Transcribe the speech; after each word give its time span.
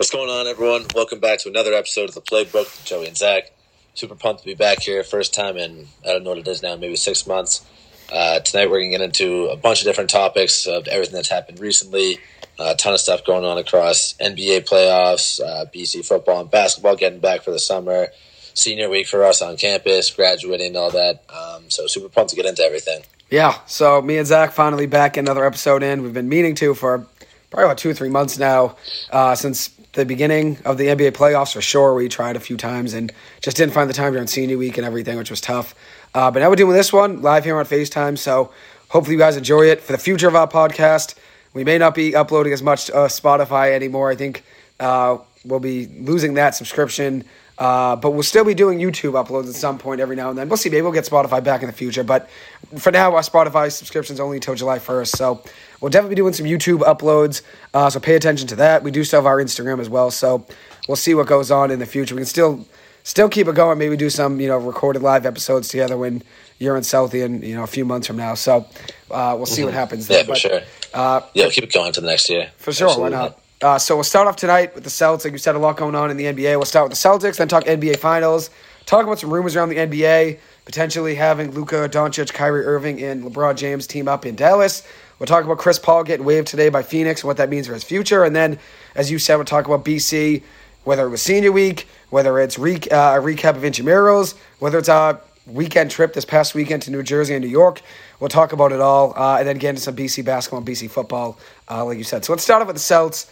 What's 0.00 0.08
going 0.08 0.30
on, 0.30 0.46
everyone? 0.46 0.86
Welcome 0.94 1.20
back 1.20 1.40
to 1.40 1.50
another 1.50 1.74
episode 1.74 2.08
of 2.08 2.14
the 2.14 2.22
Playbook 2.22 2.54
with 2.54 2.82
Joey 2.86 3.06
and 3.06 3.14
Zach. 3.14 3.52
Super 3.92 4.14
pumped 4.14 4.40
to 4.40 4.46
be 4.46 4.54
back 4.54 4.80
here. 4.80 5.04
First 5.04 5.34
time 5.34 5.58
in, 5.58 5.88
I 6.02 6.12
don't 6.12 6.24
know 6.24 6.30
what 6.30 6.38
it 6.38 6.48
is 6.48 6.62
now, 6.62 6.74
maybe 6.74 6.96
six 6.96 7.26
months. 7.26 7.66
Uh, 8.10 8.40
tonight, 8.40 8.70
we're 8.70 8.78
going 8.78 8.92
to 8.92 8.96
get 8.96 9.04
into 9.04 9.48
a 9.48 9.58
bunch 9.58 9.82
of 9.82 9.84
different 9.84 10.08
topics 10.08 10.66
of 10.66 10.88
everything 10.88 11.16
that's 11.16 11.28
happened 11.28 11.60
recently. 11.60 12.16
Uh, 12.58 12.72
a 12.72 12.76
ton 12.76 12.94
of 12.94 13.00
stuff 13.00 13.26
going 13.26 13.44
on 13.44 13.58
across 13.58 14.14
NBA 14.14 14.66
playoffs, 14.66 15.38
uh, 15.38 15.66
BC 15.66 16.02
football 16.02 16.40
and 16.40 16.50
basketball 16.50 16.96
getting 16.96 17.20
back 17.20 17.42
for 17.42 17.50
the 17.50 17.58
summer, 17.58 18.06
senior 18.54 18.88
week 18.88 19.06
for 19.06 19.22
us 19.22 19.42
on 19.42 19.58
campus, 19.58 20.10
graduating, 20.10 20.78
all 20.78 20.90
that. 20.92 21.24
Um, 21.28 21.68
so, 21.68 21.86
super 21.86 22.08
pumped 22.08 22.30
to 22.30 22.36
get 22.36 22.46
into 22.46 22.62
everything. 22.62 23.02
Yeah, 23.28 23.58
so 23.66 24.00
me 24.00 24.16
and 24.16 24.26
Zach 24.26 24.52
finally 24.52 24.86
back 24.86 25.18
another 25.18 25.44
episode 25.44 25.82
in. 25.82 26.02
We've 26.02 26.14
been 26.14 26.30
meaning 26.30 26.54
to 26.54 26.74
for 26.74 27.06
probably 27.50 27.64
about 27.66 27.78
two 27.78 27.90
or 27.90 27.94
three 27.94 28.08
months 28.08 28.38
now, 28.38 28.76
uh, 29.10 29.34
since 29.34 29.70
the 29.92 30.04
beginning 30.04 30.58
of 30.64 30.78
the 30.78 30.86
NBA 30.86 31.12
playoffs 31.12 31.52
for 31.52 31.60
sure. 31.60 31.94
We 31.94 32.08
tried 32.08 32.36
a 32.36 32.40
few 32.40 32.56
times 32.56 32.94
and 32.94 33.12
just 33.40 33.56
didn't 33.56 33.74
find 33.74 33.90
the 33.90 33.94
time 33.94 34.12
during 34.12 34.28
senior 34.28 34.56
week 34.56 34.78
and 34.78 34.86
everything, 34.86 35.18
which 35.18 35.30
was 35.30 35.40
tough. 35.40 35.74
Uh, 36.14 36.30
but 36.30 36.40
now 36.40 36.48
we're 36.48 36.56
doing 36.56 36.76
this 36.76 36.92
one 36.92 37.22
live 37.22 37.44
here 37.44 37.56
on 37.56 37.64
FaceTime, 37.64 38.16
so 38.18 38.52
hopefully 38.88 39.14
you 39.16 39.18
guys 39.18 39.36
enjoy 39.36 39.66
it. 39.66 39.80
For 39.80 39.92
the 39.92 39.98
future 39.98 40.28
of 40.28 40.36
our 40.36 40.48
podcast, 40.48 41.14
we 41.54 41.64
may 41.64 41.78
not 41.78 41.94
be 41.94 42.14
uploading 42.14 42.52
as 42.52 42.62
much 42.62 42.90
uh, 42.90 43.08
Spotify 43.08 43.72
anymore. 43.72 44.10
I 44.10 44.16
think 44.16 44.44
uh, 44.78 45.18
we'll 45.44 45.60
be 45.60 45.86
losing 45.86 46.34
that 46.34 46.54
subscription. 46.54 47.24
Uh, 47.60 47.94
but 47.94 48.12
we'll 48.12 48.22
still 48.22 48.44
be 48.44 48.54
doing 48.54 48.78
YouTube 48.78 49.22
uploads 49.22 49.46
at 49.46 49.54
some 49.54 49.76
point 49.76 50.00
every 50.00 50.16
now 50.16 50.30
and 50.30 50.38
then. 50.38 50.48
We'll 50.48 50.56
see. 50.56 50.70
Maybe 50.70 50.80
we'll 50.80 50.92
get 50.92 51.04
Spotify 51.04 51.44
back 51.44 51.60
in 51.60 51.66
the 51.66 51.74
future. 51.74 52.02
But 52.02 52.30
for 52.78 52.92
now, 52.92 53.14
our 53.14 53.22
Spotify 53.22 53.70
subscription's 53.70 54.20
only 54.20 54.36
until 54.36 54.54
July 54.54 54.78
1st. 54.78 55.08
So 55.16 55.42
we'll 55.80 55.90
definitely 55.90 56.14
be 56.14 56.20
doing 56.20 56.32
some 56.32 56.46
YouTube 56.46 56.80
uploads. 56.80 57.42
Uh, 57.74 57.90
so 57.90 58.00
pay 58.00 58.14
attention 58.14 58.46
to 58.48 58.56
that. 58.56 58.82
We 58.82 58.90
do 58.90 59.04
still 59.04 59.20
have 59.20 59.26
our 59.26 59.38
Instagram 59.38 59.80
as 59.80 59.88
well. 59.88 60.10
So 60.10 60.46
we'll 60.88 60.96
see 60.96 61.14
what 61.14 61.26
goes 61.26 61.50
on 61.50 61.70
in 61.70 61.78
the 61.78 61.86
future. 61.86 62.14
We 62.14 62.20
can 62.20 62.26
still 62.26 62.66
still 63.02 63.28
keep 63.28 63.48
it 63.48 63.54
going. 63.54 63.78
Maybe 63.78 63.96
do 63.96 64.10
some 64.10 64.40
you 64.40 64.48
know 64.48 64.58
recorded 64.58 65.02
live 65.02 65.26
episodes 65.26 65.68
together 65.68 65.96
when 65.96 66.22
you're 66.58 66.76
in 66.76 66.82
Southie 66.82 67.24
and 67.24 67.42
you 67.42 67.54
know 67.54 67.62
a 67.62 67.68
few 67.68 67.84
months 67.84 68.06
from 68.06 68.16
now. 68.16 68.34
So 68.34 68.66
uh, 69.10 69.34
we'll 69.36 69.46
see 69.46 69.60
mm-hmm. 69.62 69.66
what 69.66 69.74
happens 69.74 70.06
there. 70.06 70.18
Yeah, 70.18 70.24
for 70.24 70.28
but, 70.28 70.38
sure. 70.38 70.60
Uh, 70.92 71.20
yeah, 71.34 71.48
keep 71.48 71.64
it 71.64 71.72
going 71.72 71.92
to 71.92 72.00
the 72.00 72.06
next 72.06 72.28
year. 72.28 72.50
For 72.58 72.72
sure. 72.72 72.88
Absolutely. 72.88 73.16
Why 73.16 73.24
not? 73.24 73.40
Uh, 73.62 73.78
so 73.78 73.94
we'll 73.94 74.04
start 74.04 74.26
off 74.26 74.36
tonight 74.36 74.74
with 74.74 74.84
the 74.84 74.90
Celtics. 74.90 75.24
Like 75.24 75.32
you 75.32 75.38
said, 75.38 75.54
a 75.54 75.58
lot 75.58 75.76
going 75.76 75.94
on 75.94 76.10
in 76.10 76.16
the 76.16 76.24
NBA. 76.24 76.56
We'll 76.56 76.64
start 76.64 76.88
with 76.88 76.98
the 76.98 77.08
Celtics, 77.08 77.36
then 77.36 77.46
talk 77.46 77.64
NBA 77.64 77.98
Finals, 77.98 78.48
talk 78.86 79.04
about 79.04 79.18
some 79.18 79.32
rumors 79.32 79.54
around 79.54 79.68
the 79.68 79.76
NBA, 79.76 80.38
potentially 80.70 81.16
having 81.16 81.50
Luka 81.50 81.88
Doncic, 81.88 82.32
Kyrie 82.32 82.64
Irving, 82.64 83.02
and 83.02 83.24
LeBron 83.24 83.56
James 83.56 83.88
team 83.88 84.06
up 84.06 84.24
in 84.24 84.36
Dallas. 84.36 84.86
We'll 85.18 85.26
talk 85.26 85.44
about 85.44 85.58
Chris 85.58 85.80
Paul 85.80 86.04
getting 86.04 86.24
waived 86.24 86.46
today 86.46 86.68
by 86.68 86.84
Phoenix 86.84 87.22
and 87.22 87.26
what 87.26 87.38
that 87.38 87.50
means 87.50 87.66
for 87.66 87.74
his 87.74 87.82
future. 87.82 88.22
And 88.22 88.36
then, 88.36 88.56
as 88.94 89.10
you 89.10 89.18
said, 89.18 89.34
we'll 89.34 89.46
talk 89.46 89.66
about 89.66 89.84
BC, 89.84 90.44
whether 90.84 91.04
it 91.04 91.10
was 91.10 91.22
senior 91.22 91.50
week, 91.50 91.88
whether 92.10 92.38
it's 92.38 92.56
re- 92.56 92.76
uh, 92.76 93.18
a 93.18 93.20
recap 93.20 93.56
of 93.56 93.62
intramurals, 93.64 94.36
whether 94.60 94.78
it's 94.78 94.88
a 94.88 95.20
weekend 95.44 95.90
trip 95.90 96.12
this 96.12 96.24
past 96.24 96.54
weekend 96.54 96.82
to 96.82 96.92
New 96.92 97.02
Jersey 97.02 97.34
and 97.34 97.44
New 97.44 97.50
York. 97.50 97.82
We'll 98.20 98.28
talk 98.28 98.52
about 98.52 98.70
it 98.70 98.80
all, 98.80 99.12
uh, 99.16 99.38
and 99.38 99.48
then 99.48 99.58
get 99.58 99.70
into 99.70 99.80
some 99.80 99.96
BC 99.96 100.24
basketball 100.24 100.58
and 100.58 100.68
BC 100.68 100.88
football, 100.88 101.36
uh, 101.68 101.84
like 101.84 101.98
you 101.98 102.04
said. 102.04 102.24
So 102.24 102.32
let's 102.32 102.44
start 102.44 102.62
off 102.62 102.68
with 102.68 102.76
the 102.76 102.80
Celts. 102.80 103.28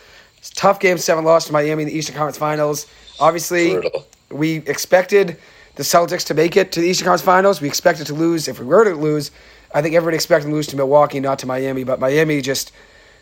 Tough 0.56 0.80
game, 0.80 0.98
seven 0.98 1.22
loss 1.22 1.46
to 1.46 1.52
Miami 1.52 1.84
in 1.84 1.88
the 1.88 1.96
Eastern 1.96 2.16
Conference 2.16 2.36
Finals. 2.36 2.88
Obviously, 3.20 3.74
Brutal. 3.74 4.08
we 4.28 4.56
expected 4.56 5.36
the 5.78 5.84
Celtics 5.84 6.26
to 6.26 6.34
make 6.34 6.56
it 6.56 6.72
to 6.72 6.80
the 6.80 6.88
Eastern 6.88 7.04
Conference 7.04 7.22
Finals. 7.22 7.60
We 7.60 7.68
expected 7.68 8.08
to 8.08 8.14
lose. 8.14 8.48
If 8.48 8.58
we 8.58 8.66
were 8.66 8.82
to 8.82 8.94
lose, 8.96 9.30
I 9.72 9.80
think 9.80 9.94
everybody 9.94 10.16
expected 10.16 10.48
to 10.48 10.52
lose 10.52 10.66
to 10.66 10.76
Milwaukee, 10.76 11.20
not 11.20 11.38
to 11.38 11.46
Miami. 11.46 11.84
But 11.84 12.00
Miami 12.00 12.42
just 12.42 12.72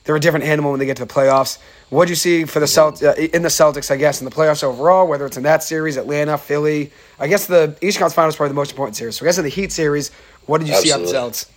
they're 0.04 0.16
a 0.16 0.20
different 0.20 0.46
animal 0.46 0.70
when 0.70 0.80
they 0.80 0.86
get 0.86 0.96
to 0.96 1.04
the 1.04 1.12
playoffs. 1.12 1.58
What 1.90 2.06
do 2.06 2.12
you 2.12 2.16
see 2.16 2.46
for 2.46 2.58
the 2.58 2.66
Celt 2.66 3.02
uh, 3.02 3.12
in 3.12 3.42
the 3.42 3.50
Celtics? 3.50 3.90
I 3.90 3.96
guess 3.96 4.22
in 4.22 4.24
the 4.24 4.30
playoffs 4.30 4.64
overall, 4.64 5.06
whether 5.06 5.26
it's 5.26 5.36
in 5.36 5.42
that 5.42 5.62
series, 5.62 5.98
Atlanta, 5.98 6.38
Philly. 6.38 6.92
I 7.18 7.28
guess 7.28 7.46
the 7.46 7.76
Eastern 7.82 8.00
Conference 8.00 8.14
Finals 8.14 8.34
is 8.34 8.36
probably 8.38 8.50
the 8.50 8.54
most 8.54 8.70
important 8.70 8.96
series. 8.96 9.16
So 9.16 9.26
I 9.26 9.28
guess 9.28 9.36
in 9.36 9.44
the 9.44 9.50
Heat 9.50 9.70
series, 9.70 10.10
what 10.46 10.58
did 10.58 10.68
you 10.68 10.74
Absolutely. 10.74 11.08
see 11.08 11.16
on 11.16 11.28
the 11.28 11.34
Celts? 11.34 11.50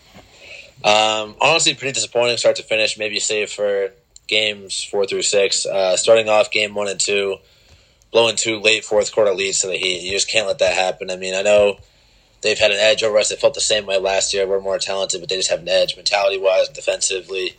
Um, 0.84 1.36
honestly, 1.40 1.76
pretty 1.76 1.94
disappointing 1.94 2.36
start 2.36 2.58
to 2.58 2.64
finish. 2.64 2.98
Maybe 2.98 3.22
save 3.22 3.52
for 3.52 3.92
games 4.28 4.84
four 4.84 5.06
through 5.06 5.22
six. 5.22 5.66
Uh, 5.66 5.96
starting 5.96 6.28
off 6.28 6.52
game 6.52 6.76
one 6.76 6.90
and 6.90 7.00
two, 7.00 7.38
blowing 8.12 8.36
two 8.36 8.60
late 8.60 8.84
fourth 8.86 9.14
quarter 9.14 9.34
leads 9.34 9.62
to 9.62 9.68
the 9.68 9.78
Heat. 9.78 10.04
You 10.04 10.12
just 10.12 10.30
can't 10.30 10.48
let 10.48 10.60
that 10.60 10.76
happen. 10.76 11.10
I 11.12 11.16
mean, 11.16 11.36
I 11.36 11.42
know 11.42 11.80
they've 12.42 12.58
had 12.58 12.72
an 12.72 12.78
edge 12.80 13.04
over 13.04 13.18
us. 13.18 13.30
They 13.30 13.36
felt 13.36 13.54
the 13.54 13.62
same 13.62 13.86
way 13.86 14.00
last 14.00 14.34
year. 14.34 14.48
We're 14.48 14.62
more 14.62 14.80
talented, 14.80 15.20
but 15.20 15.30
they 15.30 15.36
just 15.36 15.50
have 15.50 15.62
an 15.62 15.70
edge 15.70 15.96
mentality 15.96 16.38
wise, 16.38 16.70
defensively. 16.70 17.56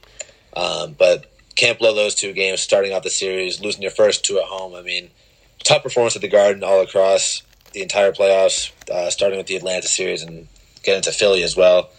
Um, 0.57 0.95
but 0.99 1.27
can't 1.55 1.79
blow 1.79 1.95
those 1.95 2.15
two 2.15 2.33
games 2.33 2.61
starting 2.61 2.93
off 2.93 3.03
the 3.03 3.11
series, 3.11 3.61
losing 3.61 3.83
your 3.83 3.91
first 3.91 4.25
two 4.25 4.39
at 4.39 4.45
home. 4.45 4.75
I 4.75 4.83
mean, 4.83 5.11
top 5.63 5.83
performance 5.83 6.17
at 6.17 6.23
the 6.23 6.29
Garden 6.29 6.65
all 6.65 6.81
across 6.81 7.43
the 7.73 7.83
entire 7.83 8.13
playoffs, 8.13 8.73
uh, 8.91 9.11
starting 9.11 9.39
with 9.39 9.47
the 9.47 9.57
Atlanta 9.57 9.87
series 9.87 10.23
and 10.23 10.49
getting 10.83 11.03
to 11.03 11.13
Philly 11.13 11.43
as 11.43 11.57
well. 11.57 11.91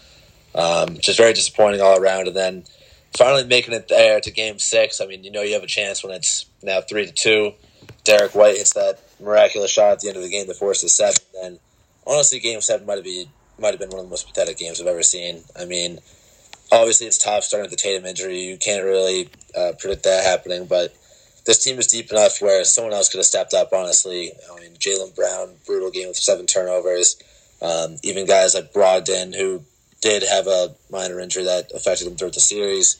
Um, 0.54 0.98
just 0.98 1.18
very 1.18 1.32
disappointing 1.32 1.80
all 1.80 1.98
around. 1.98 2.26
And 2.26 2.36
then 2.36 2.64
finally 3.16 3.44
making 3.44 3.74
it 3.74 3.88
there 3.88 4.20
to 4.20 4.30
game 4.30 4.58
six. 4.58 5.00
I 5.00 5.06
mean, 5.06 5.24
you 5.24 5.30
know 5.30 5.42
you 5.42 5.54
have 5.54 5.62
a 5.62 5.68
chance 5.68 6.02
when 6.02 6.12
it's 6.12 6.46
now 6.62 6.80
three 6.80 7.06
to 7.06 7.12
two. 7.12 7.52
Derrick 8.04 8.34
White 8.34 8.56
hits 8.56 8.72
that 8.74 8.98
miraculous 9.20 9.70
shot 9.70 9.92
at 9.92 10.00
the 10.00 10.08
end 10.08 10.16
of 10.16 10.22
the 10.22 10.28
game 10.28 10.46
to 10.46 10.54
force 10.54 10.82
a 10.82 10.88
seven. 10.88 11.22
And 11.42 11.58
honestly, 12.06 12.40
game 12.40 12.60
seven 12.60 12.86
might 12.86 12.96
have 12.96 13.04
been 13.04 13.26
might 13.58 13.70
have 13.70 13.78
been 13.78 13.90
one 13.90 14.00
of 14.00 14.06
the 14.06 14.10
most 14.10 14.26
pathetic 14.26 14.58
games 14.58 14.80
I've 14.80 14.86
ever 14.86 15.02
seen. 15.02 15.42
I 15.58 15.66
mean, 15.66 15.98
obviously 16.72 17.06
it's 17.06 17.18
tough 17.18 17.44
starting 17.44 17.70
with 17.70 17.70
the 17.70 17.82
Tatum 17.82 18.06
injury. 18.06 18.40
You 18.40 18.56
can't 18.56 18.84
really 18.84 19.28
uh, 19.56 19.72
predict 19.78 20.04
that 20.04 20.24
happening, 20.24 20.66
but 20.66 20.94
this 21.44 21.62
team 21.62 21.78
is 21.78 21.86
deep 21.86 22.10
enough 22.10 22.40
where 22.40 22.64
someone 22.64 22.92
else 22.92 23.08
could 23.08 23.18
have 23.18 23.26
stepped 23.26 23.54
up. 23.54 23.72
Honestly, 23.72 24.32
I 24.50 24.60
mean, 24.60 24.72
Jaylen 24.74 25.14
Brown, 25.14 25.50
brutal 25.66 25.90
game 25.90 26.08
with 26.08 26.16
seven 26.16 26.46
turnovers. 26.46 27.22
Um, 27.60 27.98
even 28.02 28.26
guys 28.26 28.54
like 28.54 28.72
Brogdon, 28.72 29.36
who 29.36 29.62
did 30.00 30.24
have 30.24 30.46
a 30.46 30.74
minor 30.90 31.20
injury 31.20 31.44
that 31.44 31.70
affected 31.72 32.08
him 32.08 32.16
throughout 32.16 32.34
the 32.34 32.40
series. 32.40 32.96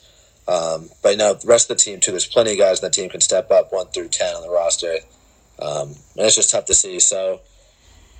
Um, 0.47 0.89
but 1.01 1.17
know, 1.17 1.33
the 1.33 1.47
rest 1.47 1.69
of 1.69 1.77
the 1.77 1.83
team 1.83 1.99
too. 1.99 2.11
There's 2.11 2.27
plenty 2.27 2.53
of 2.53 2.57
guys 2.57 2.79
in 2.79 2.85
the 2.85 2.91
team 2.91 3.09
can 3.09 3.21
step 3.21 3.49
up 3.51 3.71
one 3.71 3.87
through 3.87 4.09
ten 4.09 4.35
on 4.35 4.41
the 4.41 4.49
roster, 4.49 4.97
um, 5.59 5.89
and 5.89 6.25
it's 6.25 6.35
just 6.35 6.51
tough 6.51 6.65
to 6.65 6.73
see. 6.73 6.99
So 6.99 7.41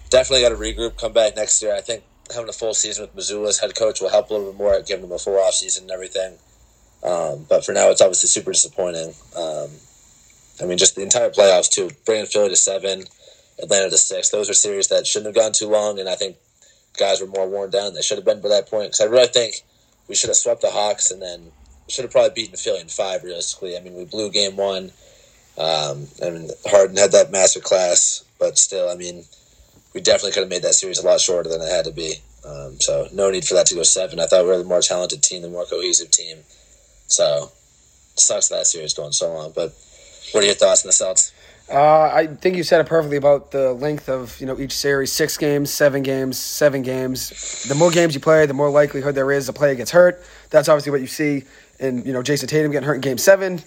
definitely 0.09 0.43
got 0.43 0.49
to 0.49 0.55
regroup, 0.55 0.97
come 0.97 1.11
back 1.11 1.35
next 1.35 1.61
year. 1.61 1.75
I 1.75 1.81
think 1.81 2.03
having 2.33 2.49
a 2.49 2.53
full 2.53 2.73
season 2.73 3.03
with 3.03 3.15
Mazzulla 3.15 3.49
as 3.49 3.59
head 3.59 3.75
coach 3.75 3.99
will 3.99 4.09
help 4.09 4.29
a 4.29 4.33
little 4.33 4.51
bit 4.51 4.57
more, 4.57 4.81
giving 4.81 5.01
them 5.01 5.11
a 5.11 5.19
full 5.19 5.37
off 5.37 5.55
season 5.55 5.83
and 5.83 5.91
everything. 5.91 6.37
Um, 7.03 7.45
but 7.49 7.65
for 7.65 7.73
now, 7.73 7.89
it's 7.89 8.01
obviously 8.01 8.29
super 8.29 8.51
disappointing. 8.51 9.13
Um, 9.35 9.69
I 10.61 10.65
mean, 10.65 10.77
just 10.77 10.95
the 10.95 11.01
entire 11.01 11.29
playoffs 11.29 11.69
too. 11.69 11.89
Bringing 12.05 12.25
Philly 12.25 12.49
to 12.49 12.55
seven, 12.55 13.03
Atlanta 13.61 13.89
to 13.89 13.97
six. 13.97 14.29
Those 14.29 14.49
are 14.49 14.53
series 14.53 14.87
that 14.87 15.05
shouldn't 15.05 15.35
have 15.35 15.43
gone 15.43 15.51
too 15.51 15.67
long, 15.67 15.99
and 15.99 16.07
I 16.07 16.15
think 16.15 16.37
guys 16.97 17.19
were 17.19 17.27
more 17.27 17.49
worn 17.49 17.69
down. 17.69 17.93
They 17.93 18.01
should 18.01 18.17
have 18.17 18.25
been 18.25 18.39
by 18.39 18.49
that 18.49 18.69
point 18.69 18.91
because 18.91 19.01
I 19.01 19.05
really 19.05 19.27
think 19.27 19.55
we 20.07 20.15
should 20.15 20.29
have 20.29 20.37
swept 20.37 20.61
the 20.61 20.69
Hawks 20.69 21.11
and 21.11 21.21
then 21.21 21.51
should 21.93 22.03
have 22.03 22.11
probably 22.11 22.31
beaten 22.33 22.57
Philly 22.57 22.81
in 22.81 22.87
five. 22.87 23.23
Realistically, 23.23 23.77
I 23.77 23.81
mean, 23.81 23.93
we 23.93 24.05
blew 24.05 24.31
game 24.31 24.55
one. 24.55 24.91
Um, 25.57 26.07
I 26.23 26.31
mean, 26.31 26.49
Harden 26.65 26.97
had 26.97 27.11
that 27.11 27.31
master 27.31 27.59
class, 27.59 28.25
but 28.39 28.57
still, 28.57 28.89
I 28.89 28.95
mean, 28.95 29.25
we 29.93 30.01
definitely 30.01 30.31
could 30.31 30.41
have 30.41 30.49
made 30.49 30.63
that 30.63 30.73
series 30.73 30.97
a 30.97 31.05
lot 31.05 31.21
shorter 31.21 31.49
than 31.49 31.61
it 31.61 31.69
had 31.69 31.85
to 31.85 31.91
be. 31.91 32.15
Um, 32.45 32.79
so 32.79 33.07
no 33.13 33.29
need 33.29 33.45
for 33.45 33.53
that 33.53 33.67
to 33.67 33.75
go 33.75 33.83
seven. 33.83 34.19
I 34.19 34.25
thought 34.25 34.43
we 34.43 34.49
were 34.49 34.57
the 34.57 34.63
more 34.63 34.81
talented 34.81 35.21
team, 35.21 35.43
the 35.43 35.49
more 35.49 35.65
cohesive 35.65 36.09
team. 36.09 36.39
So 37.07 37.51
sucks 38.15 38.49
that 38.49 38.65
series 38.65 38.93
going 38.93 39.11
so 39.11 39.31
long. 39.31 39.51
But 39.55 39.73
what 40.31 40.43
are 40.43 40.47
your 40.47 40.55
thoughts 40.55 40.83
on 40.83 40.87
the 40.87 40.93
Celtics? 40.93 41.31
Uh, 41.71 42.11
I 42.13 42.27
think 42.27 42.57
you 42.57 42.63
said 42.63 42.81
it 42.81 42.87
perfectly 42.87 43.15
about 43.15 43.51
the 43.51 43.71
length 43.71 44.09
of 44.09 44.37
you 44.41 44.45
know 44.45 44.59
each 44.59 44.73
series: 44.73 45.13
six 45.13 45.37
games, 45.37 45.71
seven 45.71 46.03
games, 46.03 46.37
seven 46.37 46.81
games. 46.81 47.63
The 47.69 47.75
more 47.75 47.89
games 47.89 48.13
you 48.13 48.19
play, 48.19 48.45
the 48.45 48.53
more 48.53 48.69
likelihood 48.69 49.15
there 49.15 49.31
is 49.31 49.47
a 49.47 49.53
player 49.53 49.73
gets 49.73 49.91
hurt. 49.91 50.21
That's 50.49 50.67
obviously 50.67 50.91
what 50.91 50.99
you 50.99 51.07
see 51.07 51.45
in 51.79 52.05
you 52.05 52.13
know 52.13 52.21
Jayson 52.21 52.47
Tatum 52.47 52.71
getting 52.71 52.87
hurt 52.87 52.95
in 52.95 53.01
Game 53.01 53.17
Seven. 53.17 53.61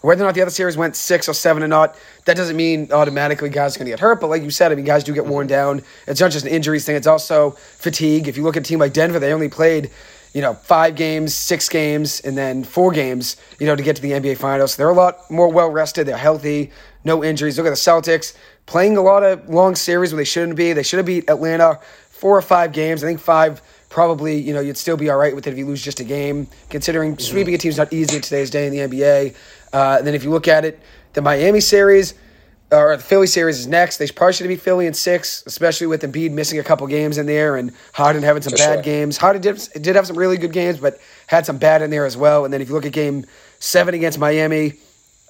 Whether 0.00 0.22
or 0.22 0.26
not 0.26 0.36
the 0.36 0.42
other 0.42 0.52
series 0.52 0.76
went 0.76 0.94
six 0.94 1.28
or 1.28 1.32
seven 1.32 1.60
or 1.60 1.66
not, 1.66 1.96
that 2.24 2.36
doesn't 2.36 2.56
mean 2.56 2.92
automatically 2.92 3.48
guys 3.48 3.74
are 3.74 3.80
going 3.80 3.86
to 3.86 3.90
get 3.90 3.98
hurt. 3.98 4.20
But 4.20 4.28
like 4.28 4.44
you 4.44 4.50
said, 4.50 4.70
I 4.70 4.76
mean, 4.76 4.84
guys 4.84 5.02
do 5.02 5.12
get 5.12 5.26
worn 5.26 5.48
down. 5.48 5.82
It's 6.06 6.20
not 6.20 6.30
just 6.30 6.46
an 6.46 6.52
injuries 6.52 6.84
thing; 6.84 6.94
it's 6.94 7.06
also 7.06 7.50
fatigue. 7.50 8.28
If 8.28 8.36
you 8.36 8.44
look 8.44 8.56
at 8.56 8.62
a 8.62 8.66
team 8.66 8.78
like 8.78 8.92
Denver, 8.92 9.18
they 9.18 9.32
only 9.32 9.48
played 9.48 9.90
you 10.34 10.42
know, 10.42 10.54
five 10.54 10.94
games, 10.94 11.34
six 11.34 11.68
games, 11.68 12.20
and 12.20 12.36
then 12.36 12.62
four 12.62 12.92
games, 12.92 13.36
you 13.58 13.66
know, 13.66 13.74
to 13.74 13.82
get 13.82 13.96
to 13.96 14.02
the 14.02 14.12
NBA 14.12 14.36
Finals. 14.36 14.76
They're 14.76 14.90
a 14.90 14.94
lot 14.94 15.30
more 15.30 15.50
well 15.50 15.70
rested. 15.70 16.06
They're 16.06 16.16
healthy, 16.16 16.70
no 17.02 17.24
injuries. 17.24 17.56
Look 17.56 17.66
at 17.66 17.70
the 17.70 17.76
Celtics 17.76 18.36
playing 18.66 18.98
a 18.98 19.02
lot 19.02 19.22
of 19.22 19.48
long 19.48 19.74
series 19.74 20.12
where 20.12 20.18
they 20.18 20.24
shouldn't 20.24 20.56
be. 20.56 20.72
They 20.72 20.82
should 20.82 20.98
have 20.98 21.06
beat 21.06 21.28
Atlanta 21.28 21.80
four 22.10 22.36
or 22.36 22.42
five 22.42 22.72
games. 22.72 23.02
I 23.02 23.06
think 23.06 23.18
five 23.18 23.62
probably, 23.88 24.38
you 24.38 24.52
know, 24.52 24.60
you'd 24.60 24.76
still 24.76 24.96
be 24.96 25.10
all 25.10 25.18
right 25.18 25.34
with 25.34 25.46
it 25.46 25.52
if 25.52 25.58
you 25.58 25.66
lose 25.66 25.82
just 25.82 26.00
a 26.00 26.04
game, 26.04 26.46
considering 26.68 27.12
mm-hmm. 27.12 27.20
sweeping 27.20 27.54
a 27.54 27.58
team 27.58 27.70
is 27.70 27.78
not 27.78 27.92
easy 27.92 28.16
in 28.16 28.22
today's 28.22 28.50
day 28.50 28.66
in 28.66 28.72
the 28.72 28.78
NBA. 28.78 29.34
Uh, 29.72 29.96
and 29.98 30.06
then 30.06 30.14
if 30.14 30.24
you 30.24 30.30
look 30.30 30.48
at 30.48 30.64
it, 30.64 30.80
the 31.12 31.22
Miami 31.22 31.60
series– 31.60 32.14
or 32.70 32.96
the 32.96 33.02
Philly 33.02 33.26
series 33.26 33.58
is 33.58 33.66
next. 33.66 33.96
They 33.96 34.06
probably 34.08 34.34
should 34.34 34.48
be 34.48 34.56
Philly 34.56 34.86
in 34.86 34.94
six, 34.94 35.42
especially 35.46 35.86
with 35.86 36.02
Embiid 36.02 36.32
missing 36.32 36.58
a 36.58 36.62
couple 36.62 36.86
games 36.86 37.16
in 37.16 37.26
there 37.26 37.56
and 37.56 37.72
Harden 37.94 38.22
having 38.22 38.42
some 38.42 38.50
For 38.50 38.58
bad 38.58 38.74
sure. 38.74 38.82
games. 38.82 39.16
Harden 39.16 39.40
did, 39.40 39.56
did 39.80 39.96
have 39.96 40.06
some 40.06 40.16
really 40.16 40.36
good 40.36 40.52
games, 40.52 40.78
but 40.78 40.98
had 41.26 41.46
some 41.46 41.56
bad 41.56 41.80
in 41.80 41.90
there 41.90 42.04
as 42.04 42.16
well. 42.16 42.44
And 42.44 42.52
then 42.52 42.60
if 42.60 42.68
you 42.68 42.74
look 42.74 42.84
at 42.84 42.92
game 42.92 43.24
seven 43.58 43.94
against 43.94 44.18
Miami, 44.18 44.74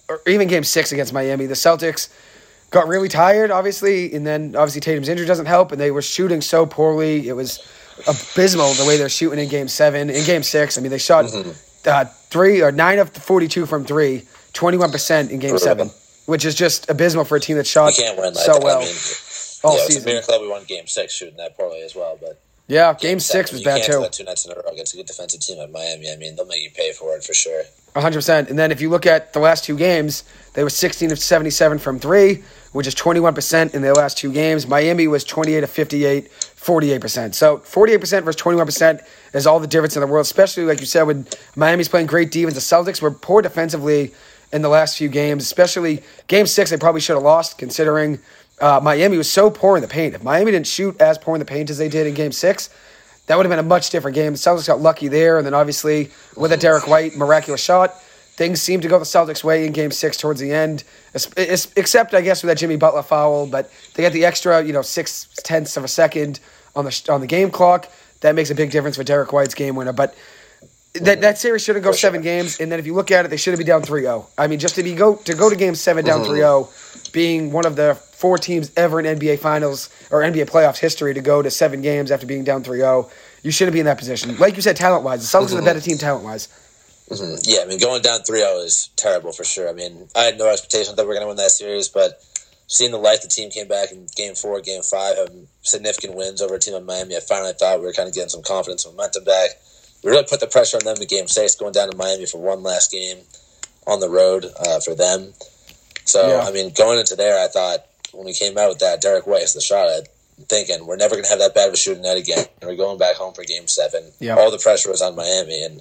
or 0.08 0.20
even 0.26 0.48
game 0.48 0.64
six 0.64 0.90
against 0.90 1.12
Miami, 1.12 1.46
the 1.46 1.54
Celtics 1.54 2.08
got 2.70 2.88
really 2.88 3.08
tired, 3.08 3.50
obviously, 3.50 4.12
and 4.12 4.26
then 4.26 4.56
obviously 4.56 4.80
Tatum's 4.80 5.08
injury 5.08 5.26
doesn't 5.26 5.46
help, 5.46 5.70
and 5.70 5.80
they 5.80 5.90
were 5.90 6.02
shooting 6.02 6.40
so 6.40 6.66
poorly. 6.66 7.28
It 7.28 7.34
was 7.34 7.60
abysmal 8.06 8.72
the 8.74 8.84
way 8.86 8.96
they're 8.96 9.08
shooting 9.08 9.38
in 9.38 9.48
game 9.48 9.68
seven. 9.68 10.10
In 10.10 10.24
game 10.24 10.42
six, 10.42 10.78
I 10.78 10.80
mean, 10.80 10.90
they 10.90 10.98
shot 10.98 11.24
Mm-hmm. 11.26 11.50
uh, 11.88 12.04
three 12.30 12.62
or 12.62 12.70
nine 12.72 12.98
of 12.98 13.10
42 13.10 13.66
from 13.66 13.84
three, 13.84 14.22
21% 14.52 15.30
in 15.30 15.38
game 15.38 15.58
seven, 15.58 15.90
which 16.26 16.44
is 16.44 16.54
just 16.54 16.88
abysmal 16.90 17.24
for 17.24 17.36
a 17.36 17.40
team 17.40 17.56
that 17.56 17.66
shot 17.66 17.94
can't 17.94 18.16
win 18.18 18.34
like 18.34 18.44
so 18.44 18.54
that. 18.54 18.62
well 18.62 18.78
I 18.78 18.84
mean, 18.84 18.94
all 19.64 19.76
yeah, 19.76 19.80
it's 19.84 19.88
a 19.88 19.92
season. 19.92 20.04
miracle 20.04 20.32
that 20.34 20.40
we 20.40 20.48
won 20.48 20.64
Game 20.64 20.86
Six 20.86 21.12
shooting 21.12 21.36
that 21.38 21.56
poorly 21.56 21.82
as 21.82 21.94
well. 21.94 22.16
But 22.20 22.40
Yeah, 22.68 22.94
game 22.94 23.18
six 23.20 23.50
seven, 23.50 23.56
was 23.56 23.64
bad 23.64 23.82
too. 23.84 24.06
two 24.12 24.24
nights 24.24 24.44
in 24.46 24.52
a 24.52 24.54
row 24.54 24.70
against 24.72 24.94
a 24.94 24.96
good 24.98 25.06
defensive 25.06 25.40
team 25.40 25.58
at 25.60 25.70
Miami. 25.72 26.10
I 26.12 26.16
mean, 26.16 26.36
they'll 26.36 26.46
make 26.46 26.62
you 26.62 26.70
pay 26.70 26.92
for 26.92 27.16
it 27.16 27.24
for 27.24 27.34
sure. 27.34 27.62
100%. 27.96 28.50
And 28.50 28.58
then 28.58 28.70
if 28.70 28.80
you 28.80 28.88
look 28.90 29.06
at 29.06 29.32
the 29.32 29.40
last 29.40 29.64
two 29.64 29.76
games, 29.76 30.22
they 30.54 30.62
were 30.62 30.70
16 30.70 31.12
of 31.12 31.18
77 31.18 31.78
from 31.78 31.98
three, 31.98 32.42
which 32.72 32.86
is 32.86 32.94
21% 32.94 33.74
in 33.74 33.82
their 33.82 33.94
last 33.94 34.18
two 34.18 34.32
games. 34.32 34.66
Miami 34.66 35.06
was 35.06 35.24
28 35.24 35.64
of 35.64 35.70
58, 35.70 36.30
48%. 36.30 37.34
So 37.34 37.58
48% 37.58 38.24
versus 38.24 38.40
21% 38.40 39.04
is 39.34 39.46
all 39.46 39.60
the 39.60 39.66
difference 39.66 39.96
in 39.96 40.00
the 40.00 40.06
world, 40.06 40.24
especially 40.24 40.64
like 40.64 40.80
you 40.80 40.86
said, 40.86 41.04
when 41.04 41.26
Miami's 41.56 41.88
playing 41.88 42.06
great 42.06 42.30
defense. 42.30 42.54
The 42.54 42.60
Celtics 42.60 43.00
were 43.00 43.10
poor 43.10 43.42
defensively 43.42 44.12
in 44.52 44.62
the 44.62 44.68
last 44.68 44.96
few 44.96 45.08
games, 45.08 45.42
especially 45.42 46.02
game 46.26 46.46
six, 46.46 46.70
they 46.70 46.76
probably 46.78 47.00
should 47.00 47.14
have 47.14 47.22
lost 47.22 47.58
considering 47.58 48.18
uh, 48.60 48.80
Miami 48.82 49.18
was 49.18 49.30
so 49.30 49.50
poor 49.50 49.76
in 49.76 49.82
the 49.82 49.88
paint. 49.88 50.14
If 50.14 50.22
Miami 50.22 50.50
didn't 50.50 50.66
shoot 50.66 51.00
as 51.00 51.18
poor 51.18 51.34
in 51.34 51.38
the 51.38 51.44
paint 51.44 51.70
as 51.70 51.78
they 51.78 51.88
did 51.88 52.06
in 52.06 52.14
game 52.14 52.32
six, 52.32 52.70
that 53.26 53.36
would 53.36 53.44
have 53.44 53.50
been 53.50 53.58
a 53.58 53.68
much 53.68 53.90
different 53.90 54.14
game. 54.14 54.32
The 54.32 54.38
Celtics 54.38 54.66
got 54.66 54.80
lucky 54.80 55.08
there, 55.08 55.36
and 55.36 55.46
then 55.46 55.54
obviously 55.54 56.10
with 56.34 56.52
a 56.52 56.56
Derrick 56.56 56.88
White 56.88 57.14
miraculous 57.14 57.62
shot, 57.62 57.94
things 58.38 58.62
seemed 58.62 58.82
to 58.84 58.88
go 58.88 59.00
the 59.00 59.04
Celtics' 59.04 59.42
way 59.42 59.66
in 59.66 59.72
Game 59.72 59.90
Six 59.90 60.16
towards 60.16 60.38
the 60.40 60.52
end. 60.52 60.84
Except 61.12 62.14
I 62.14 62.20
guess 62.20 62.42
with 62.42 62.48
that 62.48 62.56
Jimmy 62.56 62.76
Butler 62.76 63.02
foul, 63.02 63.48
but 63.48 63.70
they 63.94 64.02
got 64.04 64.12
the 64.12 64.24
extra, 64.24 64.64
you 64.64 64.72
know, 64.72 64.80
six 64.80 65.26
tenths 65.42 65.76
of 65.76 65.82
a 65.82 65.88
second 65.88 66.38
on 66.76 66.84
the 66.84 67.06
on 67.10 67.20
the 67.20 67.26
game 67.26 67.50
clock. 67.50 67.90
That 68.20 68.36
makes 68.36 68.50
a 68.50 68.54
big 68.54 68.70
difference 68.70 68.96
for 68.96 69.02
Derrick 69.02 69.32
White's 69.32 69.54
game 69.54 69.74
winner. 69.74 69.92
But 69.92 70.14
that 70.94 71.20
that 71.20 71.38
series 71.38 71.64
shouldn't 71.64 71.84
go 71.84 71.90
seven 71.90 72.22
games, 72.22 72.60
and 72.60 72.70
then 72.70 72.78
if 72.78 72.86
you 72.86 72.94
look 72.94 73.10
at 73.10 73.24
it, 73.24 73.28
they 73.28 73.36
should 73.36 73.50
have 73.50 73.58
been 73.58 73.66
down 73.66 73.82
3-0. 73.82 74.24
I 74.38 74.46
mean, 74.46 74.60
just 74.60 74.76
to 74.76 74.84
be 74.84 74.94
go 74.94 75.16
to 75.16 75.34
go 75.34 75.50
to 75.50 75.56
Game 75.56 75.74
Seven 75.74 76.04
down 76.04 76.20
mm-hmm. 76.20 76.32
3-0, 76.32 77.12
being 77.12 77.50
one 77.50 77.66
of 77.66 77.74
the 77.74 77.96
four 78.12 78.38
teams 78.38 78.70
ever 78.76 79.00
in 79.00 79.18
NBA 79.18 79.40
Finals 79.40 79.90
or 80.12 80.22
NBA 80.22 80.48
playoffs 80.48 80.78
history 80.78 81.12
to 81.14 81.20
go 81.20 81.42
to 81.42 81.50
seven 81.50 81.82
games 81.82 82.12
after 82.12 82.26
being 82.26 82.44
down 82.44 82.62
3-0, 82.64 83.10
you 83.42 83.50
shouldn't 83.50 83.72
be 83.72 83.80
in 83.80 83.86
that 83.86 83.98
position. 83.98 84.36
Like 84.38 84.54
you 84.56 84.62
said, 84.62 84.76
talent 84.76 85.04
wise, 85.04 85.20
the 85.20 85.38
Celtics 85.38 85.46
are 85.46 85.48
the 85.48 85.56
mm-hmm. 85.56 85.64
better 85.64 85.80
team 85.80 85.98
talent 85.98 86.24
wise. 86.24 86.48
Mhm. 87.08 87.40
Yeah, 87.44 87.60
I 87.62 87.64
mean, 87.64 87.78
going 87.78 88.02
down 88.02 88.20
3-0 88.22 88.64
is 88.64 88.90
terrible 88.96 89.32
for 89.32 89.44
sure. 89.44 89.68
I 89.68 89.72
mean, 89.72 90.08
I 90.14 90.24
had 90.24 90.38
no 90.38 90.46
expectation 90.48 90.94
that 90.96 91.04
we 91.06 91.10
are 91.10 91.14
going 91.14 91.22
to 91.24 91.28
win 91.28 91.36
that 91.38 91.50
series, 91.50 91.88
but 91.88 92.22
seeing 92.66 92.90
the 92.90 92.98
life 92.98 93.22
the 93.22 93.28
team 93.28 93.50
came 93.50 93.66
back 93.68 93.90
in 93.90 94.06
Game 94.14 94.34
Four, 94.34 94.60
Game 94.60 94.82
Five, 94.82 95.16
having 95.16 95.48
significant 95.62 96.14
wins 96.14 96.42
over 96.42 96.54
a 96.54 96.58
team 96.58 96.74
in 96.74 96.84
Miami, 96.84 97.16
I 97.16 97.20
finally 97.20 97.54
thought 97.54 97.80
we 97.80 97.86
were 97.86 97.92
kind 97.94 98.08
of 98.08 98.14
getting 98.14 98.28
some 98.28 98.42
confidence, 98.42 98.84
and 98.84 98.94
momentum 98.94 99.24
back. 99.24 99.50
We 100.04 100.10
really 100.10 100.24
put 100.24 100.40
the 100.40 100.46
pressure 100.46 100.76
on 100.76 100.84
them 100.84 100.96
in 101.00 101.08
Game 101.08 101.28
Six, 101.28 101.54
going 101.56 101.72
down 101.72 101.90
to 101.90 101.96
Miami 101.96 102.26
for 102.26 102.38
one 102.40 102.62
last 102.62 102.90
game 102.92 103.18
on 103.86 104.00
the 104.00 104.08
road 104.10 104.46
uh, 104.60 104.80
for 104.80 104.94
them. 104.94 105.32
So, 106.04 106.28
Yeah. 106.28 106.40
I 106.46 106.52
mean, 106.52 106.72
going 106.72 106.98
into 106.98 107.16
there, 107.16 107.42
I 107.42 107.48
thought 107.48 107.86
when 108.12 108.26
we 108.26 108.34
came 108.34 108.56
out 108.58 108.68
with 108.68 108.78
that 108.80 109.00
Derrick 109.00 109.26
White's, 109.26 109.54
the 109.54 109.60
shot, 109.60 109.88
I'm 109.88 110.44
thinking 110.44 110.86
we're 110.86 110.96
never 110.96 111.14
going 111.14 111.24
to 111.24 111.30
have 111.30 111.38
that 111.40 111.54
bad 111.54 111.68
of 111.68 111.74
a 111.74 111.76
shooting 111.76 112.02
night 112.02 112.18
again. 112.18 112.46
And 112.60 112.68
we're 112.70 112.76
going 112.76 112.98
back 112.98 113.16
home 113.16 113.34
for 113.34 113.44
Game 113.44 113.66
Seven. 113.66 114.12
Yeah. 114.20 114.36
All 114.36 114.50
the 114.50 114.58
pressure 114.58 114.90
was 114.90 115.02
on 115.02 115.16
Miami, 115.16 115.62
and 115.64 115.80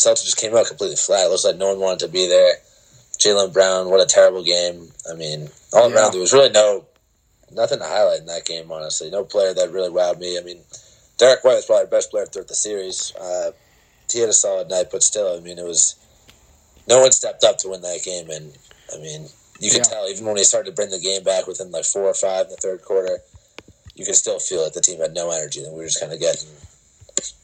Celtics 0.00 0.24
just 0.24 0.38
came 0.38 0.56
out 0.56 0.66
completely 0.66 0.96
flat. 0.96 1.26
It 1.26 1.28
looks 1.28 1.44
like 1.44 1.56
no 1.56 1.68
one 1.70 1.80
wanted 1.80 2.00
to 2.00 2.08
be 2.08 2.26
there. 2.26 2.54
Jaylen 3.18 3.52
Brown, 3.52 3.90
what 3.90 4.00
a 4.00 4.06
terrible 4.06 4.42
game. 4.42 4.88
I 5.10 5.14
mean, 5.14 5.50
all 5.74 5.90
Yeah. 5.90 5.96
around 5.96 6.12
there 6.12 6.20
was 6.22 6.32
really 6.32 6.48
no 6.48 6.86
nothing 7.50 7.80
to 7.80 7.84
highlight 7.84 8.20
in 8.20 8.26
that 8.26 8.46
game. 8.46 8.72
Honestly, 8.72 9.10
no 9.10 9.24
player 9.24 9.52
that 9.52 9.72
really 9.72 9.90
wowed 9.90 10.18
me. 10.18 10.38
I 10.38 10.40
mean, 10.42 10.64
Derrick 11.18 11.44
White 11.44 11.56
was 11.56 11.66
probably 11.66 11.84
the 11.84 11.90
best 11.90 12.10
player 12.10 12.24
throughout 12.24 12.48
the 12.48 12.54
series. 12.54 13.12
Uh, 13.20 13.50
he 14.10 14.20
had 14.20 14.30
a 14.30 14.32
solid 14.32 14.70
night, 14.70 14.86
but 14.90 15.02
still, 15.02 15.36
I 15.36 15.40
mean, 15.40 15.58
it 15.58 15.64
was 15.66 15.96
no 16.86 17.00
one 17.00 17.12
stepped 17.12 17.44
up 17.44 17.58
to 17.58 17.68
win 17.68 17.82
that 17.82 18.02
game, 18.02 18.30
and 18.30 18.56
I 18.94 18.96
mean, 18.98 19.28
you 19.58 19.70
could 19.70 19.78
Yeah. 19.84 19.92
tell 19.92 20.08
even 20.08 20.24
when 20.24 20.36
they 20.36 20.44
started 20.44 20.70
to 20.70 20.74
bring 20.74 20.88
the 20.90 20.98
game 20.98 21.22
back 21.22 21.46
within 21.46 21.70
like 21.70 21.84
four 21.84 22.04
or 22.04 22.14
five 22.14 22.46
in 22.46 22.52
the 22.52 22.56
third 22.56 22.82
quarter, 22.82 23.22
you 23.94 24.06
could 24.06 24.16
still 24.16 24.38
feel 24.38 24.64
it. 24.64 24.72
The 24.72 24.80
team 24.80 25.00
had 25.00 25.12
no 25.12 25.30
energy, 25.30 25.62
and 25.62 25.72
we 25.74 25.80
were 25.80 25.86
just 25.88 26.00
kind 26.00 26.12
of 26.12 26.20
getting 26.20 26.48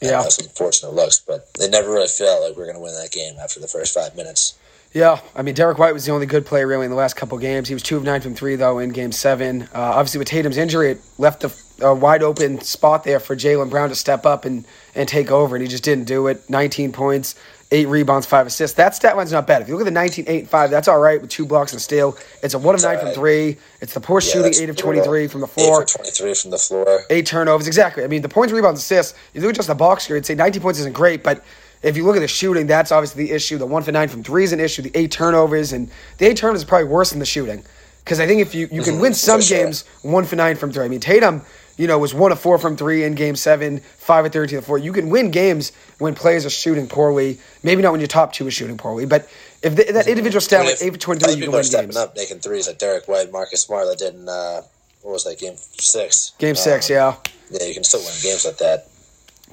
Yeah. 0.00 0.23
know, 0.23 0.28
some 0.28 0.49
fortunate 0.49 0.94
looks, 0.94 1.19
but 1.20 1.52
they 1.55 1.69
never 1.69 1.90
really 1.90 2.08
felt 2.08 2.43
like 2.43 2.56
we 2.56 2.61
were 2.61 2.67
going 2.67 2.76
to 2.76 2.82
win 2.82 2.94
that 2.94 3.12
game 3.12 3.34
after 3.43 3.61
the 3.61 3.69
first 3.69 3.94
five 3.94 4.17
minutes. 4.17 4.58
Yeah, 4.93 5.20
I 5.34 5.43
mean 5.43 5.55
Derrick 5.55 5.78
White 5.78 5.93
was 5.93 6.06
the 6.06 6.12
only 6.12 6.25
good 6.25 6.46
player 6.46 6.67
really 6.67 6.87
in 6.87 6.90
the 6.90 6.96
last 6.96 7.17
couple 7.17 7.37
games. 7.37 7.69
He 7.69 7.75
was 7.75 7.82
two 7.82 7.99
of 7.99 8.05
nine 8.05 8.23
from 8.23 8.34
three 8.34 8.56
though 8.56 8.78
in 8.78 8.90
Game 8.90 9.12
Seven. 9.12 9.64
Uh, 9.64 9.69
obviously 9.75 10.19
with 10.19 10.28
Tatum's 10.28 10.56
injury, 10.56 10.93
it 10.93 11.00
left 11.19 11.44
a, 11.44 11.52
a 11.82 11.94
wide 11.94 12.23
open 12.23 12.62
spot 12.62 13.05
there 13.05 13.20
for 13.20 13.37
Jaylen 13.37 13.69
Brown 13.69 13.90
to 13.90 13.94
step 13.94 14.25
up 14.25 14.46
and 14.46 14.64
and 14.94 15.06
take 15.06 15.31
over, 15.31 15.55
and 15.55 15.62
he 15.62 15.69
just 15.69 15.84
didn't 15.84 16.05
do 16.05 16.28
it. 16.28 16.49
Nineteen 16.49 16.93
points, 16.93 17.34
eight 17.72 17.88
rebounds, 17.88 18.26
five 18.26 18.46
assists. 18.46 18.76
That 18.76 18.94
stat 18.94 19.16
line's 19.16 19.32
not 19.32 19.46
bad. 19.46 19.60
If 19.62 19.68
you 19.68 19.74
look 19.74 19.82
at 19.82 19.86
the 19.86 19.90
19, 19.90 20.26
8, 20.28 20.38
and 20.40 20.48
five, 20.48 20.70
that's 20.70 20.86
all 20.88 20.98
right 21.00 21.20
with 21.20 21.30
two 21.30 21.44
blocks 21.44 21.72
and 21.72 21.78
a 21.78 21.82
steal. 21.82 22.16
It's 22.42 22.54
a 22.54 22.58
one 22.58 22.74
of 22.74 22.78
It's 22.78 22.84
nine 22.84 22.98
from 22.98 23.10
three. 23.12 23.56
It's 23.80 23.92
the 23.94 24.00
poor 24.00 24.20
Yeah, 24.20 24.30
shooting, 24.32 24.54
eight 24.54 24.68
of 24.70 24.76
brutal. 24.76 24.82
twenty 24.94 25.00
three 25.02 25.26
from 25.26 25.40
the 25.40 25.46
Eight 25.48 25.52
floor. 25.52 25.80
for 25.86 25.98
twenty-three 25.98 26.34
from 26.34 26.50
the 26.52 26.58
floor. 26.58 27.00
Eight 27.10 27.26
turnovers, 27.26 27.66
exactly. 27.66 28.04
I 28.04 28.06
mean, 28.06 28.22
the 28.22 28.28
points, 28.28 28.52
rebounds, 28.52 28.80
assists. 28.80 29.14
You 29.34 29.40
look 29.40 29.50
at 29.50 29.56
just 29.56 29.68
the 29.68 29.74
box 29.74 30.04
score, 30.04 30.16
you'd 30.16 30.26
say 30.26 30.34
19 30.36 30.62
points 30.62 30.78
isn't 30.80 30.94
great, 30.94 31.22
but 31.24 31.42
if 31.82 31.96
you 31.96 32.04
look 32.04 32.16
at 32.16 32.20
the 32.20 32.28
shooting, 32.28 32.66
that's 32.66 32.92
obviously 32.92 33.26
the 33.26 33.32
issue. 33.32 33.58
The 33.58 33.66
one 33.66 33.82
for 33.82 33.92
nine 33.92 34.08
from 34.08 34.22
three 34.22 34.44
is 34.44 34.52
an 34.52 34.60
issue. 34.60 34.82
The 34.82 34.92
eight 34.94 35.10
turnovers, 35.10 35.72
and 35.72 35.90
the 36.18 36.26
eight 36.26 36.36
turnovers 36.36 36.60
is 36.62 36.64
probably 36.64 36.88
worse 36.88 37.10
than 37.10 37.18
the 37.18 37.26
shooting. 37.26 37.64
Because 38.04 38.20
I 38.20 38.26
think 38.28 38.40
if 38.40 38.54
you, 38.54 38.68
you 38.70 38.82
can 38.82 38.94
Mhm, 38.98 39.00
win 39.00 39.14
some 39.14 39.40
sure. 39.40 39.58
games 39.58 39.84
one 40.02 40.24
for 40.24 40.36
nine 40.36 40.54
from 40.56 40.72
three. 40.72 40.84
I 40.84 40.88
mean, 40.88 41.00
Tatum, 41.00 41.42
you 41.76 41.87
know, 41.87 41.99
was 41.99 42.14
one 42.14 42.32
of 42.32 42.40
four 42.40 42.58
from 42.58 42.76
three 42.76 43.05
in 43.05 43.14
game 43.14 43.37
seven, 43.37 43.81
five 43.81 44.25
of 44.25 44.32
13 44.32 44.61
to 44.61 44.62
four. 44.64 44.78
You 44.78 44.93
can 44.93 45.11
win 45.11 45.31
games 45.31 45.73
when 45.99 46.14
players 46.14 46.46
are 46.46 46.50
shooting 46.50 46.87
poorly. 46.88 47.38
Maybe 47.62 47.82
not 47.82 47.93
when 47.93 48.00
your 48.00 48.08
top 48.08 48.32
two 48.32 48.46
is 48.46 48.55
shooting 48.55 48.76
poorly, 48.78 49.06
but 49.06 49.28
if 49.62 49.76
the, 49.76 49.84
that 49.93 50.06
individual 50.08 50.40
stat 50.40 50.64
mean, 50.67 50.76
eight 50.81 50.93
for 50.93 50.99
23, 50.99 51.34
you 51.34 51.43
can 51.44 51.52
win 51.52 51.64
stepping 51.64 51.87
games. 51.88 51.96
up, 51.96 52.17
making 52.17 52.38
threes 52.40 52.67
like 52.69 52.78
Derrick 52.78 53.08
White, 53.08 53.31
Marcus 53.32 53.62
Smart 53.62 53.87
that 53.88 53.99
did 53.99 54.14
in 54.14 54.28
uh, 54.28 54.62
what 55.02 55.12
was 55.12 55.25
that 55.25 55.38
game 55.38 55.55
six? 55.56 56.32
Game 56.38 56.55
six, 56.55 56.90
Um, 56.90 56.94
yeah. 56.96 57.17
Yeah, 57.50 57.64
you 57.67 57.75
can 57.75 57.84
still 57.84 58.00
win 58.00 58.12
games 58.23 58.44
like 58.44 58.58
that. 58.58 58.88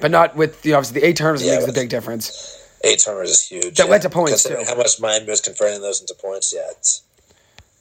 But 0.00 0.10
not 0.10 0.34
with, 0.34 0.64
you 0.66 0.72
know, 0.72 0.78
obviously 0.78 1.00
the 1.00 1.06
eight 1.06 1.16
turnovers 1.16 1.44
Yeah, 1.44 1.52
makes 1.52 1.64
the 1.64 1.68
with- 1.68 1.74
big 1.76 1.88
difference. 1.90 2.60
Eight 2.82 2.98
turnovers 2.98 3.30
is 3.30 3.42
huge. 3.48 3.76
That 3.76 3.84
yeah. 3.86 3.90
led 3.92 4.02
to 4.02 4.10
points, 4.10 4.42
too. 4.42 4.58
How 4.66 4.74
much 4.74 5.00
Miami 5.00 5.26
was 5.26 5.40
converting 5.40 5.80
those 5.80 6.00
into 6.02 6.14
points? 6.14 6.52
Yeah, 6.54 6.62
it's 6.70 7.02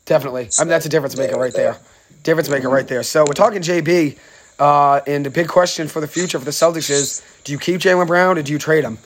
Definitely. 0.06 0.50
I 0.60 0.64
mean, 0.64 0.70
that's 0.70 0.86
a 0.86 0.90
difference 0.90 1.18
maker 1.18 1.34
right 1.34 1.42
right 1.42 1.54
there. 1.54 1.74
there. 1.74 1.82
Difference 2.24 2.50
maker 2.50 2.70
right 2.70 2.88
there. 2.88 3.04
So 3.04 3.22
we're 3.28 3.34
talking 3.34 3.62
JB, 3.62 4.18
uh, 4.64 5.02
and 5.06 5.26
the 5.26 5.30
big 5.30 5.50
question 5.50 5.90
for 5.90 6.00
the 6.00 6.08
future 6.08 6.40
for 6.40 6.46
the 6.46 6.52
Celtics 6.52 6.90
is: 6.90 7.22
Do 7.44 7.52
you 7.52 7.60
keep 7.60 7.82
Jaylen 7.82 8.08
Brown 8.08 8.38
or 8.38 8.42
do 8.44 8.54
you 8.54 8.58
trade 8.60 8.86
him? 8.86 8.98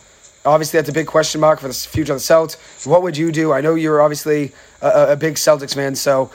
Obviously, 0.46 0.78
that's 0.78 0.90
a 0.90 0.94
big 0.94 1.08
question 1.08 1.42
mark 1.42 1.60
for 1.60 1.68
the 1.68 1.74
future 1.74 2.14
of 2.14 2.20
the 2.20 2.24
Celtics. 2.24 2.86
What 2.86 3.02
would 3.02 3.18
you 3.18 3.32
do? 3.32 3.52
I 3.52 3.62
know 3.62 3.74
you're 3.74 4.00
obviously 4.00 4.54
a, 4.84 5.14
a- 5.14 5.16
big 5.18 5.34
Celtics 5.34 5.74
fan, 5.74 5.96
so 5.96 6.30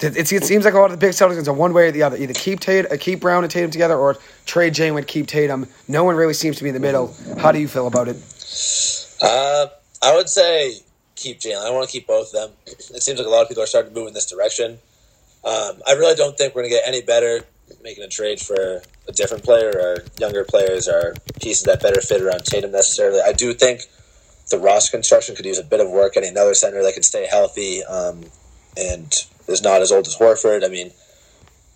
it, 0.00 0.16
it 0.32 0.44
seems 0.44 0.64
like 0.64 0.74
a 0.74 0.78
lot 0.78 0.86
of 0.86 0.92
the 0.92 0.96
big 1.06 1.10
Celtics 1.10 1.48
are 1.48 1.52
one 1.52 1.74
way 1.74 1.88
or 1.88 1.90
the 1.90 2.04
other. 2.04 2.16
Either 2.16 2.34
keep 2.34 2.60
Tate, 2.60 2.86
uh, 2.90 2.96
keep 2.98 3.18
Brown 3.18 3.42
and 3.42 3.50
Tatum 3.50 3.72
together, 3.72 3.96
or 3.96 4.16
trade 4.46 4.74
Jaylen, 4.74 5.04
keep 5.06 5.26
Tatum. 5.26 5.66
No 5.88 6.04
one 6.04 6.14
really 6.14 6.34
seems 6.34 6.56
to 6.58 6.62
be 6.62 6.68
in 6.70 6.74
the 6.74 6.80
middle. 6.80 7.14
How 7.38 7.50
do 7.50 7.58
you 7.58 7.66
feel 7.66 7.88
about 7.88 8.06
it? 8.06 8.16
Uh, 9.20 9.66
I 10.02 10.14
would 10.14 10.28
say 10.28 10.76
keep 11.16 11.40
Jaylen. 11.40 11.66
I 11.66 11.70
want 11.70 11.88
to 11.88 11.92
keep 11.92 12.06
both 12.06 12.32
of 12.32 12.40
them. 12.40 12.50
It 12.66 13.02
seems 13.02 13.18
like 13.18 13.26
a 13.26 13.30
lot 13.30 13.42
of 13.42 13.48
people 13.48 13.64
are 13.64 13.66
starting 13.66 13.92
to 13.92 13.98
move 13.98 14.06
in 14.06 14.14
this 14.14 14.30
direction. 14.30 14.78
Um, 15.44 15.82
I 15.86 15.92
really 15.98 16.14
don't 16.14 16.38
think 16.38 16.54
we're 16.54 16.62
going 16.62 16.70
to 16.70 16.76
get 16.76 16.86
any 16.86 17.02
better 17.02 17.40
making 17.82 18.04
a 18.04 18.08
trade 18.08 18.40
for 18.40 18.82
a 19.08 19.12
different 19.12 19.44
player 19.44 19.70
or 19.70 19.96
younger 20.18 20.44
players 20.44 20.88
or 20.88 21.14
pieces 21.40 21.64
that 21.64 21.82
better 21.82 22.00
fit 22.00 22.22
around 22.22 22.44
Tatum 22.44 22.72
necessarily. 22.72 23.20
I 23.24 23.32
do 23.32 23.54
think 23.54 23.82
the 24.50 24.58
roster 24.58 24.90
construction 24.90 25.36
could 25.36 25.44
use 25.44 25.58
a 25.58 25.64
bit 25.64 25.80
of 25.80 25.90
work. 25.90 26.14
Getting 26.14 26.30
another 26.30 26.54
center 26.54 26.82
that 26.82 26.94
can 26.94 27.02
stay 27.02 27.26
healthy 27.26 27.84
um, 27.84 28.24
and 28.76 29.12
is 29.46 29.62
not 29.62 29.82
as 29.82 29.92
old 29.92 30.06
as 30.06 30.16
Horford. 30.16 30.64
I 30.64 30.68
mean, 30.68 30.92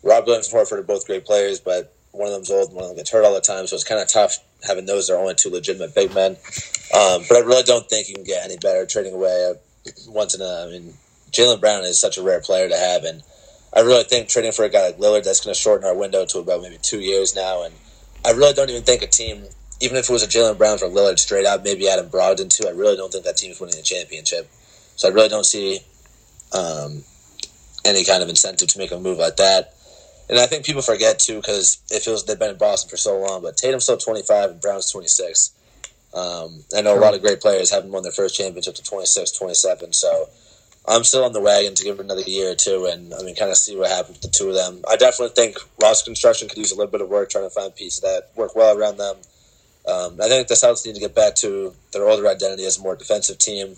Rob 0.02 0.26
Williams 0.26 0.52
and 0.52 0.60
Horford 0.60 0.78
are 0.78 0.82
both 0.82 1.06
great 1.06 1.24
players, 1.24 1.60
but 1.60 1.94
one 2.12 2.28
of 2.28 2.34
them's 2.34 2.50
old 2.50 2.68
and 2.68 2.76
one 2.76 2.84
of 2.84 2.90
them 2.90 2.96
gets 2.96 3.10
hurt 3.10 3.24
all 3.24 3.34
the 3.34 3.40
time, 3.40 3.66
so 3.66 3.74
it's 3.74 3.84
kind 3.84 4.00
of 4.00 4.08
tough 4.08 4.38
having 4.66 4.86
those 4.86 5.10
are 5.10 5.18
only 5.18 5.34
two 5.34 5.50
legitimate 5.50 5.94
big 5.94 6.14
men. 6.14 6.32
Um, 6.94 7.22
but 7.28 7.36
I 7.36 7.40
really 7.40 7.62
don't 7.62 7.88
think 7.88 8.08
you 8.08 8.14
can 8.14 8.24
get 8.24 8.44
any 8.44 8.56
better 8.58 8.86
trading 8.86 9.14
away 9.14 9.54
once 10.08 10.34
in 10.34 10.40
a. 10.40 10.66
I 10.66 10.70
mean, 10.70 10.94
Jaylen 11.30 11.60
Brown 11.60 11.84
is 11.84 11.98
such 11.98 12.18
a 12.18 12.22
rare 12.22 12.40
player 12.40 12.68
to 12.68 12.76
have, 12.76 13.04
and 13.04 13.22
I 13.74 13.80
really 13.80 14.04
think 14.04 14.28
trading 14.28 14.52
for 14.52 14.64
a 14.64 14.68
guy 14.68 14.86
like 14.86 14.98
Lillard 14.98 15.24
that's 15.24 15.40
going 15.40 15.54
to 15.54 15.60
shorten 15.60 15.86
our 15.86 15.96
window 15.96 16.26
to 16.26 16.38
about 16.38 16.62
maybe 16.62 16.78
two 16.80 17.00
years 17.00 17.34
now. 17.34 17.64
And 17.64 17.74
I 18.24 18.32
really 18.32 18.52
don't 18.52 18.68
even 18.68 18.82
think 18.82 19.02
a 19.02 19.06
team, 19.06 19.44
even 19.80 19.96
if 19.96 20.08
it 20.08 20.12
was 20.12 20.22
a 20.22 20.26
Jaylen 20.26 20.58
Brown 20.58 20.78
for 20.78 20.86
Lillard 20.86 21.18
straight 21.18 21.46
up, 21.46 21.64
maybe 21.64 21.88
Adam 21.88 22.08
Brogdon 22.10 22.50
too. 22.50 22.68
I 22.68 22.72
really 22.72 22.96
don't 22.96 23.10
think 23.10 23.24
that 23.24 23.36
team 23.36 23.50
is 23.50 23.60
winning 23.60 23.78
a 23.78 23.82
championship. 23.82 24.50
So 24.96 25.08
I 25.08 25.12
really 25.12 25.30
don't 25.30 25.46
see 25.46 25.80
um, 26.52 27.02
any 27.84 28.04
kind 28.04 28.22
of 28.22 28.28
incentive 28.28 28.68
to 28.68 28.78
make 28.78 28.92
a 28.92 28.98
move 28.98 29.18
like 29.18 29.36
that. 29.36 29.74
And 30.28 30.38
I 30.38 30.46
think 30.46 30.64
people 30.64 30.82
forget 30.82 31.18
too 31.18 31.36
because 31.36 31.78
it 31.90 32.02
feels 32.02 32.24
they've 32.24 32.38
been 32.38 32.50
in 32.50 32.58
Boston 32.58 32.90
for 32.90 32.96
so 32.96 33.18
long. 33.18 33.42
But 33.42 33.56
Tatum's 33.56 33.84
still 33.84 33.96
25 33.96 34.50
and 34.50 34.60
Brown's 34.60 34.90
26. 34.90 35.52
Um, 36.14 36.64
I 36.76 36.82
know 36.82 36.96
a 36.96 37.00
lot 37.00 37.14
of 37.14 37.22
great 37.22 37.40
players 37.40 37.70
haven't 37.70 37.90
won 37.90 38.02
their 38.02 38.12
first 38.12 38.36
championship 38.36 38.74
to 38.74 38.82
26, 38.82 39.32
27. 39.32 39.92
So 39.94 40.28
I'm 40.86 41.04
still 41.04 41.24
on 41.24 41.32
the 41.32 41.40
wagon 41.40 41.74
to 41.76 41.84
give 41.84 42.00
it 42.00 42.04
another 42.04 42.22
year 42.22 42.52
or 42.52 42.54
two, 42.56 42.86
and 42.86 43.14
I 43.14 43.22
mean, 43.22 43.36
kind 43.36 43.50
of 43.50 43.56
see 43.56 43.76
what 43.76 43.88
happens 43.90 44.18
with 44.20 44.22
the 44.22 44.36
two 44.36 44.48
of 44.48 44.54
them. 44.54 44.82
I 44.90 44.96
definitely 44.96 45.34
think 45.34 45.56
Ross 45.80 46.02
construction 46.02 46.48
could 46.48 46.58
use 46.58 46.72
a 46.72 46.74
little 46.74 46.90
bit 46.90 47.00
of 47.00 47.08
work 47.08 47.30
trying 47.30 47.44
to 47.44 47.50
find 47.50 47.74
pieces 47.74 48.00
that 48.00 48.30
work 48.34 48.56
well 48.56 48.76
around 48.76 48.96
them. 48.96 49.16
Um, 49.86 50.20
I 50.20 50.28
think 50.28 50.48
the 50.48 50.54
Celtics 50.54 50.84
need 50.84 50.94
to 50.94 51.00
get 51.00 51.14
back 51.14 51.34
to 51.36 51.74
their 51.92 52.08
older 52.08 52.26
identity 52.28 52.64
as 52.64 52.78
a 52.78 52.82
more 52.82 52.96
defensive 52.96 53.38
team. 53.38 53.76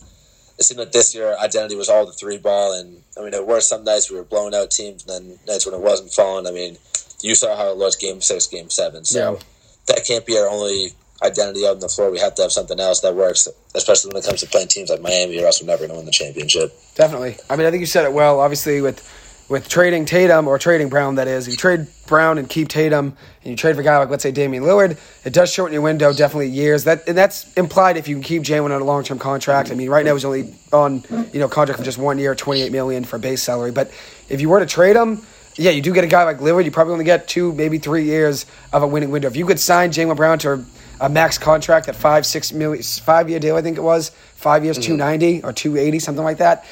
It 0.58 0.62
seemed 0.62 0.78
like 0.78 0.92
this 0.92 1.14
year 1.14 1.37
identity 1.42 1.76
was 1.76 1.88
all 1.88 2.06
the 2.06 2.12
three 2.12 2.38
ball, 2.38 2.73
and 2.78 3.02
I 3.18 3.20
mean, 3.20 3.32
there 3.32 3.44
were 3.44 3.61
some 3.61 3.84
nights 3.84 4.11
we 4.11 4.16
were 4.16 4.25
blowing 4.25 4.54
out 4.54 4.70
teams, 4.70 5.04
and 5.06 5.11
then 5.28 5.38
nights 5.46 5.66
when 5.66 5.75
it 5.75 5.80
wasn't 5.80 6.12
falling. 6.12 6.46
I 6.46 6.52
mean, 6.52 6.78
you 7.20 7.34
saw 7.34 7.56
how 7.56 7.70
it 7.70 7.76
was 7.76 7.96
game 7.96 8.20
six, 8.20 8.46
game 8.46 8.70
seven. 8.70 9.04
So 9.04 9.32
Yeah. 9.32 9.38
that 9.87 10.06
can't 10.06 10.25
be 10.25 10.38
our 10.38 10.49
only 10.49 10.92
identity 11.25 11.66
on 11.66 11.78
the 11.81 11.88
floor. 11.88 12.11
We 12.11 12.19
have 12.21 12.35
to 12.37 12.43
have 12.43 12.52
something 12.52 12.78
else 12.78 13.00
that 13.00 13.14
works, 13.14 13.49
especially 13.75 14.11
when 14.11 14.23
it 14.23 14.26
comes 14.26 14.40
to 14.40 14.47
playing 14.47 14.69
teams 14.69 14.90
like 14.90 15.00
Miami, 15.00 15.43
or 15.43 15.47
else 15.47 15.61
we're 15.61 15.66
never 15.66 15.81
going 15.81 15.90
to 15.90 15.97
win 15.97 16.07
the 16.07 16.12
championship. 16.12 16.73
Definitely. 16.95 17.37
I 17.49 17.57
mean, 17.57 17.66
I 17.66 17.71
think 17.71 17.81
you 17.81 17.87
said 17.87 18.04
it 18.04 18.12
well. 18.12 18.40
Obviously, 18.40 18.81
with 18.81 19.02
with 19.49 19.69
trading 19.69 20.07
Tatum 20.07 20.49
or 20.49 20.59
trading 20.59 20.88
Brown, 20.88 21.16
that 21.16 21.28
is, 21.28 21.47
you 21.47 21.57
trade 21.57 21.87
Brown 22.07 22.38
and 22.38 22.49
keep 22.49 22.69
Tatum, 22.69 23.16
and 23.43 23.50
you 23.50 23.57
trade 23.57 23.75
for 23.75 23.83
a 23.83 23.85
guy 23.85 23.99
like 23.99 24.09
let's 24.09 24.23
say 24.23 24.33
Damian 24.33 24.62
Lillard, 24.62 24.99
it 25.25 25.33
does 25.33 25.52
shorten 25.52 25.73
your 25.73 25.83
window 25.83 26.12
definitely 26.12 26.49
years. 26.49 26.85
That 26.85 27.09
and 27.09 27.16
that's 27.16 27.52
implied 27.54 27.97
if 27.97 28.09
you 28.09 28.16
can 28.16 28.23
keep 28.23 28.43
Jaylen 28.43 28.75
on 28.75 28.81
a 28.81 28.85
long 28.85 29.04
term 29.04 29.19
contract. 29.19 29.71
I 29.71 29.75
mean, 29.75 29.90
right 29.90 30.04
now 30.04 30.14
he's 30.14 30.25
only 30.25 30.54
on 30.73 31.02
you 31.33 31.40
know 31.40 31.49
contract 31.49 31.78
for 31.78 31.85
just 31.85 31.99
one 31.99 32.19
year, 32.19 32.35
twenty 32.35 32.62
eight 32.62 32.73
million 32.73 33.04
for 33.04 33.19
base 33.19 33.43
salary. 33.43 33.73
But 33.73 33.90
if 34.28 34.40
you 34.40 34.49
were 34.49 34.61
to 34.61 34.66
trade 34.66 34.97
him. 34.97 35.23
Yeah, 35.57 35.71
you 35.71 35.83
do 35.83 35.95
get 35.95 36.02
a 36.02 36.09
guy 36.09 36.25
like 36.25 36.38
Lillard. 36.38 36.64
You 36.64 36.73
probably 36.73 36.95
only 36.95 37.04
get 37.04 37.28
two, 37.28 37.52
maybe 37.52 37.78
three 37.78 38.02
years 38.02 38.45
of 38.73 38.83
a 38.83 38.88
winning 38.88 39.12
window. 39.12 39.28
If 39.28 39.37
you 39.37 39.47
could 39.47 39.61
sign 39.61 39.93
Jaylen 39.93 40.16
Brown 40.16 40.40
to 40.40 40.64
a 41.04 41.08
max 41.08 41.38
contract 41.38 41.88
at 41.88 41.96
five, 41.96 42.25
six 42.25 42.52
million, 42.52 42.82
five 42.82 43.28
year 43.28 43.38
deal, 43.38 43.56
I 43.56 43.62
think 43.62 43.76
it 43.76 43.82
was 43.82 44.11
five 44.34 44.64
years, 44.64 44.78
two 44.78 44.96
ninety 44.96 45.42
or 45.42 45.52
two 45.52 45.76
eighty, 45.76 45.99
something 45.99 46.25
like 46.25 46.38
that 46.38 46.64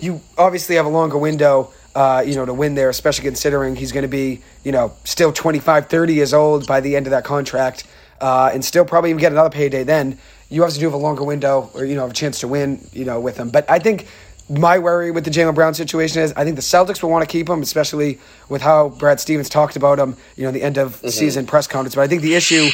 you 0.00 0.20
obviously 0.36 0.76
have 0.76 0.86
a 0.86 0.90
longer 0.90 1.18
window, 1.18 1.72
uh, 1.94 2.22
you 2.24 2.34
know, 2.34 2.46
to 2.46 2.54
win 2.54 2.74
there, 2.74 2.88
especially 2.88 3.24
considering 3.24 3.76
he's 3.76 3.92
going 3.92 4.02
to 4.02 4.08
be, 4.08 4.42
you 4.64 4.72
know, 4.72 4.92
still 5.04 5.32
25, 5.32 5.88
30 5.88 6.14
years 6.14 6.32
old 6.32 6.66
by 6.66 6.80
the 6.80 6.96
end 6.96 7.06
of 7.06 7.10
that 7.10 7.24
contract, 7.24 7.84
uh, 8.20 8.50
and 8.52 8.64
still 8.64 8.84
probably 8.84 9.10
even 9.10 9.20
get 9.20 9.32
another 9.32 9.50
payday 9.50 9.84
then. 9.84 10.18
You 10.48 10.62
obviously 10.62 10.80
do 10.80 10.86
have 10.86 10.94
a 10.94 10.98
longer 10.98 11.24
window, 11.24 11.70
or 11.74 11.84
you 11.84 11.94
know, 11.94 12.02
have 12.02 12.10
a 12.10 12.14
chance 12.14 12.40
to 12.40 12.48
win, 12.48 12.86
you 12.92 13.04
know, 13.04 13.20
with 13.20 13.36
him. 13.36 13.50
But 13.50 13.68
I 13.70 13.78
think 13.78 14.06
my 14.48 14.78
worry 14.78 15.10
with 15.10 15.24
the 15.24 15.30
Jaylen 15.30 15.54
Brown 15.54 15.74
situation 15.74 16.22
is 16.22 16.32
I 16.34 16.44
think 16.44 16.56
the 16.56 16.62
Celtics 16.62 17.02
will 17.02 17.10
want 17.10 17.22
to 17.22 17.30
keep 17.30 17.48
him, 17.48 17.60
especially 17.60 18.18
with 18.48 18.62
how 18.62 18.88
Brad 18.88 19.20
Stevens 19.20 19.48
talked 19.48 19.76
about 19.76 19.98
him, 19.98 20.16
you 20.36 20.44
know, 20.44 20.50
the 20.50 20.62
end 20.62 20.78
of 20.78 20.96
mm-hmm. 20.96 21.08
season 21.08 21.46
press 21.46 21.66
conference. 21.66 21.94
But 21.94 22.02
I 22.02 22.06
think 22.08 22.22
the 22.22 22.34
issue, 22.34 22.68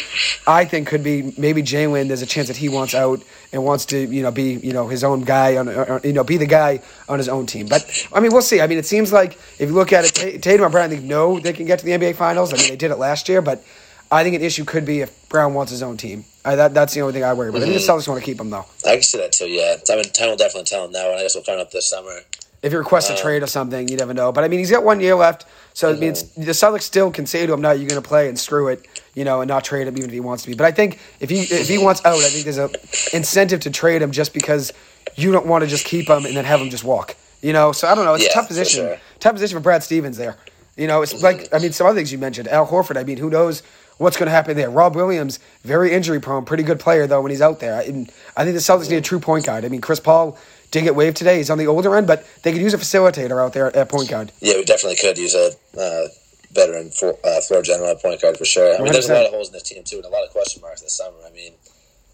I 0.46 0.64
think, 0.64 0.86
could 0.86 1.02
be 1.02 1.34
maybe 1.36 1.62
Jaylen. 1.62 2.08
There's 2.08 2.22
a 2.22 2.26
chance 2.26 2.48
that 2.48 2.56
he 2.56 2.68
wants 2.68 2.94
out 2.94 3.22
and 3.52 3.64
wants 3.64 3.86
to, 3.86 3.98
you 3.98 4.22
know, 4.22 4.30
be, 4.30 4.54
you 4.54 4.72
know, 4.72 4.86
his 4.86 5.02
own 5.02 5.22
guy 5.22 5.56
on, 5.56 5.68
or, 5.68 6.00
you 6.04 6.12
know, 6.12 6.24
be 6.24 6.36
the 6.36 6.46
guy 6.46 6.80
on 7.08 7.18
his 7.18 7.28
own 7.28 7.46
team. 7.46 7.66
But 7.66 8.06
I 8.12 8.20
mean, 8.20 8.32
we'll 8.32 8.42
see. 8.42 8.60
I 8.60 8.66
mean, 8.66 8.78
it 8.78 8.86
seems 8.86 9.12
like 9.12 9.34
if 9.58 9.68
you 9.68 9.74
look 9.74 9.92
at 9.92 10.04
it, 10.04 10.14
Ta- 10.14 10.38
Tatum 10.40 10.64
and 10.64 10.72
Brown, 10.72 10.86
I 10.86 10.88
think 10.88 11.04
know 11.04 11.40
they 11.40 11.52
can 11.52 11.66
get 11.66 11.80
to 11.80 11.84
the 11.84 11.92
NBA 11.92 12.14
Finals. 12.14 12.52
I 12.52 12.56
mean, 12.56 12.68
they 12.68 12.76
did 12.76 12.92
it 12.92 12.98
last 12.98 13.28
year, 13.28 13.42
but 13.42 13.64
I 14.12 14.22
think 14.22 14.36
an 14.36 14.42
issue 14.42 14.64
could 14.64 14.84
be 14.84 15.00
if 15.00 15.23
Brown 15.34 15.52
wants 15.52 15.72
his 15.72 15.82
own 15.82 15.96
team. 15.96 16.24
I, 16.44 16.54
that, 16.54 16.74
that's 16.74 16.94
the 16.94 17.00
only 17.00 17.12
thing 17.12 17.24
I 17.24 17.32
worry 17.34 17.48
about. 17.48 17.60
I 17.60 17.64
think 17.64 17.74
the 17.74 17.80
mhm. 17.80 17.98
Celtics 17.98 18.06
want 18.06 18.20
to 18.20 18.24
keep 18.24 18.38
him 18.38 18.50
though. 18.50 18.66
I 18.86 18.92
can 18.92 19.02
see 19.02 19.18
that 19.18 19.32
too. 19.32 19.46
Yeah, 19.46 19.74
I 19.90 19.96
mean, 19.96 20.04
time 20.04 20.28
will 20.28 20.36
definitely 20.36 20.62
tell 20.66 20.84
him 20.84 20.92
now, 20.92 21.10
and 21.10 21.18
I 21.18 21.22
guess 21.22 21.34
we'll 21.34 21.42
find 21.42 21.58
out 21.60 21.72
this 21.72 21.88
summer. 21.88 22.20
If 22.62 22.70
he 22.70 22.78
requests 22.78 23.10
a 23.10 23.14
um, 23.14 23.18
trade 23.18 23.42
or 23.42 23.48
something, 23.48 23.88
you 23.88 23.96
never 23.96 24.14
know. 24.14 24.30
But 24.30 24.44
I 24.44 24.48
mean, 24.48 24.60
he's 24.60 24.70
got 24.70 24.84
one 24.84 25.00
year 25.00 25.16
left, 25.16 25.44
so 25.72 25.90
it 25.90 25.98
means 25.98 26.22
mm-hmm. 26.22 26.44
the 26.44 26.52
Celtics 26.52 26.82
still 26.82 27.10
can 27.10 27.26
say 27.26 27.46
to 27.46 27.52
him, 27.52 27.60
"No, 27.60 27.72
you're 27.72 27.88
going 27.88 28.00
to 28.00 28.08
play 28.08 28.28
and 28.28 28.38
screw 28.38 28.68
it," 28.68 28.86
you 29.14 29.24
know, 29.24 29.40
and 29.40 29.48
not 29.48 29.64
trade 29.64 29.88
him 29.88 29.98
even 29.98 30.08
if 30.08 30.14
he 30.14 30.20
wants 30.20 30.44
to 30.44 30.50
be. 30.50 30.54
But 30.54 30.66
I 30.66 30.70
think 30.70 31.00
if 31.18 31.30
he 31.30 31.40
if 31.40 31.68
he 31.68 31.78
wants 31.78 32.04
out, 32.04 32.14
I 32.14 32.28
think 32.28 32.44
there's 32.44 32.58
a 32.58 32.70
incentive 33.12 33.58
to 33.60 33.70
trade 33.72 34.02
him 34.02 34.12
just 34.12 34.32
because 34.32 34.72
you 35.16 35.32
don't 35.32 35.46
want 35.46 35.64
to 35.64 35.68
just 35.68 35.84
keep 35.84 36.08
him 36.08 36.26
and 36.26 36.36
then 36.36 36.44
have 36.44 36.60
him 36.60 36.70
just 36.70 36.84
walk. 36.84 37.16
You 37.42 37.52
know, 37.52 37.72
so 37.72 37.88
I 37.88 37.96
don't 37.96 38.04
know. 38.04 38.14
It's 38.14 38.26
a 38.26 38.32
tough 38.32 38.46
position. 38.46 38.84
sure. 38.84 38.98
Tough 39.18 39.32
position 39.32 39.58
for 39.58 39.62
Brad 39.62 39.82
Stevens 39.82 40.16
there. 40.16 40.36
You 40.76 40.86
know, 40.86 41.02
it's 41.02 41.22
like 41.22 41.38
mm-hmm. 41.38 41.54
I 41.56 41.58
mean, 41.58 41.72
some 41.72 41.88
other 41.88 41.96
things 41.96 42.12
you 42.12 42.18
mentioned. 42.18 42.46
Al 42.48 42.68
Horford. 42.68 42.96
I 42.96 43.02
mean, 43.02 43.18
who 43.18 43.30
knows 43.30 43.64
what's 43.98 44.16
going 44.16 44.26
to 44.26 44.32
happen 44.32 44.56
there? 44.56 44.70
Rob 44.70 44.94
Williams, 44.96 45.38
very 45.62 45.92
injury 45.92 46.20
prone, 46.20 46.44
pretty 46.44 46.62
good 46.62 46.80
player 46.80 47.06
though 47.06 47.22
when 47.22 47.30
he's 47.30 47.42
out 47.42 47.60
there. 47.60 47.76
I 47.76 47.82
think 47.82 48.08
the 48.36 48.60
Celtics 48.60 48.90
need 48.90 48.96
a 48.96 49.00
true 49.00 49.20
point 49.20 49.46
guard. 49.46 49.64
I 49.64 49.68
mean, 49.68 49.80
Chris 49.80 50.00
Paul 50.00 50.38
did 50.70 50.82
get 50.82 50.94
waived 50.94 51.16
today. 51.16 51.36
He's 51.38 51.50
on 51.50 51.58
the 51.58 51.66
older 51.66 51.94
end, 51.96 52.06
but 52.06 52.26
they 52.42 52.52
could 52.52 52.60
use 52.60 52.74
a 52.74 52.78
facilitator 52.78 53.42
out 53.42 53.52
there 53.52 53.74
at 53.76 53.88
point 53.88 54.08
guard. 54.08 54.32
Yeah, 54.40 54.54
we 54.56 54.64
definitely 54.64 54.96
could 54.96 55.18
use 55.18 55.34
a 55.34 55.52
uh, 55.78 56.08
veteran 56.52 56.90
for, 56.90 57.16
uh, 57.24 57.40
floor 57.40 57.62
general 57.62 57.90
at 57.90 58.00
point 58.00 58.20
guard 58.20 58.36
for 58.36 58.44
sure. 58.44 58.74
I 58.74 58.82
mean, 58.82 58.92
there's 58.92 59.08
a 59.08 59.14
lot 59.14 59.26
of 59.26 59.32
holes 59.32 59.48
in 59.48 59.52
this 59.52 59.62
team 59.62 59.82
too, 59.84 59.96
and 59.96 60.04
a 60.04 60.08
lot 60.08 60.24
of 60.24 60.30
question 60.30 60.62
marks 60.62 60.80
this 60.82 60.96
summer. 60.96 61.16
I 61.26 61.30
mean, 61.30 61.52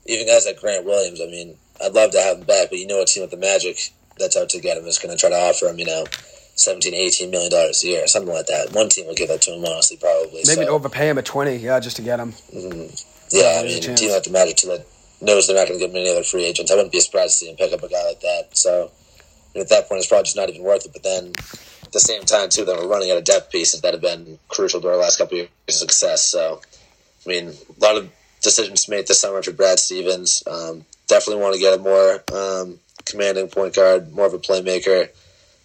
even 0.06 0.26
guys 0.26 0.46
like 0.46 0.60
Grant 0.60 0.84
Williams. 0.84 1.20
I 1.20 1.26
mean, 1.26 1.56
I'd 1.82 1.92
love 1.92 2.10
to 2.12 2.20
have 2.20 2.38
him 2.38 2.44
back, 2.44 2.70
but 2.70 2.78
you 2.78 2.86
know, 2.86 3.00
a 3.00 3.06
team 3.06 3.22
with 3.22 3.30
the 3.30 3.36
Magic 3.36 3.90
that's 4.18 4.36
out 4.36 4.48
to 4.50 4.60
get 4.60 4.76
him 4.76 4.84
is 4.84 4.98
going 4.98 5.14
to 5.14 5.20
try 5.20 5.30
to 5.30 5.36
offer 5.36 5.66
him, 5.66 5.78
you 5.78 5.86
know, 5.86 6.04
17, 6.54 6.94
18 6.94 7.30
million 7.30 7.50
dollars 7.50 7.82
a 7.84 7.86
year, 7.88 8.06
something 8.06 8.32
like 8.32 8.46
that. 8.46 8.72
One 8.72 8.88
team 8.88 9.06
will 9.06 9.14
give 9.14 9.28
that 9.28 9.42
to 9.42 9.52
him, 9.52 9.64
honestly, 9.64 9.96
probably. 9.96 10.42
Maybe 10.46 10.66
so, 10.66 10.68
overpay 10.68 11.08
him 11.10 11.18
at 11.18 11.24
twenty, 11.24 11.56
yeah, 11.56 11.80
just 11.80 11.96
to 11.96 12.02
get 12.02 12.20
him. 12.20 12.34
yeah, 12.52 12.60
I 12.60 13.62
there's 13.62 13.84
a 13.84 13.88
mean, 13.88 13.96
team 13.96 14.10
like 14.12 14.24
the 14.24 14.30
Magic 14.30 14.56
too 14.56 14.68
that 14.68 14.86
knows 15.20 15.46
they're 15.46 15.56
not 15.56 15.68
going 15.68 15.78
to 15.78 15.84
give 15.86 15.90
him 15.90 16.00
any 16.00 16.10
other 16.10 16.22
free 16.22 16.44
agents. 16.44 16.70
I 16.70 16.74
wouldn't 16.74 16.92
be 16.92 17.00
surprised 17.00 17.32
to 17.32 17.36
see 17.36 17.50
him 17.50 17.56
pick 17.56 17.72
up 17.72 17.82
a 17.82 17.88
guy 17.88 18.04
like 18.06 18.20
that. 18.20 18.48
So, 18.52 18.90
I 18.90 19.48
mean, 19.54 19.62
at 19.62 19.68
that 19.68 19.88
point, 19.88 19.98
it's 19.98 20.08
probably 20.08 20.24
just 20.24 20.36
not 20.36 20.48
even 20.48 20.62
worth 20.62 20.86
it. 20.86 20.92
But 20.92 21.02
then, 21.02 21.32
at 21.82 21.92
the 21.92 22.00
same 22.00 22.22
time, 22.22 22.48
too, 22.48 22.64
then 22.64 22.76
we're 22.76 22.88
running 22.88 23.10
out 23.10 23.18
of 23.18 23.24
depth 23.24 23.50
pieces 23.50 23.80
that 23.80 23.94
have 23.94 24.02
been 24.02 24.38
crucial 24.48 24.80
to 24.80 24.88
our 24.88 24.96
last 24.96 25.18
couple 25.18 25.38
of 25.38 25.38
years 25.38 25.50
of 25.68 25.74
success. 25.74 26.22
So, 26.22 26.60
I 27.26 27.28
mean, 27.28 27.48
a 27.48 27.80
lot 27.80 27.96
of 27.96 28.10
decisions 28.42 28.88
made 28.88 29.06
this 29.06 29.20
summer 29.20 29.42
for 29.42 29.52
Brad 29.52 29.78
Stevens. 29.78 30.42
Um, 30.46 30.84
definitely 31.06 31.42
want 31.42 31.54
to 31.54 31.60
get 31.60 31.78
a 31.78 31.82
more 31.82 32.22
um, 32.32 32.78
commanding 33.04 33.48
point 33.48 33.74
guard, 33.74 34.12
more 34.12 34.26
of 34.26 34.34
a 34.34 34.38
playmaker, 34.38 35.08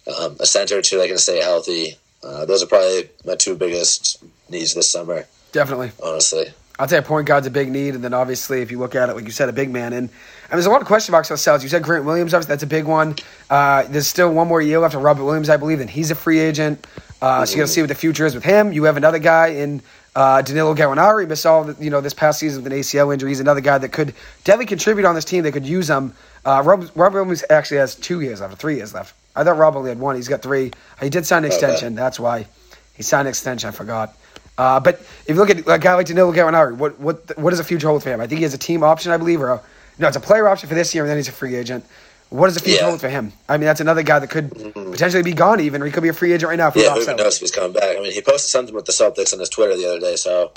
um, 0.08 0.36
a 0.40 0.46
center 0.46 0.82
too 0.82 0.98
that 0.98 1.08
can 1.08 1.18
stay 1.18 1.40
healthy. 1.40 1.96
Uh, 2.22 2.44
those 2.44 2.62
are 2.62 2.66
probably 2.66 3.08
my 3.24 3.34
two 3.36 3.54
biggest 3.56 4.22
needs 4.48 4.74
this 4.74 4.90
summer, 4.90 5.26
Definitely. 5.52 5.92
honestly. 6.02 6.46
I'd 6.78 6.90
say 6.90 6.98
a 6.98 7.02
point 7.02 7.26
guard's 7.26 7.46
a 7.46 7.50
big 7.50 7.70
need, 7.70 7.94
and 7.94 8.04
then 8.04 8.12
obviously, 8.12 8.60
if 8.60 8.70
you 8.70 8.78
look 8.78 8.94
at 8.94 9.08
it, 9.08 9.14
like 9.14 9.24
you 9.24 9.30
said, 9.30 9.48
a 9.48 9.52
big 9.52 9.70
man. 9.70 9.94
And, 9.94 10.10
and 10.10 10.52
there's 10.52 10.66
a 10.66 10.70
lot 10.70 10.82
of 10.82 10.86
question 10.86 11.12
marks 11.12 11.30
on 11.30 11.38
Celtics. 11.38 11.62
You 11.62 11.70
said 11.70 11.82
Grant 11.82 12.04
Williams, 12.04 12.34
obviously, 12.34 12.52
that's 12.52 12.62
a 12.64 12.66
big 12.66 12.84
one. 12.84 13.16
Uh, 13.48 13.84
there's 13.84 14.06
still 14.06 14.30
one 14.32 14.46
more 14.46 14.60
year 14.60 14.78
left 14.78 14.94
of 14.94 15.02
Robert 15.02 15.24
Williams, 15.24 15.48
I 15.48 15.56
believe, 15.56 15.80
and 15.80 15.88
he's 15.88 16.10
a 16.10 16.14
free 16.14 16.38
agent. 16.38 16.86
Uh, 17.22 17.46
So 17.46 17.52
you 17.52 17.62
got 17.62 17.66
to 17.68 17.72
see 17.72 17.80
what 17.80 17.88
the 17.88 17.94
future 17.94 18.26
is 18.26 18.34
with 18.34 18.44
him. 18.44 18.72
You 18.72 18.84
have 18.84 18.98
another 18.98 19.18
guy 19.18 19.48
in 19.48 19.80
uh, 20.14 20.42
Danilo 20.42 20.74
Gallinari, 20.74 21.26
missed 21.26 21.46
all 21.46 21.64
the, 21.64 21.82
you 21.82 21.88
know 21.90 22.02
this 22.02 22.12
past 22.14 22.40
season 22.40 22.62
with 22.62 22.70
an 22.72 22.78
ACL 22.78 23.10
injury. 23.12 23.30
He's 23.30 23.40
another 23.40 23.60
guy 23.62 23.78
that 23.78 23.92
could 23.92 24.12
definitely 24.44 24.66
contribute 24.66 25.06
on 25.06 25.14
this 25.14 25.24
team. 25.24 25.44
They 25.44 25.52
could 25.52 25.66
use 25.66 25.88
him. 25.88 26.12
Uh, 26.46 26.62
Rob, 26.64 26.88
Robert 26.94 27.18
Williams 27.24 27.42
actually 27.50 27.78
has 27.78 27.96
two 27.96 28.20
years 28.20 28.40
left, 28.40 28.52
or 28.52 28.56
three 28.56 28.76
years 28.76 28.94
left. 28.94 29.14
I 29.34 29.42
thought 29.42 29.58
Rob 29.58 29.74
only 29.76 29.90
had 29.90 29.98
one. 29.98 30.14
He's 30.14 30.28
got 30.28 30.42
three. 30.42 30.70
He 31.02 31.10
did 31.10 31.26
sign 31.26 31.44
an 31.44 31.46
extension. 31.50 31.96
That's 31.96 32.20
why 32.20 32.46
he 32.94 33.02
signed 33.02 33.26
an 33.26 33.30
extension. 33.30 33.68
I 33.68 33.72
forgot. 33.72 34.16
Uh, 34.56 34.78
but 34.80 35.00
if 35.00 35.30
you 35.30 35.34
look 35.34 35.50
at 35.50 35.58
a 35.68 35.78
guy 35.78 35.94
like 35.94 36.06
Danilo 36.06 36.32
Gallinari, 36.32 36.76
what 36.76 36.98
what 37.00 37.36
what 37.36 37.50
does 37.50 37.58
the 37.58 37.64
future 37.64 37.88
hold 37.88 38.02
for 38.04 38.10
him? 38.10 38.20
I 38.20 38.28
think 38.28 38.38
he 38.38 38.44
has 38.44 38.54
a 38.54 38.58
team 38.58 38.84
option, 38.84 39.10
I 39.12 39.16
believe, 39.16 39.42
or 39.42 39.50
a, 39.50 39.60
no, 39.98 40.06
it's 40.08 40.16
a 40.16 40.20
player 40.20 40.48
option 40.48 40.68
for 40.68 40.74
this 40.76 40.94
year, 40.94 41.02
and 41.04 41.10
then 41.10 41.18
he's 41.18 41.28
a 41.28 41.32
free 41.32 41.56
agent. 41.56 41.84
What 42.30 42.46
does 42.46 42.54
the 42.54 42.60
future 42.60 42.80
Yeah. 42.82 42.88
hold 42.88 43.00
for 43.00 43.08
him? 43.08 43.32
I 43.48 43.56
mean, 43.56 43.66
that's 43.66 43.80
another 43.80 44.02
guy 44.02 44.18
that 44.20 44.30
could 44.30 44.50
potentially 44.74 45.22
be 45.22 45.32
gone, 45.32 45.60
even, 45.60 45.82
or 45.82 45.86
he 45.86 45.92
could 45.92 46.02
be 46.02 46.08
a 46.08 46.12
free 46.14 46.32
agent 46.32 46.48
right 46.48 46.56
now 46.56 46.72
Yeah, 46.74 46.94
who 46.94 47.02
even 47.02 47.16
knows 47.16 47.34
if 47.36 47.40
he's 47.40 47.50
coming 47.50 47.72
back? 47.72 47.96
I 47.96 48.00
mean, 48.00 48.12
he 48.12 48.20
posted 48.22 48.50
something 48.50 48.74
with 48.74 48.84
the 48.86 48.92
Celtics 48.92 49.32
on 49.32 49.38
his 49.40 49.48
Twitter 49.48 49.76
the 49.76 49.86
other 49.86 50.00
day, 50.00 50.16
so 50.16 50.52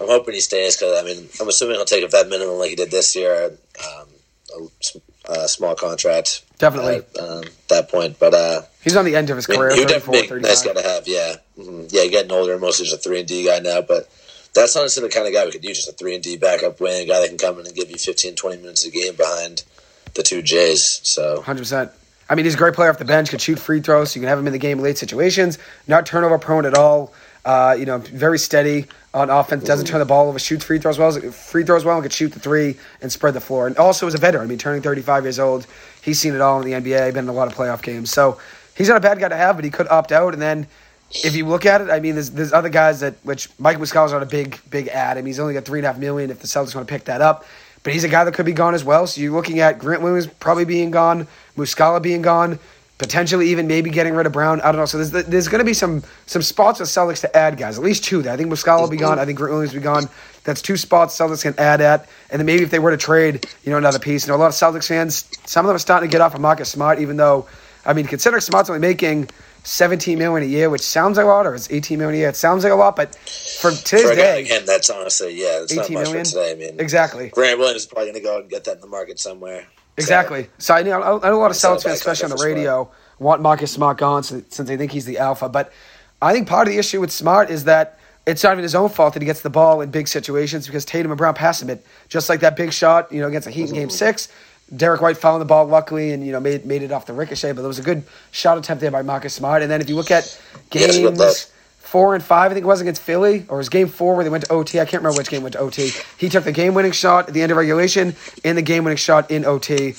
I'm 0.00 0.08
hoping 0.08 0.34
he 0.34 0.40
stays 0.40 0.76
because 0.76 0.98
I 0.98 1.04
mean, 1.04 1.28
I'm 1.40 1.48
assuming 1.48 1.76
he'll 1.76 1.84
take 1.84 2.04
a 2.04 2.08
vet 2.08 2.28
minimum 2.28 2.58
like 2.58 2.70
he 2.70 2.76
did 2.76 2.90
this 2.90 3.14
year, 3.14 3.52
um, 3.84 4.08
a 5.28 5.48
small 5.48 5.74
contract. 5.74 6.42
Definitely. 6.58 6.96
At 6.96 7.18
um, 7.18 7.44
that 7.68 7.88
point, 7.90 8.18
but 8.18 8.34
uh, 8.34 8.62
He's 8.82 8.96
on 8.96 9.04
the 9.04 9.16
end 9.16 9.30
of 9.30 9.36
his 9.36 9.48
I 9.48 9.52
mean, 9.52 9.60
career, 9.60 9.74
he 9.74 9.80
would 9.80 9.88
definitely 9.88 10.40
nice 10.40 10.62
guy 10.62 10.72
to 10.74 10.82
have. 10.82 11.08
Yeah, 11.08 11.36
Mhm. 11.58 11.88
yeah, 11.92 12.06
getting 12.06 12.32
older, 12.32 12.58
mostly 12.58 12.86
just 12.86 12.96
a 12.96 12.98
three 12.98 13.20
and 13.20 13.28
D 13.28 13.46
guy 13.46 13.58
now, 13.60 13.80
but. 13.80 14.08
That's 14.54 14.76
honestly 14.76 15.02
the 15.02 15.08
kind 15.08 15.26
of 15.26 15.32
guy 15.32 15.44
we 15.44 15.50
could 15.50 15.64
use, 15.64 15.78
just 15.78 15.88
a 15.88 15.92
3 15.94 16.14
and 16.14 16.22
D 16.22 16.36
backup 16.36 16.80
wing, 16.80 17.02
a 17.02 17.06
guy 17.12 17.18
that 17.18 17.26
can 17.28 17.38
come 17.38 17.58
in 17.58 17.66
and 17.66 17.74
give 17.74 17.90
you 17.90 17.96
15, 17.96 18.36
20 18.36 18.56
minutes 18.58 18.84
a 18.86 18.90
game 18.92 19.16
behind 19.16 19.64
the 20.14 20.22
two 20.22 20.42
J's. 20.42 21.00
So, 21.02 21.42
100%. 21.42 21.90
I 22.30 22.36
mean, 22.36 22.44
he's 22.44 22.54
a 22.54 22.56
great 22.56 22.74
player 22.74 22.88
off 22.88 22.98
the 22.98 23.04
bench, 23.04 23.30
could 23.30 23.40
shoot 23.40 23.58
free 23.58 23.80
throws, 23.80 24.12
so 24.12 24.16
you 24.16 24.20
can 24.20 24.28
have 24.28 24.38
him 24.38 24.46
in 24.46 24.52
the 24.52 24.60
game 24.60 24.78
late 24.78 24.96
situations, 24.96 25.58
not 25.88 26.06
turnover 26.06 26.38
prone 26.38 26.66
at 26.66 26.74
all. 26.74 27.12
Uh, 27.44 27.74
you 27.76 27.84
know, 27.84 27.98
very 27.98 28.38
steady 28.38 28.86
on 29.14 29.30
offense, 29.30 29.64
doesn't 29.64 29.86
turn 29.86 30.00
the 30.00 30.04
ball 30.04 30.28
over, 30.28 30.38
shoots 30.38 30.64
free 30.64 30.78
throws 30.78 30.98
well, 30.98 31.12
free 31.12 31.64
throws 31.64 31.84
well, 31.84 31.94
and 31.96 32.02
could 32.02 32.12
shoot 32.12 32.32
the 32.32 32.40
three 32.40 32.76
and 33.00 33.10
spread 33.10 33.32
the 33.32 33.40
floor. 33.40 33.66
And 33.66 33.76
also 33.78 34.06
is 34.06 34.14
a 34.14 34.18
veteran. 34.18 34.44
I 34.44 34.46
mean, 34.46 34.58
turning 34.58 34.82
35 34.82 35.24
years 35.24 35.38
old, 35.38 35.66
he's 36.02 36.18
seen 36.18 36.34
it 36.34 36.40
all 36.40 36.60
in 36.60 36.68
the 36.68 36.72
NBA, 36.72 37.14
been 37.14 37.24
in 37.24 37.28
a 37.28 37.32
lot 37.32 37.46
of 37.46 37.54
playoff 37.54 37.80
games. 37.80 38.10
So 38.10 38.38
he's 38.76 38.88
not 38.88 38.96
a 38.96 39.00
bad 39.00 39.20
guy 39.20 39.28
to 39.28 39.36
have, 39.36 39.56
but 39.56 39.64
he 39.64 39.70
could 39.70 39.88
opt 39.88 40.10
out. 40.10 40.32
And 40.32 40.42
then 40.42 40.66
if 41.10 41.36
you 41.36 41.46
look 41.46 41.64
at 41.64 41.80
it, 41.80 41.90
I 41.90 42.00
mean, 42.00 42.14
there's 42.14 42.30
there's 42.30 42.52
other 42.52 42.68
guys 42.68 43.00
that 43.00 43.14
which 43.22 43.48
Mike 43.58 43.78
Muscala's 43.78 44.12
not 44.12 44.22
a 44.22 44.26
big 44.26 44.58
big 44.68 44.88
ad. 44.88 45.16
I 45.16 45.20
mean, 45.20 45.26
he's 45.26 45.38
only 45.40 45.54
got 45.54 45.64
three 45.64 45.78
and 45.78 45.86
a 45.86 45.92
half 45.92 46.00
million 46.00 46.30
if 46.30 46.40
the 46.40 46.48
Celtics 46.48 46.74
want 46.74 46.86
to 46.86 46.92
pick 46.92 47.04
that 47.04 47.20
up. 47.20 47.44
But 47.84 47.92
he's 47.92 48.02
a 48.02 48.08
guy 48.08 48.24
that 48.24 48.32
could 48.32 48.46
be 48.46 48.52
gone 48.52 48.74
as 48.74 48.82
well. 48.82 49.06
So 49.06 49.20
you're 49.20 49.32
looking 49.32 49.60
at 49.60 49.78
Grant 49.78 50.02
Williams 50.02 50.26
probably 50.26 50.64
being 50.64 50.90
gone, 50.90 51.28
Muscala 51.56 52.02
being 52.02 52.22
gone, 52.22 52.58
potentially 52.98 53.50
even 53.50 53.66
maybe 53.66 53.90
getting 53.90 54.14
rid 54.14 54.26
of 54.26 54.32
Brown. 54.32 54.60
I 54.60 54.72
don't 54.72 54.76
know. 54.76 54.86
So 54.86 54.98
there's 54.98 55.26
there's 55.26 55.48
going 55.48 55.60
to 55.60 55.64
be 55.64 55.74
some 55.74 56.02
some 56.26 56.42
spots 56.42 56.80
with 56.80 56.88
Celtics 56.88 57.20
to 57.22 57.36
add 57.36 57.56
guys. 57.56 57.78
At 57.78 57.84
least 57.84 58.04
two. 58.04 58.22
There. 58.22 58.32
I 58.32 58.36
think 58.36 58.50
Muscala 58.50 58.82
will 58.82 58.88
be 58.88 58.96
gone. 58.96 59.18
I 59.18 59.24
think 59.24 59.38
Grant 59.38 59.52
Williams 59.52 59.72
will 59.72 59.80
be 59.80 59.84
gone. 59.84 60.08
That's 60.44 60.62
two 60.62 60.76
spots 60.76 61.18
Celtics 61.18 61.42
can 61.42 61.54
add 61.58 61.80
at. 61.80 62.08
And 62.30 62.38
then 62.38 62.46
maybe 62.46 62.62
if 62.62 62.70
they 62.70 62.78
were 62.78 62.90
to 62.90 62.96
trade, 62.96 63.46
you 63.64 63.70
know, 63.70 63.78
another 63.78 63.98
piece. 63.98 64.26
You 64.26 64.32
know, 64.32 64.36
a 64.36 64.40
lot 64.40 64.48
of 64.48 64.52
Celtics 64.52 64.88
fans, 64.88 65.28
some 65.46 65.64
of 65.64 65.68
them 65.68 65.76
are 65.76 65.78
starting 65.78 66.08
to 66.08 66.12
get 66.12 66.20
off 66.20 66.34
of 66.34 66.40
Marcus 66.40 66.70
Smart, 66.70 66.98
even 66.98 67.16
though 67.16 67.46
I 67.86 67.92
mean, 67.92 68.06
consider 68.06 68.40
Smart's 68.40 68.70
only 68.70 68.80
making 68.80 69.28
17 69.64 70.18
million 70.18 70.42
a 70.42 70.50
year, 70.50 70.70
which 70.70 70.80
sounds 70.80 71.16
like 71.16 71.24
a 71.24 71.28
lot, 71.28 71.46
or 71.46 71.54
it's 71.54 71.70
18 71.70 71.98
million 71.98 72.14
a 72.14 72.18
year. 72.18 72.28
It 72.28 72.36
sounds 72.36 72.64
like 72.64 72.72
a 72.72 72.76
lot, 72.76 72.96
but 72.96 73.14
for 73.60 73.70
today's 73.70 74.08
For 74.08 74.14
day, 74.14 74.44
him, 74.44 74.66
that's 74.66 74.90
honestly, 74.90 75.40
yeah, 75.40 75.62
it's 75.62 75.74
not 75.74 75.90
much 75.90 76.06
million? 76.06 76.24
for 76.24 76.30
today. 76.30 76.52
I 76.52 76.54
mean, 76.54 76.80
exactly. 76.80 77.28
Grant 77.28 77.58
Williams 77.58 77.82
is 77.82 77.86
probably 77.86 78.12
going 78.12 78.22
to 78.22 78.28
go 78.28 78.40
and 78.40 78.50
get 78.50 78.64
that 78.64 78.76
in 78.76 78.80
the 78.80 78.86
market 78.86 79.18
somewhere. 79.18 79.66
So, 79.96 80.02
Exactly. 80.02 80.48
So 80.58 80.74
I 80.74 80.82
know, 80.82 81.02
I 81.22 81.28
know 81.28 81.38
a 81.38 81.40
lot 81.40 81.50
of 81.50 81.56
Celtics 81.56 81.84
fans, 81.84 81.98
especially 81.98 82.32
on 82.32 82.36
the 82.36 82.44
radio, 82.44 82.90
want 83.18 83.40
Marcus 83.42 83.70
Smart 83.70 83.98
gone 83.98 84.24
since, 84.24 84.56
they 84.56 84.76
think 84.76 84.90
he's 84.90 85.04
the 85.04 85.18
alpha. 85.18 85.48
But 85.48 85.72
I 86.20 86.32
think 86.32 86.48
part 86.48 86.66
of 86.66 86.72
the 86.72 86.78
issue 86.78 87.00
with 87.00 87.12
Smart 87.12 87.48
is 87.48 87.64
that 87.64 87.98
it's 88.26 88.42
not 88.42 88.52
even 88.52 88.62
his 88.62 88.74
own 88.74 88.88
fault 88.88 89.14
that 89.14 89.22
he 89.22 89.26
gets 89.26 89.42
the 89.42 89.50
ball 89.50 89.82
in 89.82 89.90
big 89.90 90.08
situations 90.08 90.66
because 90.66 90.84
Tatum 90.84 91.12
and 91.12 91.18
Brown 91.18 91.34
pass 91.34 91.62
him 91.62 91.70
it. 91.70 91.84
Just 92.08 92.28
like 92.28 92.40
that 92.40 92.56
big 92.56 92.72
shot, 92.72 93.12
you 93.12 93.20
know, 93.20 93.28
against 93.28 93.44
the 93.44 93.52
Heat 93.52 93.68
in 93.68 93.74
Game 93.74 93.90
Six. 93.90 94.28
Derrick 94.74 95.02
White 95.02 95.18
found 95.18 95.40
the 95.40 95.44
ball 95.44 95.66
luckily 95.66 96.12
and 96.12 96.24
you 96.24 96.32
know 96.32 96.40
made 96.40 96.64
made 96.64 96.82
it 96.82 96.90
off 96.90 97.06
the 97.06 97.12
ricochet, 97.12 97.52
but 97.52 97.60
there 97.60 97.68
was 97.68 97.78
a 97.78 97.82
good 97.82 98.02
shot 98.30 98.56
attempt 98.56 98.80
there 98.80 98.90
by 98.90 99.02
Marcus 99.02 99.34
Smart. 99.34 99.62
And 99.62 99.70
then 99.70 99.80
if 99.80 99.88
you 99.90 99.94
look 99.94 100.10
at 100.10 100.40
Yeah, 100.72 100.86
it's 100.86 101.52
four 101.94 102.16
and 102.16 102.24
five, 102.24 102.50
I 102.50 102.54
think 102.54 102.64
it 102.64 102.66
was 102.66 102.80
against 102.80 103.00
Philly, 103.02 103.46
or 103.48 103.54
it 103.54 103.58
was 103.58 103.68
game 103.68 103.86
four 103.86 104.16
where 104.16 104.24
they 104.24 104.30
went 104.30 104.46
to 104.46 104.52
OT. 104.52 104.80
I 104.80 104.84
can't 104.84 105.00
remember 105.00 105.16
which 105.16 105.28
game 105.28 105.44
went 105.44 105.52
to 105.52 105.60
OT. 105.60 105.92
He 106.18 106.28
took 106.28 106.42
the 106.42 106.50
game 106.50 106.74
winning 106.74 106.90
shot 106.90 107.28
at 107.28 107.34
the 107.34 107.40
end 107.40 107.52
of 107.52 107.56
regulation 107.56 108.16
and 108.44 108.58
the 108.58 108.62
game 108.62 108.82
winning 108.82 108.96
shot 108.96 109.30
in 109.30 109.44
OT. 109.44 109.94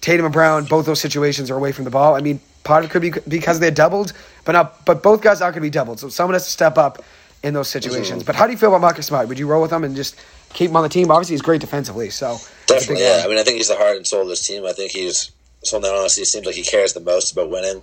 Tatum 0.00 0.24
and 0.24 0.32
Brown, 0.32 0.64
both 0.64 0.86
those 0.86 0.98
situations 0.98 1.50
are 1.50 1.56
away 1.58 1.72
from 1.72 1.84
the 1.84 1.90
ball. 1.90 2.14
I 2.14 2.22
mean, 2.22 2.40
part 2.64 2.84
of 2.84 2.90
it 2.90 2.92
could 2.92 3.02
be 3.02 3.12
because 3.28 3.60
they're 3.60 3.70
doubled, 3.70 4.14
but 4.46 4.52
not. 4.52 4.86
But 4.86 5.02
both 5.02 5.20
guys 5.20 5.42
aren't 5.42 5.56
going 5.56 5.62
to 5.62 5.66
be 5.66 5.70
doubled, 5.70 6.00
so 6.00 6.08
someone 6.08 6.32
has 6.32 6.46
to 6.46 6.50
step 6.50 6.78
up 6.78 7.04
in 7.42 7.52
those 7.52 7.68
situations. 7.68 8.24
But 8.24 8.34
how 8.34 8.46
do 8.46 8.52
you 8.52 8.58
feel 8.58 8.70
about 8.70 8.80
Marcus 8.80 9.04
Smart? 9.04 9.28
Would 9.28 9.38
you 9.38 9.46
roll 9.46 9.60
with 9.60 9.72
him 9.72 9.84
and 9.84 9.94
just 9.94 10.18
keep 10.54 10.70
him 10.70 10.76
on 10.76 10.84
the 10.84 10.88
team? 10.88 11.10
Obviously, 11.10 11.34
he's 11.34 11.42
great 11.42 11.60
defensively, 11.60 12.08
so 12.08 12.38
Definitely, 12.66 13.04
yeah. 13.04 13.20
I 13.22 13.28
mean, 13.28 13.36
I 13.36 13.42
think 13.42 13.58
he's 13.58 13.68
the 13.68 13.76
heart 13.76 13.98
and 13.98 14.06
soul 14.06 14.22
of 14.22 14.28
this 14.28 14.46
team. 14.46 14.64
I 14.64 14.72
think 14.72 14.90
he's 14.92 15.32
someone 15.64 15.90
that 15.90 15.98
honestly 15.98 16.22
it 16.22 16.26
seems 16.28 16.46
like 16.46 16.54
he 16.54 16.62
cares 16.62 16.94
the 16.94 17.00
most 17.00 17.32
about 17.32 17.50
winning. 17.50 17.82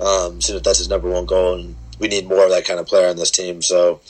Um, 0.00 0.40
like 0.52 0.64
that's 0.64 0.78
his 0.78 0.88
number 0.88 1.08
one 1.08 1.26
goal, 1.26 1.60
and 1.60 1.76
we 1.98 2.08
need 2.08 2.26
more 2.28 2.44
of 2.44 2.50
that 2.50 2.64
kind 2.64 2.80
of 2.80 2.86
player 2.86 3.08
on 3.08 3.16
this 3.16 3.30
team. 3.30 3.62
So, 3.62 4.00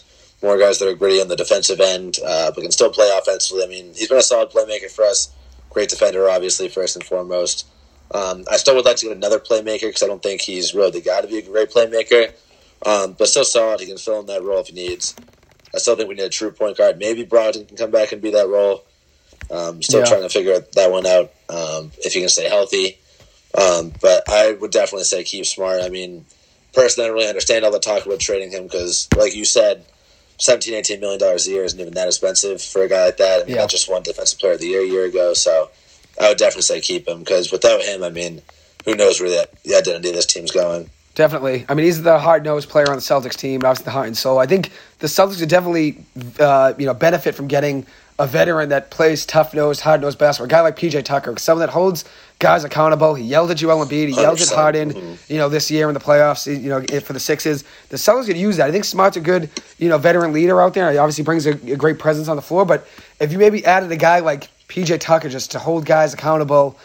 more 0.43 0.59
guys 0.59 0.79
that 0.79 0.89
are 0.89 0.95
gritty 0.95 1.21
on 1.21 1.29
the 1.29 1.37
defensive 1.37 1.81
end, 1.81 2.19
uh, 2.25 2.51
but 2.55 2.63
can 2.63 2.73
still 2.73 2.91
play 2.91 3.11
offensively. 3.17 3.65
I 3.65 3.69
mean, 3.69 3.95
he's 3.95 4.09
been 4.09 4.19
a 4.19 4.23
solid 4.23 4.51
playmaker 4.51 4.91
for 4.91 5.05
us. 5.05 5.31
Great 5.71 5.89
defender, 5.89 6.29
obviously, 6.29 6.69
first 6.69 6.97
and 6.97 7.05
foremost. 7.05 7.67
Um, 8.11 8.45
I 8.51 8.57
still 8.57 8.75
would 8.75 8.85
like 8.85 8.97
to 8.97 9.07
get 9.07 9.17
another 9.17 9.39
playmaker 9.39 9.83
because 9.83 10.03
I 10.03 10.07
don't 10.07 10.23
think 10.23 10.41
he's 10.43 10.75
really 10.75 10.91
the 10.91 11.01
guy 11.01 11.21
to 11.21 11.29
be 11.29 11.39
a 11.39 11.43
great 11.43 11.71
playmaker. 11.71 12.33
Um, 12.85 13.15
but 13.19 13.29
still 13.29 13.45
solid. 13.45 13.81
He 13.81 13.87
can 13.87 13.97
fill 13.97 14.21
in 14.21 14.27
that 14.27 14.43
role 14.43 14.61
if 14.61 14.67
he 14.67 14.75
needs. 14.75 15.15
I 15.75 15.79
still 15.79 15.97
think 15.97 16.09
we 16.09 16.17
need 16.17 16.25
a 16.25 16.29
true 16.29 16.51
point 16.51 16.77
guard. 16.77 16.99
Maybe 16.99 17.25
Brogdon 17.25 17.67
can 17.69 17.77
come 17.77 17.91
back 17.91 18.13
and 18.13 18.21
be 18.21 18.33
that 18.33 18.49
role. 18.49 18.85
Um, 19.51 19.83
still 19.83 20.01
Yeah. 20.01 20.07
trying 20.07 20.23
to 20.23 20.29
figure 20.29 20.61
that 20.75 20.91
one 20.91 21.07
out 21.07 21.33
um, 21.49 21.93
if 21.99 22.13
he 22.13 22.21
can 22.21 22.29
stay 22.29 22.49
healthy. 22.49 22.99
Um, 23.55 23.95
but 24.01 24.25
I 24.29 24.53
would 24.53 24.71
definitely 24.71 25.05
say 25.05 25.25
keep 25.25 25.47
smart. 25.47 25.81
I 25.81 25.89
mean, 25.89 26.27
personally, 26.73 27.07
I 27.07 27.09
don't 27.09 27.17
really 27.17 27.29
understand 27.29 27.65
all 27.65 27.71
the 27.73 27.79
talk 27.79 28.05
about 28.07 28.21
trading 28.21 28.51
him 28.51 28.65
because, 28.65 29.09
like 29.17 29.35
you 29.35 29.45
said, 29.45 29.85
17 30.39 30.75
18 30.75 31.01
million 31.01 31.21
dollars 31.21 31.47
a 31.47 31.51
year 31.51 31.65
isn't 31.65 31.79
even 31.79 31.95
that 31.95 32.09
expensive 32.09 32.61
for 32.61 32.83
a 32.83 32.89
guy 32.89 33.07
like 33.07 33.17
that. 33.19 33.43
I 33.43 33.45
mean, 33.47 33.57
Yeah. 33.57 33.67
just 33.67 33.89
won 33.89 34.03
defensive 34.03 34.39
player 34.39 34.55
of 34.55 34.61
the 34.61 34.67
year 34.67 34.83
a 34.83 34.87
year 34.87 35.05
ago. 35.05 35.35
So 35.35 35.71
I 36.21 36.29
would 36.29 36.39
definitely 36.39 36.63
say 36.63 36.81
keep 36.81 37.07
him 37.07 37.21
because 37.21 37.53
without 37.53 37.83
him, 37.83 38.03
I 38.03 38.11
mean, 38.11 38.43
who 38.85 38.95
knows 38.97 39.21
where 39.21 39.31
the, 39.31 39.49
the 39.65 39.77
identity 39.77 40.09
of 40.09 40.17
this 40.17 40.27
team's 40.27 40.51
going. 40.51 40.91
Definitely. 41.15 41.67
I 41.69 41.75
mean, 41.75 41.85
he's 41.87 42.03
the 42.03 42.19
hard 42.19 42.43
nosed 42.43 42.71
player 42.71 42.89
on 42.89 42.97
the 42.97 43.03
Celtics 43.03 43.37
team, 43.37 43.61
obviously 43.61 43.85
the 43.85 43.91
heart 43.91 44.07
and 44.07 44.17
soul. 44.17 44.39
I 44.39 44.47
think 44.47 44.71
the 44.99 45.07
Celtics 45.07 45.41
would 45.41 45.49
definitely, 45.51 45.99
uh, 46.41 46.73
you 46.79 46.87
know, 46.87 46.95
benefit 46.95 47.35
from 47.35 47.49
getting 47.49 47.87
a 48.19 48.27
veteran 48.27 48.69
that 48.69 48.91
plays 48.91 49.25
tough 49.27 49.55
nosed, 49.55 49.81
hard 49.81 50.01
nosed 50.01 50.19
basketball. 50.19 50.47
A 50.47 50.49
guy 50.49 50.61
like 50.61 50.77
PJ 50.77 51.05
Tucker, 51.05 51.35
someone 51.39 51.67
that 51.67 51.73
holds 51.73 52.05
guys 52.39 52.65
accountable. 52.65 53.15
He 53.15 53.25
yelled 53.25 53.51
at 53.51 53.57
Joel 53.57 53.85
Embiid. 53.85 54.09
He 54.09 54.15
yelled 54.15 54.41
at 54.41 54.49
100%. 54.49 54.55
Harden. 54.55 54.93
Mhm. 54.93 55.31
You 55.31 55.39
know, 55.39 55.49
this 55.49 55.71
year 55.71 55.89
in 55.89 55.95
the 55.95 56.01
playoffs. 56.01 56.47
You 56.47 56.69
know, 56.69 57.01
for 57.01 57.13
the 57.13 57.21
Sixes, 57.21 57.65
the 57.89 57.97
Celtics 57.97 58.27
could 58.27 58.37
use 58.37 58.57
that. 58.59 58.69
I 58.69 58.73
think 58.73 58.85
Smart's 58.85 59.17
a 59.17 59.21
good, 59.21 59.49
you 59.79 59.89
know, 59.89 59.99
veteran 59.99 60.33
leader 60.33 60.61
out 60.61 60.75
there. 60.75 60.91
He 60.91 60.99
obviously 60.99 61.25
brings 61.25 61.47
a, 61.47 61.53
a 61.53 61.77
great 61.77 61.99
presence 61.99 62.29
on 62.29 62.37
the 62.37 62.43
floor. 62.43 62.65
But 62.65 62.87
if 63.21 63.33
you 63.33 63.39
maybe 63.39 63.65
added 63.65 63.91
a 63.91 63.97
guy 63.97 64.21
like 64.21 64.49
PJ 64.69 64.99
Tucker 65.01 65.29
just 65.29 65.53
to 65.53 65.59
hold 65.59 65.87
guys 65.87 66.13
accountable, 66.15 66.79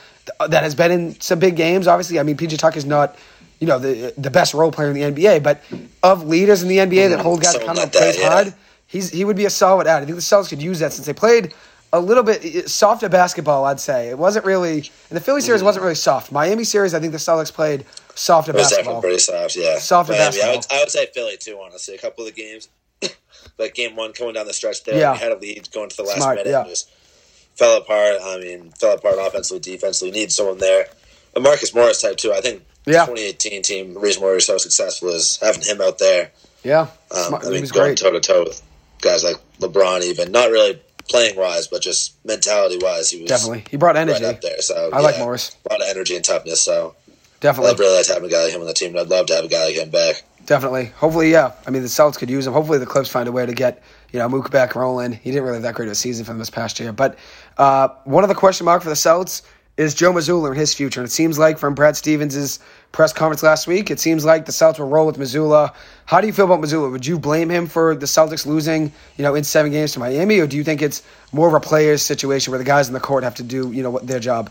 that 0.47 0.63
has 0.63 0.75
been 0.75 0.91
in 0.91 1.19
some 1.19 1.39
big 1.39 1.55
games. 1.55 1.87
Obviously, 1.87 2.19
I 2.19 2.23
mean, 2.23 2.37
PJ 2.37 2.57
Tucker 2.57 2.77
is 2.77 2.85
not 2.85 3.17
you 3.59 3.67
know 3.67 3.79
the 3.79 4.13
the 4.17 4.29
best 4.29 4.53
role 4.53 4.71
player 4.71 4.89
in 4.89 4.93
the 4.93 5.01
NBA, 5.01 5.43
but 5.43 5.61
of 6.03 6.27
leaders 6.27 6.61
in 6.61 6.69
the 6.69 6.77
NBA 6.77 7.09
that 7.09 7.19
hold 7.19 7.41
guys 7.41 7.53
Someone 7.53 7.77
accountable, 7.77 7.83
like 7.83 7.91
that, 7.93 7.99
plays 7.99 8.19
yeah. 8.19 8.29
hard, 8.29 8.53
he's 8.87 9.09
he 9.11 9.23
would 9.25 9.37
be 9.37 9.45
a 9.45 9.49
solid 9.49 9.87
add. 9.87 10.01
I 10.03 10.05
think 10.05 10.15
the 10.15 10.21
Celtics 10.21 10.49
could 10.49 10.61
use 10.61 10.79
that 10.79 10.93
since 10.93 11.05
they 11.05 11.13
played 11.13 11.53
a 11.93 11.99
little 12.01 12.23
bit 12.23 12.69
softer 12.69 13.07
basketball. 13.09 13.65
I'd 13.65 13.79
say 13.79 14.09
it 14.09 14.17
wasn't 14.17 14.45
really 14.45 14.79
in 14.79 15.13
the 15.15 15.21
Philly 15.21 15.41
series 15.41 15.63
wasn't 15.63 15.83
really 15.83 15.95
soft. 15.95 16.31
Miami 16.31 16.63
series, 16.63 16.93
I 16.93 16.99
think 16.99 17.11
the 17.13 17.17
Celtics 17.17 17.51
played 17.53 17.85
softer 18.15 18.51
basketball. 18.53 18.99
pretty 19.01 19.19
soft, 19.19 19.55
yeah. 19.55 19.77
Softer 19.79 20.11
Miami, 20.13 20.25
I 20.25 20.27
basketball. 20.27 20.55
would, 20.55 20.65
I 20.71 20.79
would 20.79 20.89
say 20.91 21.07
Philly 21.13 21.37
too. 21.37 21.59
Honestly, 21.63 21.95
a 21.95 21.97
couple 21.97 22.25
of 22.27 22.33
the 22.35 22.41
games, 22.41 22.67
like 23.57 23.73
game 23.73 23.95
one 23.95 24.13
coming 24.13 24.33
down 24.33 24.47
the 24.47 24.53
stretch 24.53 24.83
there, 24.83 24.99
Yeah. 24.99 25.15
had 25.15 25.31
a 25.31 25.37
lead 25.37 25.69
going 25.71 25.89
to 25.89 25.97
the 25.97 26.03
last 26.03 26.17
Smart, 26.17 26.37
minute, 26.37 26.49
yeah. 26.51 26.59
and 26.61 26.69
just 26.69 26.89
fell 27.55 27.77
apart. 27.77 28.15
I 28.21 28.37
mean, 28.39 28.71
fell 28.71 28.95
apart 28.95 29.15
offensively, 29.19 29.59
defensively. 29.59 30.11
Need 30.11 30.31
someone 30.31 30.57
there. 30.57 30.87
A 31.35 31.39
Marcus 31.39 31.73
Morris 31.73 32.01
type 32.01 32.17
too. 32.17 32.33
I 32.33 32.41
think 32.41 32.63
Yeah. 32.85 33.05
the 33.05 33.11
2018 33.13 33.61
team, 33.61 33.93
the 33.93 33.99
reason 33.99 34.21
why 34.21 34.27
we 34.29 34.33
were 34.33 34.39
so 34.39 34.57
successful 34.57 35.09
is 35.09 35.37
having 35.41 35.61
him 35.61 35.79
out 35.81 35.99
there. 35.99 36.31
Yeah, 36.63 36.87
Um, 37.11 37.35
I 37.35 37.49
mean, 37.49 37.65
going 37.67 37.95
toe 37.95 38.11
to 38.11 38.19
toe 38.19 38.43
with 38.43 38.61
guys 39.01 39.23
like 39.23 39.37
LeBron, 39.59 40.03
even 40.03 40.31
not 40.31 40.49
really 40.49 40.81
playing 41.09 41.37
wise, 41.37 41.67
but 41.67 41.81
just 41.81 42.15
mentality 42.25 42.77
wise, 42.81 43.09
he 43.09 43.21
was 43.21 43.29
Definitely, 43.29 43.65
he 43.69 43.77
brought 43.77 43.95
right 43.95 44.01
energy. 44.09 44.25
up 44.25 44.41
there. 44.41 44.61
So 44.61 44.89
I 44.93 44.99
like 44.99 45.17
Morris. 45.19 45.55
A 45.69 45.73
lot 45.73 45.81
of 45.81 45.87
energy 45.89 46.15
and 46.15 46.23
toughness. 46.25 46.61
So 46.61 46.95
Definitely. 47.39 47.71
I'd 47.71 47.79
really 47.79 47.97
like 47.97 48.05
to 48.07 48.13
have 48.13 48.23
a 48.23 48.29
guy 48.29 48.43
like 48.43 48.53
him 48.53 48.61
on 48.61 48.67
the 48.67 48.73
team. 48.73 48.91
and 48.91 48.99
I'd 48.99 49.07
love 49.09 49.27
to 49.27 49.35
have 49.35 49.45
a 49.45 49.47
guy 49.47 49.65
like 49.65 49.75
him 49.75 49.89
back. 49.89 50.23
Definitely. 50.45 50.85
Hopefully, 50.95 51.31
yeah. 51.31 51.51
I 51.65 51.71
mean, 51.71 51.81
the 51.81 51.87
Celtics 51.89 52.17
could 52.17 52.29
use 52.29 52.47
him. 52.47 52.53
Hopefully, 52.53 52.77
the 52.77 52.85
Clips 52.85 53.09
find 53.09 53.27
a 53.27 53.31
way 53.31 53.45
to 53.45 53.53
get 53.53 53.83
you 54.13 54.19
know 54.19 54.29
Mook 54.29 54.49
back 54.49 54.75
rolling. 54.75 55.11
He 55.11 55.29
didn't 55.31 55.43
really 55.43 55.55
have 55.57 55.63
that 55.63 55.75
great 55.75 55.87
of 55.87 55.91
a 55.91 55.95
season 55.95 56.25
for 56.25 56.31
them 56.31 56.39
this 56.39 56.49
past 56.49 56.79
year. 56.79 56.93
But 56.93 57.17
uh, 57.57 57.89
one 58.05 58.23
of 58.23 58.29
the 58.29 58.35
question 58.35 58.65
mark 58.65 58.81
for 58.81 58.89
the 58.89 58.95
Celtics 58.95 59.41
is 59.77 59.93
Joe 59.93 60.11
Mazzulla 60.11 60.49
and 60.49 60.57
his 60.57 60.73
future. 60.73 60.99
And 60.99 61.07
it 61.07 61.11
seems 61.11 61.37
like 61.37 61.59
from 61.59 61.75
Brad 61.75 61.95
Stevens' 61.95 62.59
press 62.91 63.13
conference 63.13 63.43
last 63.43 63.67
week, 63.67 63.91
it 63.91 63.99
seems 63.99 64.25
like 64.25 64.45
the 64.45 64.51
Celtics 64.51 64.79
will 64.79 64.89
roll 64.89 65.05
with 65.05 65.17
Mazzulla. 65.17 65.73
How 66.05 66.19
do 66.19 66.27
you 66.27 66.33
feel 66.33 66.45
about 66.45 66.61
Mazzulla? 66.61 66.91
Would 66.91 67.05
you 67.05 67.19
blame 67.19 67.49
him 67.49 67.67
for 67.67 67.95
the 67.95 68.07
Celtics 68.07 68.45
losing, 68.45 68.91
you 69.17 69.23
know, 69.23 69.35
in 69.35 69.43
seven 69.43 69.71
games 69.71 69.93
to 69.93 69.99
Miami, 69.99 70.39
or 70.39 70.47
do 70.47 70.57
you 70.57 70.63
think 70.63 70.81
it's 70.81 71.03
more 71.31 71.47
of 71.47 71.53
a 71.53 71.59
players 71.59 72.01
situation 72.01 72.51
where 72.51 72.57
the 72.57 72.65
guys 72.65 72.87
in 72.87 72.93
the 72.93 72.99
court 72.99 73.23
have 73.23 73.35
to 73.35 73.43
do, 73.43 73.71
you 73.71 73.83
know, 73.83 73.91
what 73.91 74.07
their 74.07 74.19
job? 74.19 74.49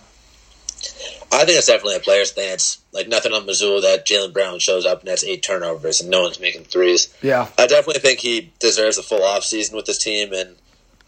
I 1.32 1.44
think 1.44 1.58
it's 1.58 1.66
definitely 1.66 1.96
a 1.96 2.00
player's 2.00 2.30
thing. 2.30 2.52
It's 2.52 2.80
like 2.92 3.08
nothing 3.08 3.32
on 3.32 3.46
Mazzulla 3.46 3.82
that 3.82 4.06
Jaylen 4.06 4.32
Brown 4.32 4.58
shows 4.58 4.86
up 4.86 5.00
and 5.00 5.08
that's 5.08 5.24
eight 5.24 5.42
turnovers 5.42 6.00
and 6.00 6.08
no 6.08 6.22
one's 6.22 6.40
making 6.40 6.64
threes. 6.64 7.12
Yeah. 7.20 7.48
I 7.58 7.66
definitely 7.66 8.00
think 8.00 8.20
he 8.20 8.52
deserves 8.60 8.96
a 8.96 9.02
full 9.02 9.22
off 9.22 9.42
season 9.42 9.76
with 9.76 9.86
this 9.86 9.98
team 9.98 10.32
and 10.32 10.56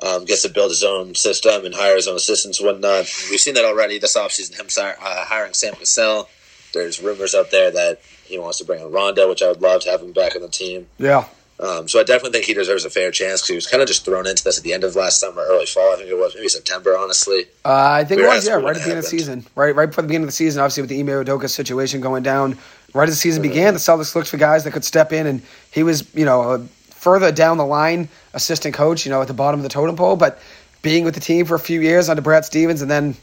um, 0.03 0.25
gets 0.25 0.43
to 0.43 0.49
build 0.49 0.71
his 0.71 0.85
own 0.85 1.15
system 1.15 1.65
and 1.65 1.75
hire 1.75 1.97
his 1.97 2.09
own 2.09 2.17
assistants 2.17 2.61
and 2.61 2.67
whatnot. 2.67 3.07
We've 3.31 3.41
seen 3.41 3.55
that 3.55 3.65
already 3.65 3.99
this 3.99 4.17
offseason, 4.17 4.59
him 4.59 4.67
uh, 4.79 5.25
hiring 5.25 5.55
Sam 5.55 5.75
Cassell. 5.75 6.29
There's 6.73 7.01
rumors 7.01 7.35
out 7.35 7.51
there 7.51 7.71
that 7.71 8.01
he 8.25 8.39
wants 8.39 8.59
to 8.59 8.65
bring 8.65 8.81
in 8.81 8.93
Rondo, 8.93 9.29
which 9.29 9.43
I 9.43 9.49
would 9.49 9.63
love 9.63 9.83
to 9.83 9.91
have 9.91 10.03
him 10.03 10.13
back 10.13 10.37
on 10.37 10.43
the 10.43 10.49
team. 10.49 10.87
Yeah. 10.99 11.25
Um, 11.61 11.89
so 11.89 11.99
I 11.99 12.05
definitely 12.05 12.31
think 12.31 12.45
he 12.45 12.55
deserves 12.55 12.85
a 12.85 12.91
fair 12.91 13.11
chance 13.11 13.41
because 13.41 13.49
he 13.49 13.55
was 13.57 13.67
kind 13.67 13.83
of 13.83 13.89
just 13.89 14.05
thrown 14.05 14.29
into 14.29 14.45
this 14.45 14.59
at 14.59 14.65
the 14.65 14.73
end 14.73 14.85
of 14.85 14.95
last 14.95 15.19
summer, 15.19 15.43
early 15.45 15.67
fall. 15.67 15.93
I 15.93 15.97
think 15.97 16.09
it 16.09 16.17
was 16.17 16.35
maybe 16.37 16.49
September, 16.49 16.97
honestly. 16.97 17.47
Uh, 17.65 17.91
I 17.95 18.05
think 18.05 18.21
We 18.21 18.27
it 18.27 18.29
was, 18.29 18.47
yeah, 18.47 18.55
right 18.55 18.77
at 18.77 18.83
the 18.83 18.91
end 18.91 18.99
of 18.99 19.05
the 19.05 19.11
season. 19.11 19.45
Right 19.57 19.75
right 19.75 19.87
before 19.87 20.03
the 20.03 20.09
beginning 20.09 20.25
of 20.25 20.29
the 20.29 20.37
season, 20.37 20.61
obviously 20.61 20.83
with 20.83 20.91
the 20.91 21.01
Ime 21.01 21.25
Udoka 21.25 21.51
situation 21.51 22.01
going 22.01 22.23
down. 22.23 22.57
Right 22.95 23.09
as 23.09 23.15
the 23.15 23.21
season 23.21 23.43
began, 23.43 23.75
the 23.75 23.81
Celtics 23.81 24.15
looked 24.15 24.29
for 24.29 24.37
guys 24.37 24.63
that 24.65 24.71
could 24.71 24.85
step 24.85 25.13
in, 25.13 25.27
and 25.27 25.43
he 25.73 25.83
was, 25.83 26.15
you 26.15 26.25
know, 26.25 26.43
uh, 26.43 26.63
further 26.99 27.31
down 27.31 27.59
the 27.59 27.65
line, 27.65 28.09
assistant 28.35 28.75
coach, 28.75 29.07
you 29.07 29.11
know, 29.11 29.23
at 29.23 29.29
the 29.29 29.35
bottom 29.35 29.61
of 29.61 29.63
the 29.63 29.69
totem 29.69 29.95
pole, 29.95 30.17
but 30.17 30.41
being 30.83 31.05
with 31.05 31.15
the 31.15 31.21
team 31.21 31.47
for 31.47 31.55
a 31.55 31.61
few 31.61 31.81
years 31.81 32.09
under 32.09 32.21
Brad 32.21 32.45
Stevens, 32.45 32.83
and 32.83 32.91
then 32.91 33.17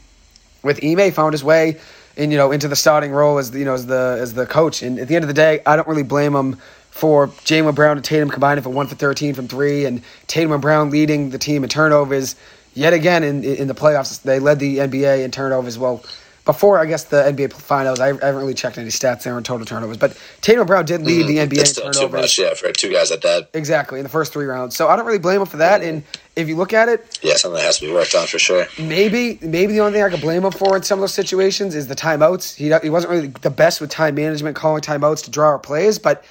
with 0.62 0.82
Ime 0.82 1.12
found 1.12 1.34
his 1.34 1.44
way 1.44 1.78
in, 2.16 2.30
you 2.30 2.38
know, 2.38 2.52
into 2.52 2.68
the 2.68 2.76
starting 2.76 3.12
role 3.12 3.38
as 3.38 3.54
you 3.54 3.66
know, 3.66 3.74
as 3.74 3.86
the 3.86 4.18
as 4.20 4.32
the 4.32 4.46
coach. 4.46 4.82
And 4.82 4.98
at 4.98 5.08
the 5.08 5.14
end 5.14 5.24
of 5.24 5.28
the 5.28 5.34
day, 5.34 5.60
I 5.66 5.76
don't 5.76 5.86
really 5.86 6.02
blame 6.02 6.34
him 6.34 6.56
for 6.90 7.28
Jaylen 7.28 7.74
Brown 7.74 7.98
and 7.98 8.04
Tatum 8.04 8.30
combining 8.30 8.64
for 8.64 8.70
one 8.70 8.86
for 8.86 8.94
thirteen 8.94 9.34
from 9.34 9.46
three, 9.46 9.84
and 9.84 10.02
Tatum 10.26 10.52
and 10.52 10.62
Brown 10.62 10.90
leading 10.90 11.30
the 11.30 11.38
team 11.38 11.62
in 11.62 11.68
turnovers. 11.68 12.34
Yet 12.72 12.94
again 12.94 13.22
in 13.22 13.44
in 13.44 13.68
the 13.68 13.74
playoffs, 13.74 14.22
they 14.22 14.38
led 14.38 14.58
the 14.58 14.78
NBA 14.78 15.22
in 15.22 15.30
turnovers. 15.30 15.78
Well, 15.78 16.02
before 16.46 16.78
I 16.78 16.86
guess 16.86 17.04
the 17.04 17.16
NBA 17.24 17.52
finals, 17.52 18.00
I, 18.00 18.06
I 18.06 18.12
haven't 18.12 18.36
really 18.36 18.54
checked 18.54 18.78
any 18.78 18.88
stats 18.88 19.24
there 19.24 19.34
on 19.34 19.42
total 19.42 19.66
turnovers, 19.66 19.98
but 19.98 20.16
Tatum 20.40 20.66
Brown 20.66 20.84
did 20.86 21.02
lead 21.02 21.26
mm, 21.26 21.28
the 21.28 21.36
NBA 21.56 21.66
still 21.66 21.86
too 21.92 21.98
turnovers. 21.98 22.20
much, 22.22 22.38
yeah, 22.38 22.54
for 22.54 22.72
two 22.72 22.90
guys 22.92 23.10
at 23.10 23.20
that. 23.22 23.50
Exactly 23.52 23.98
in 23.98 24.04
the 24.04 24.08
first 24.08 24.32
three 24.32 24.46
rounds. 24.46 24.74
So 24.76 24.88
I 24.88 24.96
don't 24.96 25.04
really 25.04 25.18
blame 25.18 25.40
him 25.42 25.46
for 25.46 25.58
that. 25.58 25.82
Mm. 25.82 25.88
And 25.88 26.02
if 26.36 26.48
you 26.48 26.56
look 26.56 26.72
at 26.72 26.88
it, 26.88 27.18
Yeah, 27.22 27.34
something 27.34 27.56
that 27.58 27.64
has 27.66 27.78
to 27.80 27.86
be 27.86 27.92
worked 27.92 28.14
on 28.14 28.26
for 28.26 28.38
sure. 28.38 28.66
maybe 28.78 29.38
maybe 29.42 29.72
the 29.74 29.80
only 29.80 29.92
thing 29.92 30.02
I 30.02 30.08
could 30.08 30.20
blame 30.22 30.44
him 30.44 30.52
for 30.52 30.76
in 30.76 30.82
some 30.84 30.98
of 30.98 31.02
those 31.02 31.12
situations 31.14 31.74
is 31.74 31.88
the 31.88 31.96
timeouts. 31.96 32.54
He 32.54 32.72
he 32.82 32.90
wasn't 32.90 33.10
really 33.10 33.26
the 33.26 33.50
best 33.50 33.80
with 33.80 33.90
time 33.90 34.14
management, 34.14 34.56
calling 34.56 34.80
timeouts 34.82 35.24
to 35.24 35.30
draw 35.30 35.48
our 35.48 35.58
plays, 35.58 35.98
but. 35.98 36.24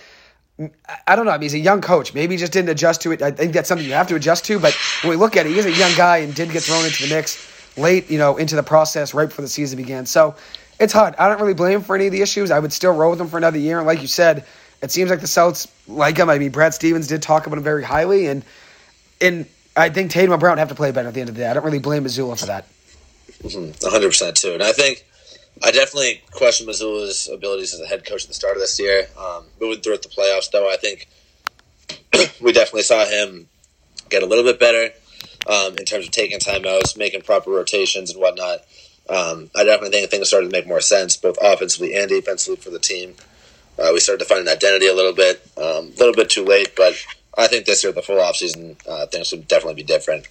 I- 0.58 0.69
I 1.08 1.15
don't 1.17 1.25
know. 1.25 1.32
I 1.32 1.36
mean, 1.36 1.41
he's 1.43 1.54
a 1.54 1.60
young 1.60 1.82
coach. 1.82 2.13
Maybe 2.13 2.36
he 2.36 2.38
just 2.39 2.54
didn't 2.54 2.69
adjust 2.69 3.01
to 3.01 3.12
it. 3.12 3.21
I 3.21 3.30
think 3.30 3.51
that's 3.51 3.67
something 3.67 3.86
you 3.86 3.91
have 3.93 4.08
to 4.08 4.15
adjust 4.15 4.45
to. 4.45 4.58
But 4.58 4.73
when 5.01 5.10
we 5.12 5.17
look 5.17 5.36
at 5.36 5.45
it, 5.45 5.49
he 5.49 5.60
is 5.60 5.65
a 5.65 5.71
young 5.71 5.93
guy 5.97 6.17
and 6.19 6.34
did 6.34 6.49
get 6.49 6.63
thrown 6.63 6.86
into 6.86 7.04
the 7.06 7.13
mix 7.13 7.36
late, 7.78 8.10
you 8.10 8.18
know, 8.18 8.38
into 8.38 8.56
the 8.56 8.64
process 8.64 9.14
right 9.14 9.28
before 9.28 9.44
the 9.44 9.50
season 9.50 9.78
began. 9.78 10.06
So 10.06 10.36
it's 10.80 10.94
hard. 10.94 11.16
I 11.18 11.28
don't 11.28 11.40
really 11.40 11.54
blame 11.54 11.78
him 11.78 11.82
for 11.82 11.96
any 11.96 12.08
of 12.08 12.12
the 12.12 12.22
issues. 12.22 12.52
I 12.52 12.60
would 12.60 12.74
still 12.74 12.94
roll 12.94 13.12
with 13.12 13.22
him 13.22 13.28
for 13.28 13.38
another 13.38 13.58
year. 13.58 13.78
And 13.78 13.88
like 13.88 14.02
you 14.02 14.08
said, 14.08 14.46
it 14.82 14.92
seems 14.92 15.10
like 15.10 15.22
the 15.22 15.28
Celtics 15.28 15.68
like 15.88 16.18
him. 16.18 16.30
I 16.30 16.38
mean, 16.38 16.52
Brad 16.52 16.74
Stevens 16.74 17.08
did 17.08 17.22
talk 17.22 17.48
about 17.48 17.58
him 17.58 17.64
very 17.64 17.84
highly, 17.84 18.28
and 18.28 18.44
and 19.22 19.46
I 19.76 19.90
think 19.90 20.12
Tatum 20.12 20.32
and 20.32 20.40
Brown 20.40 20.58
have 20.58 20.70
to 20.70 20.76
play 20.76 20.92
better 20.92 21.08
at 21.08 21.14
the 21.14 21.22
end 21.22 21.30
of 21.30 21.36
the 21.36 21.42
day. 21.42 21.50
I 21.50 21.54
don't 21.54 21.64
really 21.64 21.80
blame 21.80 22.04
Mazzulla 22.04 22.40
for 22.40 22.46
that. 22.48 22.68
Mm-hmm. 23.42 23.88
100% 23.88 24.36
too. 24.36 24.54
And 24.54 24.64
I 24.64 24.72
think 24.72 25.06
I 25.64 25.72
definitely 25.72 26.22
question 26.32 26.68
Mazzulla's 26.68 27.30
abilities 27.32 27.74
as 27.74 27.80
a 27.80 27.88
head 27.88 28.06
coach 28.06 28.24
at 28.24 28.28
the 28.28 28.34
start 28.34 28.56
of 28.56 28.62
this 28.62 28.80
year. 28.80 29.08
Um, 29.18 29.46
moving 29.60 29.82
through 29.82 29.94
at 29.96 30.02
the 30.02 30.10
playoffs, 30.10 30.52
though, 30.52 30.72
I 30.72 30.78
think 30.78 31.08
we 32.42 32.52
definitely 32.52 32.84
saw 32.84 33.06
him 33.06 33.48
get 34.10 34.24
a 34.24 34.26
little 34.26 34.44
bit 34.44 34.60
better 34.60 34.94
um, 35.48 35.78
in 35.78 35.86
terms 35.86 36.06
of 36.06 36.12
taking 36.12 36.40
timeouts, 36.40 36.98
making 36.98 37.22
proper 37.22 37.52
rotations 37.52 38.12
and 38.12 38.20
whatnot. 38.20 38.60
Um, 39.10 39.52
I 39.56 39.64
definitely 39.64 39.92
think 39.92 40.10
things 40.10 40.28
started 40.28 40.50
to 40.50 40.52
make 40.52 40.68
more 40.68 40.82
sense, 40.82 41.16
both 41.16 41.38
offensively 41.42 41.96
and 41.96 42.10
defensively 42.10 42.58
for 42.58 42.72
the 42.72 42.80
team. 42.80 43.16
Uh, 43.78 43.92
we 43.94 44.00
started 44.00 44.24
to 44.24 44.26
find 44.26 44.42
an 44.42 44.48
identity 44.48 44.88
a 44.88 44.94
little 44.94 45.14
bit, 45.14 45.46
um, 45.58 45.92
a 45.96 45.98
little 46.00 46.14
bit 46.14 46.30
too 46.30 46.46
late, 46.46 46.74
but 46.76 46.96
I 47.38 47.48
think 47.48 47.66
this 47.66 47.84
year, 47.84 47.92
the 47.92 48.02
full 48.02 48.18
offseason, 48.18 48.78
uh, 48.88 49.06
things 49.08 49.32
would 49.32 49.48
definitely 49.48 49.76
be 49.76 49.84
different. 49.84 50.28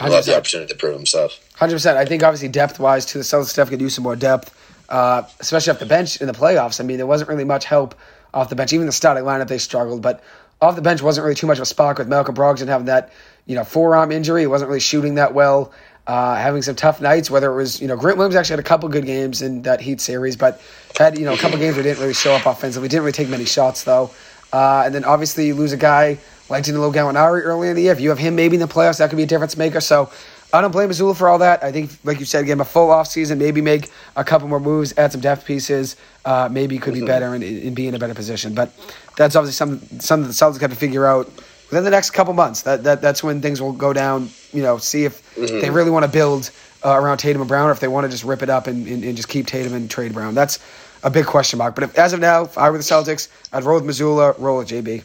He'll 0.00 0.12
have 0.12 0.24
the 0.24 0.36
opportunity 0.36 0.72
to 0.72 0.78
prove 0.78 0.96
himself. 0.96 1.38
Hundred 1.54 1.74
percent. 1.74 1.98
I 1.98 2.04
think 2.04 2.22
obviously 2.24 2.48
depth 2.48 2.80
wise, 2.80 3.06
to 3.06 3.18
the 3.18 3.24
Celtics 3.24 3.50
stuff 3.50 3.70
could 3.70 3.80
use 3.80 3.94
some 3.94 4.02
more 4.02 4.16
depth, 4.16 4.52
uh, 4.88 5.22
especially 5.38 5.72
off 5.72 5.78
the 5.78 5.86
bench 5.86 6.20
in 6.20 6.26
the 6.26 6.32
playoffs. 6.32 6.80
I 6.80 6.84
mean, 6.84 6.96
there 6.96 7.06
wasn't 7.06 7.28
really 7.28 7.44
much 7.44 7.64
help 7.64 7.94
off 8.32 8.48
the 8.48 8.56
bench. 8.56 8.72
Even 8.72 8.86
the 8.86 8.92
starting 8.92 9.22
lineup, 9.22 9.46
they 9.46 9.58
struggled, 9.58 10.02
but 10.02 10.20
off 10.60 10.74
the 10.74 10.82
bench 10.82 11.00
wasn't 11.00 11.24
really 11.24 11.36
too 11.36 11.46
much 11.46 11.58
of 11.58 11.62
a 11.62 11.66
spark 11.66 11.98
with 11.98 12.08
Malcolm 12.08 12.34
Brogdon 12.34 12.66
having 12.66 12.86
that 12.86 13.12
you 13.46 13.54
know 13.54 13.64
forearm 13.64 14.12
injury. 14.12 14.42
He 14.42 14.46
wasn't 14.46 14.68
really 14.68 14.80
shooting 14.80 15.16
that 15.16 15.34
well. 15.34 15.72
Uh, 16.06 16.36
having 16.36 16.60
some 16.60 16.74
tough 16.74 17.00
nights, 17.00 17.30
whether 17.30 17.50
it 17.50 17.56
was, 17.56 17.80
you 17.80 17.88
know, 17.88 17.96
Grant 17.96 18.18
Williams 18.18 18.36
actually 18.36 18.52
had 18.52 18.60
a 18.60 18.68
couple 18.68 18.86
good 18.90 19.06
games 19.06 19.40
in 19.40 19.62
that 19.62 19.80
Heat 19.80 20.02
series, 20.02 20.36
but 20.36 20.60
had, 20.98 21.18
you 21.18 21.24
know, 21.24 21.32
a 21.32 21.38
couple 21.38 21.56
games 21.58 21.76
where 21.76 21.82
he 21.82 21.88
didn't 21.88 22.02
really 22.02 22.12
show 22.12 22.34
up 22.34 22.44
offensively. 22.44 22.88
Didn't 22.88 23.04
really 23.04 23.12
take 23.12 23.30
many 23.30 23.46
shots, 23.46 23.84
though. 23.84 24.10
Uh, 24.52 24.82
and 24.84 24.94
then 24.94 25.02
obviously 25.04 25.46
you 25.46 25.54
lose 25.54 25.72
a 25.72 25.78
guy 25.78 26.18
like 26.50 26.62
Danilo 26.64 26.92
Gallinari 26.92 27.42
early 27.42 27.68
in 27.70 27.74
the 27.76 27.82
year. 27.82 27.92
If 27.92 28.00
you 28.00 28.10
have 28.10 28.18
him 28.18 28.36
maybe 28.36 28.56
in 28.56 28.60
the 28.60 28.68
playoffs, 28.68 28.98
that 28.98 29.08
could 29.08 29.16
be 29.16 29.22
a 29.22 29.26
difference 29.26 29.56
maker. 29.56 29.80
So 29.80 30.10
I 30.52 30.60
don't 30.60 30.70
blame 30.70 30.90
Mazzulla 30.90 31.16
for 31.16 31.28
all 31.28 31.38
that. 31.38 31.64
I 31.64 31.72
think, 31.72 31.90
like 32.04 32.20
you 32.20 32.26
said, 32.26 32.44
again, 32.44 32.60
a 32.60 32.64
full 32.64 32.90
off 32.90 33.08
season, 33.08 33.38
maybe 33.38 33.60
make 33.60 33.90
a 34.14 34.22
couple 34.22 34.46
more 34.46 34.60
moves, 34.60 34.92
add 34.98 35.10
some 35.10 35.20
depth 35.20 35.44
pieces. 35.46 35.96
Uh, 36.24 36.48
maybe 36.52 36.78
could 36.78 36.94
be 36.94 37.04
better 37.04 37.34
and, 37.34 37.42
and 37.42 37.74
be 37.74 37.88
in 37.88 37.94
a 37.94 37.98
better 37.98 38.14
position. 38.14 38.54
But 38.54 38.70
that's 39.16 39.34
obviously 39.36 39.56
something, 39.56 40.00
something 40.00 40.28
the 40.28 40.34
Celtics 40.34 40.60
got 40.60 40.70
to 40.70 40.76
figure 40.76 41.06
out 41.06 41.28
within 41.70 41.84
the 41.84 41.90
next 41.90 42.10
couple 42.10 42.32
months. 42.34 42.62
That, 42.62 42.84
that 42.84 43.02
That's 43.02 43.22
when 43.22 43.40
things 43.40 43.60
will 43.60 43.72
go 43.72 43.92
down, 43.92 44.30
you 44.52 44.62
know, 44.62 44.78
see 44.78 45.04
if 45.04 45.34
mm-hmm. 45.34 45.60
they 45.60 45.70
really 45.70 45.90
want 45.90 46.04
to 46.04 46.10
build– 46.10 46.50
uh, 46.84 47.00
around 47.00 47.18
Tatum 47.18 47.40
and 47.40 47.48
Brown, 47.48 47.68
or 47.68 47.72
if 47.72 47.80
they 47.80 47.88
want 47.88 48.04
to 48.04 48.10
just 48.10 48.24
rip 48.24 48.42
it 48.42 48.50
up 48.50 48.66
and, 48.66 48.86
and, 48.86 49.02
and, 49.02 49.16
just 49.16 49.28
keep 49.28 49.46
Tatum 49.46 49.72
and 49.72 49.90
trade 49.90 50.12
Brown. 50.12 50.34
That's 50.34 50.58
a 51.02 51.10
big 51.10 51.24
question 51.24 51.58
mark. 51.58 51.74
But 51.74 51.84
if, 51.84 51.98
as 51.98 52.12
of 52.12 52.20
now, 52.20 52.44
if 52.44 52.58
I 52.58 52.70
were 52.70 52.76
the 52.76 52.84
Celtics, 52.84 53.28
I'd 53.52 53.64
roll 53.64 53.80
with 53.80 53.88
Mazzulla, 53.88 54.38
roll 54.38 54.58
with 54.58 54.68
JB. 54.68 55.02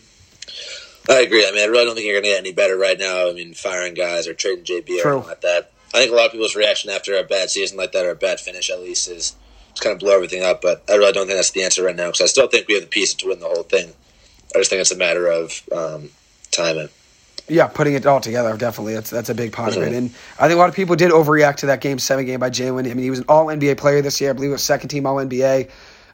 I 1.09 1.21
agree. 1.21 1.47
I 1.47 1.51
mean, 1.51 1.61
I 1.61 1.65
really 1.65 1.85
don't 1.85 1.95
think 1.95 2.05
you're 2.05 2.15
going 2.15 2.25
to 2.25 2.29
get 2.29 2.39
any 2.39 2.51
better 2.51 2.77
right 2.77 2.99
now. 2.99 3.29
I 3.29 3.33
mean, 3.33 3.53
firing 3.53 3.93
guys 3.93 4.27
or 4.27 4.33
trading 4.33 4.65
JB 4.65 5.03
or 5.03 5.13
anything 5.13 5.29
like 5.29 5.41
that. 5.41 5.71
I 5.93 5.99
think 5.99 6.11
a 6.11 6.15
lot 6.15 6.27
of 6.27 6.31
people's 6.33 6.55
reaction 6.55 6.91
after 6.91 7.17
a 7.17 7.23
bad 7.23 7.49
season 7.49 7.77
like 7.77 7.93
that 7.93 8.05
or 8.05 8.11
a 8.11 8.15
bad 8.15 8.39
finish, 8.39 8.69
at 8.69 8.81
least, 8.81 9.07
is 9.07 9.35
to 9.73 9.81
kind 9.81 9.93
of 9.93 9.99
blow 9.99 10.13
everything 10.13 10.43
up. 10.43 10.61
But 10.61 10.83
I 10.87 10.95
really 10.95 11.13
don't 11.13 11.25
think 11.25 11.37
that's 11.37 11.51
the 11.51 11.63
answer 11.63 11.83
right 11.83 11.95
now 11.95 12.07
because 12.07 12.21
I 12.21 12.25
still 12.25 12.47
think 12.47 12.67
we 12.67 12.75
have 12.75 12.83
the 12.83 12.89
pieces 12.89 13.15
to 13.15 13.29
win 13.29 13.39
the 13.39 13.47
whole 13.47 13.63
thing. 13.63 13.93
I 14.53 14.59
just 14.59 14.69
think 14.69 14.81
it's 14.81 14.91
a 14.91 14.97
matter 14.97 15.27
of 15.27 15.63
um, 15.71 16.09
timing. 16.51 16.89
Yeah, 17.47 17.67
putting 17.67 17.95
it 17.95 18.05
all 18.05 18.21
together, 18.21 18.55
definitely. 18.57 18.93
That's 18.93 19.09
that's 19.09 19.29
a 19.29 19.35
big 19.35 19.51
part 19.51 19.71
mm-hmm. 19.71 19.81
of 19.81 19.87
it. 19.87 19.93
And 19.95 20.11
I 20.39 20.47
think 20.47 20.57
a 20.57 20.59
lot 20.59 20.69
of 20.69 20.75
people 20.75 20.95
did 20.95 21.11
overreact 21.11 21.57
to 21.57 21.67
that 21.67 21.81
game 21.81 21.97
seven 21.97 22.25
game 22.25 22.39
by 22.39 22.49
Jaylen. 22.49 22.85
I 22.85 22.93
mean, 22.93 22.99
he 22.99 23.09
was 23.09 23.19
an 23.19 23.25
all 23.27 23.47
NBA 23.47 23.77
player 23.77 24.01
this 24.01 24.21
year. 24.21 24.29
I 24.29 24.33
believe 24.33 24.51
it 24.51 24.53
was 24.53 24.63
second 24.63 24.89
team 24.89 25.05
all 25.05 25.15
NBA. 25.15 25.69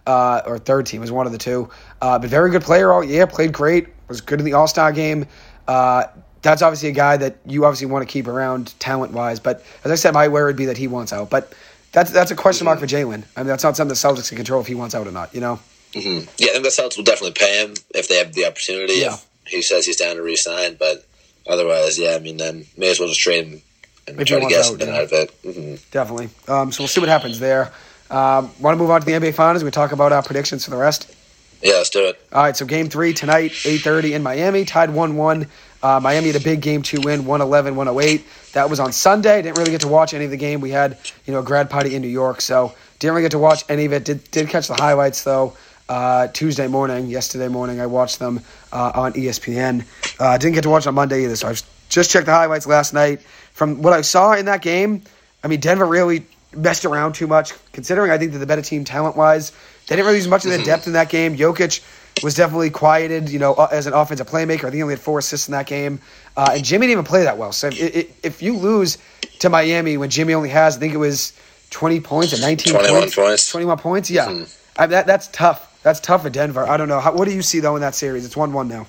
Uh, 0.08 0.44
or 0.46 0.60
third 0.60 0.86
team 0.86 1.02
was 1.02 1.12
one 1.12 1.26
of 1.26 1.32
the 1.32 1.38
two. 1.38 1.68
Uh, 2.00 2.20
but 2.20 2.30
very 2.30 2.52
good 2.52 2.62
player 2.62 2.94
all 2.94 3.04
year, 3.04 3.26
played 3.26 3.52
great, 3.52 3.88
was 4.08 4.22
good 4.22 4.40
in 4.40 4.46
the 4.46 4.54
All 4.54 4.68
Star 4.68 4.92
game. 4.92 5.26
Uh, 5.68 6.06
that's 6.44 6.62
obviously 6.62 6.90
a 6.90 6.94
guy 6.94 7.18
that 7.18 7.38
you 7.48 7.66
obviously 7.66 7.88
want 7.88 8.08
to 8.08 8.12
keep 8.12 8.28
around 8.28 8.80
talent 8.80 9.14
wise. 9.14 9.40
But 9.40 9.64
as 9.84 9.92
I 9.92 9.96
said, 9.96 10.14
my 10.14 10.28
worry 10.28 10.46
would 10.46 10.56
be 10.56 10.66
that 10.66 10.78
he 10.78 10.88
wants 10.88 11.12
out. 11.12 11.32
But 11.32 11.54
that's 11.92 12.12
that's 12.12 12.30
a 12.30 12.36
question 12.36 12.66
mark 12.66 12.80
for 12.80 12.86
Jaylen. 12.86 13.24
I 13.36 13.42
mean, 13.42 13.48
that's 13.48 13.64
not 13.64 13.76
something 13.76 13.90
the 13.90 13.96
Celtics 13.96 14.30
can 14.30 14.36
control 14.36 14.62
if 14.62 14.68
he 14.68 14.76
wants 14.76 14.94
out 14.94 15.08
or 15.08 15.12
not. 15.12 15.34
You 15.34 15.42
know. 15.42 15.60
Mm-hmm. 15.94 16.30
Yeah, 16.38 16.50
I 16.50 16.54
think 16.54 16.64
the 16.64 16.70
Celtics 16.70 16.98
will 16.98 17.04
definitely 17.04 17.32
pay 17.32 17.64
him 17.64 17.74
if 17.96 18.08
they 18.08 18.18
have 18.18 18.34
the 18.34 18.46
opportunity. 18.46 18.96
Yeah. 18.96 19.14
If 19.16 19.26
he 19.48 19.62
says 19.62 19.86
he's 19.86 19.98
down 19.98 20.16
to 20.16 20.22
resign, 20.22 20.76
but 20.80 21.06
Otherwise, 21.48 22.00
yeah, 22.00 22.16
I 22.16 22.20
mean, 22.20 22.38
then 22.38 22.66
may 22.76 22.90
as 22.90 23.00
well 23.00 23.10
just 23.10 23.20
trade 23.20 23.46
him 23.46 23.62
and 24.08 24.20
if 24.20 24.28
try 24.28 24.40
to 24.40 24.48
get 24.48 24.66
something 24.66 24.88
yeah. 24.88 24.96
out 24.96 25.04
of 25.04 25.14
it. 25.14 25.42
Mm-hmm. 25.44 25.76
Definitely. 25.92 26.30
Um, 26.48 26.72
so 26.72 26.84
we'll 26.84 26.88
see 26.88 27.00
what 27.00 27.10
happens 27.10 27.40
there. 27.40 27.72
Um, 28.10 28.52
Want 28.60 28.76
to 28.76 28.78
move 28.78 28.90
on 28.90 29.02
to 29.02 29.06
the 29.06 29.14
NBA 29.14 29.34
Finals? 29.34 29.64
We 29.64 29.72
talk 29.72 29.92
about 29.92 30.12
our 30.12 30.24
predictions 30.24 30.66
for 30.66 30.72
the 30.72 30.78
rest. 30.78 31.14
Yeah, 31.62 31.74
let's 31.74 31.90
do 31.90 32.06
it. 32.08 32.20
All 32.32 32.44
right, 32.44 32.56
so 32.56 32.66
game 32.66 32.90
three 32.90 33.14
tonight, 33.14 33.52
8.30 33.52 34.12
in 34.12 34.24
Miami, 34.24 34.66
tied 34.66 34.90
1-1. 34.90 35.48
Uh, 35.82 36.00
Miami 36.00 36.28
had 36.28 36.36
a 36.36 36.44
big 36.44 36.62
game 36.62 36.82
two 36.82 37.00
win, 37.02 37.26
111, 37.26 37.76
108. 37.76 38.26
That 38.54 38.70
was 38.70 38.80
on 38.80 38.92
Sunday. 38.92 39.42
Didn't 39.42 39.58
really 39.58 39.72
get 39.72 39.82
to 39.82 39.88
watch 39.88 40.14
any 40.14 40.26
of 40.26 40.32
the 40.32 40.38
game. 40.38 40.62
We 40.62 40.72
had, 40.72 40.98
you 41.26 41.34
know, 41.34 41.40
a 41.40 41.44
grad 41.44 41.70
party 41.70 41.96
in 41.96 42.02
New 42.02 42.08
York, 42.08 42.42
so 42.42 42.74
didn't 43.00 43.14
really 43.14 43.24
get 43.24 43.32
to 43.32 43.40
watch 43.40 43.64
any 43.70 43.86
of 43.86 43.94
it. 43.94 44.04
Did, 44.04 44.30
did 44.32 44.50
catch 44.50 44.68
the 44.68 44.76
highlights, 44.76 45.24
though 45.24 45.56
uh, 45.90 46.28
Tuesday 46.28 46.68
morning, 46.68 47.08
yesterday 47.08 47.48
morning. 47.48 47.80
I 47.80 47.86
watched 47.86 48.20
them 48.20 48.42
uh, 48.72 48.92
on 48.96 49.14
ESPN. 49.14 49.86
Uh, 50.20 50.28
I 50.28 50.38
didn't 50.38 50.56
get 50.56 50.64
to 50.64 50.70
watch 50.70 50.88
on 50.88 50.96
Monday 50.96 51.24
either, 51.26 51.36
so 51.36 51.50
I 51.50 51.56
just 51.90 52.12
checked 52.12 52.26
the 52.26 52.32
highlights 52.34 52.68
last 52.68 52.94
night. 52.94 53.22
From 53.54 53.82
what 53.82 53.94
I 53.94 54.02
saw 54.02 54.34
in 54.34 54.46
that 54.46 54.62
game, 54.62 55.04
I 55.44 55.48
mean, 55.48 55.60
Denver 55.60 55.86
really 55.86 56.26
messed 56.56 56.86
around 56.86 57.14
too 57.14 57.28
much, 57.28 57.54
considering 57.72 58.12
I 58.12 58.18
think 58.18 58.32
they're 58.32 58.40
the 58.40 58.46
better 58.46 58.62
team 58.62 58.84
talent 58.84 59.16
wise. 59.16 59.52
They 59.88 59.96
didn't 59.96 60.06
really 60.06 60.18
use 60.18 60.28
much 60.28 60.46
of 60.46 60.52
their 60.52 60.64
depth 60.64 60.88
in 60.88 60.94
that 60.94 61.10
game. 61.10 61.38
Jokic 61.38 61.84
was 62.24 62.34
definitely 62.34 62.70
quieted, 62.70 63.30
you 63.30 63.40
know, 63.40 63.54
uh, 63.54 63.68
as 63.72 63.88
an 63.88 63.94
offensive 63.94 64.28
playmaker. 64.28 64.60
I 64.60 64.62
think 64.62 64.76
he 64.76 64.82
only 64.82 64.96
had 64.96 65.02
four 65.02 65.20
assists 65.20 65.48
in 65.48 65.52
that 65.52 65.68
game. 65.68 66.00
Uh, 66.36 66.54
and 66.54 66.64
Jimmy 66.64 66.88
didn't 66.88 67.00
even 67.00 67.06
play 67.06 67.24
that 67.24 67.38
well. 67.38 67.52
So 67.52 67.70
if, 67.72 68.26
if 68.26 68.42
you 68.42 68.58
lose 68.58 68.98
to 69.40 69.50
Miami 69.50 69.98
when 69.98 70.10
Jimmy 70.10 70.34
only 70.34 70.50
has, 70.50 70.78
I 70.78 70.80
think 70.80 70.94
it 70.94 70.98
was 70.98 71.34
20 71.70 72.00
points 72.00 72.34
and 72.34 72.42
19 72.42 72.74
21 72.74 73.00
points, 73.00 73.16
points. 73.16 73.52
21 73.52 73.78
points, 73.78 74.10
yeah. 74.10 74.28
Mm-hmm. 74.28 74.82
I, 74.82 74.88
that, 74.88 75.08
that's 75.08 75.28
tough. 75.28 75.72
That's 75.86 76.00
tough 76.00 76.26
at 76.26 76.32
Denver. 76.32 76.68
I 76.68 76.78
don't 76.78 76.88
know. 76.88 77.00
How, 77.00 77.14
what 77.14 77.28
do 77.28 77.34
you 77.36 77.44
see 77.44 77.60
though 77.60 77.76
in 77.76 77.82
that 77.82 77.94
series? 77.94 78.26
It's 78.26 78.36
one 78.36 78.54
one 78.54 78.68
now. 78.68 78.88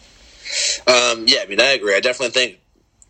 Um, 0.87 1.27
yeah, 1.27 1.41
I 1.43 1.47
mean, 1.47 1.61
I 1.61 1.73
agree. 1.73 1.95
I 1.95 2.01
definitely 2.01 2.31
think 2.31 2.59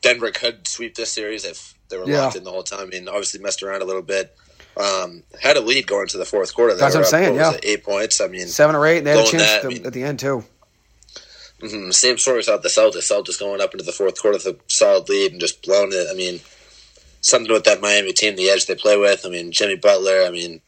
Denver 0.02 0.32
could 0.32 0.66
sweep 0.66 0.96
this 0.96 1.12
series 1.12 1.44
if 1.44 1.72
they 1.88 1.96
were 1.96 2.04
yeah. 2.04 2.22
locked 2.22 2.34
in 2.34 2.42
the 2.42 2.50
whole 2.50 2.64
time. 2.64 2.80
I 2.80 2.86
mean, 2.86 3.06
obviously 3.06 3.38
messed 3.38 3.62
around 3.62 3.82
a 3.82 3.84
little 3.84 4.02
bit. 4.02 4.36
Um, 4.76 5.22
had 5.40 5.56
a 5.56 5.60
lead 5.60 5.86
going 5.86 6.08
to 6.08 6.18
the 6.18 6.24
fourth 6.24 6.52
quarter. 6.52 6.74
They 6.74 6.80
That's 6.80 6.96
what 6.96 7.04
I'm 7.04 7.10
saying. 7.10 7.36
yeah, 7.36 7.52
eight 7.62 7.84
points. 7.84 8.20
I 8.20 8.26
mean, 8.26 8.48
seven 8.48 8.74
or 8.74 8.84
eight. 8.86 8.98
And 8.98 9.06
they 9.06 9.16
had 9.16 9.24
a 9.24 9.30
chance 9.30 9.44
that, 9.44 9.64
I 9.64 9.68
mean, 9.68 9.86
at 9.86 9.92
the 9.92 10.02
end 10.02 10.18
too. 10.18 10.42
Mm-hmm, 11.60 11.92
same 11.92 12.18
story 12.18 12.38
without 12.38 12.64
the 12.64 12.68
Celtics. 12.68 13.08
Celtics 13.08 13.38
going 13.38 13.60
up 13.60 13.72
into 13.72 13.84
the 13.84 13.92
fourth 13.92 14.20
quarter 14.20 14.38
with 14.38 14.46
a 14.46 14.56
solid 14.66 15.08
lead 15.08 15.30
and 15.30 15.40
just 15.40 15.62
blowing 15.62 15.90
it. 15.92 16.08
I 16.10 16.14
mean, 16.14 16.40
something 17.20 17.52
with 17.52 17.62
that 17.64 17.80
Miami 17.80 18.12
team, 18.12 18.34
the 18.34 18.50
edge 18.50 18.66
they 18.66 18.74
play 18.74 18.96
with. 18.96 19.24
I 19.24 19.28
mean, 19.28 19.52
Jimmy 19.52 19.76
Butler. 19.76 20.24
I 20.26 20.30
mean, 20.30 20.60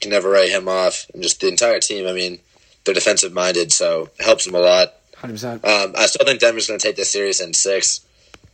can 0.00 0.12
never 0.12 0.30
write 0.30 0.50
him 0.50 0.68
off, 0.68 1.10
and 1.12 1.24
just 1.24 1.40
the 1.40 1.48
entire 1.48 1.80
team. 1.80 2.06
I 2.06 2.12
mean, 2.12 2.38
they're 2.84 2.94
defensive 2.94 3.32
minded, 3.32 3.72
so 3.72 4.10
it 4.18 4.24
helps 4.24 4.44
them 4.44 4.54
a 4.54 4.60
lot. 4.60 4.94
Hundred 5.16 5.34
percent. 5.34 5.64
Um, 5.64 5.94
I 5.96 6.06
still 6.06 6.26
think 6.26 6.40
Denver's 6.40 6.66
going 6.66 6.80
to 6.80 6.86
take 6.86 6.96
this 6.96 7.12
series 7.12 7.40
in 7.40 7.54
six. 7.54 8.00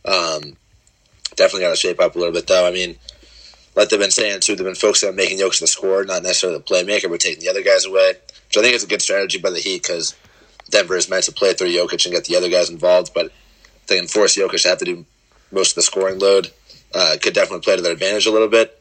Um, 0.05 0.55
definitely 1.35 1.61
got 1.61 1.71
to 1.71 1.75
shape 1.75 1.99
up 1.99 2.15
a 2.15 2.19
little 2.19 2.33
bit, 2.33 2.47
though. 2.47 2.67
I 2.67 2.71
mean, 2.71 2.97
like 3.75 3.89
they've 3.89 3.99
been 3.99 4.11
saying 4.11 4.41
too, 4.41 4.55
they've 4.55 4.65
been 4.65 4.75
focusing 4.75 5.09
on 5.09 5.15
making 5.15 5.39
Jokic 5.39 5.61
the 5.61 5.67
scorer, 5.67 6.05
not 6.05 6.23
necessarily 6.23 6.59
the 6.59 6.63
playmaker, 6.63 7.09
but 7.09 7.19
taking 7.19 7.41
the 7.41 7.49
other 7.49 7.63
guys 7.63 7.85
away, 7.85 8.13
which 8.47 8.57
I 8.57 8.61
think 8.61 8.75
is 8.75 8.83
a 8.83 8.87
good 8.87 9.01
strategy 9.01 9.39
by 9.39 9.49
the 9.49 9.59
Heat 9.59 9.83
because 9.83 10.15
Denver 10.69 10.95
is 10.95 11.09
meant 11.09 11.23
to 11.25 11.31
play 11.31 11.53
through 11.53 11.69
Jokic 11.69 12.05
and 12.05 12.13
get 12.13 12.25
the 12.25 12.35
other 12.35 12.49
guys 12.49 12.69
involved, 12.69 13.13
but 13.13 13.31
they 13.87 13.97
can 13.97 14.07
force 14.07 14.37
Jokic 14.37 14.61
to 14.63 14.69
have 14.69 14.79
to 14.79 14.85
do 14.85 15.05
most 15.51 15.71
of 15.71 15.75
the 15.75 15.81
scoring 15.81 16.19
load. 16.19 16.51
Uh, 16.93 17.17
could 17.21 17.33
definitely 17.33 17.61
play 17.61 17.75
to 17.75 17.81
their 17.81 17.93
advantage 17.93 18.25
a 18.25 18.31
little 18.31 18.47
bit. 18.47 18.79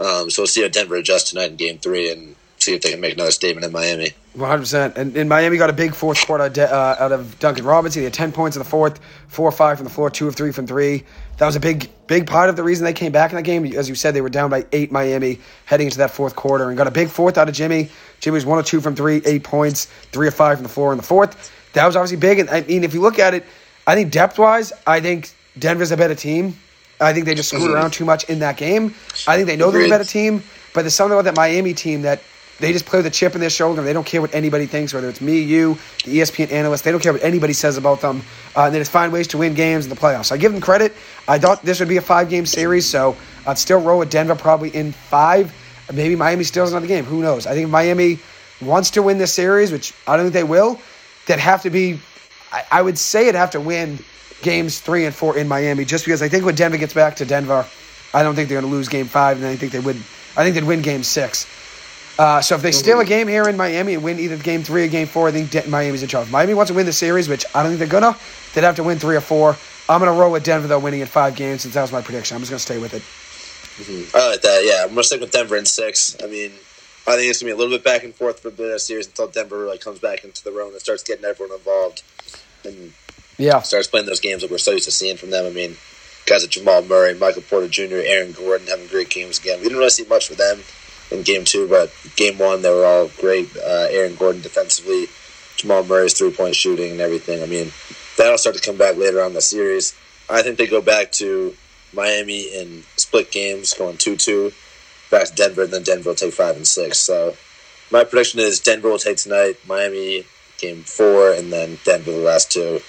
Um, 0.00 0.30
so 0.30 0.42
we'll 0.42 0.46
see 0.46 0.62
how 0.62 0.68
Denver 0.68 0.96
adjusts 0.96 1.30
tonight 1.30 1.50
in 1.50 1.56
Game 1.56 1.78
Three 1.78 2.10
and 2.10 2.34
see 2.60 2.74
if 2.74 2.82
they 2.82 2.90
can 2.90 3.00
make 3.00 3.14
another 3.14 3.30
statement 3.30 3.64
in 3.64 3.72
Miami. 3.72 4.12
One 4.34 4.48
hundred 4.48 4.62
percent. 4.62 4.96
And, 4.96 5.16
and 5.16 5.28
Miami 5.28 5.56
got 5.56 5.70
a 5.70 5.72
big 5.72 5.94
fourth 5.94 6.24
quarter 6.26 6.44
uh, 6.44 6.96
out 6.98 7.12
of 7.12 7.38
Duncan 7.38 7.64
Robinson. 7.64 8.00
He 8.00 8.04
had 8.04 8.14
ten 8.14 8.32
points 8.32 8.56
in 8.56 8.60
the 8.60 8.68
fourth, 8.68 9.00
four 9.28 9.48
or 9.48 9.52
five 9.52 9.78
from 9.78 9.84
the 9.84 9.90
floor, 9.90 10.10
two 10.10 10.28
of 10.28 10.36
three 10.36 10.52
from 10.52 10.66
three. 10.66 11.04
That 11.38 11.46
was 11.46 11.56
a 11.56 11.60
big, 11.60 11.90
big 12.06 12.26
part 12.26 12.50
of 12.50 12.56
the 12.56 12.62
reason 12.62 12.84
they 12.84 12.92
came 12.92 13.12
back 13.12 13.30
in 13.30 13.36
that 13.36 13.42
game. 13.42 13.64
As 13.64 13.88
you 13.88 13.94
said, 13.94 14.14
they 14.14 14.20
were 14.20 14.28
down 14.28 14.50
by 14.50 14.66
eight 14.72 14.92
Miami 14.92 15.40
heading 15.64 15.86
into 15.86 15.98
that 15.98 16.10
fourth 16.10 16.36
quarter 16.36 16.68
and 16.68 16.76
got 16.76 16.86
a 16.86 16.92
big 16.92 17.08
fourth 17.08 17.38
out 17.38 17.48
of 17.48 17.54
Jimmy. 17.54 17.90
Jimmy 18.20 18.34
was 18.34 18.46
one 18.46 18.58
or 18.58 18.62
two 18.62 18.80
from 18.80 18.94
three, 18.94 19.22
eight 19.24 19.42
points, 19.42 19.86
three 20.12 20.28
or 20.28 20.32
five 20.32 20.58
from 20.58 20.62
the 20.64 20.68
floor 20.68 20.92
in 20.92 20.98
the 20.98 21.02
fourth. 21.02 21.50
That 21.72 21.86
was 21.86 21.96
obviously 21.96 22.18
big. 22.18 22.38
And 22.40 22.50
I 22.50 22.60
mean, 22.60 22.84
if 22.84 22.94
you 22.94 23.00
look 23.00 23.18
at 23.18 23.34
it, 23.34 23.46
I 23.86 23.94
think 23.94 24.12
depth 24.12 24.38
wise, 24.38 24.72
I 24.86 25.00
think 25.00 25.30
Denver's 25.58 25.90
a 25.90 25.96
better 25.96 26.14
team. 26.14 26.56
I 27.00 27.14
think 27.14 27.24
they 27.24 27.34
just 27.34 27.48
screwed 27.48 27.62
mm-hmm. 27.62 27.74
around 27.74 27.92
too 27.92 28.04
much 28.04 28.24
in 28.24 28.40
that 28.40 28.58
game. 28.58 28.94
I 29.26 29.36
think 29.36 29.46
they 29.46 29.56
know 29.56 29.70
they're 29.70 29.86
a 29.86 29.88
better 29.88 30.04
team, 30.04 30.42
but 30.74 30.82
there's 30.82 30.94
something 30.94 31.18
about 31.18 31.24
that 31.24 31.36
Miami 31.36 31.72
team 31.72 32.02
that 32.02 32.20
they 32.60 32.72
just 32.72 32.86
play 32.86 32.98
with 32.98 33.06
a 33.06 33.10
chip 33.10 33.34
in 33.34 33.40
their 33.40 33.50
shoulder. 33.50 33.82
They 33.82 33.92
don't 33.92 34.06
care 34.06 34.20
what 34.20 34.34
anybody 34.34 34.66
thinks, 34.66 34.92
whether 34.92 35.08
it's 35.08 35.20
me, 35.20 35.40
you, 35.40 35.78
the 36.04 36.18
ESPN 36.18 36.52
analyst. 36.52 36.84
They 36.84 36.92
don't 36.92 37.02
care 37.02 37.12
what 37.12 37.24
anybody 37.24 37.54
says 37.54 37.78
about 37.78 38.00
them. 38.02 38.22
Uh, 38.54 38.64
and 38.64 38.74
they 38.74 38.78
just 38.78 38.90
find 38.90 39.12
ways 39.12 39.28
to 39.28 39.38
win 39.38 39.54
games 39.54 39.86
in 39.86 39.90
the 39.90 39.96
playoffs. 39.96 40.30
I 40.30 40.36
give 40.36 40.52
them 40.52 40.60
credit. 40.60 40.94
I 41.26 41.38
thought 41.38 41.62
this 41.62 41.80
would 41.80 41.88
be 41.88 41.96
a 41.96 42.02
five 42.02 42.28
game 42.28 42.46
series, 42.46 42.86
so 42.88 43.16
I'd 43.46 43.58
still 43.58 43.80
roll 43.80 43.98
with 43.98 44.10
Denver 44.10 44.36
probably 44.36 44.68
in 44.68 44.92
five. 44.92 45.52
maybe 45.92 46.16
Miami 46.16 46.44
steals 46.44 46.70
another 46.70 46.86
game. 46.86 47.04
Who 47.04 47.22
knows? 47.22 47.46
I 47.46 47.54
think 47.54 47.70
Miami 47.70 48.18
wants 48.60 48.90
to 48.90 49.02
win 49.02 49.18
this 49.18 49.32
series, 49.32 49.72
which 49.72 49.94
I 50.06 50.16
don't 50.16 50.26
think 50.26 50.34
they 50.34 50.44
will. 50.44 50.78
That 51.26 51.38
have 51.38 51.62
to 51.62 51.70
be. 51.70 52.00
I, 52.52 52.64
I 52.70 52.82
would 52.82 52.98
say 52.98 53.22
it'd 53.22 53.36
have 53.36 53.52
to 53.52 53.60
win 53.60 53.98
games 54.42 54.80
three 54.80 55.06
and 55.06 55.14
four 55.14 55.36
in 55.36 55.48
Miami, 55.48 55.84
just 55.84 56.04
because 56.04 56.22
I 56.22 56.28
think 56.28 56.44
when 56.44 56.54
Denver 56.54 56.78
gets 56.78 56.94
back 56.94 57.16
to 57.16 57.24
Denver, 57.24 57.66
I 58.12 58.22
don't 58.22 58.34
think 58.34 58.48
they're 58.48 58.60
going 58.60 58.70
to 58.70 58.76
lose 58.76 58.88
game 58.88 59.06
five, 59.06 59.36
and 59.38 59.46
I 59.46 59.56
think 59.56 59.72
they 59.72 59.80
would. 59.80 59.96
I 60.36 60.44
think 60.44 60.54
they'd 60.54 60.64
win 60.64 60.82
game 60.82 61.02
six. 61.02 61.46
Uh, 62.20 62.38
so 62.42 62.54
if 62.54 62.60
they 62.60 62.70
steal 62.70 63.00
a 63.00 63.04
game 63.06 63.26
here 63.26 63.48
in 63.48 63.56
Miami 63.56 63.94
and 63.94 64.04
win 64.04 64.18
either 64.18 64.36
game 64.36 64.62
three 64.62 64.84
or 64.84 64.88
game 64.88 65.06
four, 65.06 65.28
I 65.28 65.32
think 65.32 65.50
De- 65.50 65.66
Miami's 65.66 66.02
in 66.02 66.08
charge. 66.10 66.26
If 66.26 66.30
Miami 66.30 66.52
wants 66.52 66.70
to 66.70 66.74
win 66.74 66.84
the 66.84 66.92
series, 66.92 67.30
which 67.30 67.46
I 67.54 67.62
don't 67.62 67.70
think 67.74 67.78
they're 67.78 68.00
gonna. 68.00 68.14
They'd 68.52 68.62
have 68.62 68.76
to 68.76 68.84
win 68.84 68.98
three 68.98 69.16
or 69.16 69.22
four. 69.22 69.56
I'm 69.88 70.00
gonna 70.00 70.12
roll 70.12 70.30
with 70.30 70.44
Denver 70.44 70.68
though, 70.68 70.78
winning 70.78 71.00
in 71.00 71.06
five 71.06 71.34
games 71.34 71.62
since 71.62 71.72
that 71.72 71.80
was 71.80 71.92
my 71.92 72.02
prediction. 72.02 72.34
I'm 72.34 72.42
just 72.42 72.50
gonna 72.50 72.58
stay 72.58 72.76
with 72.76 72.92
it. 72.92 73.00
Mm-hmm. 73.80 74.14
I 74.14 74.32
like 74.32 74.42
that. 74.42 74.60
Yeah, 74.62 74.82
I'm 74.82 74.90
gonna 74.90 75.02
stick 75.02 75.22
with 75.22 75.30
Denver 75.30 75.56
in 75.56 75.64
six. 75.64 76.14
I 76.22 76.26
mean, 76.26 76.50
I 77.08 77.16
think 77.16 77.30
it's 77.30 77.40
gonna 77.40 77.48
be 77.48 77.54
a 77.54 77.56
little 77.56 77.74
bit 77.74 77.84
back 77.84 78.04
and 78.04 78.14
forth 78.14 78.40
for 78.40 78.50
the 78.50 78.78
series 78.78 79.06
until 79.06 79.28
Denver 79.28 79.66
like 79.66 79.80
comes 79.80 79.98
back 79.98 80.22
into 80.22 80.44
the 80.44 80.52
room 80.52 80.72
and 80.72 80.80
starts 80.80 81.02
getting 81.02 81.24
everyone 81.24 81.56
involved 81.56 82.02
and 82.66 82.92
yeah, 83.38 83.62
starts 83.62 83.86
playing 83.86 84.04
those 84.04 84.20
games 84.20 84.42
that 84.42 84.50
we're 84.50 84.58
so 84.58 84.72
used 84.72 84.84
to 84.84 84.90
seeing 84.90 85.16
from 85.16 85.30
them. 85.30 85.46
I 85.46 85.50
mean, 85.50 85.74
guys 86.26 86.42
like 86.42 86.50
Jamal 86.50 86.82
Murray, 86.82 87.14
Michael 87.14 87.40
Porter 87.40 87.68
Jr., 87.68 87.94
Aaron 88.04 88.32
Gordon 88.32 88.66
having 88.66 88.88
great 88.88 89.08
games 89.08 89.38
again. 89.38 89.56
We 89.60 89.62
didn't 89.62 89.78
really 89.78 89.88
see 89.88 90.04
much 90.04 90.28
for 90.28 90.34
them 90.34 90.60
in 91.10 91.22
game 91.22 91.44
two, 91.44 91.68
but 91.68 91.92
game 92.16 92.38
one 92.38 92.62
they 92.62 92.70
were 92.70 92.84
all 92.84 93.10
great. 93.20 93.54
Uh, 93.56 93.86
Aaron 93.90 94.14
Gordon 94.16 94.42
defensively, 94.42 95.06
Jamal 95.56 95.84
Murray's 95.84 96.14
three 96.14 96.32
point 96.32 96.54
shooting 96.54 96.92
and 96.92 97.00
everything. 97.00 97.42
I 97.42 97.46
mean, 97.46 97.72
that'll 98.16 98.38
start 98.38 98.56
to 98.56 98.62
come 98.62 98.76
back 98.76 98.96
later 98.96 99.20
on 99.20 99.28
in 99.28 99.34
the 99.34 99.40
series. 99.40 99.94
I 100.28 100.42
think 100.42 100.58
they 100.58 100.66
go 100.66 100.80
back 100.80 101.12
to 101.12 101.54
Miami 101.92 102.42
in 102.42 102.84
split 102.96 103.30
games, 103.32 103.74
going 103.74 103.96
two 103.96 104.16
two, 104.16 104.52
back 105.10 105.26
to 105.26 105.34
Denver, 105.34 105.62
and 105.64 105.72
then 105.72 105.82
Denver 105.82 106.10
will 106.10 106.16
take 106.16 106.34
five 106.34 106.56
and 106.56 106.66
six. 106.66 106.98
So 106.98 107.36
my 107.90 108.04
prediction 108.04 108.40
is 108.40 108.60
Denver 108.60 108.88
will 108.88 108.98
take 108.98 109.16
tonight, 109.16 109.56
Miami 109.66 110.24
game 110.58 110.82
four, 110.82 111.32
and 111.32 111.52
then 111.52 111.78
Denver 111.84 112.12
the 112.12 112.18
last 112.18 112.52
two 112.52 112.80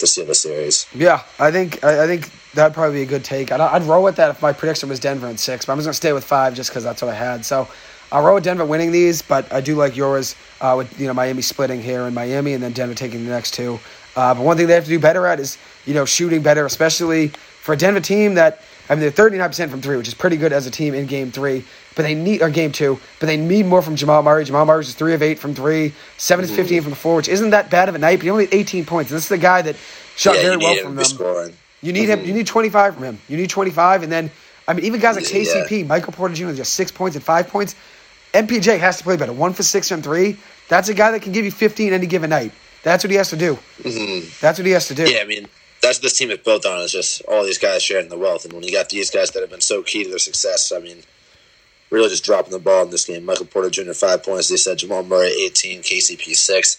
to 0.00 0.06
seal 0.06 0.26
the 0.26 0.34
series. 0.34 0.86
Yeah, 0.94 1.22
I 1.38 1.50
think 1.50 1.82
I, 1.84 2.04
I 2.04 2.06
think 2.06 2.30
that'd 2.52 2.74
probably 2.74 2.98
be 2.98 3.02
a 3.02 3.06
good 3.06 3.24
take. 3.24 3.52
I'd, 3.52 3.60
I'd 3.60 3.82
roll 3.84 4.02
with 4.02 4.16
that 4.16 4.30
if 4.30 4.42
my 4.42 4.52
prediction 4.52 4.88
was 4.88 5.00
Denver 5.00 5.28
in 5.28 5.36
six, 5.36 5.64
but 5.64 5.72
I'm 5.72 5.78
just 5.78 5.86
gonna 5.86 5.94
stay 5.94 6.12
with 6.12 6.24
five 6.24 6.54
just 6.54 6.70
because 6.70 6.84
that's 6.84 7.02
what 7.02 7.10
I 7.10 7.14
had. 7.14 7.44
So 7.44 7.68
I'll 8.12 8.24
roll 8.24 8.34
with 8.34 8.44
Denver 8.44 8.64
winning 8.64 8.90
these, 8.90 9.22
but 9.22 9.50
I 9.52 9.60
do 9.60 9.76
like 9.76 9.96
yours 9.96 10.34
uh, 10.60 10.74
with 10.76 11.00
you 11.00 11.06
know 11.06 11.14
Miami 11.14 11.42
splitting 11.42 11.80
here 11.80 12.02
in 12.02 12.14
Miami 12.14 12.54
and 12.54 12.62
then 12.62 12.72
Denver 12.72 12.94
taking 12.94 13.24
the 13.24 13.30
next 13.30 13.54
two. 13.54 13.78
Uh, 14.16 14.34
but 14.34 14.42
one 14.42 14.56
thing 14.56 14.66
they 14.66 14.74
have 14.74 14.84
to 14.84 14.90
do 14.90 14.98
better 14.98 15.26
at 15.26 15.38
is 15.38 15.58
you 15.86 15.94
know 15.94 16.04
shooting 16.04 16.42
better, 16.42 16.66
especially 16.66 17.28
for 17.28 17.74
a 17.74 17.76
Denver 17.76 18.00
team 18.00 18.34
that 18.34 18.62
I 18.90 18.94
mean 18.94 19.00
they're 19.00 19.10
39 19.12 19.48
percent 19.48 19.70
from 19.70 19.80
three, 19.80 19.96
which 19.96 20.08
is 20.08 20.14
pretty 20.14 20.36
good 20.36 20.52
as 20.52 20.66
a 20.66 20.70
team 20.70 20.94
in 20.94 21.06
Game 21.06 21.30
Three. 21.30 21.64
But 21.94 22.02
they 22.02 22.14
need 22.14 22.42
or 22.42 22.50
Game 22.50 22.72
Two, 22.72 22.98
but 23.20 23.26
they 23.26 23.36
need 23.36 23.64
more 23.66 23.82
from 23.82 23.94
Jamal 23.94 24.22
Murray. 24.22 24.44
Jamal 24.44 24.66
Murray 24.66 24.80
is 24.82 24.94
three 24.94 25.14
of 25.14 25.22
eight 25.22 25.38
from 25.38 25.54
three, 25.54 25.94
seven 26.18 26.44
of 26.44 26.50
15 26.50 26.64
mm-hmm. 26.66 26.82
from 26.82 26.90
the 26.90 26.96
floor, 26.96 27.16
which 27.16 27.28
isn't 27.28 27.50
that 27.50 27.70
bad 27.70 27.88
of 27.88 27.94
a 27.94 27.98
night. 27.98 28.16
But 28.16 28.24
he 28.24 28.30
only 28.30 28.46
had 28.46 28.54
18 28.54 28.84
points, 28.84 29.10
and 29.10 29.16
this 29.16 29.24
is 29.24 29.28
the 29.28 29.38
guy 29.38 29.62
that 29.62 29.76
shot 30.16 30.34
Yeah, 30.34 30.42
very 30.42 30.56
well 30.56 30.76
from 30.76 30.96
them. 30.96 31.04
score. 31.04 31.50
You 31.82 31.92
need 31.92 32.08
him. 32.08 32.24
You 32.24 32.34
need 32.34 32.46
25 32.46 32.94
from 32.94 33.04
him. 33.04 33.18
You 33.28 33.36
need 33.36 33.48
25, 33.48 34.02
and 34.02 34.12
then 34.12 34.30
I 34.66 34.74
mean, 34.74 34.84
even 34.84 35.00
guys 35.00 35.16
like 35.16 35.32
Yeah. 35.32 35.40
KCP, 35.40 35.86
Michael 35.86 36.12
Porter 36.12 36.34
Jr. 36.34 36.52
just 36.52 36.74
six 36.74 36.90
points 36.90 37.16
and 37.16 37.24
five 37.24 37.48
points. 37.48 37.74
MPJ 38.34 38.78
has 38.78 38.98
to 38.98 39.04
play 39.04 39.16
better. 39.16 39.32
One 39.32 39.52
for 39.52 39.62
six 39.62 39.90
and 39.90 40.02
three. 40.02 40.36
That's 40.68 40.88
a 40.88 40.94
guy 40.94 41.10
that 41.12 41.22
can 41.22 41.32
give 41.32 41.44
you 41.44 41.50
15 41.50 41.92
any 41.92 42.06
given 42.06 42.30
night. 42.30 42.52
That's 42.82 43.04
what 43.04 43.10
he 43.10 43.16
has 43.16 43.30
to 43.30 43.36
do. 43.36 43.58
Mm-hmm. 43.82 44.28
That's 44.40 44.58
what 44.58 44.66
he 44.66 44.72
has 44.72 44.88
to 44.88 44.94
do. 44.94 45.10
Yeah, 45.10 45.20
I 45.22 45.24
mean, 45.24 45.48
that's 45.82 45.98
what 45.98 46.02
this 46.02 46.16
team 46.18 46.30
is 46.30 46.38
built 46.38 46.66
on 46.66 46.80
is 46.80 46.92
just 46.92 47.22
all 47.22 47.44
these 47.44 47.58
guys 47.58 47.82
sharing 47.82 48.08
the 48.08 48.18
wealth. 48.18 48.44
And 48.44 48.52
when 48.52 48.62
you 48.62 48.72
got 48.72 48.88
these 48.88 49.10
guys 49.10 49.30
that 49.30 49.40
have 49.40 49.50
been 49.50 49.60
so 49.60 49.82
key 49.82 50.04
to 50.04 50.10
their 50.10 50.18
success, 50.18 50.72
I 50.72 50.78
mean, 50.78 50.98
really 51.90 52.08
just 52.08 52.24
dropping 52.24 52.52
the 52.52 52.58
ball 52.58 52.84
in 52.84 52.90
this 52.90 53.04
game. 53.06 53.24
Michael 53.24 53.46
Porter 53.46 53.70
Jr. 53.70 53.92
five 53.92 54.22
points. 54.22 54.48
They 54.48 54.56
said 54.56 54.78
Jamal 54.78 55.02
Murray 55.02 55.30
eighteen, 55.30 55.80
KCP 55.82 56.34
six. 56.34 56.78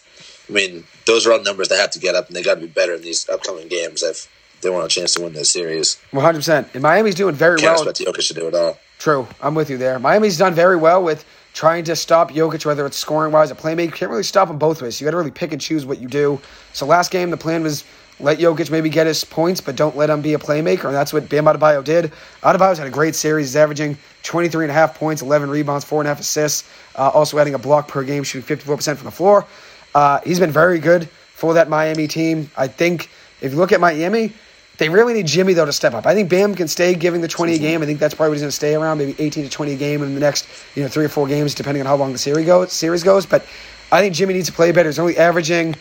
I 0.49 0.53
mean, 0.53 0.83
those 1.05 1.25
are 1.25 1.33
all 1.33 1.41
numbers 1.41 1.69
that 1.69 1.79
have 1.79 1.91
to 1.91 1.99
get 1.99 2.15
up, 2.15 2.27
and 2.27 2.35
they 2.35 2.43
got 2.43 2.55
to 2.55 2.61
be 2.61 2.67
better 2.67 2.95
in 2.95 3.01
these 3.01 3.27
upcoming 3.29 3.67
games 3.67 4.03
if 4.03 4.27
they 4.61 4.69
want 4.69 4.85
a 4.85 4.89
chance 4.89 5.13
to 5.15 5.21
win 5.21 5.33
this 5.33 5.49
series. 5.49 5.97
100%. 6.11 6.73
And 6.73 6.83
Miami's 6.83 7.15
doing 7.15 7.35
very 7.35 7.57
Can't 7.59 7.77
well. 7.79 7.87
expect 7.89 8.17
Jokic 8.17 8.27
to 8.27 8.33
do 8.33 8.47
it 8.47 8.55
all. 8.55 8.77
True. 8.99 9.27
I'm 9.41 9.55
with 9.55 9.69
you 9.69 9.77
there. 9.77 9.97
Miami's 9.97 10.37
done 10.37 10.53
very 10.53 10.75
well 10.75 11.03
with 11.03 11.25
trying 11.53 11.83
to 11.85 11.95
stop 11.95 12.31
Jokic, 12.31 12.65
whether 12.65 12.85
it's 12.85 12.97
scoring 12.97 13.31
wise 13.31 13.51
or 13.51 13.55
playmaking. 13.55 13.85
You 13.85 13.91
can't 13.91 14.11
really 14.11 14.23
stop 14.23 14.49
him 14.49 14.57
both 14.57 14.81
ways. 14.81 14.97
So 14.97 15.03
you 15.03 15.07
got 15.07 15.11
to 15.11 15.17
really 15.17 15.31
pick 15.31 15.51
and 15.51 15.61
choose 15.61 15.85
what 15.85 15.99
you 15.99 16.07
do. 16.07 16.39
So 16.73 16.85
last 16.85 17.11
game, 17.11 17.29
the 17.29 17.37
plan 17.37 17.63
was 17.63 17.83
let 18.21 18.39
Jokic 18.39 18.69
maybe 18.69 18.89
get 18.89 19.07
his 19.07 19.23
points, 19.23 19.61
but 19.61 19.75
don't 19.75 19.95
let 19.95 20.09
him 20.09 20.21
be 20.21 20.33
a 20.33 20.39
playmaker. 20.39 20.85
And 20.85 20.95
that's 20.95 21.13
what 21.13 21.27
Bam 21.29 21.45
Adebayo 21.45 21.83
did. 21.83 22.11
Adebayo's 22.43 22.77
had 22.77 22.87
a 22.87 22.91
great 22.91 23.15
series. 23.15 23.47
He's 23.47 23.55
averaging 23.55 23.97
23 24.23 24.65
and 24.65 24.71
a 24.71 24.73
half 24.73 24.95
points, 24.95 25.21
11 25.21 25.49
rebounds, 25.49 25.85
four 25.85 26.01
and 26.01 26.07
a 26.07 26.09
half 26.09 26.19
assists, 26.19 26.69
uh, 26.95 27.09
also 27.09 27.37
adding 27.39 27.53
a 27.53 27.59
block 27.59 27.87
per 27.87 28.03
game, 28.03 28.23
shooting 28.23 28.57
54% 28.57 28.97
from 28.97 29.05
the 29.05 29.11
floor. 29.11 29.45
Uh, 29.93 30.19
he's 30.23 30.39
been 30.39 30.51
very 30.51 30.79
good 30.79 31.09
for 31.33 31.55
that 31.55 31.69
Miami 31.69 32.07
team. 32.07 32.49
I 32.55 32.67
think 32.67 33.09
if 33.41 33.51
you 33.51 33.57
look 33.57 33.71
at 33.71 33.79
Miami, 33.79 34.33
they 34.77 34.89
really 34.89 35.13
need 35.13 35.27
Jimmy 35.27 35.53
though 35.53 35.65
to 35.65 35.73
step 35.73 35.93
up. 35.93 36.05
I 36.05 36.13
think 36.15 36.29
Bam 36.29 36.55
can 36.55 36.67
stay 36.67 36.95
giving 36.95 37.21
the 37.21 37.27
20 37.27 37.55
a 37.55 37.57
game. 37.57 37.81
I 37.81 37.85
think 37.85 37.99
that's 37.99 38.13
probably 38.13 38.29
what 38.29 38.35
he's 38.35 38.41
going 38.41 38.49
to 38.49 38.55
stay 38.55 38.75
around, 38.75 38.97
maybe 38.97 39.15
18 39.19 39.43
to 39.43 39.49
20 39.49 39.73
a 39.73 39.75
game 39.75 40.01
in 40.01 40.13
the 40.13 40.19
next, 40.19 40.47
you 40.75 40.83
know, 40.83 40.89
three 40.89 41.05
or 41.05 41.09
four 41.09 41.27
games, 41.27 41.53
depending 41.53 41.81
on 41.81 41.87
how 41.87 41.95
long 41.95 42.11
the 42.13 42.17
series 42.17 42.45
goes. 42.45 42.71
Series 42.71 43.03
goes, 43.03 43.25
but 43.25 43.45
I 43.91 44.01
think 44.01 44.15
Jimmy 44.15 44.33
needs 44.33 44.47
to 44.47 44.53
play 44.53 44.71
better. 44.71 44.89
He's 44.89 44.99
only 44.99 45.17
averaging 45.17 45.75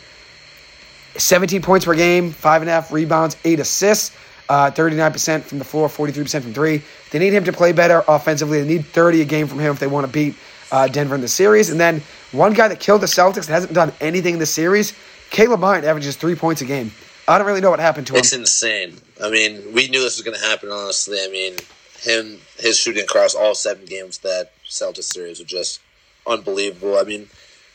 17 1.21 1.61
points 1.61 1.85
per 1.85 1.95
game, 1.95 2.31
five 2.31 2.61
and 2.61 2.69
a 2.69 2.73
half 2.73 2.91
rebounds, 2.91 3.37
eight 3.45 3.59
assists, 3.59 4.15
uh, 4.49 4.71
39% 4.71 5.43
from 5.43 5.59
the 5.59 5.65
floor, 5.65 5.87
43% 5.87 6.41
from 6.41 6.53
three. 6.53 6.81
They 7.11 7.19
need 7.19 7.33
him 7.33 7.45
to 7.45 7.53
play 7.53 7.71
better 7.71 8.03
offensively. 8.07 8.61
They 8.61 8.67
need 8.67 8.85
30 8.85 9.21
a 9.21 9.25
game 9.25 9.47
from 9.47 9.59
him 9.59 9.71
if 9.71 9.79
they 9.79 9.87
want 9.87 10.05
to 10.05 10.11
beat 10.11 10.35
uh, 10.71 10.87
Denver 10.87 11.15
in 11.15 11.21
the 11.21 11.27
series. 11.27 11.69
And 11.69 11.79
then 11.79 12.01
one 12.31 12.53
guy 12.53 12.67
that 12.67 12.79
killed 12.79 13.01
the 13.01 13.07
Celtics 13.07 13.47
that 13.47 13.53
hasn't 13.53 13.73
done 13.73 13.93
anything 14.01 14.33
in 14.33 14.39
the 14.39 14.45
series, 14.45 14.93
Caleb 15.29 15.59
Martin 15.61 15.87
averages 15.87 16.15
three 16.15 16.35
points 16.35 16.61
a 16.61 16.65
game. 16.65 16.91
I 17.27 17.37
don't 17.37 17.47
really 17.47 17.61
know 17.61 17.69
what 17.69 17.79
happened 17.79 18.07
to 18.07 18.13
him. 18.13 18.19
It's 18.19 18.33
insane. 18.33 18.97
I 19.23 19.29
mean, 19.29 19.73
we 19.73 19.87
knew 19.87 20.01
this 20.01 20.17
was 20.17 20.25
going 20.25 20.37
to 20.37 20.45
happen. 20.45 20.69
Honestly, 20.69 21.17
I 21.21 21.29
mean, 21.29 21.55
him 22.01 22.39
his 22.57 22.77
shooting 22.77 23.03
across 23.03 23.35
all 23.35 23.55
seven 23.55 23.85
games 23.85 24.17
that 24.19 24.51
Celtics 24.67 25.13
series 25.13 25.39
was 25.39 25.47
just 25.47 25.79
unbelievable. 26.27 26.97
I 26.97 27.03
mean, 27.03 27.27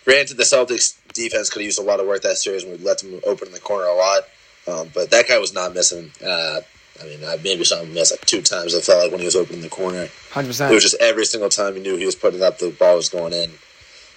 granted, 0.04 0.36
the 0.36 0.42
Celtics 0.42 0.98
defense 1.16 1.50
could 1.50 1.60
have 1.60 1.66
used 1.66 1.78
a 1.78 1.82
lot 1.82 1.98
of 2.00 2.06
work 2.06 2.22
that 2.22 2.36
series, 2.38 2.62
and 2.64 2.72
we 2.78 2.84
let 2.84 2.98
them 2.98 3.20
open 3.26 3.48
in 3.48 3.52
the 3.54 3.60
corner 3.60 3.86
a 3.86 3.94
lot. 3.94 4.22
Um, 4.68 4.90
but 4.94 5.10
that 5.10 5.28
guy 5.28 5.38
was 5.38 5.52
not 5.54 5.74
missing. 5.74 6.10
Uh, 6.24 6.60
I 7.00 7.04
mean, 7.04 7.20
I 7.24 7.36
maybe 7.44 7.62
saw 7.64 7.80
him 7.82 7.92
miss 7.94 8.10
like 8.10 8.24
two 8.26 8.42
times. 8.42 8.74
I 8.74 8.80
felt 8.80 9.02
like 9.02 9.10
when 9.10 9.20
he 9.20 9.26
was 9.26 9.36
opening 9.36 9.60
the 9.62 9.68
corner, 9.68 10.06
100%. 10.32 10.70
it 10.70 10.74
was 10.74 10.82
just 10.82 10.96
every 11.00 11.24
single 11.26 11.50
time 11.50 11.74
he 11.74 11.80
knew 11.82 11.96
he 11.96 12.06
was 12.06 12.14
putting 12.16 12.42
up, 12.42 12.58
the 12.58 12.70
ball 12.70 12.96
was 12.96 13.08
going 13.08 13.32
in. 13.32 13.50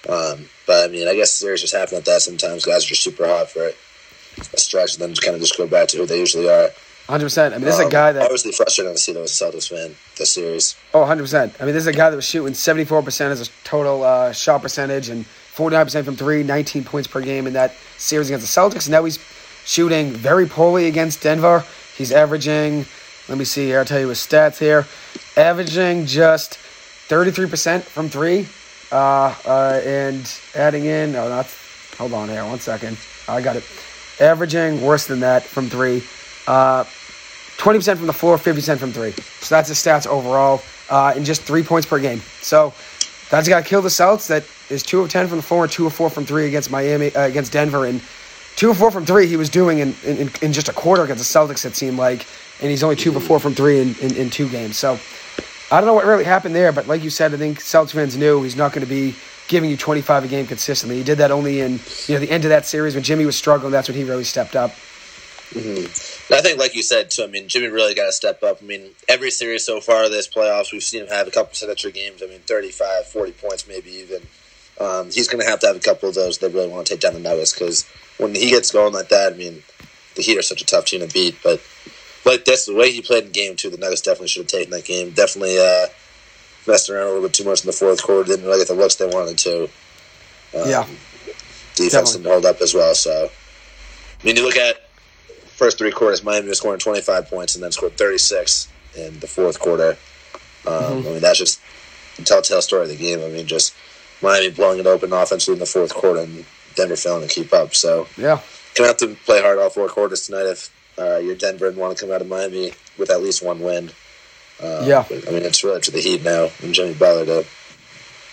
Um, 0.07 0.45
but 0.65 0.89
I 0.89 0.91
mean, 0.91 1.07
I 1.07 1.15
guess 1.15 1.31
series 1.31 1.61
just 1.61 1.75
happen 1.75 1.97
at 1.97 2.05
that. 2.05 2.21
Sometimes 2.21 2.65
guys 2.65 2.85
are 2.85 2.87
just 2.87 3.03
super 3.03 3.27
hot 3.27 3.49
for 3.49 3.63
it. 3.67 3.77
A 4.53 4.57
stretch, 4.57 4.93
and 4.93 5.01
then 5.01 5.09
just 5.09 5.21
kind 5.23 5.35
of 5.35 5.41
just 5.41 5.57
go 5.57 5.67
back 5.67 5.89
to 5.89 5.97
who 5.97 6.05
they 6.05 6.19
usually 6.19 6.49
are. 6.49 6.69
100%. 7.09 7.47
I 7.47 7.49
mean, 7.57 7.61
this 7.61 7.73
is 7.73 7.79
a 7.81 7.85
Um, 7.85 7.89
guy 7.89 8.11
that. 8.13 8.21
obviously 8.21 8.51
frustrating 8.53 8.93
to 8.93 8.99
see 8.99 9.11
a 9.11 9.15
Celtics 9.15 9.67
fan 9.69 9.95
this 10.17 10.31
series. 10.31 10.75
Oh, 10.93 10.99
100%. 11.01 11.51
I 11.59 11.65
mean, 11.65 11.73
this 11.73 11.81
is 11.83 11.87
a 11.87 11.91
guy 11.93 12.09
that 12.11 12.15
was 12.15 12.23
shooting 12.25 12.53
74% 12.53 13.31
as 13.31 13.41
a 13.47 13.51
total 13.65 14.03
uh, 14.03 14.31
shot 14.31 14.61
percentage 14.61 15.09
and 15.09 15.25
49% 15.59 16.05
from 16.05 16.15
three, 16.15 16.41
19 16.41 16.85
points 16.85 17.07
per 17.07 17.19
game 17.19 17.45
in 17.45 17.53
that 17.53 17.73
series 17.97 18.29
against 18.29 18.53
the 18.53 18.61
Celtics. 18.61 18.85
And 18.85 18.91
now 18.91 19.03
he's 19.03 19.19
shooting 19.65 20.11
very 20.11 20.47
poorly 20.47 20.87
against 20.87 21.21
Denver. 21.21 21.65
He's 21.97 22.13
averaging, 22.13 22.85
let 23.27 23.37
me 23.37 23.43
see 23.43 23.65
here, 23.65 23.79
I'll 23.79 23.85
tell 23.85 23.99
you 23.99 24.07
his 24.07 24.19
stats 24.19 24.57
here, 24.57 24.87
averaging 25.35 26.05
just 26.05 26.57
33% 27.09 27.81
from 27.81 28.07
three. 28.07 28.47
Uh, 28.91 29.35
uh, 29.45 29.81
and 29.83 30.39
adding 30.55 30.85
in, 30.85 31.15
oh, 31.15 31.27
not, 31.27 31.45
hold 31.97 32.13
on 32.13 32.29
here, 32.29 32.43
one 32.45 32.59
second. 32.59 32.97
I 33.27 33.41
got 33.41 33.57
it. 33.57 33.63
Averaging 34.21 34.81
worse 34.81 35.07
than 35.07 35.19
that 35.19 35.43
from 35.43 35.69
three. 35.69 36.03
Uh, 36.47 36.85
20% 37.57 37.97
from 37.97 38.07
the 38.07 38.13
floor, 38.13 38.37
50% 38.37 38.77
from 38.77 38.93
three. 38.93 39.11
So 39.11 39.55
that's 39.55 39.67
his 39.67 39.77
stats 39.77 40.07
overall, 40.07 40.61
uh, 40.89 41.13
in 41.15 41.25
just 41.25 41.41
three 41.41 41.63
points 41.63 41.85
per 41.85 41.99
game. 41.99 42.21
So 42.41 42.73
that's 43.29 43.47
got 43.47 43.63
to 43.63 43.69
kill 43.69 43.81
the 43.81 43.89
Celts. 43.89 44.27
That 44.27 44.45
is 44.69 44.83
two 44.83 45.01
of 45.01 45.09
10 45.09 45.27
from 45.27 45.37
the 45.37 45.43
floor, 45.43 45.67
two 45.67 45.85
of 45.87 45.93
four 45.93 46.09
from 46.09 46.25
three 46.25 46.47
against 46.47 46.71
Miami, 46.71 47.13
uh, 47.15 47.23
against 47.23 47.51
Denver, 47.51 47.85
and 47.85 48.01
two 48.55 48.69
of 48.71 48.77
four 48.77 48.91
from 48.91 49.05
three 49.05 49.27
he 49.27 49.37
was 49.37 49.49
doing 49.49 49.79
in, 49.79 49.95
in, 50.03 50.29
in 50.41 50.53
just 50.53 50.69
a 50.69 50.73
quarter 50.73 51.03
against 51.03 51.31
the 51.31 51.39
Celtics, 51.39 51.65
it 51.65 51.75
seemed 51.75 51.97
like, 51.97 52.25
and 52.61 52.69
he's 52.69 52.83
only 52.83 52.95
two 52.95 53.11
for 53.11 53.19
four 53.19 53.39
from 53.39 53.53
three 53.55 53.79
in, 53.79 53.95
in, 53.99 54.15
in 54.15 54.29
two 54.29 54.49
games. 54.49 54.77
So 54.77 54.99
I 55.71 55.79
don't 55.79 55.87
know 55.87 55.93
what 55.93 56.05
really 56.05 56.23
happened 56.23 56.55
there, 56.55 56.71
but 56.71 56.87
like 56.87 57.03
you 57.03 57.09
said, 57.09 57.33
I 57.33 57.37
think 57.37 57.59
Celtics 57.59 57.91
fans 57.91 58.17
knew 58.17 58.43
he's 58.43 58.55
not 58.55 58.73
going 58.73 58.85
to 58.85 58.89
be 58.89 59.15
giving 59.47 59.69
you 59.69 59.77
25 59.77 60.25
a 60.25 60.27
game 60.27 60.47
consistently. 60.47 60.97
He 60.97 61.03
did 61.03 61.17
that 61.19 61.31
only 61.31 61.59
in 61.59 61.79
you 62.07 62.15
know 62.15 62.19
the 62.19 62.29
end 62.29 62.45
of 62.45 62.49
that 62.49 62.65
series 62.65 62.95
when 62.95 63.03
Jimmy 63.03 63.25
was 63.25 63.35
struggling. 63.35 63.71
That's 63.71 63.87
when 63.87 63.97
he 63.97 64.03
really 64.03 64.23
stepped 64.23 64.55
up. 64.55 64.71
And 65.55 65.87
I 66.31 66.41
think, 66.41 66.59
like 66.59 66.75
you 66.75 66.83
said, 66.83 67.09
too. 67.09 67.23
I 67.23 67.27
mean, 67.27 67.47
Jimmy 67.47 67.67
really 67.67 67.95
got 67.95 68.05
to 68.05 68.11
step 68.11 68.43
up. 68.43 68.59
I 68.61 68.65
mean, 68.65 68.91
every 69.07 69.31
series 69.31 69.65
so 69.65 69.81
far 69.81 70.07
this 70.07 70.27
playoffs, 70.27 70.71
we've 70.71 70.83
seen 70.83 71.03
him 71.03 71.07
have 71.07 71.27
a 71.27 71.31
couple 71.31 71.51
of 71.51 71.55
signature 71.55 71.89
games. 71.89 72.21
I 72.21 72.27
mean, 72.27 72.39
35, 72.41 73.07
40 73.07 73.31
points, 73.31 73.67
maybe 73.67 73.89
even. 73.89 74.21
Um, 74.79 75.11
he's 75.11 75.27
going 75.27 75.43
to 75.43 75.49
have 75.49 75.59
to 75.59 75.67
have 75.67 75.75
a 75.75 75.79
couple 75.79 76.07
of 76.09 76.15
those 76.15 76.37
that 76.37 76.53
really 76.53 76.69
want 76.69 76.87
to 76.87 76.93
take 76.93 77.01
down 77.01 77.13
the 77.13 77.19
Nuggets 77.19 77.53
because 77.53 77.89
when 78.17 78.33
he 78.33 78.49
gets 78.49 78.71
going 78.71 78.93
like 78.93 79.09
that, 79.09 79.33
I 79.33 79.35
mean, 79.35 79.63
the 80.15 80.21
Heat 80.21 80.37
are 80.37 80.41
such 80.41 80.61
a 80.61 80.65
tough 80.65 80.85
team 80.85 81.01
to 81.01 81.13
beat. 81.13 81.37
But 81.43 81.61
like 82.25 82.45
this, 82.45 82.65
the 82.65 82.75
way 82.75 82.91
he 82.91 83.01
played 83.01 83.25
in 83.25 83.31
game 83.31 83.55
two, 83.55 83.69
the 83.69 83.77
Nuggets 83.77 84.01
definitely 84.01 84.29
should 84.29 84.43
have 84.43 84.51
taken 84.51 84.71
that 84.71 84.85
game. 84.85 85.11
Definitely 85.11 85.57
uh, 85.59 85.87
messed 86.67 86.89
around 86.89 87.03
a 87.03 87.07
little 87.07 87.23
bit 87.23 87.33
too 87.33 87.45
much 87.45 87.63
in 87.63 87.67
the 87.67 87.73
fourth 87.73 88.01
quarter. 88.03 88.23
Didn't 88.23 88.45
really 88.45 88.59
get 88.59 88.67
the 88.67 88.73
looks 88.73 88.95
they 88.95 89.07
wanted 89.07 89.37
to. 89.39 89.63
Um, 90.55 90.69
yeah. 90.69 90.87
Defense 91.75 91.91
Definitely. 91.91 92.13
didn't 92.13 92.31
hold 92.31 92.45
up 92.45 92.61
as 92.61 92.73
well. 92.73 92.95
So, 92.95 93.29
I 94.21 94.25
mean, 94.25 94.35
you 94.35 94.43
look 94.43 94.57
at 94.57 94.89
first 95.55 95.77
three 95.77 95.91
quarters, 95.91 96.23
Miami 96.23 96.47
was 96.47 96.57
scoring 96.57 96.79
25 96.79 97.29
points 97.29 97.55
and 97.55 97.63
then 97.63 97.71
scored 97.71 97.97
36 97.97 98.67
in 98.97 99.19
the 99.19 99.27
fourth 99.27 99.59
quarter. 99.59 99.97
Um, 100.67 100.73
mm-hmm. 100.73 101.07
I 101.07 101.11
mean, 101.11 101.19
that's 101.21 101.39
just 101.39 101.61
a 102.17 102.23
telltale 102.23 102.61
story 102.61 102.83
of 102.83 102.89
the 102.89 102.95
game. 102.97 103.21
I 103.21 103.27
mean, 103.27 103.47
just 103.47 103.73
Miami 104.21 104.49
blowing 104.49 104.79
it 104.79 104.87
open 104.87 105.13
offensively 105.13 105.53
in 105.53 105.59
the 105.59 105.65
fourth 105.65 105.93
quarter 105.93 106.21
and 106.21 106.45
Denver 106.75 106.95
failing 106.95 107.27
to 107.27 107.33
keep 107.33 107.53
up. 107.53 107.73
So, 107.73 108.07
yeah, 108.17 108.41
gonna 108.75 108.87
have 108.87 108.97
to 108.97 109.15
play 109.25 109.41
hard 109.41 109.57
all 109.57 109.69
four 109.69 109.87
quarters 109.87 110.25
tonight 110.25 110.45
if 110.45 110.73
uh, 110.97 111.17
you're 111.17 111.35
Denver 111.35 111.67
and 111.67 111.77
want 111.77 111.97
to 111.97 112.05
come 112.05 112.13
out 112.13 112.21
of 112.21 112.27
Miami 112.27 112.73
with 112.97 113.09
at 113.09 113.21
least 113.21 113.43
one 113.43 113.59
win. 113.59 113.91
Uh, 114.61 114.83
yeah, 114.85 115.05
I 115.09 115.31
mean, 115.31 115.43
it's 115.43 115.63
really 115.63 115.77
up 115.77 115.83
to 115.83 115.91
the 115.91 116.01
Heat 116.01 116.23
now 116.23 116.49
and 116.61 116.73
Jimmy 116.73 116.93
Butler 116.93 117.25
to 117.25 117.47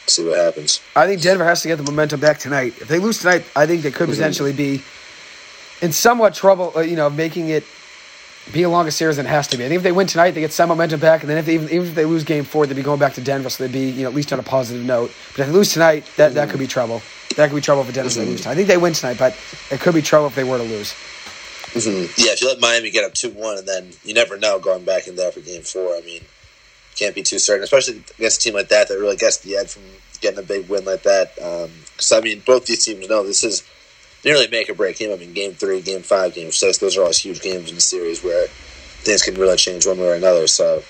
see 0.06 0.26
what 0.26 0.38
happens. 0.38 0.80
I 0.94 1.06
think 1.06 1.22
Denver 1.22 1.44
has 1.44 1.62
to 1.62 1.68
get 1.68 1.76
the 1.76 1.84
momentum 1.84 2.20
back 2.20 2.38
tonight. 2.38 2.74
If 2.80 2.88
they 2.88 2.98
lose 2.98 3.18
tonight, 3.18 3.44
I 3.54 3.66
think 3.66 3.82
they 3.82 3.90
could 3.90 4.08
mm-hmm. 4.08 4.16
potentially 4.16 4.52
be 4.52 4.82
in 5.82 5.92
somewhat 5.92 6.34
trouble, 6.34 6.72
uh, 6.76 6.80
you 6.80 6.96
know, 6.96 7.10
making 7.10 7.48
it 7.48 7.64
be 8.52 8.62
a 8.62 8.68
longer 8.70 8.90
series 8.90 9.16
than 9.16 9.26
it 9.26 9.30
has 9.30 9.48
to 9.48 9.56
be. 9.56 9.64
I 9.64 9.68
think 9.68 9.78
if 9.78 9.82
they 9.82 9.92
win 9.92 10.06
tonight, 10.06 10.32
they 10.32 10.40
get 10.40 10.52
some 10.52 10.68
momentum 10.68 11.00
back, 11.00 11.22
and 11.22 11.30
then 11.30 11.38
if 11.38 11.46
they, 11.46 11.54
even, 11.54 11.68
even 11.68 11.88
if 11.88 11.94
they 11.94 12.04
lose 12.04 12.24
Game 12.24 12.44
Four, 12.44 12.66
they'd 12.66 12.74
be 12.74 12.82
going 12.82 13.00
back 13.00 13.14
to 13.14 13.20
Denver, 13.20 13.50
so 13.50 13.64
they'd 13.64 13.72
be 13.72 13.90
you 13.90 14.02
know 14.02 14.08
at 14.08 14.14
least 14.14 14.32
on 14.32 14.38
a 14.38 14.42
positive 14.42 14.84
note. 14.84 15.10
But 15.32 15.40
if 15.40 15.46
they 15.46 15.52
lose 15.52 15.72
tonight, 15.72 16.04
that, 16.16 16.34
that 16.34 16.50
could 16.50 16.60
be 16.60 16.66
trouble. 16.66 17.02
That 17.36 17.48
could 17.50 17.56
be 17.56 17.60
trouble 17.60 17.84
for 17.84 17.92
Denver 17.92 18.08
mm-hmm. 18.08 18.20
if 18.20 18.24
they 18.24 18.30
lose 18.30 18.40
tonight. 18.42 18.52
I 18.52 18.56
think 18.56 18.68
they 18.68 18.76
win 18.76 18.92
tonight, 18.92 19.18
but 19.18 19.36
it 19.70 19.80
could 19.80 19.94
be 19.94 20.02
trouble 20.02 20.28
if 20.28 20.34
they 20.34 20.44
were 20.44 20.58
to 20.58 20.64
lose. 20.64 20.92
Mm-hmm. 21.72 22.12
Yeah, 22.16 22.32
if 22.32 22.40
you 22.40 22.48
let 22.48 22.60
Miami 22.60 22.90
get 22.90 23.04
up 23.04 23.14
two 23.14 23.30
one, 23.30 23.58
and 23.58 23.66
then 23.66 23.90
you 24.04 24.14
never 24.14 24.38
know 24.38 24.58
going 24.58 24.84
back 24.84 25.08
in 25.08 25.16
there 25.16 25.32
for 25.32 25.40
Game 25.40 25.62
Four. 25.62 25.96
I 25.96 26.00
mean, 26.02 26.22
can't 26.94 27.14
be 27.14 27.22
too 27.22 27.38
certain, 27.38 27.64
especially 27.64 28.02
against 28.18 28.40
a 28.40 28.44
team 28.44 28.54
like 28.54 28.68
that 28.68 28.88
that 28.88 28.98
really 28.98 29.16
gets 29.16 29.38
the 29.38 29.56
edge 29.56 29.70
from 29.70 29.82
getting 30.20 30.38
a 30.38 30.42
big 30.42 30.68
win 30.68 30.84
like 30.84 31.02
that. 31.02 31.34
Because 31.34 32.12
um, 32.12 32.18
I 32.18 32.20
mean, 32.22 32.42
both 32.46 32.66
these 32.66 32.84
teams 32.84 33.08
know 33.08 33.24
this 33.24 33.44
is 33.44 33.62
nearly 34.26 34.48
make 34.48 34.68
or 34.68 34.74
break 34.74 34.98
game. 34.98 35.12
I 35.12 35.16
mean, 35.16 35.32
game 35.32 35.52
three, 35.52 35.80
game 35.80 36.02
five, 36.02 36.34
game 36.34 36.50
six, 36.50 36.78
those 36.78 36.98
are 36.98 37.04
all 37.04 37.12
huge 37.12 37.40
games 37.40 37.70
in 37.70 37.76
the 37.76 37.80
series 37.80 38.22
where 38.22 38.48
things 38.48 39.22
can 39.22 39.36
really 39.36 39.56
change 39.56 39.86
one 39.86 39.98
way 39.98 40.08
or 40.08 40.14
another. 40.14 40.48
So, 40.48 40.82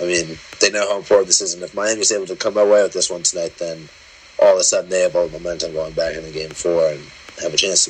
I 0.00 0.06
mean, 0.06 0.38
they 0.60 0.70
know 0.70 0.88
how 0.88 0.96
important 0.96 1.26
this 1.26 1.40
is. 1.40 1.52
And 1.52 1.64
if 1.64 1.74
Miami's 1.74 2.12
able 2.12 2.26
to 2.26 2.36
come 2.36 2.56
away 2.56 2.82
with 2.84 2.92
this 2.92 3.10
one 3.10 3.24
tonight, 3.24 3.58
then 3.58 3.88
all 4.40 4.54
of 4.54 4.60
a 4.60 4.64
sudden 4.64 4.88
they 4.88 5.00
have 5.00 5.16
all 5.16 5.26
the 5.26 5.38
momentum 5.38 5.72
going 5.72 5.92
back 5.92 6.16
into 6.16 6.30
game 6.30 6.50
four 6.50 6.88
and 6.88 7.00
have 7.42 7.52
a 7.52 7.56
chance 7.56 7.88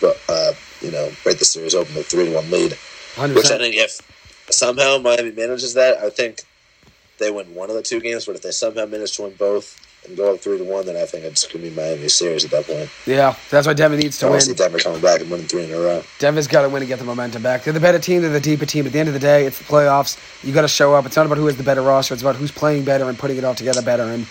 to, 0.00 0.14
uh, 0.28 0.52
you 0.82 0.90
know, 0.90 1.10
break 1.24 1.38
the 1.38 1.44
series 1.46 1.74
open 1.74 1.94
with 1.94 2.06
3 2.06 2.26
to 2.26 2.34
1 2.34 2.50
lead. 2.50 2.72
100%. 3.14 3.34
Which 3.34 3.50
I 3.50 3.58
think 3.58 3.76
if 3.76 4.00
somehow 4.50 4.98
Miami 4.98 5.32
manages 5.32 5.74
that, 5.74 5.98
I 5.98 6.10
think 6.10 6.42
they 7.18 7.30
win 7.30 7.54
one 7.54 7.70
of 7.70 7.76
the 7.76 7.82
two 7.82 8.00
games. 8.00 8.26
But 8.26 8.36
if 8.36 8.42
they 8.42 8.50
somehow 8.50 8.84
manage 8.84 9.16
to 9.16 9.22
win 9.22 9.34
both, 9.38 9.80
and 10.06 10.16
go 10.16 10.34
up 10.34 10.40
three 10.40 10.58
to 10.58 10.64
one, 10.64 10.86
then 10.86 10.96
I 10.96 11.04
think 11.04 11.24
it's 11.24 11.46
going 11.46 11.64
to 11.64 11.70
be 11.70 11.76
Miami 11.76 12.08
series 12.08 12.44
at 12.44 12.50
that 12.50 12.66
point. 12.66 12.90
Yeah, 13.06 13.36
that's 13.50 13.66
why 13.66 13.72
Denver 13.72 13.96
needs 13.96 14.18
to 14.18 14.26
I 14.26 14.30
win. 14.30 14.40
See 14.40 14.54
Denver 14.54 14.78
coming 14.78 15.00
back 15.00 15.20
and 15.20 15.30
winning 15.30 15.46
three 15.46 15.64
in 15.64 15.72
a 15.72 15.78
row. 15.78 16.02
Denver's 16.18 16.46
got 16.46 16.62
to 16.62 16.68
win 16.68 16.82
and 16.82 16.88
get 16.88 16.98
the 16.98 17.04
momentum 17.04 17.42
back. 17.42 17.64
They're 17.64 17.72
the 17.72 17.80
better 17.80 17.98
team. 17.98 18.22
They're 18.22 18.30
the 18.30 18.40
deeper 18.40 18.66
team. 18.66 18.86
At 18.86 18.92
the 18.92 18.98
end 18.98 19.08
of 19.08 19.14
the 19.14 19.20
day, 19.20 19.46
it's 19.46 19.58
the 19.58 19.64
playoffs. 19.64 20.18
You 20.44 20.52
got 20.52 20.62
to 20.62 20.68
show 20.68 20.94
up. 20.94 21.06
It's 21.06 21.16
not 21.16 21.26
about 21.26 21.38
who 21.38 21.46
has 21.46 21.56
the 21.56 21.62
better 21.62 21.82
roster. 21.82 22.14
It's 22.14 22.22
about 22.22 22.36
who's 22.36 22.52
playing 22.52 22.84
better 22.84 23.08
and 23.08 23.18
putting 23.18 23.36
it 23.36 23.44
all 23.44 23.54
together 23.54 23.82
better. 23.82 24.04
And 24.04 24.26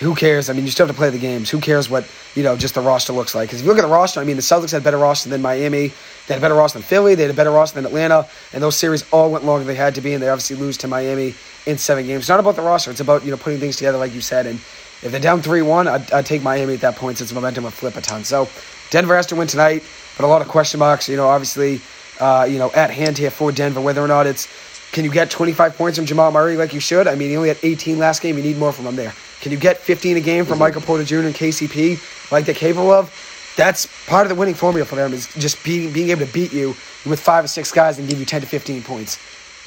who 0.00 0.14
cares? 0.14 0.50
I 0.50 0.52
mean, 0.52 0.64
you 0.64 0.70
still 0.70 0.86
have 0.86 0.94
to 0.94 0.98
play 0.98 1.10
the 1.10 1.18
games. 1.18 1.48
Who 1.50 1.60
cares 1.60 1.88
what 1.88 2.04
you 2.34 2.42
know? 2.42 2.56
Just 2.56 2.74
the 2.74 2.80
roster 2.80 3.12
looks 3.12 3.34
like. 3.34 3.48
Because 3.48 3.60
if 3.60 3.66
you 3.66 3.72
look 3.72 3.78
at 3.78 3.86
the 3.86 3.92
roster, 3.92 4.20
I 4.20 4.24
mean, 4.24 4.36
the 4.36 4.42
Celtics 4.42 4.72
had 4.72 4.82
a 4.82 4.84
better 4.84 4.98
roster 4.98 5.28
than 5.28 5.40
Miami. 5.40 5.88
They 5.88 6.34
had 6.34 6.38
a 6.38 6.40
better 6.40 6.54
roster 6.54 6.78
than 6.78 6.86
Philly. 6.86 7.14
They 7.14 7.22
had 7.22 7.30
a 7.30 7.34
better 7.34 7.50
roster 7.50 7.76
than 7.76 7.86
Atlanta. 7.86 8.28
And 8.52 8.62
those 8.62 8.76
series 8.76 9.08
all 9.12 9.30
went 9.30 9.44
longer 9.44 9.64
than 9.64 9.74
they 9.74 9.80
had 9.80 9.94
to 9.94 10.00
be. 10.00 10.14
And 10.14 10.22
they 10.22 10.28
obviously 10.28 10.56
lose 10.56 10.76
to 10.78 10.88
Miami 10.88 11.34
in 11.66 11.78
seven 11.78 12.06
games. 12.06 12.22
It's 12.22 12.28
not 12.28 12.40
about 12.40 12.56
the 12.56 12.62
roster. 12.62 12.90
It's 12.90 13.00
about 13.00 13.24
you 13.24 13.30
know 13.30 13.36
putting 13.36 13.60
things 13.60 13.76
together, 13.76 13.98
like 13.98 14.14
you 14.14 14.20
said, 14.20 14.46
and 14.46 14.58
if 15.02 15.10
they're 15.10 15.20
down 15.20 15.42
3 15.42 15.62
1, 15.62 15.88
I'd, 15.88 16.12
I'd, 16.12 16.26
take 16.26 16.42
Miami 16.42 16.74
at 16.74 16.80
that 16.80 16.96
point 16.96 17.18
since 17.18 17.32
momentum 17.32 17.64
would 17.64 17.72
flip 17.72 17.96
a 17.96 18.00
ton. 18.00 18.24
So 18.24 18.48
Denver 18.90 19.16
has 19.16 19.26
to 19.26 19.36
win 19.36 19.48
tonight, 19.48 19.82
but 20.16 20.24
a 20.24 20.28
lot 20.28 20.42
of 20.42 20.48
question 20.48 20.78
marks, 20.80 21.08
you 21.08 21.16
know, 21.16 21.28
obviously, 21.28 21.80
uh, 22.20 22.46
you 22.48 22.58
know, 22.58 22.70
at 22.72 22.90
hand 22.90 23.18
here 23.18 23.30
for 23.30 23.50
Denver, 23.52 23.80
whether 23.80 24.02
or 24.02 24.08
not 24.08 24.26
it's 24.26 24.48
can 24.92 25.04
you 25.04 25.10
get 25.10 25.30
25 25.30 25.76
points 25.76 25.96
from 25.96 26.04
Jamal 26.06 26.30
Murray 26.30 26.56
like 26.56 26.74
you 26.74 26.80
should? 26.80 27.08
I 27.08 27.14
mean, 27.14 27.30
he 27.30 27.36
only 27.36 27.48
had 27.48 27.58
18 27.62 27.98
last 27.98 28.20
game. 28.20 28.36
You 28.36 28.42
need 28.42 28.58
more 28.58 28.72
from 28.72 28.86
him 28.86 28.94
there. 28.94 29.14
Can 29.40 29.50
you 29.50 29.58
get 29.58 29.78
15 29.78 30.18
a 30.18 30.20
game 30.20 30.44
from 30.44 30.54
mm-hmm. 30.54 30.60
Michael 30.60 30.82
Porter 30.82 31.02
Jr. 31.02 31.20
and 31.20 31.34
KCP 31.34 32.30
like 32.30 32.44
they're 32.44 32.54
capable 32.54 32.90
of? 32.92 33.10
That's 33.56 33.86
part 34.06 34.26
of 34.26 34.28
the 34.28 34.34
winning 34.34 34.54
formula 34.54 34.86
for 34.86 34.96
them 34.96 35.12
is 35.12 35.26
just 35.34 35.62
being 35.64 35.92
being 35.92 36.10
able 36.10 36.26
to 36.26 36.32
beat 36.32 36.52
you 36.52 36.76
with 37.06 37.20
five 37.20 37.44
or 37.44 37.48
six 37.48 37.72
guys 37.72 37.98
and 37.98 38.08
give 38.08 38.18
you 38.18 38.24
10 38.24 38.42
to 38.42 38.46
15 38.46 38.82
points. 38.82 39.18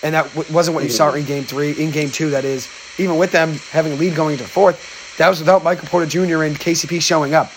And 0.03 0.13
that 0.13 0.27
w- 0.35 0.53
wasn't 0.53 0.75
what 0.75 0.83
you 0.83 0.89
saw 0.89 1.11
in 1.13 1.25
game 1.25 1.43
three, 1.43 1.71
in 1.71 1.91
game 1.91 2.09
two, 2.09 2.29
that 2.29 2.45
is. 2.45 2.69
Even 2.99 3.17
with 3.17 3.31
them 3.31 3.53
having 3.71 3.93
a 3.93 3.95
lead 3.95 4.15
going 4.15 4.33
into 4.33 4.45
fourth, 4.45 5.04
that 5.17 5.29
was 5.29 5.39
without 5.39 5.63
Michael 5.63 5.87
Porter 5.87 6.05
Jr. 6.05 6.43
and 6.43 6.59
KCP 6.59 7.01
showing 7.01 7.33
up. 7.33 7.51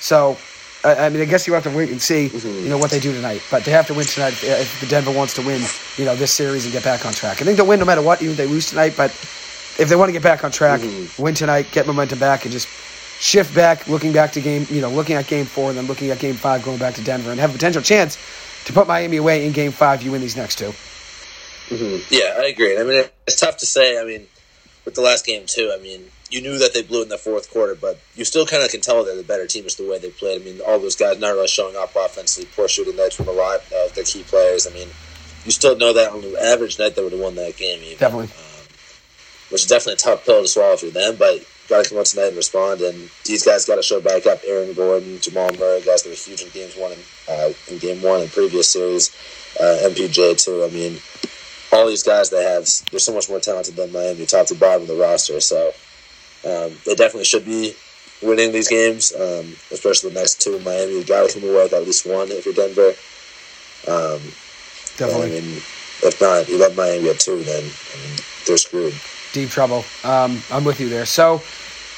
So, 0.00 0.36
I, 0.84 1.06
I 1.06 1.08
mean, 1.08 1.22
I 1.22 1.24
guess 1.24 1.46
you 1.46 1.52
have 1.54 1.64
to 1.64 1.70
wait 1.70 1.90
and 1.90 2.00
see, 2.00 2.28
mm-hmm. 2.28 2.64
you 2.64 2.68
know, 2.68 2.78
what 2.78 2.90
they 2.90 3.00
do 3.00 3.12
tonight. 3.12 3.42
But 3.50 3.64
they 3.64 3.70
have 3.72 3.86
to 3.88 3.94
win 3.94 4.06
tonight 4.06 4.34
if, 4.42 4.80
the 4.80 4.86
Denver 4.86 5.10
wants 5.10 5.34
to 5.34 5.42
win, 5.42 5.62
you 5.96 6.04
know, 6.04 6.16
this 6.16 6.32
series 6.32 6.64
and 6.64 6.72
get 6.72 6.84
back 6.84 7.04
on 7.04 7.12
track. 7.12 7.40
I 7.40 7.44
think 7.44 7.56
they'll 7.56 7.66
win 7.66 7.80
no 7.80 7.86
matter 7.86 8.02
what, 8.02 8.22
even 8.22 8.32
if 8.32 8.36
they 8.36 8.46
lose 8.46 8.70
tonight. 8.70 8.94
But 8.96 9.10
if 9.78 9.88
they 9.88 9.96
want 9.96 10.08
to 10.08 10.12
get 10.12 10.22
back 10.22 10.44
on 10.44 10.50
track, 10.50 10.80
mm-hmm. 10.80 11.22
win 11.22 11.34
tonight, 11.34 11.66
get 11.72 11.86
momentum 11.86 12.18
back, 12.18 12.44
and 12.44 12.52
just 12.52 12.68
shift 13.20 13.54
back, 13.54 13.88
looking 13.88 14.12
back 14.12 14.32
to 14.32 14.40
game, 14.40 14.66
you 14.70 14.80
know, 14.80 14.90
looking 14.90 15.16
at 15.16 15.26
game 15.26 15.46
four 15.46 15.70
and 15.70 15.78
then 15.78 15.86
looking 15.86 16.10
at 16.10 16.18
game 16.18 16.34
five, 16.34 16.62
going 16.64 16.78
back 16.78 16.94
to 16.94 17.04
Denver, 17.04 17.30
and 17.30 17.40
have 17.40 17.50
a 17.50 17.52
potential 17.52 17.82
chance 17.82 18.18
to 18.64 18.72
put 18.72 18.86
Miami 18.86 19.16
away 19.16 19.46
in 19.46 19.52
game 19.52 19.72
five. 19.72 20.02
You 20.02 20.12
win 20.12 20.20
these 20.20 20.36
next 20.36 20.58
2 20.58 20.64
mm-hmm. 20.66 21.96
Yeah, 22.10 22.34
I 22.38 22.48
agree. 22.48 22.78
I 22.78 22.82
mean, 22.82 23.04
it's 23.26 23.40
tough 23.40 23.58
to 23.58 23.66
say. 23.66 24.00
I 24.00 24.04
mean, 24.04 24.26
with 24.84 24.94
the 24.94 25.00
last 25.00 25.24
game 25.24 25.46
too. 25.46 25.72
I 25.76 25.80
mean, 25.80 26.10
you 26.32 26.40
knew 26.40 26.58
that 26.58 26.72
they 26.72 26.82
blew 26.82 27.02
in 27.02 27.10
the 27.10 27.18
fourth 27.18 27.50
quarter, 27.50 27.74
but 27.74 28.00
you 28.14 28.24
still 28.24 28.46
kind 28.46 28.64
of 28.64 28.70
can 28.70 28.80
tell 28.80 29.04
they're 29.04 29.14
the 29.14 29.22
better 29.22 29.46
team 29.46 29.64
just 29.64 29.76
the 29.76 29.88
way 29.88 29.98
they 29.98 30.10
played. 30.10 30.40
I 30.40 30.44
mean, 30.44 30.60
all 30.66 30.78
those 30.78 30.96
guys 30.96 31.20
not 31.20 31.28
really 31.28 31.46
showing 31.46 31.76
up 31.76 31.94
offensively, 31.94 32.48
poor 32.56 32.68
shooting 32.68 32.96
nights 32.96 33.16
from 33.16 33.28
a 33.28 33.32
lot 33.32 33.60
of 33.84 33.94
the 33.94 34.02
key 34.02 34.22
players. 34.22 34.66
I 34.66 34.70
mean, 34.70 34.88
you 35.44 35.50
still 35.50 35.76
know 35.76 35.92
that 35.92 36.10
on 36.10 36.22
the 36.22 36.42
average 36.42 36.78
night 36.78 36.96
they 36.96 37.02
would 37.02 37.12
have 37.12 37.20
won 37.20 37.34
that 37.34 37.56
game. 37.56 37.80
Even, 37.84 37.98
definitely, 37.98 38.28
um, 38.28 38.66
which 39.50 39.62
is 39.62 39.66
definitely 39.66 39.94
a 39.94 39.96
tough 39.96 40.24
pill 40.24 40.42
to 40.42 40.48
swallow 40.48 40.76
for 40.76 40.86
them, 40.86 41.16
but. 41.18 41.46
Got 41.68 41.84
to 41.84 41.90
come 41.90 41.98
out 42.00 42.06
tonight 42.06 42.26
and 42.26 42.36
respond, 42.36 42.80
and 42.80 43.08
these 43.24 43.44
guys 43.44 43.64
got 43.64 43.76
to 43.76 43.82
show 43.82 44.00
back 44.00 44.26
up. 44.26 44.40
Aaron 44.44 44.74
Gordon, 44.74 45.20
Jamal 45.20 45.48
Murray, 45.52 45.80
guys 45.80 46.02
that 46.02 46.08
were 46.08 46.16
huge 46.16 46.42
in 46.42 46.48
games 46.50 46.76
one 46.76 46.90
and 46.90 47.00
uh, 47.30 47.52
in 47.70 47.78
game 47.78 48.02
one 48.02 48.20
in 48.20 48.28
previous 48.28 48.68
series. 48.68 49.14
Uh, 49.60 49.78
MPJ 49.88 50.42
too. 50.42 50.64
I 50.64 50.70
mean, 50.70 50.98
all 51.72 51.86
these 51.86 52.02
guys 52.02 52.30
they 52.30 52.42
have, 52.42 52.68
they're 52.90 52.98
so 52.98 53.14
much 53.14 53.28
more 53.28 53.38
talented 53.38 53.76
than 53.76 53.92
Miami, 53.92 54.26
top 54.26 54.46
to 54.48 54.56
bottom 54.56 54.82
of 54.82 54.88
the 54.88 54.96
roster. 54.96 55.40
So 55.40 55.72
um, 56.44 56.72
they 56.84 56.94
definitely 56.94 57.24
should 57.24 57.44
be 57.44 57.74
winning 58.22 58.52
these 58.52 58.68
games, 58.68 59.12
um, 59.14 59.54
especially 59.70 60.10
the 60.10 60.18
next 60.18 60.40
two 60.40 60.56
in 60.56 60.64
Miami. 60.64 60.92
You 60.92 61.04
got 61.04 61.28
to 61.28 61.40
come 61.40 61.48
away 61.48 61.62
with 61.62 61.72
at 61.72 61.84
least 61.84 62.06
one 62.06 62.28
if 62.30 62.44
you're 62.44 62.54
Denver. 62.54 62.94
Um, 63.88 64.20
definitely. 64.96 65.38
I 65.38 65.40
mean, 65.40 65.56
if 66.02 66.20
not, 66.20 66.48
you 66.48 66.58
let 66.58 66.76
Miami 66.76 67.10
at 67.10 67.20
two, 67.20 67.42
then 67.42 67.62
I 67.62 68.06
mean, 68.06 68.16
they're 68.46 68.56
screwed. 68.56 68.94
Deep 69.32 69.50
trouble. 69.50 69.84
Um, 70.04 70.42
I'm 70.50 70.64
with 70.64 70.80
you 70.80 70.88
there. 70.88 71.06
So, 71.06 71.40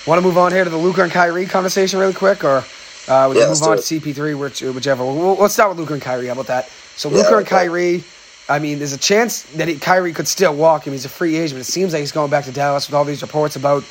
want 0.07 0.19
to 0.19 0.23
move 0.23 0.39
on 0.39 0.53
here 0.53 0.65
to 0.65 0.71
the 0.71 0.77
Luka 0.77 1.03
and 1.03 1.13
Kyrie 1.13 1.47
conversation 1.47 1.99
really 1.99 2.15
quick, 2.15 2.45
or 2.45 2.65
uh, 3.09 3.29
we 3.31 3.39
yeah, 3.39 3.49
move 3.49 3.63
on 3.63 3.77
to 3.77 3.83
CP3, 3.83 4.39
which, 4.39 4.63
whichever. 4.63 5.05
We'll, 5.05 5.35
let's 5.37 5.55
start 5.55 5.71
with 5.71 5.79
Luka 5.79 5.95
and 5.95 6.03
Kyrie. 6.03 6.27
How 6.27 6.33
about 6.33 6.47
that? 6.47 6.69
So, 6.97 7.09
Luka 7.09 7.31
yeah, 7.31 7.39
and 7.39 7.47
Kyrie. 7.47 8.05
I 8.47 8.59
mean, 8.59 8.79
there's 8.79 8.93
a 8.93 8.99
chance 8.99 9.43
that 9.55 9.69
he, 9.69 9.77
Kyrie 9.79 10.13
could 10.13 10.29
still 10.29 10.55
walk. 10.55 10.83
I 10.83 10.87
mean, 10.87 10.93
he's 10.93 11.07
a 11.07 11.09
free 11.09 11.37
agent, 11.37 11.55
but 11.55 11.67
it 11.67 11.71
seems 11.71 11.95
like 11.95 12.01
he's 12.01 12.13
going 12.13 12.31
back 12.31 12.45
to 12.45 12.53
Dallas 12.53 12.87
with 12.87 12.95
all 12.95 13.05
these 13.05 13.23
reports 13.23 13.57
about 13.57 13.85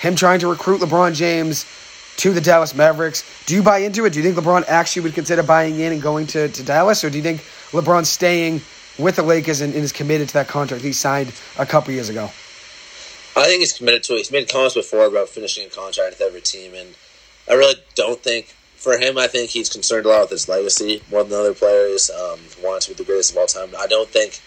him 0.00 0.16
trying 0.16 0.40
to 0.40 0.48
recruit 0.48 0.80
LeBron 0.80 1.14
James 1.14 1.66
to 2.16 2.32
the 2.32 2.40
Dallas 2.40 2.74
Mavericks. 2.74 3.24
Do 3.46 3.54
you 3.54 3.62
buy 3.62 3.78
into 3.78 4.04
it? 4.04 4.12
Do 4.12 4.20
you 4.20 4.24
think 4.24 4.44
LeBron 4.44 4.64
actually 4.66 5.02
would 5.02 5.14
consider 5.14 5.42
buying 5.42 5.78
in 5.78 5.92
and 5.92 6.02
going 6.02 6.26
to, 6.28 6.48
to 6.48 6.62
Dallas, 6.62 7.04
or 7.04 7.10
do 7.10 7.18
you 7.18 7.22
think 7.22 7.40
LeBron's 7.70 8.08
staying 8.08 8.62
with 8.98 9.16
the 9.16 9.22
Lakers 9.22 9.60
and, 9.60 9.74
and 9.74 9.82
is 9.82 9.92
committed 9.92 10.28
to 10.28 10.34
that 10.34 10.48
contract 10.48 10.82
he 10.82 10.92
signed 10.92 11.32
a 11.58 11.66
couple 11.66 11.92
years 11.92 12.08
ago? 12.08 12.30
I 13.36 13.44
think 13.44 13.60
he's 13.60 13.72
committed 13.72 14.02
to 14.04 14.14
it. 14.14 14.18
He's 14.18 14.32
made 14.32 14.48
comments 14.48 14.74
before 14.74 15.06
about 15.06 15.28
finishing 15.28 15.66
a 15.66 15.70
contract 15.70 16.18
with 16.18 16.26
every 16.26 16.40
team, 16.40 16.74
and 16.74 16.94
I 17.48 17.54
really 17.54 17.76
don't 17.94 18.20
think 18.22 18.54
for 18.76 18.96
him, 18.96 19.18
I 19.18 19.26
think 19.26 19.50
he's 19.50 19.68
concerned 19.68 20.06
a 20.06 20.08
lot 20.08 20.22
with 20.22 20.30
his 20.30 20.48
legacy 20.48 21.02
more 21.10 21.22
than 21.22 21.38
other 21.38 21.54
players. 21.54 22.10
Um, 22.10 22.40
wants 22.62 22.86
to 22.86 22.92
be 22.92 22.96
the 22.96 23.04
greatest 23.04 23.32
of 23.32 23.38
all 23.38 23.46
time. 23.46 23.68
I 23.78 23.86
don't 23.86 24.08
think 24.08 24.40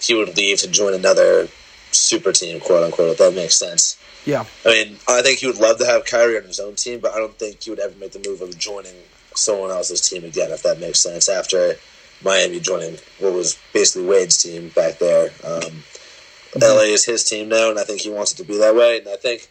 he 0.00 0.14
would 0.14 0.36
leave 0.36 0.58
to 0.58 0.68
join 0.68 0.94
another 0.94 1.48
super 1.90 2.32
team, 2.32 2.60
quote 2.60 2.84
unquote. 2.84 3.12
If 3.12 3.18
that 3.18 3.34
makes 3.34 3.56
sense. 3.56 3.98
Yeah. 4.24 4.44
I 4.64 4.68
mean, 4.68 4.96
I 5.08 5.22
think 5.22 5.38
he 5.38 5.46
would 5.46 5.58
love 5.58 5.78
to 5.78 5.86
have 5.86 6.04
Kyrie 6.04 6.36
on 6.36 6.44
his 6.44 6.60
own 6.60 6.74
team, 6.74 7.00
but 7.00 7.12
I 7.12 7.18
don't 7.18 7.38
think 7.38 7.62
he 7.62 7.70
would 7.70 7.80
ever 7.80 7.94
make 7.98 8.12
the 8.12 8.22
move 8.26 8.42
of 8.42 8.56
joining 8.58 8.94
someone 9.34 9.70
else's 9.70 10.00
team 10.00 10.24
again, 10.24 10.50
if 10.50 10.62
that 10.62 10.80
makes 10.80 11.00
sense. 11.00 11.28
After 11.28 11.76
Miami 12.22 12.60
joining 12.60 12.98
what 13.18 13.32
was 13.32 13.58
basically 13.72 14.06
Wade's 14.06 14.42
team 14.42 14.68
back 14.70 14.98
there, 14.98 15.26
um, 15.44 15.60
mm-hmm. 15.62 16.60
LA 16.60 16.92
is 16.92 17.04
his 17.04 17.24
team 17.24 17.48
now, 17.48 17.70
and 17.70 17.78
I 17.78 17.84
think 17.84 18.00
he 18.00 18.10
wants 18.10 18.32
it 18.32 18.36
to 18.36 18.44
be 18.44 18.58
that 18.58 18.74
way. 18.74 18.98
And 18.98 19.08
I 19.08 19.16
think 19.16 19.48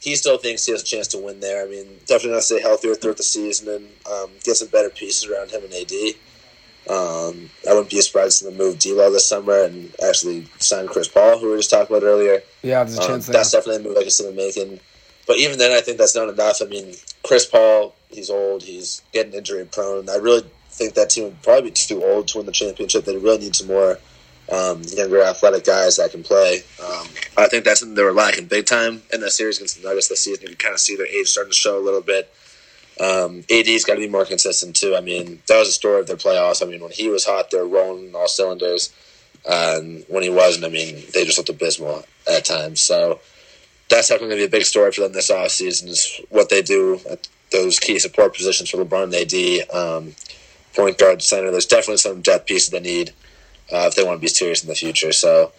he 0.00 0.16
still 0.16 0.38
thinks 0.38 0.64
he 0.64 0.72
has 0.72 0.82
a 0.82 0.84
chance 0.84 1.08
to 1.08 1.18
win 1.18 1.40
there. 1.40 1.64
I 1.64 1.68
mean, 1.68 1.86
definitely 2.06 2.30
not 2.30 2.36
to 2.36 2.42
stay 2.42 2.60
healthier 2.60 2.94
throughout 2.94 3.18
the 3.18 3.22
season 3.22 3.68
and 3.68 3.88
um, 4.10 4.30
get 4.42 4.56
some 4.56 4.68
better 4.68 4.90
pieces 4.90 5.30
around 5.30 5.50
him 5.50 5.62
and 5.64 5.74
AD. 5.74 5.92
Um, 6.90 7.50
I 7.68 7.72
wouldn't 7.72 7.90
be 7.90 8.00
surprised 8.00 8.42
to 8.42 8.50
move 8.50 8.78
D'Lo 8.80 9.12
this 9.12 9.24
summer 9.26 9.62
and 9.62 9.94
actually 10.04 10.46
sign 10.58 10.88
Chris 10.88 11.06
Paul, 11.08 11.38
who 11.38 11.46
we 11.46 11.52
were 11.52 11.56
just 11.58 11.70
talking 11.70 11.94
about 11.96 12.04
earlier. 12.06 12.42
Yeah, 12.62 12.82
there's 12.82 12.98
a 12.98 13.02
Um, 13.02 13.06
chance 13.08 13.26
there. 13.26 13.34
that's 13.34 13.52
definitely 13.52 13.84
a 13.84 13.88
move 13.88 13.96
I 13.96 14.02
can 14.02 14.10
see 14.10 14.24
them 14.24 14.34
making. 14.36 14.80
But 15.26 15.38
even 15.38 15.58
then, 15.58 15.70
I 15.70 15.80
think 15.80 15.98
that's 15.98 16.16
not 16.16 16.28
enough. 16.28 16.60
I 16.60 16.64
mean, 16.64 16.96
Chris 17.22 17.46
Paul, 17.46 17.94
he's 18.08 18.28
old, 18.30 18.64
he's 18.64 19.02
getting 19.12 19.32
injury 19.34 19.64
prone. 19.66 20.08
I 20.10 20.16
really 20.16 20.42
think 20.70 20.94
that 20.94 21.10
team 21.10 21.24
would 21.24 21.42
probably 21.42 21.70
be 21.70 21.74
too 21.74 22.02
old 22.02 22.26
to 22.28 22.38
win 22.38 22.46
the 22.46 22.52
championship. 22.52 23.04
They 23.04 23.16
really 23.16 23.38
need 23.38 23.54
some 23.54 23.68
more 23.68 23.98
um, 24.50 24.82
younger, 24.88 25.22
athletic 25.22 25.62
guys 25.64 25.96
that 25.98 26.10
can 26.10 26.24
play. 26.24 26.64
Um, 26.84 27.06
I 27.36 27.46
think 27.46 27.64
that's 27.64 27.78
something 27.80 27.94
they 27.94 28.02
were 28.02 28.12
lacking 28.12 28.46
big 28.46 28.66
time 28.66 29.00
in 29.12 29.20
the 29.20 29.30
series 29.30 29.58
against 29.58 29.80
the 29.80 29.86
Nuggets 29.86 30.08
this 30.08 30.22
season. 30.22 30.42
You 30.42 30.48
can 30.48 30.56
kind 30.56 30.74
of 30.74 30.80
see 30.80 30.96
their 30.96 31.06
age 31.06 31.28
starting 31.28 31.52
to 31.52 31.56
show 31.56 31.78
a 31.78 31.84
little 31.84 32.00
bit. 32.00 32.32
Um, 33.00 33.44
AD's 33.50 33.84
got 33.84 33.94
to 33.94 34.00
be 34.00 34.08
more 34.08 34.26
consistent 34.26 34.76
too. 34.76 34.94
I 34.94 35.00
mean, 35.00 35.42
that 35.48 35.58
was 35.58 35.68
a 35.68 35.72
story 35.72 36.00
of 36.00 36.06
their 36.06 36.16
playoffs. 36.16 36.62
I 36.62 36.66
mean, 36.66 36.82
when 36.82 36.92
he 36.92 37.08
was 37.08 37.24
hot, 37.24 37.50
they 37.50 37.58
were 37.58 37.66
rolling 37.66 38.14
all 38.14 38.28
cylinders. 38.28 38.92
And 39.48 40.04
when 40.08 40.22
he 40.22 40.28
wasn't, 40.28 40.66
I 40.66 40.68
mean, 40.68 41.02
they 41.14 41.24
just 41.24 41.38
looked 41.38 41.48
abysmal 41.48 42.04
at 42.30 42.44
times. 42.44 42.82
So 42.82 43.20
that's 43.88 44.08
definitely 44.08 44.36
going 44.36 44.42
to 44.42 44.48
be 44.48 44.56
a 44.56 44.58
big 44.58 44.66
story 44.66 44.92
for 44.92 45.00
them 45.00 45.12
this 45.12 45.30
offseason 45.30 45.88
is 45.88 46.20
what 46.28 46.50
they 46.50 46.60
do 46.60 47.00
at 47.10 47.26
those 47.50 47.78
key 47.78 47.98
support 47.98 48.34
positions 48.34 48.68
for 48.68 48.84
LeBron 48.84 49.04
and 49.04 49.14
AD. 49.14 49.74
Um, 49.74 50.14
point 50.74 50.98
guard, 50.98 51.22
center. 51.22 51.50
There's 51.50 51.66
definitely 51.66 51.96
some 51.96 52.20
depth 52.20 52.46
pieces 52.46 52.70
they 52.70 52.80
need 52.80 53.12
uh, 53.72 53.86
if 53.88 53.94
they 53.94 54.04
want 54.04 54.18
to 54.18 54.20
be 54.20 54.28
serious 54.28 54.62
in 54.62 54.68
the 54.68 54.74
future. 54.74 55.12
So 55.12 55.52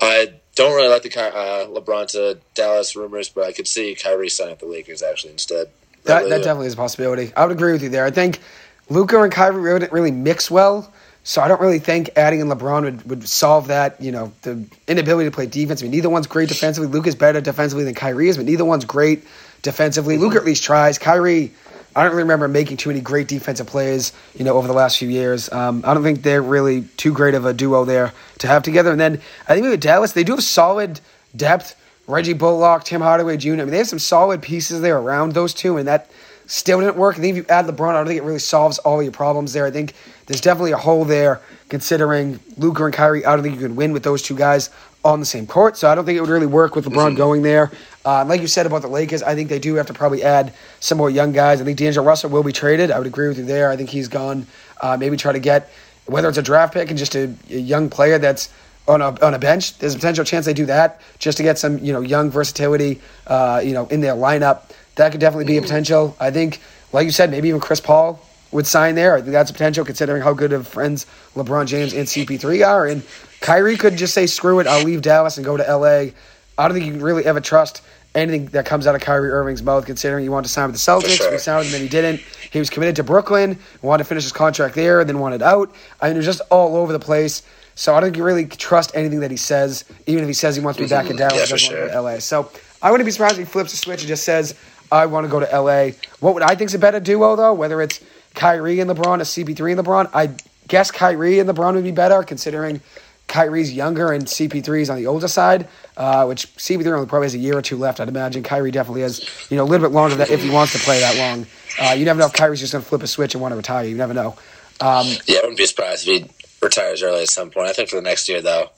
I 0.00 0.32
don't 0.54 0.74
really 0.74 0.88
like 0.88 1.02
the 1.02 1.20
uh, 1.20 1.66
LeBron 1.66 2.08
to 2.12 2.38
Dallas 2.54 2.96
rumors, 2.96 3.28
but 3.28 3.44
I 3.44 3.52
could 3.52 3.68
see 3.68 3.94
Kyrie 3.94 4.28
signing 4.28 4.52
with 4.52 4.60
the 4.60 4.66
Lakers 4.66 5.02
actually 5.02 5.32
instead. 5.32 5.68
That, 6.06 6.28
that 6.28 6.38
definitely 6.38 6.68
is 6.68 6.74
a 6.74 6.76
possibility. 6.76 7.32
I 7.36 7.44
would 7.44 7.54
agree 7.56 7.72
with 7.72 7.82
you 7.82 7.88
there. 7.88 8.04
I 8.04 8.10
think 8.10 8.40
Luka 8.88 9.22
and 9.22 9.32
Kyrie 9.32 9.60
really 9.60 9.80
didn't 9.80 9.92
really 9.92 10.10
mix 10.10 10.50
well, 10.50 10.92
so 11.24 11.42
I 11.42 11.48
don't 11.48 11.60
really 11.60 11.80
think 11.80 12.10
adding 12.16 12.40
in 12.40 12.46
LeBron 12.48 12.82
would, 12.82 13.10
would 13.10 13.28
solve 13.28 13.68
that. 13.68 14.00
You 14.00 14.12
know, 14.12 14.32
the 14.42 14.64
inability 14.86 15.28
to 15.28 15.34
play 15.34 15.46
defense. 15.46 15.82
I 15.82 15.84
mean, 15.84 15.90
neither 15.90 16.08
one's 16.08 16.26
great 16.26 16.48
defensively. 16.48 16.88
Luka's 16.88 17.16
better 17.16 17.40
defensively 17.40 17.84
than 17.84 17.94
Kyrie 17.94 18.28
is, 18.28 18.36
but 18.36 18.46
neither 18.46 18.64
one's 18.64 18.84
great 18.84 19.24
defensively. 19.62 20.18
Luka 20.18 20.36
at 20.36 20.44
least 20.44 20.62
tries. 20.62 20.98
Kyrie, 20.98 21.52
I 21.96 22.02
don't 22.02 22.12
really 22.12 22.22
remember 22.22 22.46
making 22.46 22.76
too 22.76 22.90
many 22.90 23.00
great 23.00 23.26
defensive 23.26 23.66
plays. 23.66 24.12
You 24.36 24.44
know, 24.44 24.56
over 24.56 24.68
the 24.68 24.74
last 24.74 24.98
few 24.98 25.08
years, 25.08 25.50
um, 25.50 25.82
I 25.84 25.94
don't 25.94 26.04
think 26.04 26.22
they're 26.22 26.42
really 26.42 26.82
too 26.96 27.12
great 27.12 27.34
of 27.34 27.44
a 27.44 27.52
duo 27.52 27.84
there 27.84 28.12
to 28.38 28.46
have 28.46 28.62
together. 28.62 28.92
And 28.92 29.00
then 29.00 29.20
I 29.48 29.54
think 29.54 29.66
with 29.66 29.80
Dallas, 29.80 30.12
they 30.12 30.22
do 30.22 30.34
have 30.34 30.44
solid 30.44 31.00
depth. 31.34 31.74
Reggie 32.06 32.34
Bullock, 32.34 32.84
Tim 32.84 33.00
Hardaway 33.00 33.36
Jr. 33.36 33.52
I 33.52 33.56
mean, 33.56 33.70
they 33.70 33.78
have 33.78 33.88
some 33.88 33.98
solid 33.98 34.42
pieces 34.42 34.80
there 34.80 34.98
around 34.98 35.32
those 35.32 35.52
two, 35.52 35.76
and 35.76 35.88
that 35.88 36.10
still 36.46 36.80
didn't 36.80 36.96
work. 36.96 37.16
I 37.16 37.20
think 37.20 37.36
if 37.36 37.44
you 37.44 37.46
add 37.48 37.66
LeBron, 37.66 37.90
I 37.90 37.94
don't 37.94 38.06
think 38.06 38.18
it 38.18 38.24
really 38.24 38.38
solves 38.38 38.78
all 38.78 39.02
your 39.02 39.12
problems 39.12 39.52
there. 39.52 39.66
I 39.66 39.70
think 39.70 39.94
there's 40.26 40.40
definitely 40.40 40.72
a 40.72 40.76
hole 40.76 41.04
there 41.04 41.40
considering 41.68 42.38
Luka 42.56 42.84
and 42.84 42.94
Kyrie. 42.94 43.26
I 43.26 43.34
don't 43.34 43.42
think 43.42 43.56
you 43.56 43.60
can 43.60 43.74
win 43.74 43.92
with 43.92 44.04
those 44.04 44.22
two 44.22 44.36
guys 44.36 44.70
on 45.04 45.20
the 45.20 45.26
same 45.26 45.46
court. 45.46 45.76
So 45.76 45.88
I 45.88 45.94
don't 45.94 46.04
think 46.04 46.16
it 46.16 46.20
would 46.20 46.30
really 46.30 46.46
work 46.46 46.74
with 46.74 46.84
LeBron 46.84 47.16
going 47.16 47.42
there. 47.42 47.70
Uh, 48.04 48.24
like 48.24 48.40
you 48.40 48.46
said 48.46 48.66
about 48.66 48.82
the 48.82 48.88
Lakers, 48.88 49.22
I 49.22 49.34
think 49.34 49.48
they 49.48 49.58
do 49.58 49.74
have 49.74 49.86
to 49.86 49.94
probably 49.94 50.22
add 50.22 50.52
some 50.80 50.98
more 50.98 51.10
young 51.10 51.32
guys. 51.32 51.60
I 51.60 51.64
think 51.64 51.78
D'Angelo 51.78 52.06
Russell 52.06 52.30
will 52.30 52.42
be 52.42 52.52
traded. 52.52 52.90
I 52.90 52.98
would 52.98 53.06
agree 53.06 53.28
with 53.28 53.38
you 53.38 53.44
there. 53.44 53.70
I 53.70 53.76
think 53.76 53.90
he's 53.90 54.08
gone. 54.08 54.46
Uh, 54.80 54.96
maybe 54.96 55.16
try 55.16 55.32
to 55.32 55.38
get 55.38 55.70
whether 56.06 56.28
it's 56.28 56.38
a 56.38 56.42
draft 56.42 56.72
pick 56.72 56.88
and 56.88 56.98
just 56.98 57.14
a, 57.16 57.34
a 57.50 57.58
young 57.58 57.90
player 57.90 58.18
that's 58.18 58.48
on 58.88 59.02
a 59.02 59.20
on 59.24 59.34
a 59.34 59.38
bench. 59.38 59.78
There's 59.78 59.94
a 59.94 59.98
potential 59.98 60.24
chance 60.24 60.46
they 60.46 60.54
do 60.54 60.66
that 60.66 61.00
just 61.18 61.36
to 61.38 61.42
get 61.42 61.58
some 61.58 61.78
you 61.78 61.92
know 61.92 62.00
young 62.00 62.30
versatility 62.30 63.00
uh, 63.26 63.60
you 63.64 63.72
know 63.72 63.86
in 63.86 64.00
their 64.00 64.14
lineup. 64.14 64.70
That 64.96 65.12
could 65.12 65.20
definitely 65.20 65.44
be 65.44 65.58
a 65.58 65.62
potential. 65.62 66.16
I 66.18 66.30
think, 66.30 66.60
like 66.92 67.04
you 67.04 67.10
said, 67.10 67.30
maybe 67.30 67.48
even 67.48 67.60
Chris 67.60 67.80
Paul 67.80 68.20
would 68.52 68.66
sign 68.66 68.94
there. 68.94 69.14
I 69.14 69.20
think 69.20 69.32
that's 69.32 69.50
a 69.50 69.52
potential 69.52 69.84
considering 69.84 70.22
how 70.22 70.32
good 70.32 70.52
of 70.52 70.66
friends 70.66 71.06
LeBron 71.34 71.66
James 71.66 71.92
and 71.92 72.06
CP3 72.06 72.66
are. 72.66 72.86
And 72.86 73.02
Kyrie 73.40 73.76
could 73.76 73.96
just 73.96 74.14
say, 74.14 74.26
"Screw 74.26 74.60
it, 74.60 74.66
I'll 74.66 74.84
leave 74.84 75.02
Dallas 75.02 75.36
and 75.36 75.44
go 75.44 75.56
to 75.56 75.62
LA." 75.62 76.12
I 76.58 76.68
don't 76.68 76.72
think 76.72 76.86
you 76.86 76.92
can 76.92 77.02
really 77.02 77.26
ever 77.26 77.40
trust 77.40 77.82
anything 78.14 78.46
that 78.46 78.64
comes 78.64 78.86
out 78.86 78.94
of 78.94 79.02
Kyrie 79.02 79.30
Irving's 79.30 79.62
mouth, 79.62 79.84
considering 79.84 80.24
he 80.24 80.28
wanted 80.28 80.44
to 80.44 80.52
sign 80.52 80.70
with 80.70 80.74
the 80.74 80.90
Celtics. 80.90 81.16
sure. 81.16 81.30
We 81.30 81.38
signed 81.38 81.66
him, 81.66 81.72
then 81.72 81.82
he 81.82 81.88
didn't. 81.88 82.20
He 82.50 82.58
was 82.58 82.70
committed 82.70 82.96
to 82.96 83.04
Brooklyn, 83.04 83.58
wanted 83.82 84.04
to 84.04 84.08
finish 84.08 84.24
his 84.24 84.32
contract 84.32 84.74
there, 84.74 85.04
then 85.04 85.18
wanted 85.18 85.42
out. 85.42 85.70
I 86.00 86.06
mean, 86.06 86.16
it 86.16 86.18
was 86.18 86.26
just 86.26 86.40
all 86.50 86.76
over 86.76 86.92
the 86.92 86.98
place. 86.98 87.42
So 87.76 87.94
I 87.94 88.00
don't 88.00 88.16
really 88.16 88.46
trust 88.46 88.90
anything 88.96 89.20
that 89.20 89.30
he 89.30 89.36
says, 89.36 89.84
even 90.06 90.22
if 90.24 90.28
he 90.28 90.32
says 90.34 90.56
he 90.56 90.62
wants 90.62 90.78
to 90.78 90.84
be 90.84 90.88
back 90.88 91.08
in 91.10 91.16
Dallas, 91.16 91.34
Yeah, 91.34 91.40
he 91.42 91.46
for 91.46 91.50
doesn't 91.52 91.68
want 91.72 91.86
to 91.86 91.88
sure. 91.88 91.88
go 91.88 91.92
to 91.92 92.14
LA. 92.14 92.18
So 92.18 92.50
I 92.82 92.90
wouldn't 92.90 93.06
be 93.06 93.10
surprised 93.12 93.34
if 93.38 93.46
he 93.46 93.52
flips 93.52 93.72
a 93.72 93.76
switch 93.76 94.00
and 94.00 94.08
just 94.08 94.24
says, 94.24 94.54
I 94.90 95.06
want 95.06 95.24
to 95.26 95.30
go 95.30 95.40
to 95.40 95.46
LA. 95.60 95.90
What 96.20 96.34
would 96.34 96.42
I 96.42 96.54
think 96.54 96.70
is 96.70 96.74
a 96.74 96.78
better 96.78 97.00
duo 97.00 97.36
though? 97.36 97.54
Whether 97.54 97.80
it's 97.82 98.00
Kyrie 98.34 98.80
and 98.80 98.90
LeBron 98.90 99.18
or 99.18 99.24
CP3 99.24 99.78
and 99.78 99.86
LeBron, 99.86 100.10
I 100.14 100.30
guess 100.68 100.90
Kyrie 100.90 101.38
and 101.38 101.48
LeBron 101.48 101.74
would 101.74 101.84
be 101.84 101.90
better 101.92 102.22
considering 102.22 102.80
Kyrie's 103.28 103.72
younger 103.72 104.12
and 104.12 104.24
CP3 104.24 104.80
is 104.82 104.88
on 104.90 104.96
the 104.96 105.06
older 105.06 105.26
side, 105.28 105.66
uh, 105.96 106.24
which 106.26 106.46
CP3 106.56 106.86
only 106.94 107.06
probably 107.06 107.26
has 107.26 107.34
a 107.34 107.38
year 107.38 107.58
or 107.58 107.62
two 107.62 107.76
left. 107.76 107.98
I'd 108.00 108.08
imagine 108.08 108.42
Kyrie 108.44 108.70
definitely 108.70 109.02
has, 109.02 109.28
you 109.50 109.56
know, 109.56 109.64
a 109.64 109.66
little 109.66 109.86
bit 109.88 109.92
longer 109.92 110.14
that 110.16 110.30
if 110.30 110.42
he 110.42 110.48
wants 110.50 110.72
to 110.74 110.78
play 110.78 111.00
that 111.00 111.16
long. 111.18 111.46
Uh, 111.78 111.92
you 111.94 112.04
never 112.04 112.20
know 112.20 112.26
if 112.26 112.32
Kyrie's 112.32 112.60
just 112.60 112.72
going 112.72 112.82
to 112.84 112.88
flip 112.88 113.02
a 113.02 113.06
switch 113.08 113.34
and 113.34 113.42
want 113.42 113.52
to 113.52 113.56
retire. 113.56 113.84
You 113.84 113.96
never 113.96 114.14
know. 114.14 114.36
Um, 114.80 115.06
Yeah, 115.26 115.38
I 115.38 115.40
wouldn't 115.42 115.56
be 115.58 115.66
surprised 115.66 116.06
if 116.06 116.22
he 116.22 116.30
retires 116.62 117.02
early 117.02 117.22
at 117.22 117.28
some 117.28 117.50
point. 117.50 117.68
I 117.68 117.72
think 117.72 117.88
for 117.88 117.96
the 117.96 118.02
next 118.02 118.28
year, 118.28 118.40
though, 118.42 118.70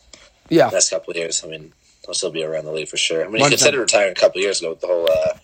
yeah, 0.48 0.68
next 0.70 0.90
couple 0.90 1.10
of 1.12 1.16
years, 1.16 1.42
I 1.44 1.48
mean, 1.48 1.72
he'll 2.04 2.14
still 2.14 2.30
be 2.30 2.44
around 2.44 2.64
the 2.64 2.72
league 2.72 2.88
for 2.88 2.96
sure. 2.96 3.24
I 3.24 3.28
mean, 3.28 3.36
he 3.38 3.46
100%. 3.46 3.48
considered 3.50 3.80
retiring 3.80 4.12
a 4.12 4.14
couple 4.14 4.38
of 4.38 4.42
years 4.44 4.60
ago 4.60 4.70
with 4.70 4.80
the 4.80 4.86
whole 4.86 5.08
uh, 5.10 5.38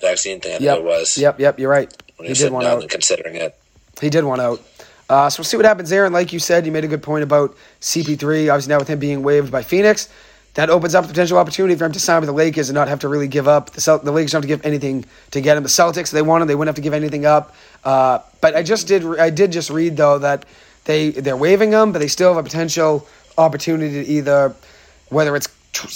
vaccine 0.00 0.40
thing. 0.40 0.54
I 0.56 0.64
yep, 0.64 0.78
it 0.78 0.84
was 0.84 1.18
yep, 1.18 1.38
yep. 1.40 1.58
You're 1.58 1.70
right. 1.70 1.90
when 2.16 2.28
He 2.28 2.34
he 2.34 2.38
did 2.42 2.52
one 2.52 2.66
out. 2.66 2.80
and 2.82 2.90
considering 2.90 3.36
it. 3.36 3.56
He 4.00 4.10
did 4.10 4.24
one 4.24 4.40
out. 4.40 4.62
Uh, 5.08 5.28
so 5.28 5.40
we'll 5.40 5.44
see 5.44 5.56
what 5.56 5.66
happens 5.66 5.90
there. 5.90 6.04
And 6.04 6.14
like 6.14 6.32
you 6.32 6.38
said, 6.38 6.64
you 6.64 6.72
made 6.72 6.84
a 6.84 6.88
good 6.88 7.02
point 7.02 7.24
about 7.24 7.56
CP3. 7.80 8.48
Obviously, 8.50 8.70
now 8.72 8.78
with 8.78 8.88
him 8.88 8.98
being 9.00 9.22
waived 9.24 9.50
by 9.50 9.62
Phoenix, 9.62 10.08
that 10.54 10.70
opens 10.70 10.94
up 10.94 11.04
the 11.04 11.08
potential 11.08 11.36
opportunity 11.36 11.74
for 11.74 11.84
him 11.84 11.92
to 11.92 12.00
sign 12.00 12.20
with 12.20 12.28
the 12.28 12.32
Lakers 12.32 12.68
and 12.68 12.74
not 12.76 12.86
have 12.88 13.00
to 13.00 13.08
really 13.08 13.26
give 13.28 13.48
up. 13.48 13.70
The, 13.70 13.80
Cel- 13.80 13.98
the 13.98 14.12
Lakers 14.12 14.32
don't 14.32 14.42
have 14.42 14.48
to 14.48 14.56
give 14.56 14.64
anything 14.64 15.04
to 15.32 15.40
get 15.40 15.56
him. 15.56 15.64
The 15.64 15.68
Celtics, 15.68 16.12
they 16.12 16.22
want 16.22 16.42
him. 16.42 16.48
They 16.48 16.54
wouldn't 16.54 16.68
have 16.68 16.76
to 16.76 16.80
give 16.82 16.94
anything 16.94 17.26
up. 17.26 17.54
Uh, 17.84 18.20
but 18.40 18.54
I 18.54 18.62
just 18.62 18.86
did. 18.86 19.04
I 19.18 19.30
did 19.30 19.50
just 19.52 19.68
read 19.70 19.96
though 19.96 20.18
that 20.20 20.44
they 20.84 21.10
they're 21.10 21.36
waiving 21.36 21.72
him, 21.72 21.92
but 21.92 21.98
they 21.98 22.08
still 22.08 22.34
have 22.34 22.38
a 22.38 22.42
potential 22.42 23.06
opportunity 23.38 24.04
to 24.04 24.10
either 24.10 24.54
whether 25.08 25.36
it's 25.36 25.48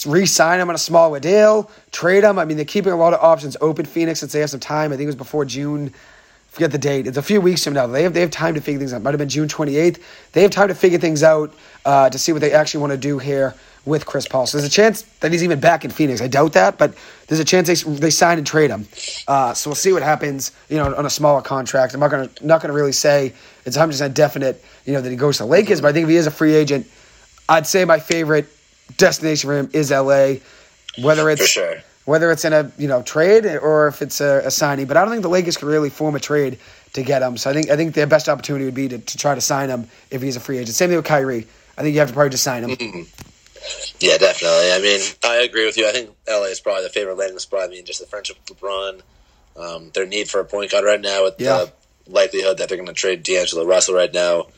re-sign 0.07 0.61
him 0.61 0.69
on 0.69 0.75
a 0.75 0.79
smaller 0.79 1.21
deal, 1.21 1.71
trade 1.91 2.25
him. 2.25 2.39
I 2.39 2.45
mean, 2.45 2.57
they're 2.57 2.65
keeping 2.65 2.93
a 2.93 2.97
lot 2.97 3.13
of 3.13 3.21
options 3.21 3.57
open. 3.61 3.85
Phoenix, 3.87 4.21
since 4.21 4.33
they 4.33 4.41
have 4.41 4.51
some 4.51 4.61
time. 4.61 4.93
I 4.93 4.97
think 4.97 5.05
it 5.05 5.07
was 5.07 5.17
before 5.17 5.45
June 5.45 5.93
forget 6.55 6.71
the 6.71 6.79
date. 6.79 7.07
It's 7.07 7.17
a 7.17 7.23
few 7.23 7.41
weeks 7.41 7.65
from 7.65 7.75
now. 7.75 7.87
They 7.87 8.05
have 8.05 8.15
they 8.15 8.21
have 8.21 8.31
time 8.31 8.55
to 8.55 8.61
figure 8.61 8.79
things 8.79 8.93
out. 8.93 9.03
Might 9.03 9.11
have 9.11 9.19
been 9.19 9.29
June 9.29 9.49
28th. 9.49 10.01
They 10.33 10.43
have 10.43 10.53
time 10.53 10.69
to 10.69 10.75
figure 10.75 10.99
things 10.99 11.23
out 11.23 11.53
uh, 11.85 12.09
to 12.09 12.19
see 12.19 12.33
what 12.33 12.41
they 12.41 12.53
actually 12.53 12.81
want 12.81 12.93
to 12.93 12.97
do 12.97 13.19
here 13.19 13.55
with 13.85 14.07
Chris 14.07 14.27
Paul. 14.27 14.47
So 14.47 14.57
there's 14.57 14.69
a 14.69 14.73
chance 14.73 15.03
that 15.21 15.33
he's 15.33 15.45
even 15.45 15.61
back 15.61 15.85
in 15.85 15.91
Phoenix. 15.91 16.23
I 16.23 16.29
doubt 16.29 16.55
that, 16.55 16.79
but 16.79 16.95
there's 17.27 17.41
a 17.41 17.45
chance 17.45 17.67
they 17.67 17.93
they 17.95 18.11
sign 18.11 18.39
and 18.39 18.47
trade 18.47 18.71
him. 18.71 18.87
Uh, 19.27 19.53
so 19.53 19.71
we'll 19.71 19.75
see 19.75 19.93
what 19.93 20.03
happens. 20.03 20.53
You 20.69 20.77
know, 20.79 20.95
on 20.95 21.05
a 21.05 21.11
smaller 21.11 21.43
contract. 21.43 21.93
I'm 21.93 22.01
not 22.01 22.11
gonna 22.11 22.31
not 22.41 22.63
gonna 22.63 22.73
really 22.73 22.93
say 22.93 23.33
it's 23.65 23.77
100 23.77 23.93
percent 23.93 24.15
definite. 24.15 24.65
You 24.87 24.93
know 24.93 25.01
that 25.01 25.11
he 25.11 25.17
goes 25.17 25.39
to 25.39 25.43
the 25.43 25.49
Lakers, 25.49 25.81
but 25.81 25.89
I 25.89 25.93
think 25.93 26.05
if 26.05 26.11
he 26.11 26.17
is 26.17 26.27
a 26.27 26.31
free 26.31 26.55
agent, 26.55 26.87
I'd 27.49 27.67
say 27.67 27.85
my 27.85 27.99
favorite 27.99 28.47
destination 28.97 29.49
for 29.49 29.59
him 29.59 29.71
is 29.73 29.91
LA. 29.91 30.37
Whether 31.03 31.29
it's 31.29 31.41
For 31.41 31.47
sure. 31.49 31.77
Whether 32.05 32.31
it's 32.31 32.45
in 32.45 32.53
a 32.53 32.71
you 32.79 32.89
know 32.89 33.03
trade 33.03 33.47
or 33.47 33.89
if 33.89 34.03
it's 34.03 34.21
a, 34.21 34.43
a 34.45 34.51
signing. 34.51 34.87
But 34.87 34.97
I 34.97 35.01
don't 35.03 35.11
think 35.11 35.23
the 35.23 35.29
Lakers 35.29 35.57
could 35.57 35.69
really 35.69 35.91
form 35.91 36.15
a 36.15 36.21
trade 36.21 36.59
to 36.95 37.03
get 37.03 37.23
him. 37.23 37.37
So 37.37 37.51
I 37.51 37.53
think 37.53 37.71
I 37.71 37.77
think 37.77 37.95
their 37.95 38.07
best 38.07 38.29
opportunity 38.29 38.65
would 38.67 38.75
be 38.75 38.89
to, 38.89 38.99
to 38.99 39.19
try 39.19 39.35
to 39.35 39.41
sign 39.41 39.69
him 39.71 39.89
if 40.11 40.23
he's 40.23 40.37
a 40.37 40.41
free 40.41 40.59
agent. 40.59 40.75
Same 40.77 40.89
thing 40.91 40.97
with 40.97 41.07
Kyrie. 41.07 41.47
I 41.77 41.83
think 41.83 41.95
you 41.95 42.01
have 42.01 42.09
to 42.09 42.15
probably 42.15 42.31
just 42.31 42.45
sign 42.45 42.63
him. 42.65 43.07
Yeah, 43.99 44.19
definitely. 44.19 44.73
I 44.73 44.79
mean, 44.83 45.01
I 45.25 45.37
agree 45.37 45.65
with 45.65 45.77
you. 45.79 45.89
I 45.89 45.93
think 45.93 46.11
LA 46.29 46.45
is 46.45 46.61
probably 46.61 46.83
the 46.83 46.91
favorite 46.91 47.17
landing 47.17 47.39
spot. 47.39 47.65
I 47.65 47.69
mean, 47.69 47.85
just 47.87 47.99
the 48.01 48.07
friendship 48.07 48.37
with 48.49 48.61
LeBron, 48.61 49.01
um, 49.57 49.91
their 49.95 50.07
need 50.07 50.29
for 50.29 50.39
a 50.41 50.45
point 50.45 50.71
guard 50.71 50.85
right 50.85 51.01
now, 51.01 51.25
with 51.25 51.41
Yeah. 51.41 51.65
the 51.65 51.73
likelihood 52.13 52.59
that 52.59 52.69
they're 52.69 52.77
going 52.77 52.87
to 52.89 52.93
trade 52.93 53.23
D'Angelo 53.23 53.65
Russell 53.65 53.95
right 53.95 54.13
now. 54.13 54.49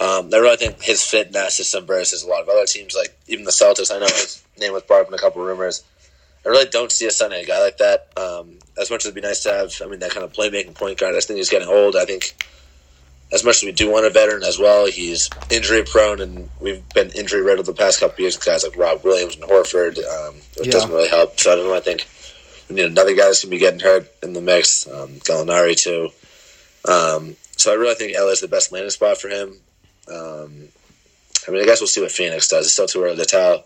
Um, 0.00 0.30
I 0.34 0.38
really 0.38 0.56
think 0.56 0.82
his 0.82 1.02
fit 1.02 1.28
in 1.28 1.32
that 1.34 1.52
system 1.52 1.86
versus 1.86 2.22
a 2.24 2.28
lot 2.28 2.42
of 2.42 2.48
other 2.48 2.66
teams, 2.66 2.94
like 2.96 3.16
even 3.28 3.44
the 3.44 3.50
Celtics. 3.52 3.94
I 3.94 3.98
know 4.00 4.06
his 4.06 4.42
name 4.58 4.72
was 4.72 4.82
brought 4.82 5.02
up 5.02 5.08
in 5.08 5.14
a 5.14 5.18
couple 5.18 5.42
rumors. 5.42 5.84
I 6.48 6.50
really 6.50 6.70
don't 6.70 6.90
see 6.90 7.04
a 7.06 7.10
signing 7.10 7.44
a 7.44 7.46
guy 7.46 7.60
like 7.62 7.76
that. 7.76 8.08
Um, 8.16 8.58
as 8.80 8.90
much 8.90 9.02
as 9.02 9.06
it'd 9.06 9.14
be 9.14 9.20
nice 9.20 9.42
to 9.42 9.50
have, 9.52 9.70
I 9.82 9.86
mean, 9.86 10.00
that 10.00 10.12
kind 10.12 10.24
of 10.24 10.32
playmaking 10.32 10.74
point 10.74 10.98
guard. 10.98 11.14
I 11.14 11.20
think 11.20 11.36
he's 11.36 11.50
getting 11.50 11.68
old. 11.68 11.94
I 11.94 12.06
think 12.06 12.42
as 13.30 13.44
much 13.44 13.56
as 13.56 13.64
we 13.64 13.72
do 13.72 13.90
want 13.90 14.06
a 14.06 14.10
veteran 14.10 14.42
as 14.42 14.58
well, 14.58 14.86
he's 14.86 15.28
injury 15.50 15.82
prone, 15.84 16.22
and 16.22 16.48
we've 16.58 16.88
been 16.94 17.10
injury 17.10 17.42
riddled 17.42 17.66
the 17.66 17.74
past 17.74 18.00
couple 18.00 18.22
years 18.22 18.38
guys 18.38 18.64
like 18.64 18.78
Rob 18.78 19.04
Williams 19.04 19.34
and 19.36 19.44
Horford. 19.44 19.98
Um, 19.98 20.36
it 20.56 20.66
Yeah. 20.66 20.72
doesn't 20.72 20.90
really 20.90 21.08
help. 21.08 21.38
So 21.38 21.52
I 21.52 21.56
don't 21.56 21.66
know. 21.66 21.74
I 21.74 21.80
think 21.80 22.06
we 22.70 22.76
need 22.76 22.86
another 22.86 23.14
guy 23.14 23.26
that's 23.26 23.44
going 23.44 23.50
to 23.50 23.56
be 23.56 23.58
getting 23.58 23.80
hurt 23.80 24.10
in 24.22 24.32
the 24.32 24.40
mix. 24.40 24.86
Um, 24.88 25.16
Gallinari 25.20 25.76
too. 25.76 26.10
Um, 26.90 27.36
so 27.58 27.72
I 27.72 27.74
really 27.74 27.94
think 27.96 28.16
LA 28.16 28.28
is 28.28 28.40
the 28.40 28.48
best 28.48 28.72
landing 28.72 28.88
spot 28.90 29.18
for 29.20 29.28
him. 29.28 29.58
Um, 30.10 30.68
I 31.46 31.50
mean, 31.50 31.60
I 31.60 31.66
guess 31.66 31.82
we'll 31.82 31.88
see 31.88 32.00
what 32.00 32.10
Phoenix 32.10 32.48
does. 32.48 32.64
It's 32.64 32.72
still 32.72 32.86
too 32.86 33.04
early 33.04 33.16
to 33.16 33.26
tell. 33.26 33.64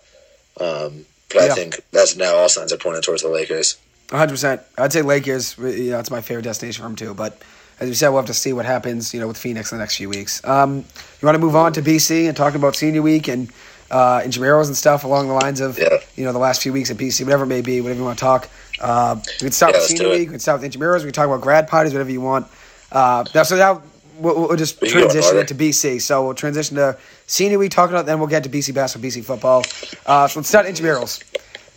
Um, 0.61 1.07
but 1.35 1.45
Yeah. 1.45 1.53
I 1.53 1.55
think 1.55 1.81
that's 1.93 2.17
now 2.17 2.35
all 2.37 2.49
signs 2.49 2.73
are 2.73 2.77
pointing 2.79 3.03
towards 3.03 3.23
the 3.23 3.29
Lakers. 3.29 3.77
100. 4.11 4.31
percent 4.33 4.61
I'd 4.79 4.93
say 4.93 5.03
Lakers. 5.03 5.57
You 5.59 5.91
know, 5.93 5.99
it's 5.99 6.11
my 6.11 6.21
favorite 6.21 6.43
destination 6.43 6.83
for 6.83 6.89
him 6.89 6.97
too. 6.97 7.15
But 7.15 7.41
as 7.81 7.89
we 7.89 7.95
said, 7.95 8.09
we'll 8.11 8.19
have 8.19 8.27
to 8.27 8.35
see 8.35 8.53
what 8.53 8.67
happens, 8.67 9.13
you 9.15 9.21
know, 9.21 9.27
with 9.29 9.39
Phoenix 9.39 9.73
in 9.73 9.79
the 9.79 9.83
next 9.83 9.97
few 9.97 10.09
weeks. 10.09 10.45
Um, 10.45 10.77
you 11.21 11.27
want 11.27 11.35
to 11.35 11.39
move 11.41 11.57
on 11.57 11.73
to 11.75 11.83
BC 11.83 12.29
and 12.29 12.37
talking 12.37 12.61
about 12.61 12.77
senior 12.77 13.03
week 13.03 13.27
and 13.29 13.51
uh, 13.91 14.21
intramurals 14.21 14.67
and 14.67 14.77
stuff 14.77 15.05
along 15.05 15.29
the 15.29 15.35
lines 15.35 15.61
of, 15.61 15.79
Yeah. 15.79 15.99
you 16.17 16.25
know, 16.25 16.33
the 16.33 16.39
last 16.39 16.63
few 16.63 16.73
weeks 16.73 16.91
at 16.91 16.97
BC, 16.97 17.25
whatever 17.25 17.45
it 17.45 17.49
may 17.49 17.61
be, 17.61 17.81
whatever 17.81 17.99
you 18.01 18.05
want 18.05 18.19
to 18.19 18.25
talk. 18.25 18.49
Uh, 18.81 19.17
we 19.41 19.47
can 19.47 19.53
start 19.53 19.73
Yeah, 19.75 19.81
with 19.81 19.87
senior 19.89 20.09
week. 20.11 20.29
We 20.29 20.33
can 20.35 20.41
start 20.41 20.61
with 20.61 20.73
intramurals. 20.73 20.99
We 20.99 21.05
can 21.05 21.13
talk 21.13 21.27
about 21.27 21.41
grad 21.41 21.69
parties, 21.69 21.93
whatever 21.93 22.11
you 22.11 22.21
want. 22.21 22.47
Uh, 22.91 23.25
so 23.45 23.57
now 23.57 23.83
we'll, 24.19 24.49
we'll 24.49 24.57
just 24.57 24.81
We 24.81 24.89
can 24.91 24.99
go 25.01 25.05
in 25.05 25.11
transition 25.11 25.39
it 25.39 25.49
to 25.49 25.55
BC. 25.55 26.01
So 26.03 26.25
we'll 26.25 26.35
transition 26.35 26.77
to 26.77 26.97
senior 27.27 27.59
week, 27.59 27.71
talking 27.71 27.95
about, 27.95 28.07
then 28.07 28.19
we'll 28.19 28.29
get 28.29 28.45
to 28.45 28.51
BC 28.51 28.75
basketball, 28.75 29.11
BC 29.11 29.25
football. 29.25 29.65
Uh, 30.07 30.29
so 30.29 30.41
let's 30.41 30.49
start 30.49 30.67
intramurals. 30.67 31.23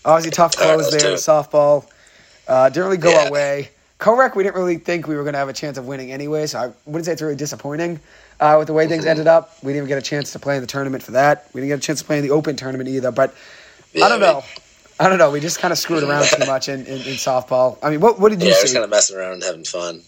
Obviously, 0.03 0.31
tough 0.31 0.55
right, 0.59 0.75
close 0.77 0.91
let's 0.91 1.03
there. 1.03 1.13
Softball 1.15 1.87
uh, 2.47 2.69
didn't 2.69 2.83
really 2.85 2.97
go 2.97 3.09
Yeah. 3.11 3.25
our 3.25 3.31
way. 3.31 3.69
Correct, 3.97 4.35
we 4.35 4.43
didn't 4.43 4.55
really 4.57 4.77
think 4.77 5.07
we 5.07 5.15
were 5.15 5.23
going 5.23 5.33
to 5.33 5.39
have 5.39 5.47
a 5.49 5.53
chance 5.53 5.77
of 5.77 5.87
winning 5.87 6.11
anyway, 6.11 6.45
so 6.47 6.59
I 6.59 6.71
wouldn't 6.85 7.05
say 7.05 7.13
it's 7.13 7.21
really 7.21 7.35
disappointing 7.37 7.99
uh, 8.41 8.55
with 8.59 8.67
the 8.67 8.73
way 8.73 8.87
things 8.87 9.05
ended 9.05 9.25
up. 9.25 9.55
We 9.63 9.71
didn't 9.71 9.85
even 9.85 9.87
get 9.87 9.97
a 9.97 10.01
chance 10.05 10.33
to 10.33 10.39
play 10.39 10.55
in 10.55 10.61
the 10.61 10.67
tournament 10.67 11.01
for 11.01 11.11
that. 11.13 11.47
We 11.53 11.61
didn't 11.61 11.69
get 11.69 11.79
a 11.79 11.81
chance 11.81 11.99
to 11.99 12.05
play 12.05 12.17
in 12.17 12.23
the 12.23 12.31
Open 12.31 12.57
tournament 12.57 12.89
either. 12.89 13.11
But 13.11 13.33
I 13.95 14.09
don't 14.09 14.19
know. 14.19 14.43
I 14.99 15.07
don't 15.09 15.17
know. 15.17 15.31
We 15.31 15.39
just 15.39 15.59
kind 15.59 15.71
of 15.71 15.77
screwed 15.77 16.03
around 16.03 16.25
too 16.25 16.45
much 16.45 16.67
in, 16.69 16.81
in, 16.81 16.93
in 16.93 17.15
softball. 17.15 17.77
I 17.81 17.89
mean, 17.89 18.01
what 18.01 18.19
what 18.19 18.29
did 18.29 18.41
you 18.41 18.49
Yeah, 18.49 18.55
see? 18.55 18.61
just 18.63 18.73
kind 18.73 18.83
of 18.83 18.89
messing 18.89 19.15
around 19.17 19.33
and 19.35 19.43
having 19.43 19.63
fun. 19.63 20.01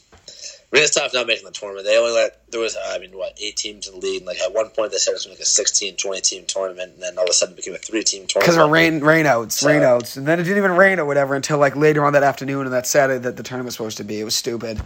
I 0.74 0.86
tough 0.88 1.14
not 1.14 1.28
making 1.28 1.46
the 1.46 1.52
tournament. 1.52 1.86
They 1.86 1.98
only 1.98 2.12
let 2.12 2.40
there 2.52 2.60
was 2.60 2.76
I 2.90 3.00
mean 3.00 3.12
what 3.18 3.38
eight 3.42 3.56
teams 3.58 3.88
in 3.88 3.94
the 3.96 4.00
league. 4.00 4.18
And 4.18 4.26
like 4.26 4.40
at 4.42 4.54
one 4.54 4.70
point 4.70 4.92
they 4.92 4.98
said 4.98 5.12
it 5.12 5.16
was 5.16 5.28
like 5.28 5.40
a 5.40 5.46
16, 5.46 5.96
20 5.96 6.22
team 6.22 6.44
tournament, 6.46 6.94
and 6.94 7.02
then 7.02 7.18
all 7.18 7.24
of 7.24 7.30
a 7.30 7.34
sudden 7.34 7.54
it 7.54 7.58
became 7.58 7.74
a 7.74 7.78
three 7.78 8.04
team 8.04 8.28
tournament. 8.28 8.44
Because 8.54 8.58
of 8.58 8.70
rain, 8.70 9.00
rainouts, 9.02 9.54
So- 9.54 9.68
rainouts, 9.68 10.18
and 10.18 10.28
then 10.28 10.40
it 10.40 10.44
didn't 10.44 10.58
even 10.58 10.72
rain 10.74 11.00
or 11.00 11.06
whatever 11.06 11.36
until 11.36 11.58
like 11.58 11.76
later 11.76 12.04
on 12.06 12.14
that 12.14 12.24
afternoon 12.24 12.66
and 12.66 12.74
that 12.74 12.86
Saturday 12.86 13.20
that 13.20 13.38
the 13.38 13.44
tournament 13.44 13.68
was 13.68 13.76
supposed 13.76 13.98
to 13.98 14.04
be. 14.04 14.20
It 14.20 14.24
was 14.26 14.36
stupid. 14.36 14.80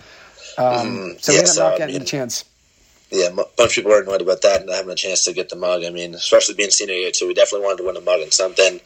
Um, 0.57 1.17
Mhm. 1.17 1.23
so 1.23 1.31
we 1.31 1.35
Yeah, 1.35 1.39
ended 1.39 1.49
up 1.49 1.55
so, 1.55 1.63
not 1.63 1.73
I 1.73 1.77
getting 1.77 1.93
mean- 1.95 1.99
the 2.03 2.07
chance. 2.09 2.45
Yeah, 3.09 3.27
a 3.27 3.31
bunch 3.31 3.49
of 3.59 3.71
people 3.71 3.91
were 3.91 4.01
annoyed 4.01 4.21
about 4.21 4.41
that 4.43 4.57
and 4.61 4.67
not 4.67 4.75
having 4.77 4.91
a 4.91 4.95
chance 4.95 5.25
to 5.25 5.33
get 5.33 5.49
the 5.49 5.57
mug. 5.57 5.83
I 5.83 5.89
mean, 5.89 6.15
especially 6.15 6.55
being 6.55 6.71
senior 6.71 6.95
year 6.95 7.11
too, 7.11 7.27
we 7.27 7.33
definitely 7.33 7.65
wanted 7.65 7.79
to 7.79 7.83
win 7.83 7.97
a 7.97 8.01
mug 8.01 8.21
and 8.21 8.31
something. 8.33 8.79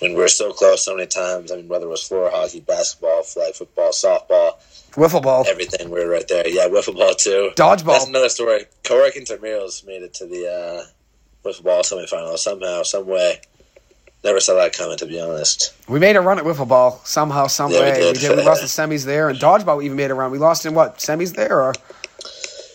Mean, 0.00 0.14
we 0.14 0.20
were 0.20 0.28
so 0.28 0.52
close 0.52 0.84
so 0.84 0.96
many 0.96 1.06
times. 1.06 1.52
I 1.52 1.56
mean, 1.56 1.68
whether 1.68 1.86
it 1.86 1.90
was 1.90 2.02
floor 2.06 2.30
hockey, 2.32 2.60
basketball, 2.60 3.22
flag 3.22 3.54
football, 3.54 3.90
softball, 3.90 4.52
Wiffle 4.92 5.22
ball, 5.22 5.44
everything, 5.48 5.88
we 5.90 6.00
were 6.04 6.08
right 6.10 6.26
there. 6.28 6.46
Yeah, 6.46 6.66
wiffle 6.68 6.94
ball 6.96 7.14
too. 7.14 7.50
dodgeball. 7.56 7.92
That's 7.92 8.06
another 8.06 8.28
story. 8.28 8.66
Corrick 8.84 9.16
and 9.16 9.26
Termirals 9.26 9.86
made 9.86 10.02
it 10.02 10.12
to 10.14 10.26
the 10.26 10.46
uh, 10.46 11.48
wiffle 11.48 11.62
ball 11.64 11.82
semifinal 11.82 12.36
somehow, 12.36 12.82
some 12.82 13.06
way. 13.06 13.40
Never 14.24 14.38
saw 14.38 14.54
that 14.56 14.72
coming, 14.72 14.98
to 14.98 15.06
be 15.06 15.18
honest. 15.20 15.74
We 15.88 15.98
made 15.98 16.14
a 16.16 16.20
run 16.20 16.38
at 16.38 16.44
wiffle 16.44 16.68
ball 16.68 17.00
somehow, 17.04 17.46
some 17.46 17.70
Yeah, 17.72 17.78
we 17.78 17.84
way. 17.84 17.92
We 17.92 18.12
did. 18.12 18.20
did. 18.20 18.36
We 18.36 18.44
lost 18.44 18.60
the 18.60 18.66
semis 18.82 19.04
there, 19.06 19.28
and 19.30 19.38
dodgeball 19.38 19.78
we 19.78 19.86
even 19.86 19.96
made 19.96 20.10
a 20.10 20.14
run. 20.14 20.30
We 20.30 20.38
lost 20.38 20.66
in 20.66 20.74
what 20.74 20.98
semis 20.98 21.34
there, 21.34 21.60
or 21.62 21.72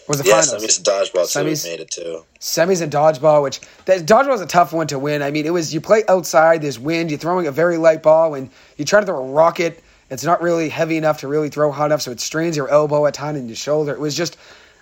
was 0.07 0.19
the 0.19 0.25
Yeah, 0.27 0.41
finals? 0.41 0.63
semis 0.63 0.77
and 0.77 0.85
dodgeball. 0.85 1.25
Semis. 1.25 1.63
We 1.65 1.71
made 1.71 1.79
it 1.81 1.91
too. 1.91 2.23
Semis 2.39 2.81
and 2.81 2.91
dodgeball, 2.91 3.43
which 3.43 3.59
that, 3.85 4.05
dodgeball 4.05 4.35
is 4.35 4.41
a 4.41 4.45
tough 4.47 4.73
one 4.73 4.87
to 4.87 4.99
win. 4.99 5.21
I 5.21 5.31
mean, 5.31 5.45
it 5.45 5.51
was 5.53 5.73
you 5.73 5.81
play 5.81 6.03
outside, 6.07 6.61
there's 6.61 6.79
wind, 6.79 7.09
you're 7.11 7.19
throwing 7.19 7.47
a 7.47 7.51
very 7.51 7.77
light 7.77 8.03
ball, 8.03 8.33
and 8.35 8.49
you 8.77 8.85
try 8.85 8.99
to 8.99 9.05
throw 9.05 9.23
a 9.23 9.31
rocket. 9.31 9.83
It's 10.09 10.23
not 10.23 10.41
really 10.41 10.69
heavy 10.69 10.95
enough 10.97 11.19
to 11.19 11.27
really 11.27 11.49
throw 11.49 11.71
hard 11.71 11.91
enough, 11.91 12.01
so 12.01 12.11
it 12.11 12.19
strains 12.21 12.55
your 12.55 12.69
elbow 12.69 13.05
a 13.05 13.11
ton 13.11 13.35
and 13.35 13.47
your 13.47 13.57
shoulder. 13.57 13.91
It 13.91 13.99
was 13.99 14.15
just 14.15 14.37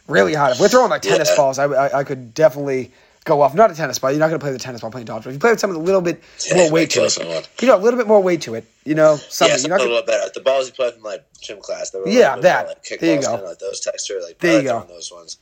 really 0.07 0.35
hard. 0.35 0.51
If 0.53 0.59
we're 0.59 0.67
throwing 0.69 0.91
like 0.91 1.01
tennis 1.01 1.29
Yeah. 1.31 1.35
balls, 1.37 1.57
I, 1.57 1.65
I, 1.65 1.99
I 1.99 2.03
could 2.03 2.33
definitely 2.35 2.91
go 3.25 3.41
off. 3.41 3.53
Not 3.53 3.69
a 3.71 3.75
tennis 3.75 3.99
ball. 3.99 4.11
You're 4.11 4.19
not 4.19 4.27
going 4.29 4.39
to 4.39 4.43
play 4.43 4.53
the 4.53 4.57
tennis 4.59 4.79
ball 4.81 4.89
playing 4.91 5.07
dodgeball. 5.07 5.27
If 5.27 5.33
you 5.33 5.39
play 5.39 5.51
with 5.51 5.59
something 5.59 5.77
with 5.77 5.83
a 5.83 5.85
little 5.85 6.01
bit 6.01 6.23
more 6.55 6.71
weight 6.71 6.89
to 6.91 7.03
it, 7.03 7.09
someone. 7.09 7.43
you 7.59 7.67
know, 7.67 7.75
a 7.75 7.83
little 7.83 7.97
bit 7.99 8.07
more 8.07 8.23
weight 8.23 8.41
to 8.43 8.55
it. 8.55 8.65
You 8.85 8.95
know, 8.95 9.17
something. 9.17 9.47
yeah, 9.47 9.51
you're 9.53 9.57
something 9.57 9.69
not 9.71 9.75
a 9.75 9.83
gonna, 9.83 9.89
little 9.95 10.05
better. 10.07 10.31
The 10.33 10.39
balls 10.41 10.67
you 10.67 10.73
play 10.73 10.91
from 10.91 11.01
like 11.03 11.25
gym 11.41 11.59
class, 11.59 11.89
they 11.89 11.99
were 11.99 12.07
Yeah, 12.07 12.37
that. 12.37 12.65
more, 12.65 12.75
like 12.75 12.99
There 13.01 13.15
you 13.15 13.21
go. 13.21 13.43
like 13.43 13.59
those 13.59 13.79
texture, 13.81 14.19
like 14.23 14.39
There 14.39 14.61
you 14.61 14.69
like 14.71 14.87
go. 14.87 14.93
Those 14.93 15.11
ones. 15.11 15.37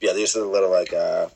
Yeah, 0.00 0.12
these 0.14 0.34
are 0.36 0.40
the 0.40 0.46
little 0.46 0.70
like 0.70 0.92
uh, 0.92 1.26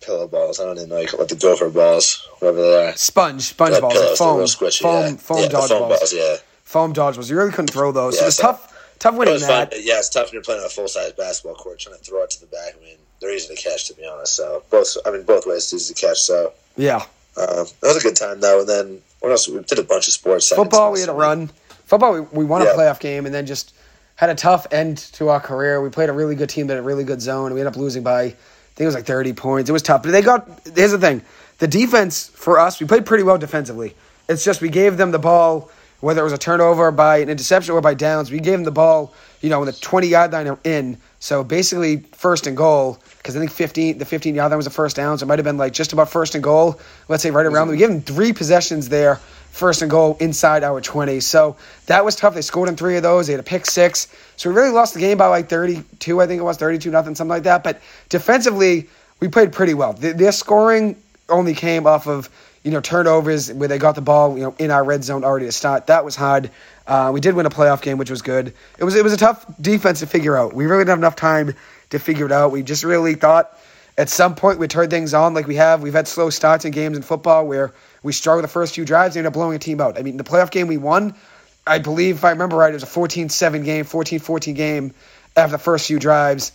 pillow 0.00 0.26
balls. 0.26 0.58
I 0.60 0.64
don't 0.64 0.76
even 0.78 0.88
know 0.88 0.98
you 0.98 1.08
call 1.08 1.20
it 1.22 1.28
the 1.28 1.36
gopher 1.36 1.70
balls, 1.70 2.26
whatever 2.38 2.62
they 2.62 2.88
are. 2.88 2.96
sponge, 2.96 3.42
sponge 3.42 3.72
They're 3.72 3.80
balls, 3.80 3.94
pillows, 3.94 4.18
foam, 4.18 4.40
squishy, 4.40 4.80
foam, 4.82 5.04
yeah. 5.12 5.16
foam 5.16 5.38
yeah, 5.38 5.48
dodgeballs, 5.48 5.68
foam 5.68 5.88
balls. 5.88 6.12
Yeah, 6.12 6.36
foam 6.64 6.92
dodgeballs. 6.94 7.30
You 7.30 7.36
really 7.36 7.50
couldn't 7.50 7.70
throw 7.70 7.92
those. 7.92 8.14
so 8.14 8.20
Yeah, 8.20 8.24
it 8.24 8.26
was 8.26 8.36
so- 8.36 8.42
tough, 8.42 8.94
tough 8.98 9.14
it 9.14 9.18
winning 9.18 9.34
was 9.34 9.46
fun. 9.46 9.68
Yeah, 9.74 9.98
it's 9.98 10.08
tough 10.08 10.26
when 10.26 10.34
you're 10.34 10.42
playing 10.42 10.60
on 10.60 10.66
a 10.66 10.70
full 10.70 10.88
size 10.88 11.12
basketball 11.12 11.54
court, 11.56 11.78
trying 11.78 11.96
to 11.98 12.02
throw 12.02 12.22
it 12.24 12.30
to 12.30 12.40
the 12.40 12.46
back. 12.46 12.74
I 12.80 12.84
mean, 12.84 12.96
they're 13.20 13.34
easy 13.34 13.54
to 13.54 13.60
catch, 13.60 13.86
to 13.88 13.94
be 13.94 14.06
honest. 14.06 14.34
So 14.34 14.62
both, 14.70 14.96
I 15.06 15.10
mean, 15.10 15.22
both 15.22 15.46
ways 15.46 15.72
easy 15.74 15.94
to 15.94 16.00
catch. 16.06 16.18
So 16.20 16.52
Yeah. 16.76 17.04
uh, 17.36 17.64
that 17.64 17.74
was 17.82 17.96
a 17.98 18.00
good 18.00 18.16
time 18.16 18.40
though. 18.40 18.60
And 18.60 18.68
then 18.68 19.02
what 19.20 19.30
else? 19.32 19.48
We 19.48 19.60
did 19.62 19.78
a 19.78 19.82
bunch 19.84 20.08
of 20.08 20.14
sports. 20.14 20.48
Football, 20.48 20.92
we 20.92 21.00
had 21.00 21.08
a 21.08 21.12
run. 21.12 21.50
Football, 21.86 22.12
we, 22.14 22.20
we 22.20 22.44
won 22.44 22.62
a 22.62 22.66
playoff 22.66 23.00
game 23.00 23.26
and 23.26 23.34
then 23.34 23.46
just 23.46 23.74
had 24.16 24.30
a 24.30 24.34
tough 24.34 24.66
end 24.70 24.98
to 24.98 25.28
our 25.28 25.40
career. 25.40 25.80
We 25.80 25.88
played 25.90 26.08
a 26.08 26.12
really 26.12 26.34
good 26.34 26.48
team 26.50 26.66
that 26.68 26.74
had 26.74 26.80
a 26.80 26.86
really 26.86 27.04
good 27.04 27.20
zone. 27.20 27.46
and 27.46 27.54
We 27.54 27.60
ended 27.60 27.74
up 27.74 27.78
losing 27.80 28.02
by, 28.02 28.22
I 28.22 28.28
think 28.30 28.80
it 28.80 28.86
was 28.86 28.94
like 28.94 29.06
30 29.06 29.32
points. 29.32 29.68
It 29.68 29.72
was 29.72 29.82
tough. 29.82 30.02
But 30.02 30.12
they 30.12 30.22
got, 30.22 30.48
here's 30.74 30.92
the 30.92 30.98
thing 30.98 31.22
the 31.58 31.68
defense 31.68 32.28
for 32.34 32.58
us, 32.58 32.80
we 32.80 32.86
played 32.86 33.04
pretty 33.04 33.22
well 33.24 33.36
defensively. 33.36 33.94
It's 34.28 34.44
just 34.44 34.60
we 34.62 34.68
gave 34.70 34.96
them 34.96 35.10
the 35.10 35.18
ball, 35.18 35.70
whether 36.00 36.20
it 36.22 36.24
was 36.24 36.32
a 36.32 36.38
turnover 36.38 36.90
by 36.90 37.18
an 37.18 37.28
interception 37.28 37.74
or 37.74 37.80
by 37.82 37.92
downs, 37.94 38.30
we 38.30 38.38
gave 38.38 38.54
them 38.54 38.64
the 38.64 38.70
ball, 38.70 39.12
you 39.42 39.50
know, 39.50 39.60
in 39.60 39.66
the 39.66 39.72
20 39.72 40.06
yard 40.06 40.32
line 40.32 40.56
in. 40.64 40.96
So 41.18 41.44
basically, 41.44 41.98
first 42.12 42.46
and 42.46 42.56
goal, 42.56 42.98
because 43.20 43.36
I 43.36 43.38
think 43.38 43.50
15, 43.50 43.98
the 43.98 44.04
15 44.06 44.34
yard 44.34 44.50
line 44.50 44.56
was 44.56 44.66
a 44.66 44.70
first 44.70 44.96
down. 44.96 45.18
So 45.18 45.24
it 45.24 45.28
might 45.28 45.38
have 45.38 45.44
been 45.44 45.58
like 45.58 45.74
just 45.74 45.92
about 45.92 46.08
first 46.08 46.34
and 46.34 46.42
goal, 46.42 46.80
let's 47.08 47.22
say 47.22 47.30
right 47.30 47.44
around. 47.44 47.68
We 47.68 47.76
gave 47.76 47.90
them 47.90 48.00
three 48.00 48.32
possessions 48.32 48.88
there, 48.88 49.16
first 49.50 49.82
and 49.82 49.90
goal 49.90 50.16
inside 50.20 50.64
our 50.64 50.80
20. 50.80 51.20
So 51.20 51.56
that 51.86 52.02
was 52.02 52.16
tough. 52.16 52.34
They 52.34 52.40
scored 52.40 52.70
in 52.70 52.76
three 52.76 52.96
of 52.96 53.02
those. 53.02 53.26
They 53.26 53.34
had 53.34 53.40
a 53.40 53.44
pick 53.44 53.66
six. 53.66 54.08
So 54.36 54.48
we 54.48 54.56
really 54.56 54.70
lost 54.70 54.94
the 54.94 55.00
game 55.00 55.18
by 55.18 55.26
like 55.26 55.50
32, 55.50 56.20
I 56.20 56.26
think 56.26 56.40
it 56.40 56.44
was 56.44 56.56
32 56.56 56.90
nothing, 56.90 57.14
something 57.14 57.28
like 57.28 57.42
that. 57.42 57.62
But 57.62 57.82
defensively, 58.08 58.88
we 59.20 59.28
played 59.28 59.52
pretty 59.52 59.74
well. 59.74 59.92
Th- 59.92 60.16
Their 60.16 60.32
scoring 60.32 60.96
only 61.28 61.52
came 61.54 61.86
off 61.86 62.06
of 62.06 62.30
you 62.64 62.70
know 62.70 62.80
turnovers 62.80 63.50
where 63.52 63.68
they 63.68 63.78
got 63.78 63.94
the 63.94 64.02
ball 64.02 64.36
you 64.36 64.42
know 64.42 64.54
in 64.58 64.70
our 64.70 64.84
red 64.84 65.04
zone 65.04 65.24
already 65.24 65.46
to 65.46 65.52
start. 65.52 65.86
That 65.86 66.04
was 66.04 66.16
hard. 66.16 66.50
Uh, 66.86 67.10
we 67.12 67.20
did 67.20 67.34
win 67.34 67.46
a 67.46 67.50
playoff 67.50 67.80
game, 67.82 67.98
which 67.98 68.10
was 68.10 68.20
good. 68.22 68.52
It 68.78 68.84
was 68.84 68.96
it 68.96 69.04
was 69.04 69.12
a 69.12 69.16
tough 69.16 69.46
defense 69.60 70.00
to 70.00 70.06
figure 70.06 70.36
out. 70.36 70.52
We 70.54 70.66
really 70.66 70.80
didn't 70.80 70.90
have 70.90 70.98
enough 70.98 71.16
time 71.16 71.54
to 71.90 71.98
figure 71.98 72.26
it 72.26 72.32
out. 72.32 72.52
We 72.52 72.62
just 72.62 72.84
really 72.84 73.14
thought 73.14 73.56
at 73.98 74.08
some 74.08 74.34
point 74.34 74.58
we'd 74.58 74.70
turn 74.70 74.88
things 74.90 75.14
on 75.14 75.34
like 75.34 75.46
we 75.46 75.56
have. 75.56 75.82
We've 75.82 75.92
had 75.92 76.08
slow 76.08 76.30
starts 76.30 76.64
in 76.64 76.72
games 76.72 76.96
in 76.96 77.02
football 77.02 77.46
where 77.46 77.72
we 78.02 78.12
struggle 78.12 78.42
the 78.42 78.48
first 78.48 78.74
few 78.74 78.84
drives 78.84 79.16
and 79.16 79.20
end 79.20 79.26
up 79.26 79.34
blowing 79.34 79.56
a 79.56 79.58
team 79.58 79.80
out. 79.80 79.98
I 79.98 80.02
mean, 80.02 80.16
the 80.16 80.24
playoff 80.24 80.50
game 80.50 80.66
we 80.68 80.76
won, 80.76 81.14
I 81.66 81.78
believe 81.78 82.16
if 82.16 82.24
I 82.24 82.30
remember 82.30 82.56
right, 82.56 82.70
it 82.70 82.74
was 82.74 82.82
a 82.82 82.86
14-7 82.86 83.64
game, 83.64 83.84
14-14 83.84 84.54
game 84.54 84.94
after 85.36 85.52
the 85.52 85.62
first 85.62 85.86
few 85.86 85.98
drives. 85.98 86.52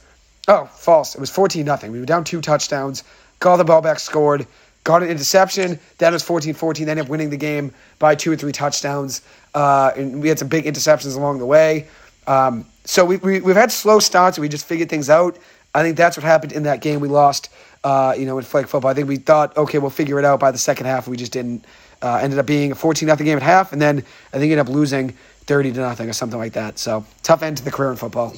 Oh, 0.48 0.66
false. 0.66 1.16
It 1.16 1.22
was 1.22 1.30
14 1.30 1.66
nothing. 1.66 1.92
We 1.92 2.00
were 2.00 2.06
down 2.06 2.24
two 2.24 2.42
touchdowns, 2.42 3.04
got 3.40 3.58
the 3.58 3.64
ball 3.64 3.82
back, 3.82 4.00
scored, 4.00 4.48
got 4.84 5.04
an 5.04 5.10
interception. 5.10 5.80
Then 5.98 6.14
it 6.14 6.16
was 6.16 6.24
14 6.24 6.54
14. 6.54 6.86
They 6.86 6.92
ended 6.92 7.06
up 7.06 7.10
winning 7.10 7.30
the 7.30 7.38
game 7.38 7.74
by 8.00 8.16
two 8.16 8.32
or 8.32 8.36
three 8.36 8.52
touchdowns. 8.52 9.22
Uh, 9.54 9.92
and 9.96 10.22
we 10.22 10.30
had 10.30 10.40
some 10.40 10.48
big 10.48 10.66
interceptions 10.66 11.16
along 11.16 11.40
the 11.40 11.46
way. 11.46 11.88
Um, 12.28 12.66
so 12.86 13.04
we, 13.04 13.18
we, 13.18 13.42
we've 13.42 13.56
had 13.56 13.72
slow 13.72 14.00
starts 14.00 14.38
and 14.38 14.42
we 14.42 14.50
just 14.50 14.66
figured 14.66 14.90
things 14.90 15.10
out. 15.10 15.38
I 15.74 15.82
think 15.84 15.98
that's 15.98 16.16
what 16.16 16.24
happened 16.24 16.54
in 16.54 16.64
that 16.64 16.82
game 16.82 17.02
we 17.02 17.10
lost, 17.10 17.50
uh, 17.84 18.16
you 18.18 18.26
know, 18.26 18.38
in 18.38 18.46
flag 18.46 18.68
football. 18.68 18.90
I 18.90 18.94
think 18.94 19.08
we 19.08 19.18
thought, 19.18 19.58
okay, 19.58 19.78
we'll 19.78 19.90
figure 19.90 20.18
it 20.20 20.26
out 20.26 20.40
by 20.40 20.52
the 20.52 20.58
second 20.58 20.86
half. 20.86 21.08
We 21.08 21.18
just 21.18 21.32
didn't. 21.32 21.66
Uh, 22.02 22.20
ended 22.22 22.38
up 22.38 22.46
being 22.46 22.72
a 22.72 22.76
14 22.76 23.08
nothing 23.08 23.26
game 23.26 23.38
at 23.38 23.42
half, 23.42 23.74
and 23.74 23.82
then 23.82 24.00
I 24.32 24.38
think 24.38 24.52
ended 24.52 24.60
up 24.60 24.70
losing 24.70 25.12
30 25.48 25.72
to 25.72 25.80
nothing 25.80 26.10
or 26.10 26.14
something 26.14 26.38
like 26.38 26.54
that. 26.54 26.78
So 26.78 27.06
tough 27.24 27.42
end 27.42 27.58
to 27.58 27.64
the 27.64 27.72
career 27.72 27.90
in 27.90 27.96
football. 27.96 28.34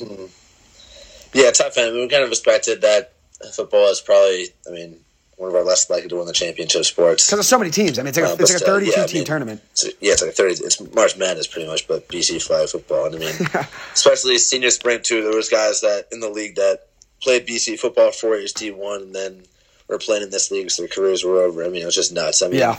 Yeah, 1.34 1.52
tough 1.52 1.78
end. 1.78 1.96
We 1.96 2.08
kind 2.08 2.24
of 2.24 2.30
expected 2.30 2.82
that 2.82 3.14
football 3.54 3.90
is 3.90 4.00
probably, 4.00 4.48
I 4.68 4.72
mean, 4.72 5.00
one 5.38 5.50
of 5.50 5.56
our 5.56 5.64
less 5.64 5.90
likely 5.90 6.10
to 6.10 6.16
win 6.18 6.26
the 6.26 6.34
championship 6.34 6.84
sports. 6.84 7.26
Because 7.26 7.38
there's 7.38 7.48
so 7.48 7.58
many 7.60 7.72
teams. 7.72 7.98
I 7.98 8.02
mean, 8.02 8.10
it's 8.10 8.18
like 8.18 8.26
a, 8.28 8.30
Uh, 8.32 8.34
it's 8.40 8.52
like 8.52 8.56
a 8.56 8.60
still, 8.60 8.74
32 8.80 8.92
yeah, 8.92 9.04
I 9.04 9.08
team 9.08 9.18
mean, 9.20 9.26
tournament. 9.26 9.62
It's, 9.72 9.86
yeah, 10.02 10.14
it's 10.14 10.22
like 10.22 10.32
a 10.32 10.34
thirty. 10.34 10.56
It's 10.64 10.82
March 10.96 11.16
Madness 11.18 11.48
pretty 11.48 11.68
much, 11.68 11.88
but 11.88 12.08
BC 12.10 12.42
flag 12.42 12.68
football. 12.70 13.06
And 13.06 13.16
I 13.16 13.20
mean, 13.20 13.36
especially 13.94 14.38
senior 14.40 14.72
spring 14.72 15.00
too. 15.04 15.22
There 15.24 15.36
was 15.36 15.48
guys 15.50 15.82
that 15.82 16.08
in 16.12 16.20
the 16.20 16.30
league 16.30 16.56
that 16.56 16.88
played 17.22 17.48
BC 17.48 17.80
football 17.80 18.12
four 18.12 18.36
years 18.36 18.52
D 18.52 18.72
one, 18.72 19.02
and 19.04 19.16
then 19.16 19.44
were 19.88 19.98
playing 20.00 20.24
in 20.24 20.30
this 20.32 20.52
league, 20.52 20.70
so 20.72 20.82
their 20.82 20.90
careers 20.90 21.24
were 21.24 21.42
over. 21.44 21.64
I 21.64 21.70
mean, 21.70 21.84
it 21.84 21.86
was 21.86 21.96
just 21.96 22.12
nuts. 22.12 22.42
I 22.42 22.48
mean, 22.50 22.60
Yeah. 22.60 22.78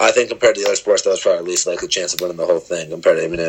I 0.00 0.10
think 0.10 0.28
compared 0.30 0.54
to 0.56 0.60
the 0.60 0.66
other 0.68 0.76
sports, 0.76 1.02
that 1.02 1.10
was 1.10 1.20
probably 1.20 1.44
least 1.50 1.66
like 1.66 1.80
the 1.80 1.88
chance 1.88 2.14
of 2.14 2.20
winning 2.20 2.36
the 2.36 2.46
whole 2.46 2.60
thing. 2.60 2.90
Compared 2.90 3.18
to 3.18 3.24
I 3.24 3.28
mean, 3.28 3.40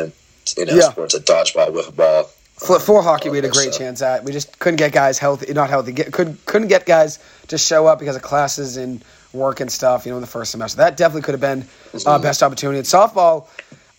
you 0.56 0.64
know, 0.66 0.74
Yeah. 0.74 0.90
sports 0.90 1.14
like 1.14 1.24
dodgeball, 1.24 1.68
wiffle 1.72 1.94
ball. 1.96 2.30
For, 2.56 2.78
for 2.78 3.02
hockey, 3.02 3.30
we 3.30 3.36
had 3.38 3.44
a 3.44 3.48
great 3.50 3.72
So- 3.72 3.78
chance 3.80 4.00
at. 4.00 4.24
We 4.24 4.32
just 4.32 4.58
couldn't 4.58 4.76
get 4.76 4.92
guys 4.92 5.18
healthy, 5.18 5.52
not 5.52 5.70
healthy. 5.70 5.92
Get, 5.92 6.12
could 6.12 6.38
couldn't 6.46 6.68
get 6.68 6.86
guys 6.86 7.18
to 7.48 7.58
show 7.58 7.86
up 7.86 7.98
because 7.98 8.16
of 8.16 8.22
classes 8.22 8.76
and 8.76 9.04
work 9.32 9.60
and 9.60 9.70
stuff. 9.70 10.06
You 10.06 10.12
know, 10.12 10.18
in 10.18 10.20
the 10.20 10.28
first 10.28 10.52
semester, 10.52 10.78
that 10.78 10.96
definitely 10.96 11.22
could 11.22 11.32
have 11.34 11.40
been 11.40 11.66
uh, 12.06 12.18
best 12.20 12.42
opportunity. 12.42 12.78
In 12.78 12.84
softball, 12.84 13.46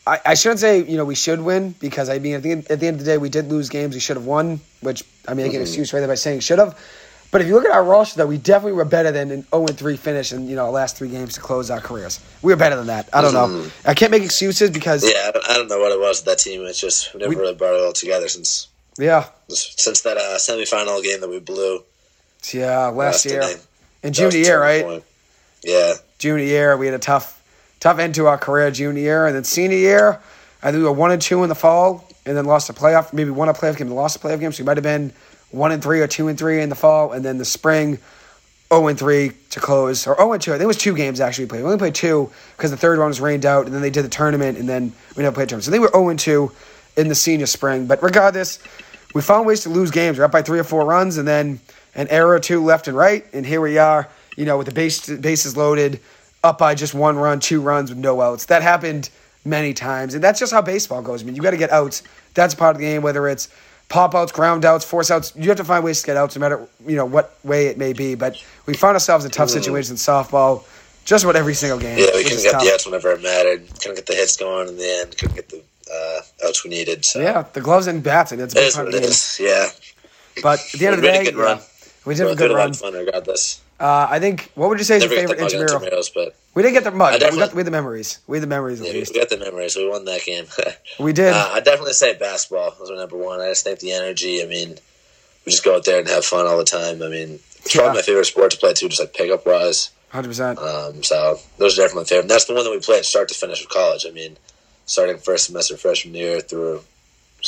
I, 0.07 0.19
I 0.25 0.33
shouldn't 0.35 0.61
say 0.61 0.83
you 0.83 0.95
know 0.95 1.03
we 1.05 1.15
should 1.15 1.41
win 1.41 1.75
because 1.79 2.09
I 2.09 2.19
mean 2.19 2.35
at 2.35 2.43
the, 2.43 2.51
end, 2.51 2.71
at 2.71 2.79
the 2.79 2.87
end 2.87 2.99
of 2.99 3.05
the 3.05 3.11
day 3.11 3.17
we 3.17 3.29
did 3.29 3.49
lose 3.49 3.67
games 3.69 3.93
we 3.93 3.99
should 3.99 4.15
have 4.15 4.25
won, 4.25 4.61
which 4.81 5.03
I 5.27 5.33
mean 5.33 5.47
I 5.47 5.49
get 5.49 5.57
an 5.57 5.63
excuse 5.63 5.91
right 5.91 5.99
there 5.99 6.07
by 6.07 6.15
saying 6.15 6.39
should 6.39 6.59
have. 6.59 6.79
But 7.35 7.41
if 7.41 7.49
you 7.49 7.55
look 7.55 7.65
at 7.65 7.71
our 7.71 7.83
roster, 7.83 8.19
though, 8.19 8.27
we 8.27 8.37
definitely 8.37 8.71
were 8.77 8.85
better 8.85 9.11
than 9.11 9.29
an 9.29 9.45
0 9.53 9.67
3 9.67 9.97
finish 9.97 10.31
in 10.31 10.47
you 10.47 10.55
know 10.55 10.71
last 10.71 10.95
three 10.95 11.09
games 11.09 11.33
to 11.33 11.41
close 11.41 11.69
our 11.69 11.81
careers. 11.81 12.21
We 12.41 12.53
were 12.53 12.55
better 12.55 12.77
than 12.77 12.87
that. 12.87 13.09
I 13.11 13.21
don't 13.21 13.33
know. 13.33 13.69
I 13.83 13.93
can't 13.93 14.09
make 14.09 14.23
excuses 14.23 14.69
because 14.71 15.03
Yeah, 15.03 15.25
I 15.27 15.31
don't, 15.31 15.49
I 15.49 15.53
don't 15.55 15.67
know 15.67 15.79
what 15.79 15.91
it 15.91 15.99
was 15.99 16.19
with 16.21 16.27
that 16.27 16.39
team. 16.39 16.61
It's 16.61 16.79
just 16.79 17.13
we 17.13 17.19
never 17.19 17.31
We- 17.31 17.35
really 17.35 17.53
brought 17.53 17.73
it 17.75 17.83
all 17.83 17.91
together 17.91 18.29
since 18.29 18.69
Yeah, 18.97 19.25
since 19.49 19.99
that 20.03 20.15
uh, 20.15 20.37
semifinal 20.37 21.03
game 21.03 21.19
that 21.19 21.29
we 21.29 21.39
blew 21.39 21.83
yeah, 22.53 22.85
last 22.87 23.25
year 23.25 23.41
inning. 23.41 23.57
in 24.01 24.13
junior 24.13 24.37
year, 24.37 24.61
right? 24.61 24.83
point. 24.85 25.03
Yeah, 25.61 25.95
Junior 26.19 26.45
year, 26.45 26.77
we 26.77 26.85
had 26.85 26.95
a 26.95 26.99
tough, 26.99 27.43
tough 27.81 27.99
end 27.99 28.15
to 28.15 28.27
our 28.27 28.37
career. 28.37 28.71
Junior 28.71 29.01
year, 29.01 29.25
and 29.27 29.35
then 29.35 29.43
senior 29.43 29.77
year, 29.77 30.21
I 30.63 30.71
think 30.71 30.77
we 30.77 30.83
were 30.85 30.93
one 30.93 31.11
and 31.11 31.21
two 31.21 31.43
in 31.43 31.49
the 31.49 31.55
fall, 31.55 32.07
and 32.25 32.37
then 32.37 32.45
lost 32.45 32.69
a 32.69 32.73
playoff. 32.73 33.11
Maybe 33.11 33.29
won 33.29 33.49
a 33.49 33.53
playoff 33.53 33.75
game, 33.75 33.87
and 33.87 33.95
lost 33.97 34.15
a 34.15 34.19
playoff 34.19 34.39
game. 34.39 34.53
So 34.53 34.63
we 34.63 34.67
might 34.67 34.77
have 34.77 34.85
been 34.85 35.11
one 35.55 35.71
and 35.71 35.81
three 35.81 36.01
or 36.01 36.07
two 36.07 36.27
and 36.27 36.37
three 36.37 36.61
in 36.61 36.69
the 36.69 36.75
fall, 36.75 37.11
and 37.11 37.23
then 37.23 37.37
the 37.37 37.45
spring. 37.45 37.99
0 38.73 38.87
and 38.87 38.97
3 38.97 39.31
to 39.51 39.59
close, 39.59 40.07
or 40.07 40.15
0 40.15 40.33
and 40.33 40.41
2. 40.41 40.51
I 40.51 40.55
think 40.55 40.63
it 40.63 40.67
was 40.67 40.77
two 40.77 40.95
games 40.95 41.21
actually 41.21 41.45
we 41.45 41.49
played. 41.49 41.59
We 41.59 41.65
only 41.65 41.77
played 41.77 41.93
two 41.93 42.31
because 42.57 42.71
the 42.71 42.77
third 42.77 42.97
one 42.97 43.07
was 43.07 43.21
rained 43.21 43.45
out, 43.45 43.65
and 43.65 43.73
then 43.73 43.83
they 43.83 43.91
did 43.91 44.03
the 44.03 44.09
tournament, 44.09 44.57
and 44.57 44.67
then 44.67 44.91
we 45.15 45.21
never 45.21 45.35
played 45.35 45.43
a 45.43 45.49
tournament. 45.49 45.65
So 45.65 45.71
they 45.71 45.77
were 45.77 45.91
0 45.93 46.09
and 46.09 46.19
2 46.19 46.51
in 46.97 47.07
the 47.07 47.15
senior 47.15 47.45
spring. 47.45 47.85
But 47.85 48.01
regardless, 48.01 48.59
we 49.13 49.21
found 49.21 49.45
ways 49.45 49.61
to 49.63 49.69
lose 49.69 49.91
games. 49.91 50.17
We're 50.17 50.25
up 50.25 50.31
by 50.31 50.41
three 50.41 50.59
or 50.59 50.63
four 50.63 50.85
runs, 50.85 51.17
and 51.17 51.27
then 51.27 51.59
an 51.95 52.07
error 52.09 52.33
or 52.33 52.39
two 52.39 52.63
left 52.63 52.87
and 52.87 52.97
right, 52.97 53.25
and 53.33 53.45
here 53.45 53.61
we 53.61 53.77
are. 53.77 54.09
You 54.35 54.45
know, 54.45 54.57
with 54.57 54.67
the 54.67 54.73
base 54.73 55.09
bases 55.09 55.55
loaded, 55.55 56.01
up 56.43 56.57
by 56.57 56.75
just 56.75 56.93
one 56.93 57.17
run, 57.17 57.39
two 57.39 57.61
runs 57.61 57.89
with 57.89 57.99
no 57.99 58.21
outs. 58.21 58.45
That 58.47 58.61
happened 58.61 59.09
many 59.45 59.73
times, 59.73 60.13
and 60.13 60.23
that's 60.23 60.39
just 60.39 60.51
how 60.51 60.61
baseball 60.61 61.01
goes. 61.01 61.21
I 61.21 61.25
mean, 61.25 61.35
you 61.35 61.41
got 61.41 61.51
to 61.51 61.57
get 61.57 61.71
outs. 61.71 62.03
That's 62.33 62.53
part 62.53 62.75
of 62.75 62.81
the 62.81 62.85
game. 62.85 63.01
Whether 63.01 63.27
it's 63.29 63.47
pop 63.89 64.15
outs, 64.15 64.31
ground 64.31 64.65
outs, 64.65 64.83
force 64.85 65.11
outs, 65.11 65.33
you 65.35 65.47
have 65.49 65.57
to 65.57 65.63
find 65.63 65.83
ways 65.83 66.01
to 66.01 66.05
get 66.07 66.17
outs, 66.17 66.35
no 66.35 66.39
matter 66.39 66.65
you 66.85 66.95
know 66.95 67.05
what 67.05 67.37
way 67.43 67.67
it 67.67 67.77
may 67.77 67.93
be. 67.93 68.15
But 68.15 68.41
we 68.65 68.73
found 68.73 68.95
ourselves 68.95 69.25
in 69.25 69.31
tough 69.31 69.49
situations 69.49 69.91
in 69.91 69.97
softball, 69.97 70.63
just 71.05 71.23
about 71.23 71.35
every 71.35 71.53
single 71.53 71.79
game. 71.79 71.97
yeah, 71.99 72.07
we 72.15 72.23
couldn't 72.23 72.43
get 72.43 72.51
tough. 72.51 72.63
the 72.63 72.71
outs 72.73 72.85
whenever 72.85 73.11
it 73.11 73.21
mattered. 73.21 73.67
Couldn't 73.79 73.95
get 73.95 74.05
the 74.05 74.15
hits 74.15 74.35
going 74.37 74.67
in 74.69 74.77
the 74.77 74.99
end. 75.01 75.17
Couldn't 75.17 75.35
get 75.35 75.49
the 75.49 75.61
uh, 75.91 76.47
outs 76.47 76.63
we 76.63 76.69
needed. 76.71 77.05
So 77.05 77.19
Yeah, 77.21 77.43
the 77.53 77.61
gloves 77.61 77.87
and 77.87 78.01
bats, 78.03 78.31
and 78.31 78.41
it's 78.41 78.53
a 78.53 78.57
big 78.57 78.67
is 78.67 78.77
what 78.77 78.87
of 78.87 78.93
it 78.95 79.03
is. 79.03 79.37
Yeah, 79.39 79.67
But 80.41 80.59
at 80.73 80.79
the 80.79 80.85
end 80.87 80.95
of 80.95 81.01
the 81.01 81.07
day, 81.07 81.11
We 81.11 81.17
had 81.17 81.23
day, 81.25 81.29
a 81.29 81.31
good 81.33 81.39
run. 81.39 81.57
yeah, 81.57 81.63
we 82.05 82.15
did 82.15 82.27
a 82.27 82.35
good 82.35 82.51
run. 82.55 82.73
fun 82.73 82.93
regardless. 82.93 83.61
Uh, 83.79 84.07
I 84.09 84.19
think. 84.19 84.51
What 84.55 84.69
would 84.69 84.77
you 84.77 84.85
say 84.85 84.97
is 84.97 85.03
Never 85.03 85.15
your 85.15 85.27
favorite 85.27 85.39
intramural? 85.39 85.79
Intramurals, 85.81 86.09
but 86.13 86.35
We 86.53 86.61
didn't 86.63 86.75
get 86.75 86.83
the 86.85 86.91
mug. 86.91 87.19
But 87.19 87.31
We 87.33 87.37
got 87.39 87.53
we 87.53 87.57
had 87.59 87.67
the 87.67 87.71
memories. 87.71 88.19
We 88.27 88.37
had 88.37 88.43
the 88.43 88.47
memories 88.47 88.79
at 88.79 88.87
yeah, 88.87 88.93
we 88.93 88.99
least. 88.99 89.13
we 89.13 89.19
got 89.19 89.29
the 89.29 89.37
memories. 89.37 89.75
We 89.75 89.89
won 89.89 90.05
that 90.05 90.23
game. 90.23 90.45
We 90.99 91.11
did. 91.11 91.33
Uh, 91.33 91.49
I 91.51 91.59
definitely 91.59 91.91
say 91.93 92.15
basketball 92.17 92.73
was 92.79 92.89
my 92.89 92.95
number 92.95 93.17
one. 93.17 93.41
I 93.41 93.49
just 93.49 93.65
think 93.65 93.79
the 93.79 93.91
energy. 93.91 94.41
I 94.41 94.45
mean, 94.45 94.75
we 95.45 95.51
just 95.51 95.65
go 95.65 95.75
out 95.75 95.83
there 95.83 95.99
and 95.99 96.07
have 96.07 96.23
fun 96.25 96.47
all 96.47 96.57
the 96.57 96.63
time. 96.63 97.01
I 97.03 97.09
mean, 97.09 97.39
it's 97.57 97.75
Yeah. 97.75 97.81
probably 97.81 97.97
my 97.99 98.03
favorite 98.03 98.25
sport 98.25 98.51
to 98.51 98.57
play 98.57 98.73
too, 98.73 98.87
just 98.87 99.01
like 99.01 99.13
pickup 99.13 99.45
wise. 99.45 99.89
Hundred 100.09 100.29
percent. 100.29 100.57
Um, 100.59 101.03
so 101.03 101.37
those 101.57 101.77
are 101.77 101.81
definitely 101.81 102.03
my 102.03 102.05
favorite. 102.05 102.21
And 102.21 102.29
that's 102.31 102.45
the 102.45 102.53
one 102.53 102.63
that 102.63 102.71
we 102.71 102.79
played 102.79 103.03
start 103.03 103.27
to 103.27 103.35
finish 103.35 103.59
with 103.59 103.69
college. 103.69 104.05
I 104.07 104.11
mean, 104.11 104.37
starting 104.85 105.17
first 105.17 105.47
semester 105.47 105.75
freshman 105.75 106.15
year 106.15 106.39
through 106.39 106.81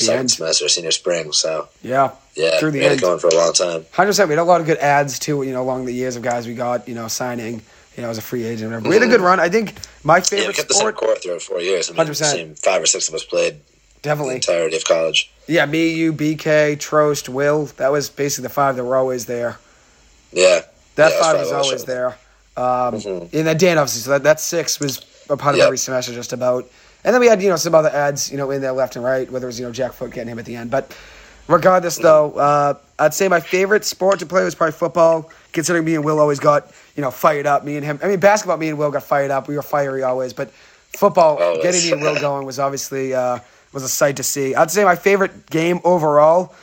second 0.05 0.29
semester 0.29 0.67
senior 0.69 0.91
spring. 0.91 1.31
So 1.31 1.67
Yeah. 1.81 2.11
yeah, 2.35 2.59
Through 2.59 2.71
the 2.71 2.83
end. 2.85 3.01
going 3.01 3.19
for 3.19 3.27
a 3.27 3.35
long 3.35 3.53
time. 3.53 3.85
Hundred 3.91 4.09
percent. 4.11 4.29
We 4.29 4.33
had 4.35 4.41
a 4.41 4.43
lot 4.43 4.61
of 4.61 4.67
good 4.67 4.77
ads 4.77 5.19
too. 5.19 5.43
You 5.43 5.53
know, 5.53 5.61
along 5.61 5.85
the 5.85 5.93
years 5.93 6.15
of 6.15 6.21
guys 6.21 6.47
we 6.47 6.53
got. 6.53 6.87
You 6.87 6.95
know, 6.95 7.07
signing. 7.07 7.61
You 7.95 8.03
know, 8.03 8.09
as 8.11 8.19
a 8.19 8.21
free 8.21 8.43
agent. 8.43 8.69
whatever. 8.69 8.87
We 8.89 8.95
had 8.95 9.03
a 9.03 9.07
good 9.07 9.21
run. 9.21 9.39
I 9.39 9.49
think 9.49 9.73
my 10.03 10.17
Yeah, 10.17 10.19
we 10.19 10.25
favorite 10.37 10.55
kept 10.55 10.67
the 10.67 10.75
same 10.75 10.91
core 10.91 11.15
through 11.15 11.39
four 11.39 11.59
years. 11.61 11.89
I 11.89 11.93
mean, 11.93 12.05
100%. 12.07 12.15
same 12.31 12.53
five 12.55 12.83
or 12.83 12.85
six 12.85 13.07
of 13.09 13.15
us 13.15 13.23
played 13.23 13.55
the 13.55 13.59
Definitely. 14.03 14.35
entirety 14.35 14.75
of 14.77 14.85
college. 14.85 15.31
Yeah, 15.47 15.65
me, 15.65 15.89
you, 15.95 16.13
BK, 16.13 16.75
Trost, 16.77 17.27
Will. 17.27 17.65
That 17.77 17.91
was 17.91 18.09
basically 18.09 18.43
the 18.43 18.53
five 18.53 18.75
that 18.75 18.83
were 18.83 18.95
always 18.95 19.25
there. 19.25 19.57
Yeah, 20.31 20.61
That 20.95 21.11
Yeah, 21.13 21.21
five 21.21 21.39
was 21.39 21.51
always 21.51 21.85
there. 21.85 22.17
Um, 22.55 22.93
Mhm. 23.01 23.33
And 23.33 23.47
then 23.47 23.57
Dan, 23.57 23.77
obviously, 23.79 24.01
so 24.01 24.11
that, 24.11 24.23
that 24.23 24.39
six 24.41 24.79
was 24.79 25.01
a 25.29 25.35
part 25.37 25.55
of 25.55 25.57
Yep. 25.59 25.65
every 25.65 25.77
semester, 25.79 26.13
just 26.13 26.33
about. 26.33 26.69
And 27.07 27.13
then 27.13 27.21
we 27.21 27.27
had, 27.27 27.41
you 27.41 27.47
know, 27.49 27.55
some 27.55 27.73
other 27.73 27.87
ads, 27.87 28.29
you 28.29 28.35
know, 28.37 28.51
in 28.51 28.59
there 28.61 28.73
left 28.73 28.97
and 28.97 29.05
right, 29.05 29.31
whether 29.31 29.45
it 29.45 29.47
was, 29.47 29.57
you 29.57 29.65
know, 29.65 29.71
Jack 29.71 29.93
Foot 29.93 30.11
getting 30.11 30.29
him 30.29 30.39
at 30.39 30.43
the 30.43 30.57
end. 30.57 30.69
But 30.69 30.93
regardless, 31.47 31.95
though, 31.95 32.33
uh, 32.33 32.73
I'd 32.99 33.13
say 33.13 33.29
my 33.29 33.39
favorite 33.39 33.85
sport 33.85 34.19
to 34.19 34.25
play 34.25 34.43
was 34.43 34.55
probably 34.55 34.73
football, 34.73 35.31
considering 35.53 35.85
me 35.85 35.95
and 35.95 36.03
Will 36.03 36.19
always 36.19 36.41
got, 36.41 36.69
you 36.97 37.01
know, 37.01 37.09
fired 37.09 37.45
up. 37.45 37.63
Me 37.63 37.77
and 37.77 37.85
him, 37.85 37.97
I 38.03 38.09
mean, 38.09 38.19
basketball, 38.19 38.57
me 38.57 38.67
and 38.67 38.77
Will 38.77 38.91
got 38.91 39.03
fired 39.03 39.31
up. 39.31 39.47
We 39.47 39.55
were 39.55 39.61
fiery 39.61 40.03
always. 40.03 40.33
But 40.33 40.51
football, 40.51 41.41
Always. 41.41 41.63
getting 41.63 41.81
me 41.81 41.91
and 41.93 42.01
Will 42.01 42.19
going 42.19 42.45
was 42.45 42.59
obviously 42.59 43.13
uh, 43.13 43.39
was 43.71 43.83
a 43.83 43.89
sight 43.89 44.17
to 44.17 44.23
see. 44.23 44.53
I'd 44.53 44.69
say 44.69 44.83
my 44.83 44.97
favorite 44.97 45.49
game 45.49 45.79
overall, 45.85 46.53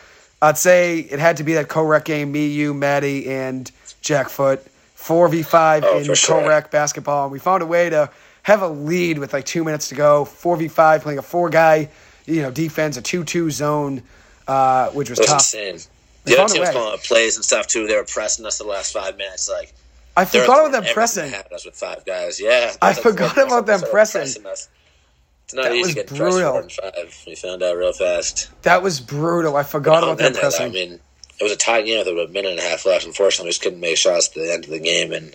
I'd 0.43 0.59
say 0.59 0.99
it 0.99 1.21
had 1.21 1.39
to 1.39 1.45
be 1.45 1.55
that 1.55 1.69
co-rec 1.71 2.05
game, 2.05 2.33
me, 2.33 2.49
you, 2.49 2.75
Maddie, 2.75 3.31
and 3.31 3.71
Jack 4.03 4.29
Foot. 4.29 4.63
4v5 4.99 5.83
Oh, 5.85 5.99
in 6.01 6.15
co-rec 6.15 6.71
basketball. 6.71 7.25
And 7.25 7.33
we 7.33 7.39
found 7.39 7.63
a 7.63 7.67
way 7.67 7.91
to 7.91 8.11
have 8.45 8.63
a 8.63 8.69
lead 8.69 9.19
with 9.19 9.33
like 9.33 9.45
two 9.45 9.65
minutes 9.65 9.89
to 9.89 9.95
go. 9.97 10.25
4v5, 10.25 11.03
playing 11.03 11.19
a 11.19 11.23
four-guy, 11.23 11.91
you 12.27 12.43
know, 12.43 12.51
defense, 12.51 12.97
a 12.97 13.03
2-2 13.03 13.51
zone, 13.51 14.03
uh, 14.47 14.91
which 14.91 15.11
was 15.11 15.19
was 15.19 15.29
tough. 15.29 15.37
insane. 15.55 15.79
The 16.25 16.39
other 16.39 16.53
team 16.55 16.61
was 16.63 16.71
calling 16.71 16.99
plays 17.01 17.37
and 17.37 17.45
stuff 17.45 17.67
too. 17.67 17.87
They 17.87 17.97
were 17.97 18.05
pressing 18.05 18.47
us 18.47 18.57
the 18.59 18.65
last 18.65 18.93
five 18.95 19.17
minutes. 19.19 19.51
Like 19.51 19.75
I 20.17 20.25
forgot 20.25 20.61
about 20.61 20.73
them 20.73 20.95
pressing. 20.95 21.35
us 21.35 21.67
with 21.67 21.75
five 21.75 22.05
guys. 22.07 22.41
Yeah, 22.41 22.73
I 22.81 22.95
forgot 22.95 23.37
about 23.37 23.67
them 23.67 23.81
what 23.83 23.91
pressing. 23.91 24.23
us. 24.47 24.69
It's 25.45 25.55
not 25.55 25.65
That 25.65 25.73
easy 25.73 25.81
was 25.81 25.89
to 25.89 25.95
get 25.97 26.07
pressed 26.07 26.21
brutal. 26.21 26.53
four 26.53 26.61
and 26.63 26.73
five. 26.73 27.23
We 27.27 27.35
found 27.35 27.63
out 27.63 27.77
real 27.77 27.93
fast. 27.93 28.51
That 28.63 28.83
was 28.83 29.01
brutal. 29.01 29.57
I 29.57 29.63
forgot 29.65 30.03
about 30.03 30.17
them 30.17 30.29
in 30.29 30.33
there, 30.33 30.43
though. 30.43 30.49
pressing. 30.49 30.67
I 30.67 30.71
mean, 30.71 30.93
it 31.39 31.43
was 31.43 31.53
a 31.53 31.57
tight 31.57 31.85
game 31.85 31.99
with 31.99 32.09
about 32.09 32.31
a 32.31 32.33
minute 32.33 32.53
and 32.53 32.61
a 32.61 32.63
half 32.63 32.87
left. 32.87 33.05
Unfortunately, 33.05 33.49
we 33.49 33.51
just 33.51 33.61
couldn't 33.63 33.81
make 33.81 33.99
shots 33.99 34.29
at 34.29 34.35
the 34.35 34.51
end 34.53 34.65
of 34.65 34.71
the 34.71 34.79
game, 34.79 35.13
and 35.13 35.35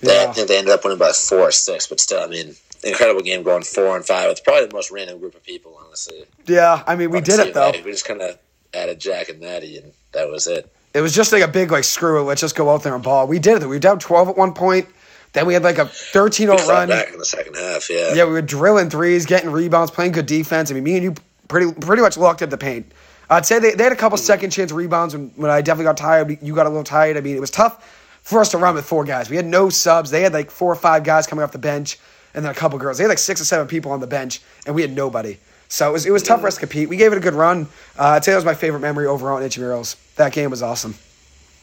they, 0.00 0.14
Yeah. 0.14 0.30
I 0.30 0.32
think 0.32 0.48
they 0.48 0.58
ended 0.58 0.72
up 0.72 0.84
winning 0.84 0.98
by 0.98 1.12
four 1.12 1.40
or 1.40 1.52
six. 1.52 1.86
But 1.86 2.00
still, 2.00 2.20
I 2.20 2.26
mean, 2.26 2.54
incredible 2.84 3.22
game 3.22 3.42
going 3.42 3.62
four 3.62 3.96
and 3.96 4.04
five. 4.04 4.30
It's 4.30 4.40
probably 4.40 4.66
the 4.66 4.74
most 4.74 4.90
random 4.90 5.18
group 5.18 5.34
of 5.34 5.42
people, 5.42 5.78
honestly. 5.84 6.24
Yeah, 6.46 6.82
I 6.86 6.96
mean, 6.96 7.10
we 7.10 7.20
did 7.20 7.40
it 7.40 7.54
though. 7.54 7.72
We 7.72 7.90
just 7.90 8.04
kind 8.04 8.20
of 8.20 8.38
added 8.72 9.00
Jack 9.00 9.28
and 9.28 9.40
Maddie, 9.40 9.78
and 9.78 9.92
that 10.12 10.28
was 10.28 10.46
it. 10.46 10.70
It 10.92 11.00
was 11.00 11.14
just 11.14 11.32
like 11.32 11.42
a 11.42 11.48
big 11.48 11.72
like 11.72 11.84
screw 11.84 12.20
it. 12.20 12.24
Let's 12.24 12.40
just 12.40 12.54
go 12.54 12.70
out 12.70 12.82
there 12.82 12.94
and 12.94 13.02
ball. 13.02 13.26
We 13.26 13.38
did 13.38 13.62
it. 13.62 13.62
We 13.62 13.76
were 13.76 13.78
down 13.78 13.98
twelve 13.98 14.28
at 14.28 14.36
one 14.36 14.54
point. 14.54 14.88
Then 15.32 15.46
we 15.46 15.54
had 15.54 15.64
like 15.64 15.78
a 15.78 15.86
13-0 15.86 16.38
We 16.38 16.70
run. 16.70 16.88
back 16.88 17.12
in 17.12 17.18
the 17.18 17.24
second 17.24 17.56
half. 17.56 17.90
Yeah, 17.90 18.14
Yeah, 18.14 18.24
we 18.24 18.34
were 18.34 18.40
drilling 18.40 18.88
threes, 18.88 19.26
getting 19.26 19.50
rebounds, 19.50 19.90
playing 19.90 20.12
good 20.12 20.26
defense. 20.26 20.70
I 20.70 20.74
mean, 20.74 20.84
me 20.84 20.94
and 20.94 21.02
you 21.02 21.14
pretty 21.48 21.72
pretty 21.72 22.02
much 22.02 22.16
locked 22.16 22.40
up 22.42 22.50
the 22.50 22.56
paint. 22.56 22.92
I'd 23.28 23.44
say 23.44 23.58
they, 23.58 23.72
they 23.72 23.82
had 23.82 23.92
a 23.92 23.96
couple 23.96 24.16
hmm. 24.16 24.22
second 24.22 24.50
chance 24.50 24.70
rebounds 24.70 25.16
when, 25.16 25.30
when 25.34 25.50
I 25.50 25.60
definitely 25.60 25.86
got 25.86 25.96
tired. 25.96 26.38
You 26.40 26.54
got 26.54 26.66
a 26.66 26.68
little 26.68 26.84
tired. 26.84 27.16
I 27.16 27.20
mean, 27.20 27.36
it 27.36 27.40
was 27.40 27.50
tough 27.50 27.82
for 28.24 28.40
us 28.40 28.50
to 28.50 28.58
run 28.58 28.74
with 28.74 28.84
four 28.84 29.04
guys. 29.04 29.30
We 29.30 29.36
had 29.36 29.46
no 29.46 29.68
subs. 29.68 30.10
They 30.10 30.22
had 30.22 30.32
like 30.32 30.50
four 30.50 30.72
or 30.72 30.76
five 30.76 31.04
guys 31.04 31.26
coming 31.26 31.42
off 31.42 31.52
the 31.52 31.58
bench, 31.58 31.98
and 32.34 32.44
then 32.44 32.50
a 32.50 32.54
couple 32.54 32.78
girls. 32.78 32.98
They 32.98 33.04
had 33.04 33.08
like 33.08 33.18
six 33.18 33.40
or 33.40 33.44
seven 33.44 33.68
people 33.68 33.92
on 33.92 34.00
the 34.00 34.06
bench, 34.06 34.40
and 34.66 34.74
we 34.74 34.82
had 34.82 34.92
nobody. 34.92 35.38
So 35.68 35.88
it 35.88 35.92
was 35.92 36.06
it 36.06 36.10
was 36.10 36.22
tough 36.22 36.40
for 36.40 36.46
us 36.48 36.54
to 36.54 36.60
compete. 36.60 36.88
We 36.88 36.96
gave 36.96 37.12
it 37.12 37.18
a 37.18 37.20
good 37.20 37.34
run. 37.34 37.68
Uh, 37.98 38.08
I'd 38.16 38.24
say 38.24 38.32
that 38.32 38.36
was 38.36 38.44
my 38.44 38.54
favorite 38.54 38.80
memory 38.80 39.06
overall 39.06 39.38
in 39.38 39.48
intramurals. 39.48 39.96
That 40.16 40.32
game 40.32 40.50
was 40.50 40.62
awesome. 40.62 40.94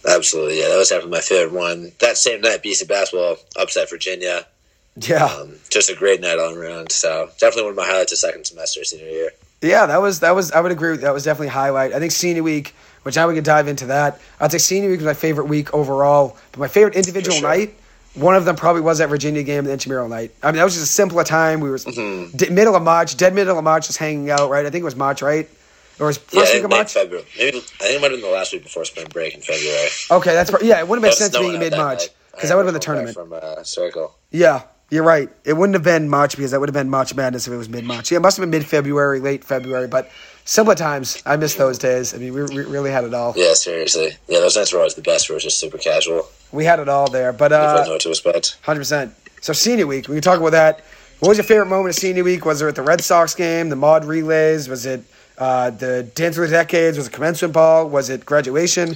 absolutely. 0.08 0.60
Yeah, 0.60 0.70
that 0.70 0.78
was 0.78 0.90
definitely 0.90 1.12
my 1.12 1.22
favorite 1.22 1.54
one. 1.54 1.92
That 2.00 2.18
same 2.18 2.42
night, 2.42 2.64
BC 2.64 2.88
basketball 2.88 3.38
upset 3.58 3.90
Virginia. 3.90 4.46
Yeah. 4.98 5.26
Um, 5.26 5.56
just 5.70 5.90
a 5.90 5.96
great 5.96 6.20
night 6.20 6.38
all 6.40 6.54
around. 6.54 6.92
So 6.92 7.30
definitely 7.40 7.64
one 7.64 7.72
of 7.72 7.78
my 7.78 7.86
highlights 7.86 8.12
of 8.12 8.18
second 8.18 8.46
semester 8.46 8.84
senior 8.84 9.08
year. 9.08 9.32
Yeah, 9.62 9.86
that 9.86 10.02
was 10.02 10.20
that 10.22 10.36
was 10.36 10.52
I 10.52 10.60
would 10.60 10.72
agree 10.72 10.92
with 10.92 11.02
that 11.02 11.14
was 11.14 11.24
definitely 11.24 11.48
a 11.48 11.52
highlight. 11.52 11.94
I 11.94 12.00
think 12.00 12.12
senior 12.12 12.44
week, 12.44 12.76
which 13.04 13.16
now 13.16 13.28
we 13.28 13.36
can 13.36 13.44
dive 13.44 13.68
into 13.68 13.88
that. 13.88 14.20
I'd 14.40 14.52
say 14.52 14.58
senior 14.58 14.90
week 14.90 15.00
was 15.00 15.06
my 15.06 15.14
favorite 15.14 15.46
week 15.46 15.74
overall. 15.74 16.38
But 16.52 16.60
my 16.60 16.68
favorite 16.68 16.96
individual 16.96 17.38
sure. 17.38 17.48
night, 17.50 17.76
one 18.14 18.36
of 18.36 18.46
them 18.46 18.56
probably 18.56 18.82
was 18.82 18.98
that 19.00 19.10
Virginia 19.10 19.44
game, 19.44 19.64
the 19.64 19.72
intramural 19.74 20.10
night. 20.10 20.32
I 20.44 20.48
mean, 20.52 20.58
that 20.58 20.64
was 20.66 20.74
just 20.74 20.86
a 20.86 20.92
simpler 20.94 21.24
time. 21.24 21.60
We 21.62 21.70
were 21.70 21.78
Mm-hmm. 21.78 22.36
d- 22.38 22.50
middle 22.50 22.76
of 22.76 22.84
March, 22.84 23.16
dead 23.18 23.34
middle 23.34 23.58
of 23.58 23.64
March, 23.64 23.88
just 23.88 23.98
hanging 24.00 24.30
out. 24.30 24.50
Right, 24.50 24.66
I 24.66 24.70
think 24.70 24.82
it 24.82 24.86
was 24.86 24.96
March, 24.96 25.22
right? 25.22 25.50
Or 26.00 26.08
was 26.08 26.18
Yeah, 26.32 26.42
first 26.42 26.52
I 26.54 26.56
week 26.58 26.64
of 26.66 26.70
March? 26.72 26.94
February. 26.94 27.26
Maybe 27.38 27.58
I 27.58 27.62
think 27.62 27.96
it 27.96 28.02
might 28.02 28.12
have 28.12 28.20
been 28.20 28.30
the 28.30 28.36
last 28.36 28.54
week 28.54 28.64
before 28.64 28.86
spring 28.86 29.08
break 29.12 29.34
in 29.36 29.42
February. 29.42 29.88
Okay, 30.10 30.34
that's 30.34 30.52
yeah. 30.64 30.80
It 30.80 30.88
wouldn't 30.88 31.04
have 31.06 31.12
made 31.12 31.18
sense 31.18 31.38
being 31.38 31.60
mid 31.60 31.74
March 31.74 32.04
because 32.32 32.50
I 32.50 32.56
that 32.56 32.58
would 32.58 32.66
have 32.66 32.68
been 32.68 32.74
the 32.74 32.80
tournament. 32.80 33.14
from 33.16 33.34
uh, 33.34 33.64
Circle. 33.64 34.16
Yeah, 34.32 34.64
you're 34.90 35.04
right. 35.04 35.30
It 35.46 35.54
wouldn't 35.54 35.76
have 35.76 35.84
been 35.84 36.10
March 36.10 36.36
because 36.36 36.52
that 36.52 36.60
would 36.60 36.70
have 36.70 36.74
been 36.74 36.90
March 36.90 37.14
Madness 37.16 37.48
if 37.48 37.54
it 37.54 37.58
was 37.58 37.70
mid 37.70 37.84
March. 37.86 38.12
Yeah, 38.12 38.18
it 38.18 38.22
must 38.22 38.38
have 38.38 38.42
been 38.44 38.50
mid 38.50 38.66
February, 38.68 39.20
late 39.20 39.44
February, 39.44 39.88
but 39.88 40.10
simpler 40.46 40.76
times. 40.76 41.22
I 41.26 41.36
miss 41.38 41.56
those 41.56 41.78
days. 41.78 42.14
I 42.14 42.18
mean, 42.18 42.34
we, 42.34 42.44
we 42.44 42.64
really 42.66 42.92
had 42.92 43.04
it 43.04 43.14
all. 43.14 43.34
Yeah, 43.36 43.54
seriously. 43.54 44.12
Yeah, 44.28 44.40
those 44.40 44.56
nights 44.56 44.74
were 44.74 44.80
always 44.80 44.96
the 44.96 45.02
best. 45.02 45.30
It 45.30 45.34
was 45.34 45.44
just 45.44 45.60
super 45.60 45.78
casual. 45.78 46.28
We 46.52 46.66
had 46.66 46.80
it 46.80 46.90
all 46.90 47.10
there. 47.10 47.34
But 47.34 47.52
uh, 47.54 47.84
know 47.86 47.92
what 47.92 48.02
to 48.02 48.10
expect. 48.10 48.58
hundred 48.64 48.82
percent. 48.82 49.14
So 49.42 49.54
senior 49.54 49.88
week, 49.88 50.08
we 50.08 50.16
can 50.16 50.22
talk 50.22 50.40
about 50.40 50.52
that. 50.52 50.82
What 51.20 51.30
was 51.30 51.38
your 51.38 51.46
favorite 51.46 51.68
moment 51.68 51.90
of 51.90 51.96
senior 51.96 52.24
week? 52.24 52.46
Was 52.46 52.62
it 52.62 52.68
at 52.68 52.76
the 52.76 52.82
Red 52.82 53.02
Sox 53.02 53.36
game, 53.36 53.70
the 53.70 53.76
mod 53.76 54.06
relays? 54.06 54.68
Was 54.68 54.86
it 54.86 55.04
uh, 55.38 55.70
the 55.70 56.04
Dance 56.16 56.38
of 56.38 56.44
the 56.44 56.50
Decades? 56.50 56.98
Was 56.98 57.08
it 57.08 57.14
commencement 57.14 57.54
ball? 57.54 57.90
Was 57.90 58.10
it 58.10 58.26
graduation? 58.26 58.96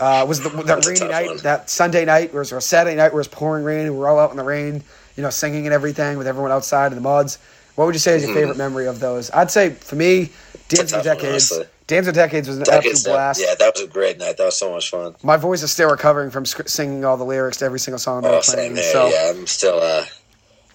Uh, 0.00 0.24
was 0.28 0.38
it 0.38 0.50
the, 0.50 0.62
that 0.62 0.86
rainy 0.86 1.00
night, 1.08 1.26
one. 1.26 1.36
that 1.38 1.68
Sunday 1.68 2.04
night, 2.04 2.32
or 2.32 2.38
was 2.38 2.52
a 2.52 2.60
Saturday 2.60 2.96
night 2.96 3.12
where 3.12 3.20
it 3.20 3.26
was 3.26 3.28
pouring 3.28 3.64
rain 3.64 3.86
and 3.86 3.92
we 3.92 3.98
were 3.98 4.08
all 4.08 4.18
out 4.18 4.30
in 4.30 4.36
the 4.36 4.44
rain, 4.44 4.82
you 5.16 5.22
know, 5.22 5.30
singing 5.30 5.66
and 5.66 5.74
everything 5.74 6.16
with 6.16 6.26
everyone 6.26 6.52
outside 6.52 6.92
in 6.92 6.94
the 6.94 7.00
mods? 7.00 7.38
What 7.74 7.86
would 7.86 7.94
you 7.94 8.00
say 8.00 8.16
is 8.16 8.24
your 8.24 8.34
favorite 8.34 8.56
memory 8.56 8.86
of 8.86 9.00
those? 9.00 9.30
I'd 9.30 9.50
say 9.50 9.70
for 9.70 9.96
me, 9.96 10.30
Dance 10.68 10.92
Mm-hmm. 10.92 10.96
one, 10.98 11.04
Decades. 11.16 11.52
honestly. 11.52 11.66
Dance 11.86 12.06
of 12.06 12.14
the 12.14 12.20
Decades 12.20 12.48
was 12.48 12.58
an 12.58 12.64
Decades, 12.64 12.86
absolute 13.00 13.14
blast. 13.14 13.40
yeah, 13.40 13.54
that 13.58 13.74
was 13.74 13.82
a 13.82 13.86
great 13.86 14.18
night. 14.18 14.36
That 14.36 14.44
was 14.44 14.58
so 14.58 14.70
much 14.70 14.90
fun. 14.90 15.16
My 15.22 15.36
voice 15.38 15.62
is 15.62 15.70
still 15.72 15.90
recovering 15.90 16.30
from 16.30 16.44
sc- 16.44 16.68
singing 16.68 17.04
all 17.04 17.16
the 17.16 17.24
lyrics 17.24 17.56
to 17.58 17.64
every 17.64 17.80
single 17.80 17.98
song 17.98 18.22
they 18.22 18.28
Oh, 18.28 18.36
were 18.36 18.42
same 18.42 18.56
playing. 18.56 18.74
here. 18.76 18.92
So 18.92 19.08
Yeah, 19.08 19.30
I'm 19.34 19.46
still 19.46 19.80
uh, 19.80 20.04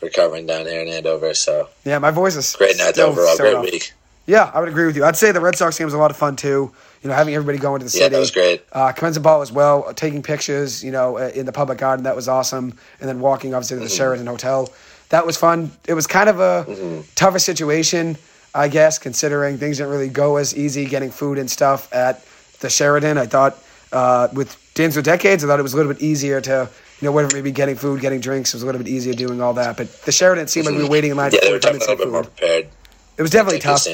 recovering 0.02 0.46
down 0.48 0.66
here 0.66 0.82
in 0.82 0.88
Andover. 0.88 1.34
So 1.34 1.70
yeah, 1.86 2.00
my 2.00 2.12
voice 2.12 2.36
is 2.36 2.56
great 2.56 2.78
night 2.78 2.98
overall. 2.98 3.38
Great 3.38 3.54
rough. 3.54 3.64
week. 3.66 3.94
Yeah, 4.26 4.50
I 4.54 4.60
would 4.62 4.70
agree 4.70 4.86
with 4.86 4.96
you. 4.96 5.04
I'd 5.04 5.18
say 5.18 5.32
the 5.34 5.41
Red 5.41 5.56
Sox 5.58 5.78
game 5.78 5.86
was 5.86 5.94
a 5.94 5.98
lot 5.98 6.10
of 6.10 6.18
fun 6.18 6.36
too. 6.38 6.72
You 7.04 7.10
know, 7.10 7.14
having 7.16 7.36
everybody 7.36 7.58
go 7.58 7.76
into 7.76 7.86
the 7.86 7.91
Yeah, 7.98 8.04
city. 8.06 8.14
that 8.14 8.20
was 8.20 8.32
great. 8.32 8.64
Uh, 8.72 8.94
commencing 8.94 9.22
ball 9.22 9.41
as 9.41 9.52
well, 9.52 9.84
uh, 9.88 9.94
taking 9.94 10.24
pictures. 10.24 10.82
You 10.84 10.91
know, 10.91 11.18
uh, 11.18 11.32
in 11.36 11.46
the 11.46 11.52
public 11.52 11.78
garden, 11.78 12.06
that 12.06 12.16
was 12.16 12.28
awesome. 12.30 12.78
And 13.02 13.10
then 13.10 13.20
walking 13.20 13.54
obviously 13.54 13.78
to 13.78 13.84
the 13.84 13.89
Sheraton 13.89 14.26
Hotel, 14.26 14.70
that 15.10 15.26
was 15.26 15.36
fun. 15.36 15.72
It 15.88 15.94
was 15.94 16.08
kind 16.08 16.30
of 16.30 16.39
a 16.39 17.04
tougher 17.16 17.39
situation, 17.39 18.16
I 18.56 18.68
guess, 18.68 18.99
considering 18.99 19.58
things 19.58 19.78
didn't 19.78 19.91
really 19.91 20.10
go 20.10 20.38
as 20.38 20.56
easy 20.56 20.86
getting 20.86 21.12
food 21.12 21.38
and 21.38 21.49
stuff 21.49 21.91
at 21.93 22.24
the 22.60 22.70
Sheraton. 22.70 23.18
I 23.18 23.26
thought 23.26 23.58
uh, 23.91 24.28
with 24.34 24.56
Dance 24.76 24.95
with 24.95 25.06
Decades, 25.06 25.43
I 25.43 25.47
thought 25.47 25.60
it 25.60 25.64
was 25.64 25.74
a 25.74 25.78
little 25.78 25.93
bit 25.93 26.01
easier 26.01 26.41
to. 26.41 26.70
You 27.01 27.10
know, 27.10 27.12
whatever 27.12 27.36
maybe 27.36 27.51
getting 27.51 27.76
food, 27.76 27.99
getting 27.99 28.22
drinks 28.22 28.54
it 28.54 28.56
was 28.56 28.64
a 28.64 28.66
little 28.66 28.80
bit 28.80 28.88
easier 28.88 29.14
doing 29.14 29.41
all 29.41 29.54
that. 29.56 29.76
But 29.76 29.91
the 30.04 30.12
Sheraton 30.14 30.45
it 30.45 30.49
seemed 30.49 30.68
like 30.68 30.76
we 30.76 30.84
were 30.84 30.89
waiting 30.89 31.12
in 31.12 31.18
line 31.18 31.32
Yeah, 31.34 31.39
for 31.39 31.45
they 31.47 31.51
were 31.51 31.60
definitely 31.60 31.86
a 31.86 31.89
little 31.89 32.06
bit 32.06 32.12
more 32.14 32.24
prepared. 32.24 32.70
It 33.18 33.22
was 33.22 33.32
definitely 33.32 33.60
tough. 33.60 33.86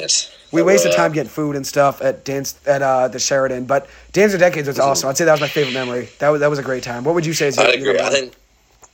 We 0.52 0.62
wasted 0.62 0.92
yeah. 0.92 0.96
time 0.96 1.12
getting 1.12 1.28
food 1.28 1.56
and 1.56 1.66
stuff 1.66 2.00
at 2.02 2.24
dance 2.24 2.58
at 2.66 2.82
uh, 2.82 3.08
the 3.08 3.18
Sheraton, 3.18 3.64
but 3.64 3.88
Dance 4.12 4.32
of 4.32 4.38
Decades 4.40 4.68
was 4.68 4.78
awesome. 4.78 5.08
I'd 5.08 5.16
say 5.16 5.24
that 5.24 5.32
was 5.32 5.40
my 5.40 5.48
favorite 5.48 5.74
memory. 5.74 6.08
That 6.20 6.28
was 6.28 6.40
that 6.40 6.50
was 6.50 6.60
a 6.60 6.62
great 6.62 6.84
time. 6.84 7.02
What 7.02 7.14
would 7.16 7.26
you 7.26 7.32
say? 7.32 7.48
Is 7.48 7.56
your- 7.56 7.66
I 7.66 7.72
your 7.72 7.90
agree. 7.94 8.00
I 8.00 8.10
think 8.10 8.34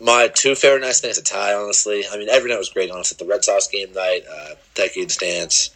my 0.01 0.29
two 0.35 0.55
favorite 0.55 0.81
nights, 0.81 1.03
it's 1.05 1.19
a 1.19 1.23
tie, 1.23 1.55
honestly. 1.55 2.05
I 2.11 2.17
mean, 2.19 2.29
every 2.29 2.51
night 2.51 2.59
was 2.59 2.69
great, 2.71 2.91
honestly. 2.91 3.17
The 3.19 3.29
Red 3.31 3.45
Sox 3.45 3.67
game 3.69 3.93
night, 3.93 4.23
uh, 4.31 4.55
Decades 4.75 5.17
Dance, 5.17 5.71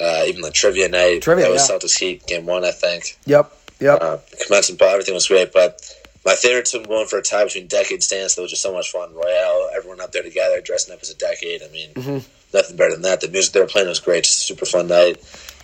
uh, 0.00 0.24
even 0.26 0.42
the 0.42 0.50
trivia 0.50 0.88
night. 0.88 1.22
Trivia, 1.22 1.44
That 1.46 1.52
was 1.52 1.68
yeah. 1.68 1.76
Celtics 1.76 1.98
Heat, 1.98 2.26
game 2.26 2.46
one, 2.46 2.64
I 2.64 2.70
think. 2.72 3.18
Yep, 3.26 3.52
yep. 3.80 3.98
Uh, 4.02 4.18
commencement 4.46 4.78
ball, 4.78 4.90
everything 4.90 5.14
was 5.14 5.26
great, 5.28 5.52
but 5.52 5.80
my 6.26 6.34
favorite 6.34 6.66
two 6.66 6.84
going 6.84 7.06
for 7.06 7.18
a 7.18 7.22
tie 7.22 7.44
between 7.44 7.66
Decades 7.68 8.08
Dance, 8.08 8.34
that 8.34 8.42
was 8.42 8.50
just 8.50 8.62
so 8.62 8.72
much 8.72 8.90
fun. 8.92 9.14
Royale, 9.14 9.70
everyone 9.74 10.00
up 10.00 10.12
there 10.12 10.22
together, 10.22 10.60
dressing 10.60 10.92
up 10.92 11.00
as 11.00 11.10
a 11.10 11.16
decade. 11.16 11.62
I 11.62 11.68
mean, 11.68 11.90
Mm-hmm. 11.94 12.18
nothing 12.54 12.76
better 12.76 12.92
than 12.92 13.02
that. 13.02 13.20
The 13.22 13.28
music 13.28 13.52
they 13.54 13.60
were 13.60 13.66
playing 13.66 13.88
was 13.88 14.00
great, 14.00 14.24
just 14.24 14.38
a 14.38 14.42
super 14.42 14.66
fun 14.66 14.88
night. 14.88 15.16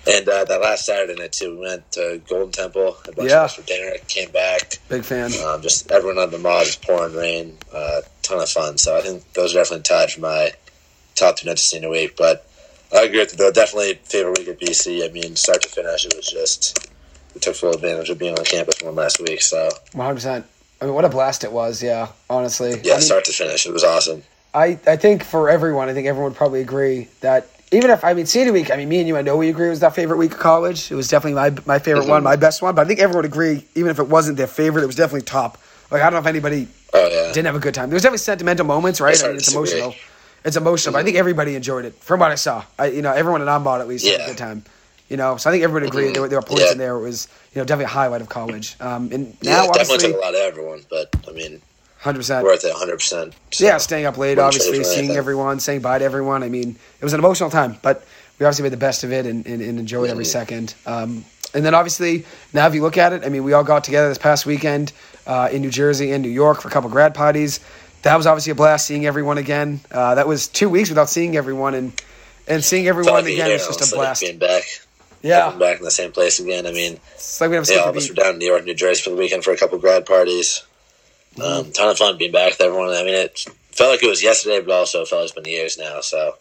And 0.07 0.29
uh, 0.29 0.45
that 0.45 0.61
last 0.61 0.85
Saturday 0.85 1.15
night, 1.15 1.33
too, 1.33 1.53
we 1.57 1.61
went 1.67 1.91
to 1.93 2.21
Golden 2.29 2.53
Temple, 2.53 2.97
had 3.05 3.15
a 3.15 3.17
bunch 3.17 3.31
Yeah. 3.31 3.39
of 3.39 3.45
us 3.47 3.55
for 3.55 3.63
dinner, 3.63 3.93
came 4.09 4.31
back. 4.31 4.79
Big 4.89 5.03
fan. 5.05 5.31
Um, 5.47 5.63
just 5.63 5.91
everyone 5.91 6.19
on 6.19 6.31
the 6.31 6.39
mod, 6.39 6.67
is 6.67 6.77
pouring 6.77 7.15
rain, 7.15 7.57
uh, 7.73 8.03
ton 8.23 8.41
of 8.41 8.51
fun. 8.51 8.77
So 8.77 8.97
I 8.97 9.01
think 9.01 9.33
those 9.33 9.55
are 9.55 9.61
definitely 9.61 9.85
tied 9.85 10.11
for 10.13 10.21
my 10.21 10.53
top 11.15 11.37
two 11.37 11.47
nights 11.47 11.63
to 11.63 11.69
see 11.69 11.77
in 11.79 11.85
a 11.85 11.89
week. 11.91 12.17
But 12.17 12.47
I 12.95 13.03
agree 13.05 13.21
with 13.21 13.33
you, 13.33 13.39
though. 13.39 13.51
Definitely 13.51 13.95
favorite 14.05 14.39
week 14.39 14.49
at 14.49 14.61
BC. 14.61 15.09
I 15.09 15.13
mean, 15.13 15.37
start 15.37 15.63
to 15.63 15.69
finish, 15.69 16.05
it 16.05 16.15
was 16.15 16.27
just 16.27 16.91
we 17.35 17.41
took 17.41 17.57
full 17.57 17.73
advantage 17.73 18.11
of 18.11 18.19
being 18.19 18.39
on 18.39 18.45
campus 18.45 18.83
one 18.83 18.95
last 18.95 19.21
week. 19.21 19.41
So 19.43 19.71
One 19.93 20.05
hundred 20.05 20.17
percent. 20.17 20.47
I 20.83 20.85
mean, 20.85 20.95
what 20.95 21.05
a 21.05 21.09
blast 21.09 21.45
it 21.45 21.53
was. 21.53 21.83
Yeah, 21.83 22.09
honestly. 22.29 22.79
yeah, 22.83 22.93
I, 22.93 22.97
mean, 22.97 23.01
start 23.03 23.25
to 23.25 23.33
finish, 23.33 23.65
it 23.67 23.73
was 23.73 23.85
awesome. 23.85 24.23
I 24.53 24.79
I 24.87 24.97
think 24.97 25.25
for 25.25 25.49
everyone, 25.49 25.89
I 25.89 25.95
think 25.95 26.07
everyone 26.07 26.33
would 26.33 26.37
probably 26.37 26.61
agree 26.61 27.09
that 27.23 27.49
even 27.75 27.91
if 27.91 28.05
I 28.05 28.15
mean 28.15 28.27
senior 28.27 28.53
week, 28.53 28.71
I 28.71 28.77
mean 28.77 28.89
me 28.89 28.99
and 29.01 29.09
you, 29.09 29.17
I 29.17 29.23
know 29.23 29.37
we 29.37 29.49
agree 29.49 29.67
it 29.67 29.71
was 29.71 29.83
our 29.83 29.91
favorite 29.91 30.17
week 30.17 30.33
of 30.33 30.39
college. 30.39 30.91
It 30.91 30.95
was 30.95 31.09
definitely 31.09 31.35
my 31.35 31.51
my 31.67 31.79
favorite 31.79 32.07
one, 32.07 32.23
my 32.23 32.37
best 32.37 32.63
one. 32.63 32.75
But 32.75 32.85
I 32.85 32.89
think 32.89 33.01
everyone 33.01 33.23
would 33.25 33.31
agree, 33.33 33.65
even 33.75 33.91
if 33.91 33.99
it 33.99 34.09
wasn't 34.09 34.37
their 34.37 34.47
favorite, 34.47 34.83
it 34.83 34.87
was 34.87 34.97
definitely 34.97 35.23
top. 35.23 35.59
Like 35.91 36.01
I 36.03 36.05
don't 36.05 36.15
know 36.15 36.21
if 36.21 36.27
anybody 36.27 36.69
Oh 36.93 37.09
yeah, 37.09 37.33
didn't 37.33 37.47
have 37.47 37.57
a 37.57 37.61
good 37.61 37.75
time. 37.75 37.91
There 37.91 37.95
was 37.97 38.03
definitely 38.03 38.19
sentimental 38.19 38.67
moments, 38.67 39.01
right? 39.01 39.15
It's 39.15 39.23
I 39.23 39.29
mean, 39.29 39.37
it's 39.37 39.49
emotional. 39.49 39.95
It's 40.45 40.57
emotional, 40.57 40.93
but 40.93 40.99
I 40.99 41.05
think 41.05 41.17
everybody 41.17 41.55
enjoyed 41.57 41.87
it 41.87 41.95
from 41.95 42.21
what 42.21 42.31
I 42.31 42.35
saw. 42.35 42.65
I, 42.79 42.87
you 42.89 43.01
know, 43.01 43.13
everyone 43.13 43.41
at 43.41 43.49
Ombud 43.49 43.81
at 43.81 43.89
least 43.89 44.07
had 44.07 44.21
a 44.21 44.27
good 44.27 44.39
time. 44.39 44.63
You 45.09 45.17
know, 45.17 45.37
so 45.37 45.49
I 45.49 45.53
think 45.53 45.65
everyone 45.65 45.87
agreed 45.89 46.13
there, 46.15 46.23
were, 46.23 46.29
there 46.29 46.39
were 46.39 46.43
points 46.47 46.65
Yeah. 46.67 46.73
in 46.73 46.79
there. 46.79 46.97
It 46.97 47.03
was 47.03 47.29
you 47.55 47.61
know 47.61 47.65
definitely 47.65 47.87
a 47.87 47.89
highlight 47.89 48.21
of 48.21 48.29
college. 48.29 48.77
Um, 48.81 49.11
and 49.13 49.37
yeah, 49.43 49.53
now 49.53 49.67
definitely 49.73 49.95
obviously, 49.95 50.13
took 50.13 50.17
a 50.17 50.25
lot 50.25 50.35
of 50.35 50.41
everyone, 50.41 50.81
but 50.91 51.15
I 51.29 51.33
mean, 51.33 51.63
hundred 52.05 52.19
percent. 52.19 52.45
worth 52.45 52.65
it, 52.65 52.73
hundred 52.75 52.97
percent. 52.99 53.35
Yeah, 53.59 53.79
staying 53.79 54.07
up 54.07 54.17
late, 54.19 54.39
obviously, 54.39 54.85
seeing 54.85 54.99
anything. 54.99 55.17
everyone, 55.17 55.59
saying 55.61 55.81
bye 55.81 55.99
to 55.99 56.05
everyone. 56.05 56.43
I 56.43 56.49
mean, 56.49 56.77
it 57.01 57.05
was 57.05 57.13
an 57.15 57.19
emotional 57.21 57.51
time, 57.51 57.77
but 57.83 58.05
we 58.39 58.47
obviously 58.47 58.63
made 58.65 58.73
the 58.73 58.77
best 58.77 59.05
of 59.05 59.13
it 59.13 59.27
and, 59.27 59.47
and, 59.47 59.61
and 59.63 59.79
enjoyed 59.79 60.11
every 60.11 60.25
Mhm. 60.25 60.29
second. 60.29 60.75
Um, 60.87 61.25
and 61.55 61.65
then 61.65 61.75
obviously, 61.75 62.25
now 62.53 62.67
if 62.67 62.75
you 62.75 62.83
look 62.83 62.99
at 62.99 63.13
it, 63.13 63.25
I 63.25 63.29
mean, 63.29 63.45
we 63.45 63.53
all 63.53 63.63
got 63.65 63.85
together 63.85 64.09
this 64.09 64.19
past 64.19 64.45
weekend 64.45 64.93
uh, 65.27 65.49
in 65.53 65.63
New 65.63 65.71
Jersey 65.71 66.13
and 66.13 66.23
New 66.23 66.29
York 66.31 66.61
for 66.61 66.69
a 66.69 66.71
couple 66.71 66.91
grad 66.91 67.15
parties. 67.15 67.61
That 68.03 68.17
was 68.17 68.27
obviously 68.27 68.51
a 68.53 68.55
blast 68.55 68.87
seeing 68.87 69.07
everyone 69.07 69.39
again. 69.39 69.81
Uh, 69.91 70.17
that 70.17 70.29
was 70.29 70.47
two 70.49 70.69
weeks 70.69 70.89
without 70.91 71.09
seeing 71.09 71.37
everyone, 71.37 71.75
and 71.75 71.93
and 72.47 72.63
seeing 72.63 72.87
everyone 72.87 73.25
again 73.25 73.51
was 73.51 73.67
just 73.67 73.93
a 73.93 73.97
blast. 73.97 74.21
Being 74.21 74.37
back, 74.39 74.65
Yeah, 75.23 75.49
being 75.49 75.59
back 75.61 75.79
in 75.79 75.85
the 75.85 75.91
same 75.91 76.13
place 76.13 76.39
again. 76.39 76.67
I 76.67 76.73
mean, 76.73 77.01
it's 77.15 77.41
like 77.41 77.49
we 77.49 77.57
never 77.57 77.73
yeah, 77.73 77.79
all 77.79 77.89
of 77.89 77.97
us 77.97 78.09
were 78.11 78.15
down 78.15 78.35
in 78.35 78.39
New 78.41 78.47
York, 78.47 78.65
New 78.67 78.75
Jersey 78.75 79.01
for 79.03 79.09
the 79.11 79.17
weekend 79.17 79.43
for 79.45 79.53
a 79.53 79.57
couple 79.57 79.79
grad 79.79 80.05
parties. 80.05 80.65
Um, 81.43 81.73
ton 81.73 81.91
of 81.91 81.99
fun 81.99 82.17
being 82.19 82.33
back 82.33 82.53
with 82.53 82.61
everyone. 82.61 82.91
I 82.91 83.03
mean, 83.03 83.15
it 83.15 83.39
felt 83.73 83.91
like 83.91 84.03
it 84.03 84.09
was 84.09 84.23
yesterday, 84.23 84.61
but 84.61 84.73
also 84.73 85.03
it 85.03 85.09
felt 85.09 85.21
like 85.21 85.31
it's 85.31 85.35
been 85.35 85.45
years 85.53 85.77
now. 85.79 86.01
So 86.01 86.35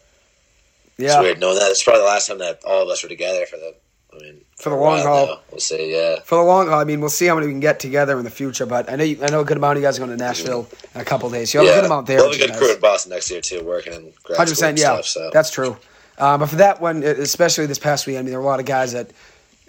it's 0.98 1.12
Yeah, 1.12 1.20
weird 1.20 1.40
knowing 1.40 1.58
that. 1.58 1.70
It's 1.70 1.82
probably 1.82 2.02
the 2.02 2.06
last 2.06 2.28
time 2.28 2.38
that 2.38 2.60
all 2.64 2.82
of 2.82 2.88
us 2.88 3.02
were 3.02 3.08
together 3.08 3.46
for 3.46 3.56
the. 3.56 3.74
I 4.14 4.18
mean, 4.18 4.42
For 4.56 4.70
the 4.70 4.76
long 4.76 5.00
haul. 5.02 5.26
now. 5.26 5.40
We'll 5.50 5.58
see. 5.58 5.92
Yeah, 5.92 6.20
for 6.20 6.36
the 6.36 6.44
long 6.44 6.68
haul, 6.68 6.78
I 6.78 6.84
mean, 6.84 7.00
we'll 7.00 7.10
see 7.10 7.26
how 7.26 7.34
many 7.34 7.48
we 7.48 7.52
can 7.52 7.58
get 7.58 7.80
together 7.80 8.16
in 8.16 8.22
the 8.22 8.30
future. 8.30 8.64
But 8.64 8.88
I 8.88 8.94
know 8.94 9.02
you, 9.02 9.18
I 9.20 9.28
know 9.28 9.40
a 9.40 9.44
good 9.44 9.56
amount 9.56 9.76
of 9.76 9.82
you 9.82 9.88
guys 9.88 9.98
are 9.98 10.06
going 10.06 10.16
to 10.16 10.24
Nashville 10.24 10.68
in 10.94 11.00
a 11.00 11.04
couple 11.04 11.28
days. 11.30 11.52
You 11.52 11.58
have 11.58 11.66
yeah. 11.66 11.72
a 11.72 11.76
good 11.80 11.86
amount 11.86 12.06
there. 12.06 12.18
We'll 12.18 12.26
have 12.30 12.36
a 12.36 12.38
good 12.38 12.50
guys. 12.50 12.58
crew 12.58 12.72
in 12.74 12.80
Boston 12.80 13.10
next 13.10 13.28
year 13.32 13.40
too, 13.40 13.64
working 13.64 13.92
in 13.92 14.12
grad 14.22 14.36
Hundred 14.36 14.52
percent, 14.52 14.78
yeah, 14.78 15.00
stuff. 15.00 15.06
So 15.06 15.30
that's 15.32 15.50
true. 15.50 15.76
Um, 16.16 16.38
but 16.38 16.46
for 16.46 16.56
that 16.56 16.80
one, 16.80 17.02
especially 17.02 17.66
this 17.66 17.80
past 17.80 18.06
week, 18.06 18.16
I 18.16 18.22
mean, 18.22 18.30
there 18.30 18.38
were 18.38 18.44
a 18.44 18.48
lot 18.48 18.60
of 18.60 18.66
guys 18.66 18.92
that, 18.92 19.10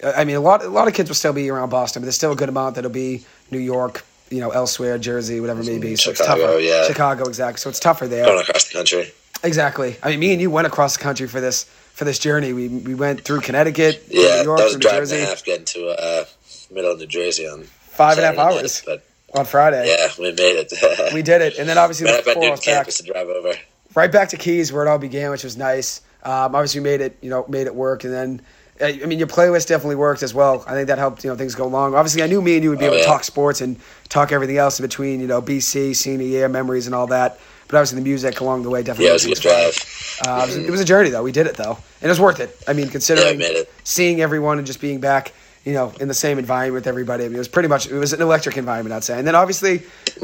uh, 0.04 0.14
I 0.16 0.26
mean, 0.26 0.36
a 0.36 0.40
lot, 0.40 0.64
a 0.64 0.70
lot 0.70 0.88
of 0.88 0.94
kids 0.94 1.10
will 1.10 1.16
still 1.16 1.34
be 1.34 1.50
around 1.50 1.70
Boston, 1.70 2.04
but 2.04 2.06
there's 2.06 2.16
still 2.16 2.34
a 2.34 2.36
good 2.36 2.50
amount 2.50 2.76
that'll 2.76 2.92
be 2.92 3.26
New 3.50 3.58
York, 3.58 4.06
you 4.30 4.40
know, 4.40 4.50
elsewhere, 4.52 4.98
Jersey, 4.98 5.40
whatever 5.40 5.62
it 5.62 5.68
may 5.68 5.78
be. 5.78 5.96
So 5.96 6.14
Chicago, 6.14 6.34
it's 6.34 6.44
tougher. 6.48 6.60
yeah. 6.60 6.88
Chicago, 6.88 7.24
exactly. 7.28 7.60
So 7.60 7.70
it's 7.70 7.80
tougher 7.80 8.08
there. 8.08 8.26
going 8.26 8.42
across 8.42 8.66
the 8.68 8.74
country. 8.74 9.12
Exactly. 9.44 9.98
I 10.02 10.10
mean, 10.12 10.20
me 10.20 10.32
and 10.34 10.42
you 10.42 10.50
went 10.50 10.66
across 10.68 10.98
the 10.98 11.04
country 11.04 11.28
for 11.28 11.40
this 11.42 11.66
for 11.94 12.06
this 12.06 12.18
journey. 12.20 12.54
We 12.54 12.68
we 12.68 12.96
went 12.96 13.22
through 13.22 13.42
Connecticut, 13.42 14.04
Yeah, 14.10 14.38
New 14.38 14.44
York, 14.44 14.58
that 14.60 14.64
was 14.66 14.74
through 14.74 14.80
New 14.92 14.98
Jersey, 14.98 15.16
and 15.18 15.26
a 15.26 15.28
half 15.28 15.44
getting 15.44 15.66
to 15.66 15.88
uh, 15.90 16.26
middle 16.72 16.92
of 16.94 17.00
New 17.00 17.06
Jersey 17.06 17.48
on 17.48 17.64
five 17.64 18.18
and 18.18 18.26
a 18.26 18.28
half 18.28 18.36
Saturday 18.36 18.56
night, 18.56 18.62
hours 18.62 18.84
but 18.86 19.04
on 19.38 19.46
Friday. 19.46 19.88
yeah, 19.88 20.08
we 20.18 20.32
made 20.32 20.68
it. 20.72 20.74
We 21.14 21.22
did 21.22 21.42
it, 21.42 21.58
and 21.60 21.70
then 21.70 21.78
obviously 21.78 22.06
Met 22.06 22.24
the 22.26 22.32
up 22.32 22.38
at 22.38 22.44
four 22.44 22.58
campus 22.58 22.98
to 22.98 23.04
drive 23.04 23.28
over. 23.28 23.54
right 23.94 24.12
back 24.12 24.30
to 24.30 24.38
Keyes 24.38 24.74
where 24.74 24.84
it 24.86 24.90
all 24.90 24.98
began, 24.98 25.30
which 25.32 25.44
was 25.44 25.56
nice. 25.58 26.02
Um, 26.24 26.56
obviously, 26.56 26.80
we 26.80 26.86
made 26.86 27.02
it, 27.02 27.18
you 27.22 27.30
know, 27.30 27.46
made 27.48 27.68
it 27.68 27.76
work, 27.76 28.04
and 28.04 28.12
then, 28.12 28.42
I 28.82 29.00
I 29.04 29.06
mean, 29.06 29.20
your 29.20 29.28
playlist 29.28 29.68
definitely 29.68 29.96
worked 29.96 30.22
as 30.24 30.34
well. 30.34 30.64
I 30.68 30.74
think 30.74 30.88
that 30.88 30.98
helped, 30.98 31.24
you 31.24 31.30
know, 31.30 31.36
things 31.36 31.56
go 31.56 31.66
along. 31.66 31.96
Obviously, 31.96 32.24
I 32.24 32.28
knew 32.28 32.42
me 32.42 32.56
and 32.56 32.64
you 32.64 32.70
would 32.70 32.80
be 32.80 32.86
Oh, 32.86 32.90
able 32.90 32.98
to 33.00 33.06
talk 33.06 33.24
sports 33.24 33.62
and 33.62 33.78
talk 34.10 34.32
everything 34.32 34.58
else 34.58 34.80
in 34.80 34.84
between, 34.86 35.20
you 35.20 35.28
know, 35.28 35.42
BC, 35.42 35.96
senior 35.96 36.26
year, 36.26 36.50
memories, 36.50 36.86
and 36.86 36.96
all 36.96 37.08
that. 37.08 37.40
But 37.68 37.78
obviously, 37.78 37.98
the 38.00 38.04
music 38.04 38.42
along 38.42 38.64
the 38.64 38.70
way 38.70 38.84
definitely. 38.84 39.06
Yeah, 39.06 39.12
it 39.12 39.14
was 39.14 39.26
a 39.26 39.30
good 39.30 39.40
drive. 39.42 40.20
Uh, 40.28 40.42
it, 40.44 40.46
was, 40.48 40.58
it 40.58 40.72
was 40.72 40.82
a 40.82 40.86
journey, 40.86 41.10
though. 41.10 41.24
We 41.24 41.32
did 41.32 41.48
it, 41.48 41.56
though, 41.56 41.72
and 41.74 42.04
it 42.04 42.10
was 42.10 42.20
worth 42.20 42.40
it. 42.40 42.56
I 42.68 42.74
mean, 42.74 42.90
considering 42.90 43.38
made 43.40 43.56
it. 43.56 43.72
seeing 43.84 44.22
everyone 44.22 44.58
and 44.60 44.68
just 44.68 44.80
being 44.82 45.00
back, 45.00 45.34
you 45.66 45.74
know, 45.74 45.91
in 45.99 46.07
the 46.07 46.13
same 46.13 46.38
environment 46.38 46.76
with 46.76 46.88
everybody. 46.88 47.26
I 47.26 47.28
mean, 47.28 47.36
it 47.36 47.39
was 47.39 47.47
pretty 47.47 47.68
much 47.68 47.88
it 47.88 47.97
was 47.97 48.13
an 48.13 48.22
electric 48.22 48.55
environment, 48.55 48.93
I'd 48.93 49.03
say. 49.03 49.18
And 49.18 49.28
then 49.28 49.34
obviously, 49.36 49.80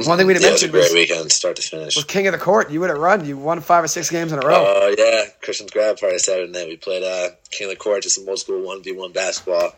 one 0.06 0.18
thing 0.18 0.28
we 0.28 0.34
didn't 0.34 0.44
Yeah, 0.44 0.50
it 0.50 0.52
was 0.54 0.64
a 0.64 0.68
mention 0.68 0.72
great 0.72 0.84
was, 0.84 0.94
weekend, 0.94 1.32
start 1.32 1.56
to 1.56 1.62
finish. 1.64 1.96
was 1.96 2.06
King 2.06 2.28
of 2.28 2.34
the 2.34 2.40
Court. 2.40 2.70
You 2.70 2.80
would 2.80 2.90
have 2.92 3.00
run. 3.00 3.26
You 3.26 3.38
won 3.38 3.60
five 3.60 3.84
or 3.84 3.88
six 3.88 4.10
games 4.10 4.32
in 4.32 4.38
a 4.42 4.48
row. 4.48 4.64
Oh 4.66 4.96
yeah, 4.96 5.26
Christian's 5.42 5.72
grad 5.72 6.00
party 6.00 6.20
Saturday 6.20 6.52
night. 6.52 6.68
We 6.68 6.78
played 6.78 7.04
uh, 7.04 7.34
King 7.50 7.68
of 7.68 7.72
the 7.72 7.84
Court, 7.84 8.04
just 8.04 8.16
some 8.16 8.30
old 8.30 8.40
school 8.40 8.62
one 8.66 8.84
v 8.84 8.92
one 8.92 9.12
basketball. 9.12 9.76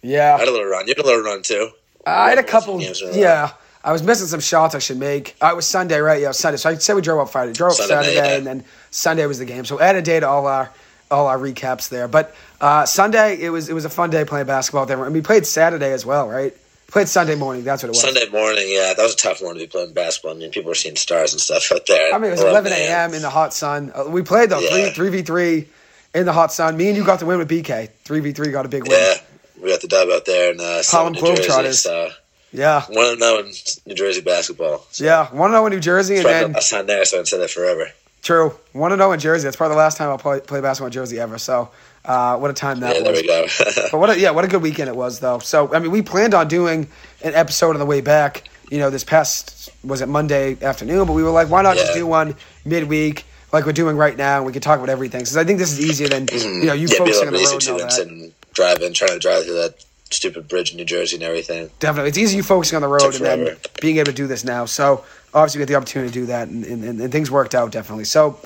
yeah. 0.00 0.34
I 0.34 0.38
had 0.38 0.48
a 0.48 0.50
little 0.50 0.66
run. 0.66 0.88
You 0.88 0.94
had 0.96 1.04
a 1.04 1.06
little 1.06 1.22
run 1.22 1.42
too. 1.42 1.70
I 2.06 2.30
had 2.30 2.38
a 2.38 2.42
couple. 2.42 2.78
games 2.78 3.02
in 3.02 3.10
a. 3.10 3.16
Yeah, 3.16 3.52
I 3.84 3.92
was 3.92 4.02
missing 4.02 4.28
some 4.28 4.40
shots 4.40 4.74
I 4.74 4.78
should 4.78 4.98
make. 4.98 5.36
Uh, 5.42 5.50
it 5.52 5.56
was 5.56 5.66
Sunday, 5.66 5.98
right? 6.00 6.20
Yeah, 6.22 6.30
Sunday. 6.30 6.56
So 6.56 6.70
I 6.70 6.74
said 6.76 6.94
we 6.96 7.02
drove 7.02 7.20
up 7.20 7.28
Friday, 7.28 7.52
drove 7.52 7.72
up 7.72 7.78
night, 7.80 7.88
Saturday, 7.88 8.14
yeah. 8.14 8.36
and 8.36 8.46
then 8.46 8.64
Sunday 8.90 9.26
was 9.26 9.38
the 9.38 9.44
game. 9.44 9.66
So 9.66 9.78
add 9.78 9.94
a 9.94 10.02
day 10.02 10.18
to 10.20 10.26
all 10.26 10.46
our 10.46 10.70
all 11.12 11.26
our 11.28 11.38
recaps 11.38 11.88
there. 11.88 12.08
But 12.08 12.34
uh, 12.60 12.86
Sunday, 12.86 13.36
it 13.40 13.50
was 13.50 13.68
it 13.68 13.74
was 13.74 13.84
a 13.84 13.90
fun 13.90 14.10
day 14.10 14.24
playing 14.24 14.46
basketball 14.46 14.86
there. 14.86 15.04
And 15.04 15.14
we 15.14 15.20
played 15.20 15.46
Saturday 15.46 15.92
as 15.92 16.04
well, 16.04 16.28
right? 16.28 16.56
Played 16.88 17.08
Sunday 17.08 17.36
morning. 17.36 17.64
That's 17.64 17.82
what 17.82 17.88
it 17.88 17.92
was. 17.92 18.00
Sunday 18.02 18.28
morning, 18.28 18.66
yeah, 18.68 18.92
that 18.94 19.02
was 19.02 19.14
a 19.14 19.16
tough 19.16 19.40
one 19.42 19.54
to 19.54 19.60
be 19.60 19.66
playing 19.66 19.92
basketball. 19.94 20.32
I 20.34 20.38
mean, 20.38 20.50
people 20.50 20.68
were 20.68 20.74
seeing 20.74 20.96
stars 20.96 21.32
and 21.32 21.40
stuff 21.40 21.70
out 21.72 21.86
there. 21.86 22.12
I 22.12 22.18
mean, 22.18 22.28
it 22.28 22.32
was 22.32 22.42
11 22.42 22.70
a.m. 22.72 23.14
in 23.14 23.22
the 23.22 23.30
hot 23.30 23.54
sun. 23.54 23.92
Uh, 23.94 24.04
we 24.08 24.22
played 24.22 24.50
though 24.50 24.60
three 24.60 24.82
Yeah. 24.84 24.92
three 24.92 25.08
v 25.10 25.22
three 25.22 25.68
in 26.14 26.26
the 26.26 26.32
hot 26.32 26.52
sun. 26.52 26.76
Me 26.76 26.88
and 26.88 26.96
you 26.96 27.04
got 27.04 27.20
the 27.20 27.26
win 27.26 27.38
with 27.38 27.48
BK. 27.48 27.88
Three 28.04 28.20
v 28.20 28.32
three 28.32 28.50
got 28.50 28.66
a 28.66 28.68
big 28.68 28.86
win. 28.86 28.98
Yeah, 28.98 29.14
we 29.62 29.70
got 29.70 29.80
the 29.80 29.88
dub 29.88 30.08
out 30.10 30.24
there 30.26 30.52
in 30.52 30.60
uh, 30.60 30.82
Southern 30.82 31.14
New 31.14 31.36
Jersey. 31.36 31.72
So 31.72 32.10
Yeah, 32.52 32.82
one 32.90 33.14
to 33.14 33.16
know 33.16 33.38
in 33.38 33.52
New 33.86 33.94
Jersey 33.94 34.20
basketball. 34.20 34.84
So 34.90 35.04
yeah. 35.04 35.28
One 35.34 35.50
to 35.50 35.56
zero 35.56 35.66
in 35.66 35.72
New 35.72 35.80
Jersey, 35.80 36.16
and 36.16 36.26
then 36.26 36.52
last 36.52 36.68
time 36.70 36.86
there, 36.86 37.04
so 37.06 37.20
I'd 37.20 37.26
say 37.26 37.38
that 37.38 37.50
forever. 37.50 37.90
True 38.22 38.54
one 38.72 38.90
to 38.90 38.96
zero 38.96 39.12
in 39.12 39.20
Jersey. 39.20 39.44
That's 39.44 39.56
probably 39.56 39.74
the 39.74 39.78
last 39.78 39.98
time 39.98 40.08
I'll 40.08 40.18
play, 40.18 40.40
play 40.40 40.60
basketball 40.60 40.86
in 40.86 40.92
Jersey 40.92 41.20
ever. 41.20 41.38
So 41.38 41.70
uh, 42.04 42.38
what 42.38 42.50
a 42.50 42.54
time 42.54 42.80
that 42.80 42.96
yeah, 42.96 43.02
there 43.02 43.12
was. 43.12 43.20
we 43.20 43.26
go. 43.26 43.46
But 43.90 43.98
what 43.98 44.10
a, 44.10 44.18
yeah, 44.18 44.30
what 44.30 44.44
a 44.44 44.48
good 44.48 44.62
weekend 44.62 44.88
it 44.88 44.96
was 44.96 45.20
though. 45.20 45.40
So 45.40 45.74
I 45.74 45.78
mean, 45.78 45.90
we 45.90 46.02
planned 46.02 46.34
on 46.34 46.48
doing 46.48 46.88
an 47.22 47.34
episode 47.34 47.70
on 47.70 47.78
the 47.78 47.86
way 47.86 48.00
back. 48.00 48.48
You 48.70 48.78
know, 48.78 48.88
this 48.88 49.04
past 49.04 49.70
was 49.84 50.00
it 50.00 50.08
Monday 50.08 50.56
afternoon, 50.62 51.06
but 51.06 51.12
we 51.12 51.22
were 51.22 51.30
like, 51.30 51.50
why 51.50 51.60
not 51.62 51.76
just 51.76 51.92
do 51.92 52.06
one 52.06 52.34
midweek 52.64 53.26
like 53.52 53.66
we're 53.66 53.72
doing 53.72 53.96
right 53.96 54.16
now? 54.16 54.38
and 54.38 54.46
We 54.46 54.52
could 54.52 54.62
talk 54.62 54.78
about 54.78 54.88
everything. 54.88 55.20
Because 55.20 55.36
I 55.36 55.44
think 55.44 55.58
this 55.58 55.72
is 55.72 55.80
easier 55.80 56.08
than 56.08 56.26
you 56.32 56.64
know 56.64 56.72
you 56.72 56.88
yeah, 56.88 56.98
focusing 56.98 57.26
on 57.28 57.34
the 57.34 57.38
road 57.40 57.52
and 57.52 57.60
too 57.60 57.72
all 57.72 57.78
than 57.78 57.86
that. 57.88 57.92
sitting 57.92 58.34
driving, 58.54 58.92
trying 58.94 59.10
to 59.12 59.18
drive 59.18 59.44
through 59.44 59.54
that 59.54 59.84
stupid 60.12 60.48
bridge 60.48 60.70
in 60.72 60.76
New 60.76 60.84
Jersey 60.84 61.16
and 61.16 61.22
everything. 61.24 61.70
Definitely, 61.80 62.10
it's 62.10 62.18
easy 62.18 62.36
you 62.36 62.42
focusing 62.42 62.76
on 62.76 62.82
the 62.82 62.88
road 62.88 63.14
and 63.14 63.24
then 63.24 63.56
being 63.80 63.96
able 63.98 64.06
to 64.06 64.12
do 64.12 64.26
this 64.26 64.44
now. 64.44 64.64
So 64.66 65.04
obviously, 65.34 65.58
we 65.58 65.62
had 65.62 65.68
the 65.68 65.74
opportunity 65.74 66.12
to 66.12 66.20
do 66.20 66.26
that, 66.26 66.48
and, 66.48 66.64
and, 66.64 67.00
and 67.00 67.12
things 67.12 67.30
worked 67.30 67.54
out 67.54 67.72
definitely. 67.72 68.04
So 68.04 68.38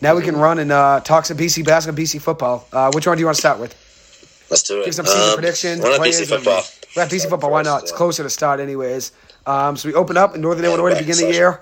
Now 0.00 0.14
we 0.14 0.22
can 0.22 0.36
run 0.36 0.58
and 0.60 0.70
uh, 0.70 1.00
talk 1.00 1.24
some 1.26 1.36
BC 1.36 1.64
basketball, 1.66 2.02
BC 2.04 2.20
football. 2.20 2.66
Uh, 2.72 2.90
which 2.92 3.06
one 3.06 3.16
do 3.16 3.20
you 3.20 3.26
want 3.26 3.36
to 3.36 3.40
start 3.40 3.58
with? 3.58 3.74
Let's 4.50 4.62
do 4.62 4.80
it. 4.80 4.84
Give 4.86 4.94
some 4.94 5.06
season 5.06 5.28
Um, 5.30 5.34
predictions. 5.34 5.80
Players, 5.80 6.20
BC 6.20 6.26
football? 6.28 6.62
Yeah, 6.96 7.06
BC 7.06 7.28
football. 7.28 7.50
Why 7.50 7.62
not? 7.62 7.82
It's 7.82 7.92
closer 7.92 8.22
to 8.22 8.30
start, 8.30 8.60
anyways. 8.60 9.12
Um, 9.46 9.76
so 9.76 9.88
we 9.88 9.94
open 9.94 10.16
up 10.16 10.34
in 10.34 10.40
Northern 10.40 10.64
Illinois 10.64 10.90
to 10.90 10.96
begin 10.98 11.18
in 11.20 11.26
the 11.28 11.32
year, 11.34 11.60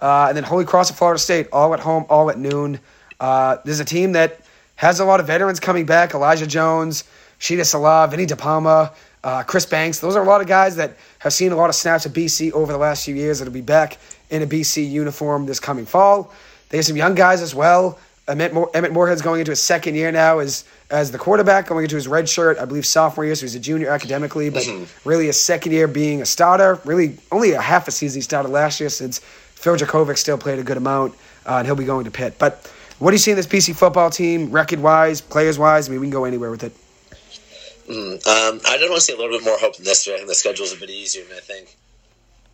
uh, 0.00 0.26
and 0.28 0.36
then 0.36 0.44
Holy 0.44 0.64
Cross 0.64 0.90
at 0.90 0.96
Florida 0.98 1.18
State, 1.18 1.48
all 1.52 1.72
at 1.74 1.80
home, 1.80 2.04
all 2.08 2.28
at 2.30 2.38
noon. 2.38 2.78
Uh, 3.18 3.56
there's 3.64 3.80
a 3.80 3.84
team 3.84 4.12
that 4.12 4.40
has 4.76 4.98
a 5.00 5.04
lot 5.04 5.20
of 5.20 5.26
veterans 5.26 5.58
coming 5.60 5.86
back: 5.86 6.14
Elijah 6.14 6.46
Jones, 6.46 7.04
Shitta 7.40 7.60
Sillah, 7.62 8.10
Vinny 8.10 8.26
DePalma, 8.26 8.92
uh, 9.24 9.42
Chris 9.42 9.66
Banks. 9.66 9.98
Those 9.98 10.14
are 10.14 10.22
a 10.22 10.26
lot 10.26 10.40
of 10.40 10.46
guys 10.46 10.76
that 10.76 10.96
have 11.18 11.32
seen 11.32 11.52
a 11.52 11.56
lot 11.56 11.68
of 11.68 11.74
snaps 11.74 12.06
at 12.06 12.12
BC 12.12 12.52
over 12.52 12.72
the 12.72 12.78
last 12.78 13.04
few 13.04 13.14
years. 13.14 13.38
That'll 13.38 13.52
be 13.52 13.60
back 13.60 13.98
in 14.30 14.42
a 14.42 14.46
BC 14.46 14.88
uniform 14.88 15.46
this 15.46 15.58
coming 15.58 15.86
fall. 15.86 16.32
They 16.68 16.78
have 16.78 16.86
some 16.86 16.96
young 16.96 17.14
guys 17.14 17.42
as 17.42 17.54
well. 17.54 17.98
Emmett, 18.28 18.54
Moore, 18.54 18.70
Emmett 18.74 18.92
Morehead's 18.92 19.22
going 19.22 19.40
into 19.40 19.50
his 19.50 19.60
second 19.60 19.96
year 19.96 20.12
now 20.12 20.38
as 20.38 20.64
as 20.90 21.10
the 21.10 21.18
quarterback, 21.18 21.66
going 21.66 21.84
into 21.84 21.96
his 21.96 22.06
red 22.06 22.28
shirt, 22.28 22.58
I 22.58 22.64
believe 22.64 22.84
sophomore 22.84 23.24
year, 23.24 23.34
so 23.34 23.42
he's 23.42 23.54
a 23.54 23.60
junior 23.60 23.90
academically, 23.90 24.50
but 24.50 24.64
really 25.04 25.26
his 25.26 25.38
second 25.40 25.72
year 25.72 25.86
being 25.88 26.20
a 26.20 26.26
starter. 26.26 26.80
Really, 26.84 27.16
only 27.32 27.52
a 27.52 27.60
half 27.60 27.88
a 27.88 27.90
season 27.90 28.18
he 28.18 28.22
started 28.22 28.50
last 28.50 28.80
year 28.80 28.88
since 28.88 29.18
Phil 29.18 29.76
Jurkovec 29.76 30.18
still 30.18 30.38
played 30.38 30.58
a 30.58 30.62
good 30.62 30.76
amount, 30.76 31.14
uh, 31.46 31.56
and 31.56 31.66
he'll 31.66 31.76
be 31.76 31.84
going 31.84 32.04
to 32.04 32.10
Pitt. 32.10 32.36
But 32.38 32.70
what 32.98 33.10
do 33.10 33.14
you 33.14 33.18
see 33.18 33.30
in 33.30 33.36
this 33.36 33.46
BC 33.46 33.76
football 33.76 34.10
team, 34.10 34.50
record 34.50 34.80
wise, 34.80 35.20
players 35.20 35.58
wise? 35.58 35.88
I 35.88 35.92
mean, 35.92 36.00
we 36.00 36.06
can 36.06 36.12
go 36.12 36.24
anywhere 36.24 36.50
with 36.50 36.64
it. 36.64 36.72
Um, 37.90 38.60
I 38.66 38.76
don't 38.78 38.90
want 38.90 38.96
to 38.96 39.00
see 39.00 39.12
a 39.12 39.16
little 39.16 39.36
bit 39.36 39.44
more 39.44 39.58
hope 39.58 39.76
than 39.76 39.84
this 39.84 40.06
year. 40.06 40.14
I 40.16 40.18
think 40.18 40.28
the 40.28 40.34
schedule's 40.34 40.72
a 40.72 40.76
bit 40.78 40.90
easier, 40.90 41.24
and 41.24 41.34
I 41.34 41.40
think 41.40 41.76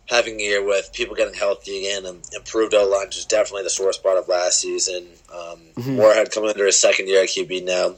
having 0.09 0.39
a 0.39 0.43
year 0.43 0.65
with 0.65 0.91
people 0.93 1.15
getting 1.15 1.33
healthy 1.33 1.79
again 1.79 2.05
and 2.05 2.23
improved 2.35 2.73
O 2.73 2.87
line 2.87 3.07
is 3.09 3.25
definitely 3.25 3.63
the 3.63 3.69
sore 3.69 3.93
spot 3.93 4.17
of 4.17 4.27
last 4.27 4.59
season. 4.61 5.05
Um, 5.33 5.59
Morehead 5.95 6.31
coming 6.31 6.49
under 6.49 6.65
his 6.65 6.79
second 6.79 7.07
year 7.07 7.21
at 7.23 7.29
QB 7.29 7.65
now. 7.65 7.95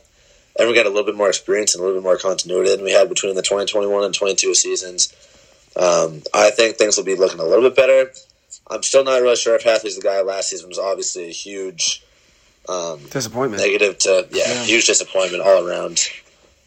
Everyone 0.57 0.75
got 0.83 0.87
a 0.87 0.89
little 0.89 1.05
bit 1.05 1.15
more 1.15 1.29
experience 1.29 1.73
and 1.75 1.81
a 1.81 1.85
little 1.85 2.01
bit 2.01 2.03
more 2.03 2.17
continuity 2.17 2.75
than 2.75 2.83
we 2.83 2.91
had 2.91 3.07
between 3.07 3.35
the 3.35 3.41
2021 3.41 4.03
and 4.03 4.13
22 4.13 4.55
seasons. 4.55 5.13
Um, 5.77 6.23
I 6.33 6.49
think 6.49 6.75
things 6.77 6.97
will 6.97 7.05
be 7.05 7.15
looking 7.15 7.39
a 7.39 7.43
little 7.45 7.63
bit 7.69 7.75
better. 7.77 8.11
I'm 8.69 8.83
still 8.83 9.03
not 9.03 9.21
really 9.21 9.35
sure 9.35 9.55
if 9.55 9.63
Hafley's 9.63 9.95
the 9.95 10.01
guy 10.01 10.21
last 10.21 10.49
season 10.49 10.67
was 10.67 10.79
obviously 10.79 11.27
a 11.29 11.31
huge 11.31 12.03
um, 12.67 12.99
Disappointment. 13.09 13.61
negative 13.61 13.97
to 13.99 14.27
yeah, 14.31 14.43
Yeah. 14.51 14.63
huge 14.65 14.87
disappointment 14.87 15.43
all 15.43 15.65
around. 15.65 16.01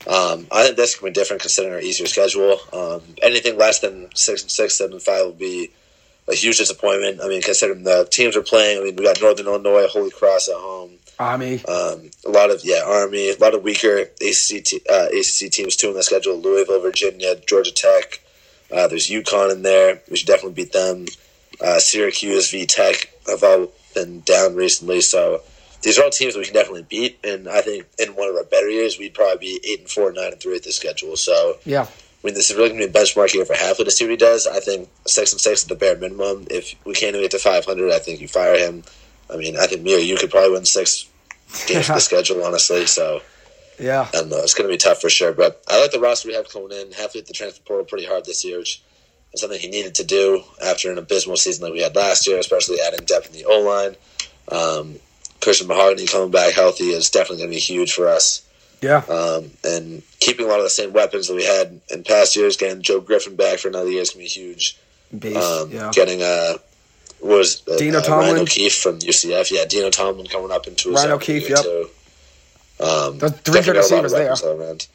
Um, 0.06 0.46
I 0.50 0.64
think 0.64 0.76
this 0.76 0.96
can 0.96 1.08
be 1.08 1.12
different 1.12 1.42
considering 1.42 1.74
our 1.74 1.80
easier 1.80 2.06
schedule. 2.06 2.58
Um, 2.72 3.02
anything 3.22 3.56
less 3.56 3.80
than 3.80 4.08
six 4.14 4.42
and 4.42 4.50
six, 4.50 4.76
seven 4.76 4.94
and 4.94 5.02
five 5.02 5.24
will 5.24 5.32
be 5.32 5.70
a 6.28 6.34
huge 6.34 6.58
disappointment. 6.58 7.20
I 7.22 7.28
mean, 7.28 7.42
considering 7.42 7.84
the 7.84 8.06
teams 8.10 8.36
are 8.36 8.42
playing, 8.42 8.80
I 8.80 8.84
mean, 8.84 8.96
we 8.96 9.04
got 9.04 9.20
Northern 9.20 9.46
Illinois, 9.46 9.86
Holy 9.88 10.10
Cross 10.10 10.48
at 10.48 10.56
home. 10.56 10.92
Army. 11.18 11.64
Um, 11.66 12.10
a 12.26 12.30
lot 12.30 12.50
of 12.50 12.62
yeah, 12.64 12.82
Army, 12.84 13.30
a 13.30 13.36
lot 13.36 13.54
of 13.54 13.62
weaker 13.62 13.98
ACC 14.00 14.64
te- 14.64 14.82
uh, 14.90 15.06
ACC 15.12 15.50
teams 15.52 15.76
too 15.76 15.88
in 15.88 15.94
the 15.94 16.02
schedule. 16.02 16.36
Louisville, 16.38 16.80
Virginia, 16.80 17.36
Georgia 17.46 17.72
Tech. 17.72 18.20
Uh, 18.72 18.88
there's 18.88 19.08
UConn 19.08 19.52
in 19.52 19.62
there. 19.62 20.00
We 20.10 20.16
should 20.16 20.26
definitely 20.26 20.64
beat 20.64 20.72
them. 20.72 21.06
Uh, 21.60 21.78
Syracuse, 21.78 22.50
V 22.50 22.66
Tech 22.66 23.12
have 23.28 23.44
all 23.44 23.68
been 23.94 24.20
down 24.20 24.56
recently, 24.56 25.00
so 25.00 25.42
these 25.82 25.98
are 25.98 26.04
all 26.04 26.10
teams 26.10 26.34
that 26.34 26.40
we 26.40 26.44
can 26.46 26.54
definitely 26.54 26.86
beat. 26.88 27.18
And 27.24 27.48
I 27.48 27.60
think 27.60 27.86
in 27.98 28.10
one 28.14 28.28
of 28.28 28.36
our 28.36 28.44
better 28.44 28.68
years, 28.68 28.98
we'd 28.98 29.14
probably 29.14 29.38
be 29.38 29.60
eight 29.68 29.80
and 29.80 29.88
four, 29.90 30.12
nine 30.12 30.32
and 30.32 30.40
three 30.40 30.56
at 30.56 30.62
the 30.64 30.72
schedule. 30.72 31.16
So 31.16 31.58
Yeah. 31.64 31.82
I 31.82 32.26
mean, 32.26 32.34
this 32.34 32.50
is 32.50 32.56
really 32.56 32.68
going 32.68 32.80
to 32.82 32.86
be 32.88 32.98
a 32.98 33.02
benchmark 33.02 33.34
year 33.34 33.44
for 33.44 33.54
Hafley 33.54 33.84
to 33.84 33.90
see 33.90 34.04
what 34.04 34.12
he 34.12 34.16
does. 34.16 34.46
I 34.46 34.60
think 34.60 34.88
six 35.06 35.32
and 35.32 35.40
six 35.40 35.64
at 35.64 35.68
the 35.68 35.74
bare 35.74 35.96
minimum. 35.96 36.46
If 36.50 36.74
we 36.84 36.94
can't 36.94 37.16
even 37.16 37.22
get 37.22 37.32
to 37.32 37.38
500, 37.40 37.90
I 37.90 37.98
think 37.98 38.20
you 38.20 38.28
fire 38.28 38.56
him. 38.56 38.84
I 39.28 39.36
mean, 39.36 39.56
I 39.58 39.66
think 39.66 39.82
me 39.82 39.96
or 39.96 39.98
you 39.98 40.16
could 40.16 40.30
probably 40.30 40.52
win 40.52 40.64
six 40.64 41.08
games 41.66 41.86
for 41.88 41.94
the 41.94 42.00
schedule, 42.10 42.44
honestly. 42.44 42.86
So 42.86 43.22
Yeah. 43.78 44.06
I 44.08 44.18
don't 44.18 44.28
know. 44.28 44.38
It's 44.38 44.54
going 44.54 44.68
to 44.68 44.72
be 44.72 44.78
tough 44.78 45.00
for 45.00 45.10
sure. 45.10 45.32
But 45.32 45.64
I 45.68 45.80
like 45.80 45.90
the 45.90 45.98
roster 45.98 46.28
we 46.28 46.34
have 46.34 46.48
coming 46.48 46.70
in. 46.70 46.90
Hafley 46.90 47.14
hit 47.14 47.26
the 47.26 47.32
transfer 47.32 47.62
portal 47.64 47.86
pretty 47.86 48.06
hard 48.06 48.24
this 48.24 48.44
year, 48.44 48.58
which 48.58 48.80
is 49.32 49.40
something 49.40 49.58
he 49.58 49.68
needed 49.68 49.96
to 49.96 50.04
do 50.04 50.44
after 50.64 50.92
an 50.92 50.98
abysmal 50.98 51.36
season 51.36 51.64
like 51.64 51.72
we 51.72 51.82
had 51.82 51.96
last 51.96 52.28
year, 52.28 52.38
especially 52.38 52.76
adding 52.86 53.04
depth 53.04 53.26
in 53.26 53.32
the 53.32 53.46
O 53.46 53.60
line. 53.62 53.96
Um, 54.48 55.00
Christian 55.42 55.66
Mahogany 55.66 56.06
coming 56.06 56.30
back 56.30 56.54
healthy 56.54 56.90
is 56.90 57.10
definitely 57.10 57.38
going 57.38 57.50
to 57.50 57.54
be 57.56 57.60
huge 57.60 57.92
for 57.92 58.08
us 58.08 58.42
Yeah. 58.80 58.98
um, 59.08 59.50
and 59.64 60.02
keeping 60.20 60.46
a 60.46 60.48
lot 60.48 60.58
of 60.58 60.64
the 60.64 60.70
same 60.70 60.92
weapons 60.92 61.28
that 61.28 61.34
we 61.34 61.44
had 61.44 61.80
in 61.90 62.04
past 62.04 62.36
years. 62.36 62.56
Getting 62.56 62.82
Joe 62.82 63.00
Griffin 63.00 63.36
back 63.36 63.58
for 63.58 63.68
another 63.68 63.90
year 63.90 64.02
is 64.02 64.10
going 64.10 64.26
to 64.26 64.34
be 64.34 64.40
huge. 64.40 64.78
Beast. 65.18 65.36
Um, 65.36 65.70
yeah. 65.70 65.90
Getting 65.92 66.22
uh, 66.22 66.54
was 67.20 67.62
uh, 67.68 67.76
Dino 67.76 67.98
uh, 67.98 68.02
Tomlin. 68.02 68.30
Ryan 68.32 68.42
O'Keefe 68.42 68.78
from 68.78 68.98
UCF? 69.00 69.50
Yeah, 69.50 69.64
Dino 69.66 69.90
Tomlin 69.90 70.26
coming 70.26 70.50
up 70.50 70.66
into 70.66 70.90
his 70.90 70.98
Ryan 71.00 71.12
O'Keefe, 71.12 71.48
yep. 71.50 71.62
too. 71.62 71.88
Um, 72.80 73.18
Those 73.18 73.30
three 73.32 73.60
good 73.62 73.74
got 73.74 73.76
a 73.90 73.94
lot 73.94 74.04
of 74.04 74.12
receivers 74.12 74.40
there. 74.40 74.52
around. 74.56 74.86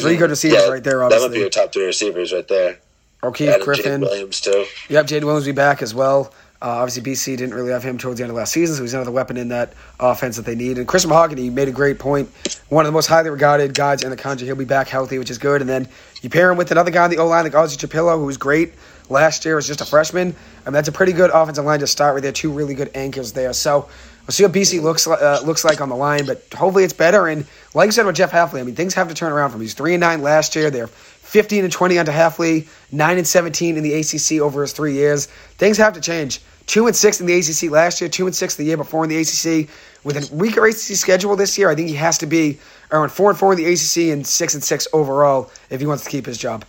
Three 0.00 0.16
good 0.16 0.30
receivers 0.30 0.68
right 0.68 0.82
there, 0.82 1.02
Obviously. 1.04 1.18
That 1.20 1.30
would 1.30 1.34
be 1.34 1.40
your 1.40 1.50
top 1.50 1.72
three 1.72 1.84
receivers 1.84 2.32
right 2.32 2.46
there. 2.48 2.78
O'Keefe, 3.22 3.60
Griffin. 3.62 4.00
Jake 4.00 4.10
Williams 4.10 4.40
too. 4.40 4.64
Yep, 4.88 5.06
Jaden 5.06 5.24
Williams 5.24 5.46
will 5.46 5.52
be 5.52 5.56
back 5.56 5.82
as 5.82 5.94
well. 5.94 6.32
Uh, 6.62 6.80
obviously, 6.80 7.02
BC 7.02 7.36
didn't 7.36 7.54
really 7.54 7.70
have 7.70 7.82
him 7.82 7.98
towards 7.98 8.18
the 8.18 8.24
end 8.24 8.30
of 8.30 8.36
last 8.36 8.52
season, 8.52 8.76
so 8.76 8.82
he's 8.82 8.94
another 8.94 9.10
weapon 9.10 9.36
in 9.36 9.48
that 9.48 9.74
offense 10.00 10.36
that 10.36 10.46
they 10.46 10.54
need. 10.54 10.78
And 10.78 10.88
Chris 10.88 11.06
Mahogany 11.06 11.50
made 11.50 11.68
a 11.68 11.72
great 11.72 11.98
point. 11.98 12.30
One 12.68 12.86
of 12.86 12.88
the 12.90 12.96
most 12.96 13.06
highly 13.06 13.28
regarded 13.28 13.74
guys 13.74 14.02
in 14.02 14.10
the 14.10 14.16
country. 14.16 14.46
He'll 14.46 14.56
be 14.56 14.64
back 14.64 14.88
healthy, 14.88 15.18
which 15.18 15.30
is 15.30 15.38
good. 15.38 15.60
And 15.60 15.68
then 15.68 15.88
you 16.22 16.30
pair 16.30 16.50
him 16.50 16.56
with 16.56 16.70
another 16.70 16.90
guy 16.90 17.04
on 17.04 17.10
the 17.10 17.18
O 17.18 17.26
line, 17.26 17.44
like 17.44 17.52
Ozzy 17.52 17.76
Trapilo, 17.76 18.18
who 18.18 18.24
was 18.24 18.38
great 18.38 18.72
last 19.10 19.44
year, 19.44 19.56
was 19.56 19.66
just 19.66 19.80
a 19.80 19.84
freshman. 19.84 20.34
I 20.64 20.70
mean, 20.70 20.74
that's 20.74 20.88
a 20.88 20.92
pretty 20.92 21.12
good 21.12 21.30
offensive 21.30 21.64
line 21.64 21.80
to 21.80 21.86
start 21.86 22.14
with. 22.14 22.22
There, 22.22 22.32
two 22.32 22.50
really 22.50 22.74
good 22.74 22.90
anchors 22.94 23.32
there. 23.32 23.52
So 23.52 23.88
we'll 24.26 24.32
see 24.32 24.42
what 24.42 24.52
BC 24.52 24.82
looks 24.82 25.06
uh, 25.06 25.40
looks 25.44 25.64
like 25.64 25.80
on 25.80 25.88
the 25.88 25.96
line, 25.96 26.26
but 26.26 26.42
hopefully 26.54 26.84
it's 26.84 26.92
better. 26.92 27.28
And 27.28 27.46
like 27.74 27.88
I 27.88 27.90
said 27.90 28.06
with 28.06 28.16
Jeff 28.16 28.32
Hafley, 28.32 28.60
I 28.60 28.62
mean, 28.62 28.74
things 28.74 28.94
have 28.94 29.08
to 29.08 29.14
turn 29.14 29.32
around 29.32 29.50
from. 29.50 29.60
He's 29.60 29.74
three 29.74 29.94
and 29.94 30.00
nine 30.00 30.22
last 30.22 30.56
year. 30.56 30.70
They're 30.70 30.90
15 31.36 31.64
and 31.64 31.72
20 31.72 31.98
under 31.98 32.12
Hafley, 32.12 32.66
9 32.92 33.18
and 33.18 33.26
17 33.26 33.76
in 33.76 33.82
the 33.82 33.92
ACC 33.92 34.40
over 34.40 34.62
his 34.62 34.72
three 34.72 34.94
years. 34.94 35.26
Things 35.58 35.76
have 35.76 35.92
to 35.92 36.00
change. 36.00 36.40
2 36.64 36.86
and 36.86 36.96
6 36.96 37.20
in 37.20 37.26
the 37.26 37.34
ACC 37.34 37.70
last 37.70 38.00
year, 38.00 38.08
2 38.08 38.24
and 38.24 38.34
6 38.34 38.56
the 38.56 38.64
year 38.64 38.78
before 38.78 39.04
in 39.04 39.10
the 39.10 39.18
ACC. 39.18 39.68
With 40.02 40.16
a 40.16 40.34
weaker 40.34 40.64
ACC 40.66 40.96
schedule 40.96 41.36
this 41.36 41.58
year, 41.58 41.68
I 41.68 41.74
think 41.74 41.90
he 41.90 41.94
has 41.96 42.16
to 42.18 42.26
be 42.26 42.58
around 42.90 43.10
4 43.10 43.28
and 43.28 43.38
4 43.38 43.52
in 43.52 43.58
the 43.58 43.66
ACC 43.66 44.14
and 44.14 44.26
6 44.26 44.54
and 44.54 44.64
6 44.64 44.88
overall 44.94 45.50
if 45.68 45.78
he 45.78 45.86
wants 45.86 46.04
to 46.04 46.10
keep 46.10 46.24
his 46.24 46.38
job. 46.38 46.64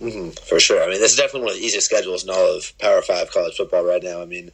hmm 0.00 0.30
for 0.48 0.58
sure. 0.58 0.82
I 0.82 0.88
mean, 0.88 0.98
this 0.98 1.12
is 1.12 1.16
definitely 1.16 1.42
one 1.42 1.50
of 1.50 1.58
the 1.58 1.64
easiest 1.64 1.86
schedules 1.86 2.24
in 2.24 2.30
all 2.30 2.56
of 2.56 2.76
Power 2.80 3.02
Five 3.02 3.30
college 3.30 3.54
football 3.56 3.84
right 3.84 4.02
now. 4.02 4.20
I 4.20 4.24
mean, 4.24 4.50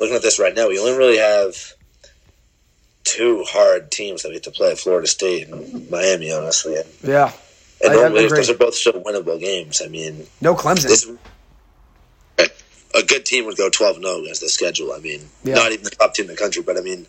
looking 0.00 0.16
at 0.16 0.22
this 0.22 0.38
right 0.38 0.54
now, 0.54 0.68
we 0.68 0.78
only 0.78 0.96
really 0.96 1.18
have 1.18 1.74
two 3.04 3.44
hard 3.46 3.90
teams 3.90 4.22
that 4.22 4.30
we 4.30 4.36
have 4.36 4.44
to 4.44 4.50
play 4.50 4.70
at 4.70 4.78
Florida 4.78 5.06
State 5.06 5.48
and 5.48 5.90
Miami, 5.90 6.32
honestly. 6.32 6.76
And, 6.76 6.88
Yeah. 7.02 7.32
And 7.82 7.92
I- 7.92 7.94
normally, 7.96 8.28
those 8.28 8.50
are 8.50 8.54
both 8.54 8.74
still 8.74 8.94
winnable 8.94 9.38
games. 9.40 9.82
I 9.84 9.88
mean, 9.88 10.26
No 10.40 10.54
Clemson. 10.54 10.84
this 10.84 11.06
a 12.94 13.02
good 13.02 13.24
team 13.24 13.46
would 13.46 13.56
go 13.56 13.70
12 13.70 13.96
0 13.96 14.20
against 14.20 14.42
the 14.42 14.48
schedule. 14.50 14.92
I 14.92 14.98
mean, 14.98 15.22
Yeah. 15.44 15.54
not 15.54 15.72
even 15.72 15.84
the 15.84 15.90
top 15.90 16.14
team 16.14 16.26
in 16.26 16.30
the 16.32 16.36
country, 16.36 16.62
but 16.62 16.76
I 16.76 16.80
mean, 16.82 17.06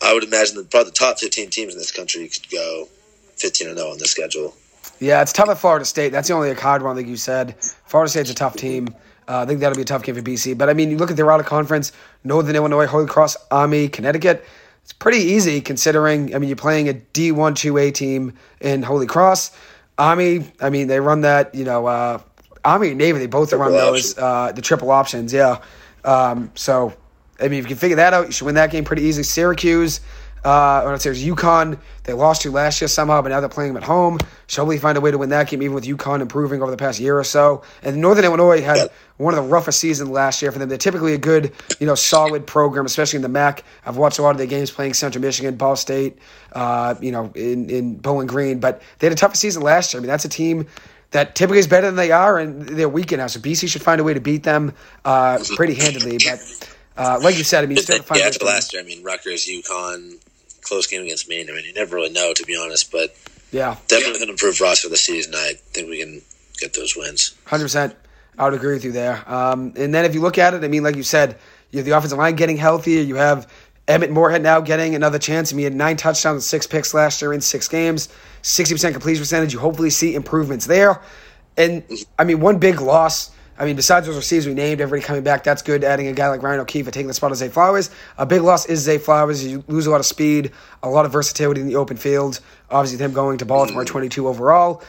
I 0.00 0.14
would 0.14 0.22
imagine 0.22 0.54
that 0.56 0.70
probably 0.70 0.90
the 0.90 0.96
top 0.96 1.18
15 1.18 1.50
teams 1.50 1.72
in 1.72 1.78
this 1.78 1.90
country 1.90 2.28
could 2.28 2.48
go 2.50 2.88
15 3.36 3.74
0 3.74 3.90
on 3.90 3.98
the 3.98 4.06
schedule. 4.06 4.54
Yeah, 5.00 5.20
it's 5.22 5.32
tough 5.32 5.48
at 5.48 5.58
Florida 5.58 5.84
State. 5.84 6.12
That's 6.12 6.28
the 6.28 6.34
only 6.34 6.54
hard 6.54 6.82
one, 6.82 6.96
like 6.96 7.06
you 7.06 7.16
said. 7.16 7.56
Florida 7.86 8.08
State's 8.10 8.30
a 8.30 8.34
tough 8.34 8.56
team. 8.56 8.88
Uh, 9.28 9.40
I 9.40 9.46
think 9.46 9.60
that'll 9.60 9.76
be 9.76 9.82
a 9.82 9.84
tough 9.84 10.02
game 10.04 10.14
for 10.14 10.22
BC. 10.22 10.54
But 10.56 10.68
I 10.70 10.72
mean, 10.74 10.90
you 10.90 10.96
look 10.96 11.10
at 11.10 11.16
their 11.16 11.30
out 11.32 11.40
of 11.40 11.46
conference: 11.46 11.90
Northern 12.24 12.54
Illinois, 12.56 12.86
Holy 12.86 13.06
Cross, 13.06 13.36
Army, 13.50 13.88
Connecticut. 13.88 14.44
It's 14.84 14.92
pretty 14.92 15.18
easy 15.18 15.60
considering. 15.60 16.34
I 16.34 16.38
mean, 16.38 16.48
you're 16.48 16.56
playing 16.56 16.88
a 16.88 16.92
D 16.94 17.32
one 17.32 17.54
two 17.54 17.76
A 17.76 17.90
team 17.90 18.34
in 18.60 18.82
Holy 18.84 19.06
Cross. 19.06 19.50
Army. 19.98 20.50
I 20.60 20.70
mean, 20.70 20.86
they 20.88 21.00
run 21.00 21.22
that. 21.22 21.54
You 21.54 21.64
know, 21.64 21.86
uh, 21.86 22.20
Army 22.64 22.88
and 22.90 22.98
Navy. 22.98 23.18
They 23.18 23.26
both 23.26 23.52
run 23.52 23.72
those. 23.72 24.16
Uh, 24.16 24.52
the 24.52 24.62
triple 24.62 24.90
options. 24.90 25.32
Yeah. 25.32 25.60
Um, 26.04 26.50
so, 26.54 26.94
I 27.40 27.44
mean, 27.44 27.58
if 27.58 27.64
you 27.64 27.68
can 27.68 27.76
figure 27.76 27.96
that 27.96 28.14
out, 28.14 28.26
you 28.26 28.32
should 28.32 28.46
win 28.46 28.54
that 28.54 28.70
game 28.70 28.84
pretty 28.84 29.02
easy. 29.02 29.22
Syracuse. 29.22 30.00
Uh, 30.44 30.82
or 30.84 30.98
say 30.98 31.10
UConn, 31.10 31.78
they 32.04 32.12
lost 32.12 32.42
to 32.42 32.50
last 32.50 32.80
year 32.80 32.88
somehow, 32.88 33.20
but 33.22 33.30
now 33.30 33.40
they're 33.40 33.48
playing 33.48 33.74
them 33.74 33.82
at 33.82 33.86
home. 33.86 34.18
Should 34.46 34.60
hopefully 34.60 34.78
find 34.78 34.96
a 34.96 35.00
way 35.00 35.10
to 35.10 35.18
win 35.18 35.30
that 35.30 35.48
game, 35.48 35.62
even 35.62 35.74
with 35.74 35.84
UConn 35.84 36.20
improving 36.20 36.62
over 36.62 36.70
the 36.70 36.76
past 36.76 37.00
year 37.00 37.18
or 37.18 37.24
so. 37.24 37.62
And 37.82 38.00
Northern 38.00 38.24
Illinois 38.24 38.62
had 38.62 38.90
one 39.16 39.34
of 39.34 39.44
the 39.44 39.50
roughest 39.50 39.80
seasons 39.80 40.10
last 40.10 40.40
year 40.40 40.52
for 40.52 40.58
them. 40.58 40.68
They're 40.68 40.78
typically 40.78 41.12
a 41.14 41.18
good, 41.18 41.52
you 41.80 41.86
know, 41.86 41.94
solid 41.94 42.46
program, 42.46 42.86
especially 42.86 43.16
in 43.16 43.22
the 43.22 43.28
MAC. 43.28 43.64
I've 43.84 43.96
watched 43.96 44.18
a 44.18 44.22
lot 44.22 44.30
of 44.30 44.38
their 44.38 44.46
games 44.46 44.70
playing 44.70 44.94
Central 44.94 45.20
Michigan, 45.20 45.56
Ball 45.56 45.76
State, 45.76 46.18
uh, 46.52 46.94
you 47.00 47.12
know, 47.12 47.30
in, 47.34 47.68
in 47.68 47.96
Bowling 47.96 48.26
Green. 48.26 48.60
But 48.60 48.80
they 48.98 49.06
had 49.06 49.12
a 49.12 49.16
tougher 49.16 49.36
season 49.36 49.62
last 49.62 49.92
year. 49.92 50.00
I 50.00 50.02
mean, 50.02 50.08
that's 50.08 50.24
a 50.24 50.30
team 50.30 50.66
that 51.10 51.34
typically 51.34 51.58
is 51.58 51.66
better 51.66 51.86
than 51.86 51.96
they 51.96 52.12
are, 52.12 52.38
and 52.38 52.62
they're 52.62 52.88
weaker 52.88 53.16
now. 53.16 53.26
So 53.26 53.40
BC 53.40 53.68
should 53.68 53.82
find 53.82 54.00
a 54.00 54.04
way 54.04 54.14
to 54.14 54.20
beat 54.20 54.42
them 54.42 54.72
uh, 55.04 55.38
pretty 55.56 55.74
handily. 55.74 56.18
But 56.24 56.68
uh, 56.96 57.20
like 57.22 57.38
you 57.38 57.44
said, 57.44 57.64
I 57.64 57.66
mean, 57.66 57.78
still 57.78 57.98
to 57.98 58.02
find 58.02 58.18
yeah, 58.18 58.26
a 58.26 58.28
after 58.28 58.44
last 58.44 58.72
year, 58.72 58.82
I 58.82 58.84
mean, 58.84 59.02
Rutgers, 59.02 59.46
UConn, 59.46 60.18
close 60.68 60.86
game 60.86 61.02
against 61.02 61.28
Maine. 61.28 61.48
I 61.50 61.52
mean, 61.52 61.64
you 61.64 61.72
never 61.72 61.96
really 61.96 62.10
know, 62.10 62.32
to 62.34 62.44
be 62.44 62.56
honest, 62.56 62.92
but 62.92 63.14
yeah. 63.50 63.76
definitely 63.88 64.22
an 64.22 64.28
improved 64.28 64.60
roster 64.60 64.88
this 64.88 65.04
season. 65.04 65.34
I 65.34 65.54
think 65.72 65.88
we 65.88 66.00
can 66.00 66.22
get 66.58 66.74
those 66.74 66.96
wins. 66.96 67.34
Hundred 67.46 67.64
percent. 67.64 67.96
I 68.38 68.44
would 68.44 68.54
agree 68.54 68.74
with 68.74 68.84
you 68.84 68.92
there. 68.92 69.22
Um, 69.26 69.72
and 69.76 69.92
then 69.92 70.04
if 70.04 70.14
you 70.14 70.20
look 70.20 70.38
at 70.38 70.54
it, 70.54 70.62
I 70.62 70.68
mean, 70.68 70.84
like 70.84 70.94
you 70.94 71.02
said, 71.02 71.38
you 71.70 71.78
have 71.78 71.86
the 71.86 71.96
offensive 71.96 72.18
line 72.18 72.36
getting 72.36 72.56
healthier. 72.56 73.02
You 73.02 73.16
have 73.16 73.50
Emmett 73.88 74.10
Morehead 74.10 74.42
now 74.42 74.60
getting 74.60 74.94
another 74.94 75.18
chance. 75.18 75.52
I 75.52 75.56
mean, 75.56 75.60
he 75.60 75.64
had 75.64 75.74
nine 75.74 75.96
touchdowns 75.96 76.34
and 76.34 76.42
six 76.42 76.66
picks 76.66 76.94
last 76.94 77.20
year 77.20 77.32
in 77.32 77.40
six 77.40 77.66
games, 77.66 78.08
60% 78.42 78.92
completion 78.92 79.22
percentage. 79.22 79.52
You 79.52 79.58
hopefully 79.58 79.90
see 79.90 80.14
improvements 80.14 80.66
there. 80.66 81.00
And, 81.56 81.82
I 82.18 82.24
mean, 82.24 82.40
one 82.40 82.58
big 82.58 82.80
loss. 82.80 83.30
I 83.58 83.64
mean, 83.64 83.74
besides 83.74 84.06
those 84.06 84.16
receivers 84.16 84.46
we 84.46 84.54
named, 84.54 84.80
everybody 84.80 85.04
coming 85.04 85.24
back, 85.24 85.42
that's 85.42 85.62
good. 85.62 85.82
Adding 85.82 86.06
a 86.06 86.12
guy 86.12 86.28
like 86.28 86.42
Ryan 86.42 86.60
O'Keefe 86.60 86.86
and 86.86 86.94
taking 86.94 87.08
the 87.08 87.14
spot 87.14 87.32
of 87.32 87.38
Zay 87.38 87.48
Flowers. 87.48 87.90
A 88.16 88.24
big 88.24 88.42
loss 88.42 88.66
is 88.66 88.80
Zay 88.80 88.98
Flowers. 88.98 89.44
You 89.44 89.64
lose 89.66 89.86
a 89.86 89.90
lot 89.90 89.98
of 89.98 90.06
speed, 90.06 90.52
a 90.82 90.88
lot 90.88 91.04
of 91.04 91.12
versatility 91.12 91.60
in 91.60 91.66
the 91.66 91.74
open 91.74 91.96
field. 91.96 92.38
Obviously, 92.70 93.04
him 93.04 93.12
going 93.12 93.38
to 93.38 93.44
Baltimore 93.44 93.84
22 93.84 94.28
overall. 94.28 94.82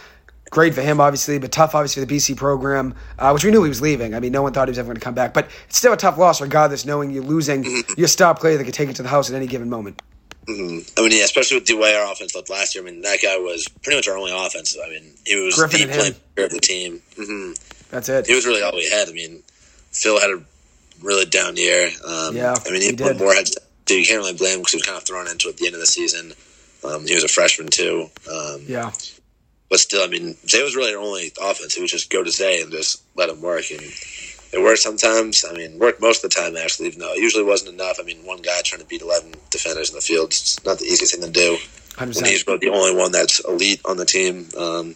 Great 0.52 0.74
for 0.74 0.82
him, 0.82 1.00
obviously, 1.00 1.38
but 1.40 1.52
tough, 1.52 1.76
obviously, 1.76 2.02
for 2.02 2.08
the 2.08 2.16
BC 2.16 2.36
program, 2.36 2.96
uh, 3.18 3.32
which 3.32 3.44
we 3.44 3.52
knew 3.52 3.64
he 3.64 3.70
was 3.70 3.82
leaving. 3.82 4.16
I 4.16 4.20
mean, 4.20 4.32
no 4.32 4.42
one 4.42 4.54
thought 4.54 4.68
he 4.68 4.72
was 4.72 4.80
ever 4.80 4.88
going 4.88 4.98
to 4.98 5.02
come 5.02 5.14
back. 5.14 5.34
But 5.34 5.50
it's 5.68 5.78
still 5.78 5.94
a 5.94 5.98
tough 5.98 6.18
loss, 6.18 6.42
regardless, 6.42 6.86
knowing 6.86 7.12
you're 7.12 7.24
losing 7.24 7.84
your 7.98 8.08
star 8.08 8.34
player 8.36 8.58
that 8.58 8.64
could 8.64 8.74
take 8.74 8.90
it 8.90 8.96
to 8.96 9.04
the 9.04 9.10
house 9.10 9.30
at 9.30 9.36
any 9.36 9.48
given 9.48 9.70
moment. 9.70 10.02
Mm-hmm. 10.48 11.00
I 11.00 11.02
mean, 11.02 11.12
yeah, 11.12 11.26
especially 11.26 11.58
with 11.58 11.68
the 11.68 11.76
way 11.76 11.96
our 11.96 12.12
offense 12.12 12.34
looked 12.34 12.50
last 12.50 12.74
year. 12.74 12.84
I 12.84 12.90
mean, 12.90 13.02
that 13.02 13.20
guy 13.22 13.38
was 13.38 13.68
pretty 13.84 13.98
much 13.98 14.08
our 14.08 14.18
only 14.18 14.32
offense. 14.32 14.76
I 14.84 14.90
mean, 14.90 15.14
he 15.26 15.36
was 15.40 15.56
Griffin 15.56 15.88
the 15.88 15.94
playmaker 15.94 16.46
of 16.46 16.52
the 16.52 16.60
team. 16.60 17.02
hmm 17.16 17.54
That's 17.90 18.10
it. 18.10 18.28
He 18.28 18.36
was 18.36 18.46
really 18.46 18.62
all 18.62 18.74
we 18.74 18.90
had. 18.90 19.10
I 19.10 19.12
mean, 19.12 19.44
Phil 19.92 20.20
had 20.20 20.30
a 20.30 20.42
really 21.02 21.26
down 21.26 21.58
year. 21.58 21.90
Um, 22.06 22.36
Yeah, 22.36 22.56
I 22.66 22.72
mean, 22.72 22.82
he 22.82 22.88
even 22.88 22.96
did. 22.98 23.06
when 23.06 23.18
Morehead, 23.18 23.50
dude, 23.86 24.00
you 24.00 24.06
can't 24.06 24.20
really 24.20 24.34
blame 24.34 24.56
him 24.56 24.60
because 24.60 24.74
he 24.74 24.78
was 24.78 24.86
kind 24.86 24.98
of 24.98 25.04
thrown 25.04 25.28
into 25.28 25.48
it 25.48 25.52
at 25.52 25.58
the 25.58 25.66
end 25.66 25.76
of 25.76 25.82
the 25.82 25.88
season. 25.88 26.34
Um, 26.84 27.06
he 27.06 27.16
was 27.16 27.24
a 27.24 27.28
freshman 27.28 27.68
too. 27.68 28.10
Um, 28.32 28.62
Yeah. 28.68 28.92
But 29.70 29.80
still, 29.80 30.04
I 30.04 30.08
mean, 30.08 30.36
Zay 30.48 30.64
was 30.64 30.76
really 30.76 30.96
our 30.96 31.00
only 31.00 31.32
offense. 31.40 31.78
It 31.78 31.82
was 31.82 31.92
just 31.92 32.10
go 32.10 32.24
to 32.24 32.32
Zay 32.32 32.62
and 32.62 32.72
just 32.72 33.04
let 33.16 33.30
him 33.30 33.40
work. 33.40 33.70
And 33.70 33.82
it 34.52 34.60
worked 34.64 34.80
sometimes. 34.80 35.46
I 35.48 35.54
mean, 35.54 35.78
worked 35.78 36.02
most 36.02 36.24
of 36.24 36.32
the 36.32 36.36
time, 36.36 36.58
actually, 36.58 36.88
even 36.88 37.00
though 37.00 37.14
it 37.14 37.20
usually 37.22 37.44
wasn't 37.44 37.76
enough. 37.76 37.98
I 38.00 38.04
mean, 38.04 38.26
one 38.26 38.42
guy 38.42 38.62
trying 38.64 38.82
to 38.82 38.88
beat 38.88 39.04
11 39.04 39.32
defenders 39.52 39.90
in 39.92 39.96
the 39.96 40.02
field, 40.02 40.30
it's 40.30 40.64
not 40.66 40.80
the 40.80 40.86
easiest 40.86 41.14
thing 41.14 41.24
to 41.24 41.30
do. 41.30 41.58
When 41.98 42.10
100%. 42.10 42.26
he's 42.26 42.48
really 42.48 42.60
the 42.60 42.70
only 42.70 42.96
one 42.96 43.12
that's 43.12 43.42
elite 43.42 43.82
on 43.86 43.98
the 43.98 44.06
team. 44.06 44.48
Um, 44.58 44.96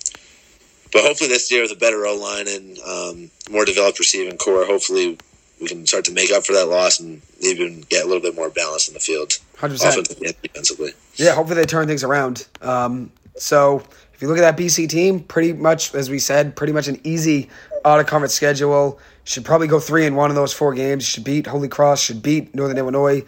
but 0.94 1.04
hopefully 1.04 1.30
this 1.30 1.52
year 1.52 1.64
with 1.64 1.72
a 1.72 1.76
better 1.76 2.06
O 2.06 2.16
line 2.16 2.48
and 2.48 2.80
um, 2.80 3.32
more 3.52 3.66
developed 3.66 4.00
receiving 4.00 4.38
core, 4.38 4.66
hopefully 4.66 5.18
we 5.60 5.68
can 5.68 5.86
start 5.88 6.06
to 6.06 6.14
make 6.14 6.32
up 6.32 6.46
for 6.46 6.54
that 6.54 6.68
loss 6.68 7.00
and 7.00 7.22
even 7.42 7.82
get 7.90 8.04
a 8.04 8.08
little 8.08 8.22
bit 8.22 8.36
more 8.36 8.50
balance 8.50 8.88
in 8.88 8.94
the 8.94 9.00
field, 9.00 9.30
100%. 9.58 9.76
offensively 9.76 10.28
and 10.28 10.42
defensively. 10.42 10.92
Yeah, 11.16 11.34
hopefully 11.34 11.56
they 11.56 11.66
turn 11.66 11.88
things 11.88 12.04
around. 12.04 12.48
Um, 12.62 13.12
so 13.36 13.84
if 14.14 14.22
you 14.22 14.28
look 14.28 14.38
at 14.38 14.42
that 14.42 14.58
BC 14.58 14.88
team, 14.90 15.22
pretty 15.22 15.54
much 15.54 15.96
as 15.96 16.10
we 16.10 16.20
said, 16.20 16.56
pretty 16.56 16.74
much 16.74 16.88
an 16.88 17.00
easy 17.04 17.50
out 17.86 18.00
of 18.00 18.08
conference 18.08 18.34
schedule. 18.34 19.00
Should 19.26 19.46
probably 19.46 19.68
go 19.68 19.80
three 19.80 20.06
and 20.06 20.18
one 20.18 20.30
in 20.30 20.36
those 20.36 20.54
four 20.54 20.74
games. 20.74 21.06
Should 21.06 21.24
beat 21.24 21.48
Holy 21.48 21.70
Cross. 21.70 22.02
Should 22.02 22.22
beat 22.22 22.54
Northern 22.54 22.78
Illinois. 22.78 23.24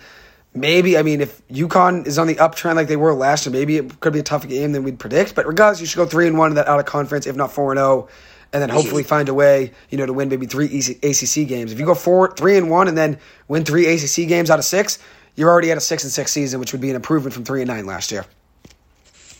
Maybe 0.56 0.98
I 0.98 1.04
mean 1.04 1.20
if 1.20 1.46
UConn 1.50 2.08
is 2.08 2.18
on 2.18 2.28
the 2.28 2.36
uptrend 2.36 2.76
like 2.76 2.88
they 2.88 2.96
were 2.96 3.14
last 3.14 3.46
year, 3.46 3.52
maybe 3.54 3.76
it 3.78 4.00
could 4.00 4.14
be 4.14 4.20
a 4.20 4.24
tougher 4.24 4.48
game 4.48 4.72
than 4.72 4.84
we'd 4.84 4.98
predict. 4.98 5.36
But 5.36 5.46
regardless, 5.46 5.82
you 5.82 5.86
should 5.86 5.98
go 5.98 6.06
three 6.06 6.28
and 6.28 6.38
one 6.38 6.52
in 6.52 6.56
that 6.56 6.68
out 6.68 6.80
of 6.80 6.86
conference, 6.86 7.28
if 7.28 7.36
not 7.36 7.52
four 7.52 7.72
and 7.74 7.78
zero, 7.78 8.08
and 8.54 8.62
then 8.62 8.70
hopefully 8.70 9.04
find 9.04 9.28
a 9.28 9.34
way, 9.34 9.74
you 9.90 9.98
know, 9.98 10.06
to 10.06 10.14
win 10.14 10.30
maybe 10.30 10.46
three 10.46 10.68
ACC 10.68 11.46
games. 11.48 11.74
If 11.74 11.80
you 11.80 11.86
go 11.86 11.94
four, 11.94 12.34
three 12.36 12.58
and 12.58 12.70
one, 12.70 12.88
and 12.88 12.98
then 12.98 13.20
win 13.50 13.66
three 13.66 13.86
ACC 13.86 14.30
games 14.30 14.50
out 14.50 14.58
of 14.60 14.66
six, 14.66 14.98
you're 15.36 15.50
already 15.50 15.72
at 15.72 15.78
a 15.78 15.82
six 15.82 16.04
and 16.04 16.12
six 16.12 16.32
season, 16.32 16.62
which 16.62 16.72
would 16.72 16.82
be 16.82 16.90
an 16.90 16.96
improvement 16.96 17.34
from 17.34 17.44
three 17.44 17.62
and 17.62 17.68
nine 17.68 17.86
last 17.86 18.12
year. 18.12 18.26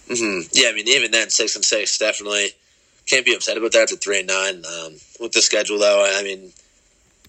hmm 0.10 0.42
Yeah, 0.52 0.68
I 0.70 0.74
mean, 0.74 0.88
even 0.90 1.12
then, 1.12 1.30
six 1.30 1.56
and 1.56 1.64
six 1.64 1.98
definitely 1.98 2.50
can't 3.06 3.26
be 3.26 3.34
upset 3.34 3.56
about 3.58 3.72
that. 3.72 3.84
It's 3.84 3.94
a 3.94 3.98
three 3.98 4.20
and 4.20 4.28
nine 4.28 4.64
um, 4.66 4.96
with 5.22 5.32
the 5.32 5.42
schedule, 5.42 5.80
though. 5.80 6.06
I 6.06 6.24
mean, 6.24 6.52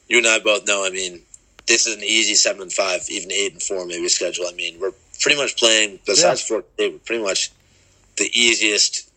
you 0.08 0.18
and 0.18 0.26
I 0.26 0.40
both 0.40 0.66
know. 0.66 0.84
I 0.84 0.90
mean, 0.90 1.22
this 1.66 1.86
is 1.86 1.96
an 1.96 2.02
easy 2.04 2.34
seven 2.34 2.62
and 2.62 2.72
five, 2.72 3.02
even 3.08 3.30
eight 3.32 3.52
and 3.52 3.62
four 3.62 3.86
maybe 3.86 4.08
schedule. 4.08 4.46
I 4.48 4.52
mean, 4.54 4.78
we're 4.80 4.92
pretty 5.20 5.36
much 5.38 5.56
playing 5.56 5.98
besides 6.06 6.42
Florida 6.42 6.66
State, 6.74 6.92
we're 6.92 6.98
pretty 7.00 7.22
much 7.22 7.50
the 8.16 8.30
easiest 8.32 9.08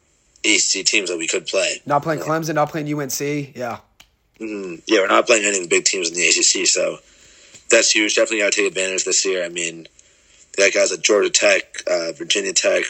ACC 0.46 0.86
teams 0.86 1.10
that 1.10 1.18
we 1.18 1.28
could 1.28 1.46
play. 1.46 1.82
Not 1.86 2.04
playing 2.04 2.22
Clemson, 2.22 2.56
not 2.56 2.70
playing 2.70 2.88
UNC. 2.94 3.56
Yeah. 3.56 3.80
Mhm. 4.40 4.82
Yeah, 4.88 5.00
we're 5.02 5.08
not 5.08 5.28
playing 5.28 5.46
any 5.46 5.58
of 5.58 5.64
the 5.64 5.70
big 5.70 5.86
teams 5.86 6.10
in 6.10 6.16
the 6.16 6.28
ACC, 6.28 6.66
so 6.66 7.00
that's 7.70 7.92
huge. 7.92 8.16
Definitely 8.16 8.40
got 8.40 8.54
to 8.54 8.62
take 8.62 8.68
advantage 8.68 9.04
this 9.04 9.26
year. 9.26 9.44
I 9.44 9.50
mean, 9.50 9.88
they 10.58 10.70
got 10.70 10.80
guys 10.80 10.92
at 10.92 11.02
Georgia 11.02 11.30
Tech, 11.30 11.64
uh, 11.88 12.14
Virginia 12.14 12.54
Tech. 12.54 12.84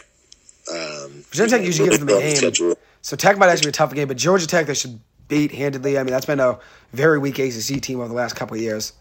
Um, 0.71 1.25
Virginia 1.31 1.57
Tech 1.57 1.65
usually 1.65 1.89
gives 1.89 1.99
them 1.99 2.09
a 2.09 2.19
game. 2.19 2.35
schedule. 2.35 2.75
So 3.01 3.15
Tech 3.15 3.37
might 3.37 3.49
actually 3.49 3.67
be 3.67 3.69
a 3.69 3.73
tough 3.73 3.93
game, 3.95 4.07
but 4.07 4.17
Georgia 4.17 4.45
Tech 4.45 4.67
they 4.67 4.73
should 4.75 4.99
beat 5.27 5.51
handedly. 5.51 5.97
I 5.97 6.03
mean, 6.03 6.11
that's 6.11 6.25
been 6.27 6.39
a 6.39 6.59
very 6.93 7.17
weak 7.17 7.39
ACC 7.39 7.81
team 7.81 7.99
over 7.99 8.09
the 8.09 8.13
last 8.13 8.35
couple 8.35 8.55
of 8.55 8.61
years. 8.61 8.93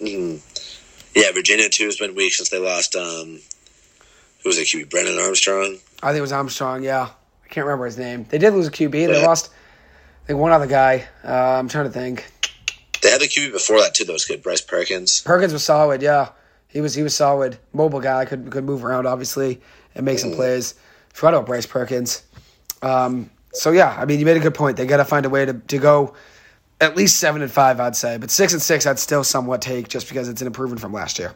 Mhm. 0.00 0.40
Yeah, 1.14 1.30
Virginia 1.32 1.68
too 1.68 1.84
has 1.86 1.96
been 1.96 2.14
weak 2.14 2.34
since 2.34 2.48
they 2.50 2.58
lost. 2.58 2.96
Um, 2.96 3.40
who 4.42 4.48
was 4.48 4.58
it? 4.58 4.66
QB 4.66 4.90
Brennan 4.90 5.18
Armstrong. 5.18 5.78
I 6.02 6.08
think 6.08 6.18
it 6.18 6.22
was 6.22 6.32
Armstrong. 6.32 6.82
Yeah, 6.82 7.08
I 7.44 7.48
can't 7.48 7.66
remember 7.66 7.86
his 7.86 7.96
name. 7.98 8.26
They 8.28 8.38
did 8.38 8.52
lose 8.52 8.66
a 8.66 8.70
QB. 8.70 9.06
They 9.06 9.20
Yeah. 9.20 9.26
lost. 9.26 9.50
I 10.24 10.26
think 10.26 10.38
one 10.38 10.52
other 10.52 10.66
guy. 10.66 11.06
Uh, 11.24 11.30
I'm 11.32 11.68
trying 11.68 11.84
to 11.86 11.90
think. 11.90 12.24
They 13.02 13.10
had 13.10 13.20
the 13.20 13.28
QB 13.28 13.52
before 13.52 13.80
that 13.80 13.94
too. 13.94 14.04
That 14.04 14.12
was 14.12 14.24
good. 14.24 14.42
Bryce 14.42 14.60
Perkins. 14.62 15.20
Perkins 15.20 15.52
was 15.52 15.62
solid. 15.62 16.02
Yeah, 16.02 16.28
he 16.68 16.80
was. 16.80 16.94
He 16.94 17.02
was 17.02 17.14
solid. 17.14 17.58
Mobile 17.72 18.00
guy 18.00 18.24
could 18.24 18.50
could 18.50 18.64
move 18.64 18.84
around 18.84 19.06
obviously 19.06 19.60
and 19.94 20.04
make 20.04 20.18
some 20.18 20.32
plays. 20.32 20.74
Forgot 21.12 21.34
about 21.34 21.46
Bryce 21.46 21.66
Perkins. 21.66 22.22
Um, 22.82 23.30
so 23.52 23.70
yeah, 23.70 23.94
I 23.96 24.04
mean, 24.04 24.18
you 24.18 24.26
made 24.26 24.36
a 24.36 24.40
good 24.40 24.54
point. 24.54 24.76
They 24.76 24.86
got 24.86 24.96
to 24.96 25.04
find 25.04 25.24
a 25.26 25.30
way 25.30 25.44
to 25.44 25.52
to 25.52 25.78
go 25.78 26.14
at 26.80 26.96
least 26.96 27.18
seven 27.18 27.42
and 27.42 27.50
five, 27.50 27.80
I'd 27.80 27.96
say. 27.96 28.16
But 28.18 28.30
six 28.30 28.52
and 28.52 28.62
six, 28.62 28.86
I'd 28.86 28.98
still 28.98 29.24
somewhat 29.24 29.62
take 29.62 29.88
just 29.88 30.08
because 30.08 30.28
it's 30.28 30.40
an 30.40 30.46
improvement 30.46 30.80
from 30.80 30.92
last 30.92 31.18
year. 31.18 31.32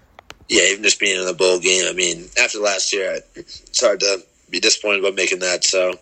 Yeah, 0.48 0.62
even 0.70 0.82
just 0.82 0.98
being 0.98 1.18
in 1.18 1.26
the 1.26 1.34
bowl 1.34 1.58
game. 1.58 1.84
I 1.88 1.92
mean, 1.92 2.28
after 2.42 2.58
last 2.58 2.92
year, 2.92 3.20
it's 3.34 3.80
hard 3.80 4.00
to 4.00 4.22
be 4.50 4.60
disappointed 4.60 5.00
about 5.00 5.14
making 5.14 5.40
that. 5.40 5.64
So, 5.64 5.92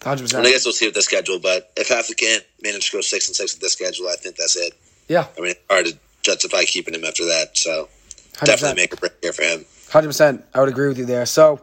100%. 0.00 0.34
and 0.34 0.46
I 0.46 0.50
guess 0.50 0.64
we'll 0.64 0.72
see 0.72 0.86
with 0.86 0.94
the 0.94 1.02
schedule. 1.02 1.40
But 1.40 1.72
if 1.76 1.88
Hafley 1.88 2.16
can't 2.16 2.44
manage 2.62 2.90
to 2.90 2.96
go 2.96 3.00
six 3.00 3.26
and 3.26 3.34
six 3.36 3.54
with 3.54 3.60
this 3.60 3.72
schedule, 3.72 4.08
I 4.08 4.14
think 4.16 4.36
that's 4.36 4.56
it. 4.56 4.74
Yeah, 5.08 5.26
I 5.36 5.40
mean, 5.40 5.54
hard 5.68 5.86
to 5.86 5.98
justify 6.22 6.62
keeping 6.64 6.94
him 6.94 7.04
after 7.04 7.24
that. 7.26 7.56
So, 7.58 7.88
hundred 8.38 8.46
definitely 8.46 8.54
percent. 8.54 8.76
make 8.76 8.92
a 8.92 8.96
break 8.96 9.12
here 9.22 9.32
for 9.32 9.42
him. 9.42 9.64
Hundred 9.90 10.08
percent. 10.08 10.44
I 10.54 10.60
would 10.60 10.68
agree 10.68 10.86
with 10.86 10.98
you 10.98 11.04
there. 11.04 11.26
So 11.26 11.60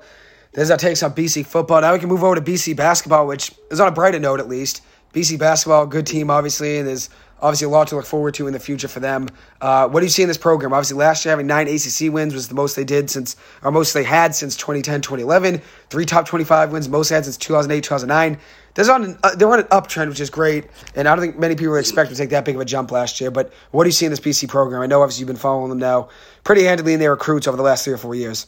there's 0.52 0.70
our 0.70 0.78
takes 0.78 1.02
on 1.04 1.14
BC 1.14 1.46
football. 1.46 1.80
Now 1.80 1.94
we 1.94 2.00
can 2.00 2.10
move 2.10 2.26
over 2.26 2.36
to 2.36 2.42
BC 2.42 2.76
basketball, 2.76 3.26
which 3.26 3.54
is 3.72 3.80
on 3.80 3.88
a 3.88 3.92
brighter 3.92 4.20
note 4.20 4.42
at 4.42 4.50
least. 4.50 4.82
BC 5.18 5.40
basketball, 5.40 5.88
good 5.88 6.06
team 6.06 6.30
obviously, 6.30 6.78
and 6.78 6.88
there's 6.88 7.10
obviously 7.42 7.66
a 7.66 7.70
lot 7.70 7.88
to 7.88 7.96
look 7.96 8.06
forward 8.06 8.36
to 8.36 8.46
in 8.46 8.54
the 8.54 8.60
future 8.60 8.88
for 8.88 9.00
them. 9.00 9.28
Uh, 9.60 9.88
what 9.88 10.02
do 10.02 10.06
you 10.06 10.12
see 10.12 10.22
in 10.22 10.28
this 10.28 10.38
program? 10.38 10.74
Obviously, 10.74 10.96
last 10.96 11.26
year 11.26 11.32
having 11.32 11.48
nine 11.48 11.68
ACC 11.68 12.14
wins 12.14 12.36
was 12.36 12.48
the 12.48 12.54
most 12.54 12.76
they 12.76 12.84
did 12.84 13.10
since, 13.10 13.36
or 13.64 13.72
most 13.72 13.94
they 13.94 14.04
had 14.04 14.36
since 14.36 14.56
2010, 14.56 15.02
2011. 15.02 15.60
Three 15.90 16.06
top 16.06 16.28
25 16.28 16.72
wins, 16.72 16.88
most 16.88 17.10
they 17.10 17.16
had 17.16 17.26
since 17.26 17.36
2008, 17.38 17.84
2009. 17.84 18.40
There's 18.76 18.90
on 18.90 19.04
an, 19.06 19.18
uh, 19.24 19.34
they're 19.36 19.52
on 19.52 19.60
an 19.60 19.66
uptrend, 19.66 20.10
which 20.10 20.20
is 20.20 20.30
great, 20.30 20.66
and 20.94 21.08
I 21.08 21.16
don't 21.16 21.24
think 21.24 21.40
many 21.40 21.56
people 21.56 21.74
would 21.74 21.80
expect 21.80 22.12
to 22.12 22.16
take 22.16 22.30
that 22.30 22.46
big 22.46 22.54
of 22.54 22.62
a 22.62 22.66
jump 22.66 22.92
last 22.92 23.20
year. 23.20 23.32
But 23.32 23.52
what 23.72 23.86
do 23.86 23.88
you 23.88 23.94
see 23.94 24.06
in 24.06 24.12
this 24.12 24.20
BC 24.20 24.48
program? 24.48 24.84
I 24.84 24.86
know 24.86 25.02
obviously 25.02 25.22
you've 25.22 25.28
been 25.28 25.36
following 25.36 25.70
them 25.70 25.80
now 25.80 26.10
pretty 26.44 26.64
handily 26.64 26.94
in 26.94 27.00
their 27.00 27.12
recruits 27.12 27.48
over 27.48 27.58
the 27.58 27.64
last 27.64 27.86
three 27.86 27.94
or 27.94 27.98
four 27.98 28.14
years. 28.14 28.46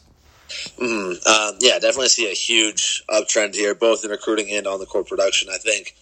Um, 0.80 1.56
yeah, 1.60 1.78
definitely 1.78 2.08
see 2.08 2.30
a 2.30 2.34
huge 2.34 3.04
uptrend 3.08 3.54
here, 3.54 3.74
both 3.74 4.04
in 4.04 4.10
recruiting 4.10 4.50
and 4.50 4.66
on 4.66 4.78
the 4.78 4.86
court 4.86 5.08
production. 5.08 5.48
I 5.48 5.58
think 5.58 5.96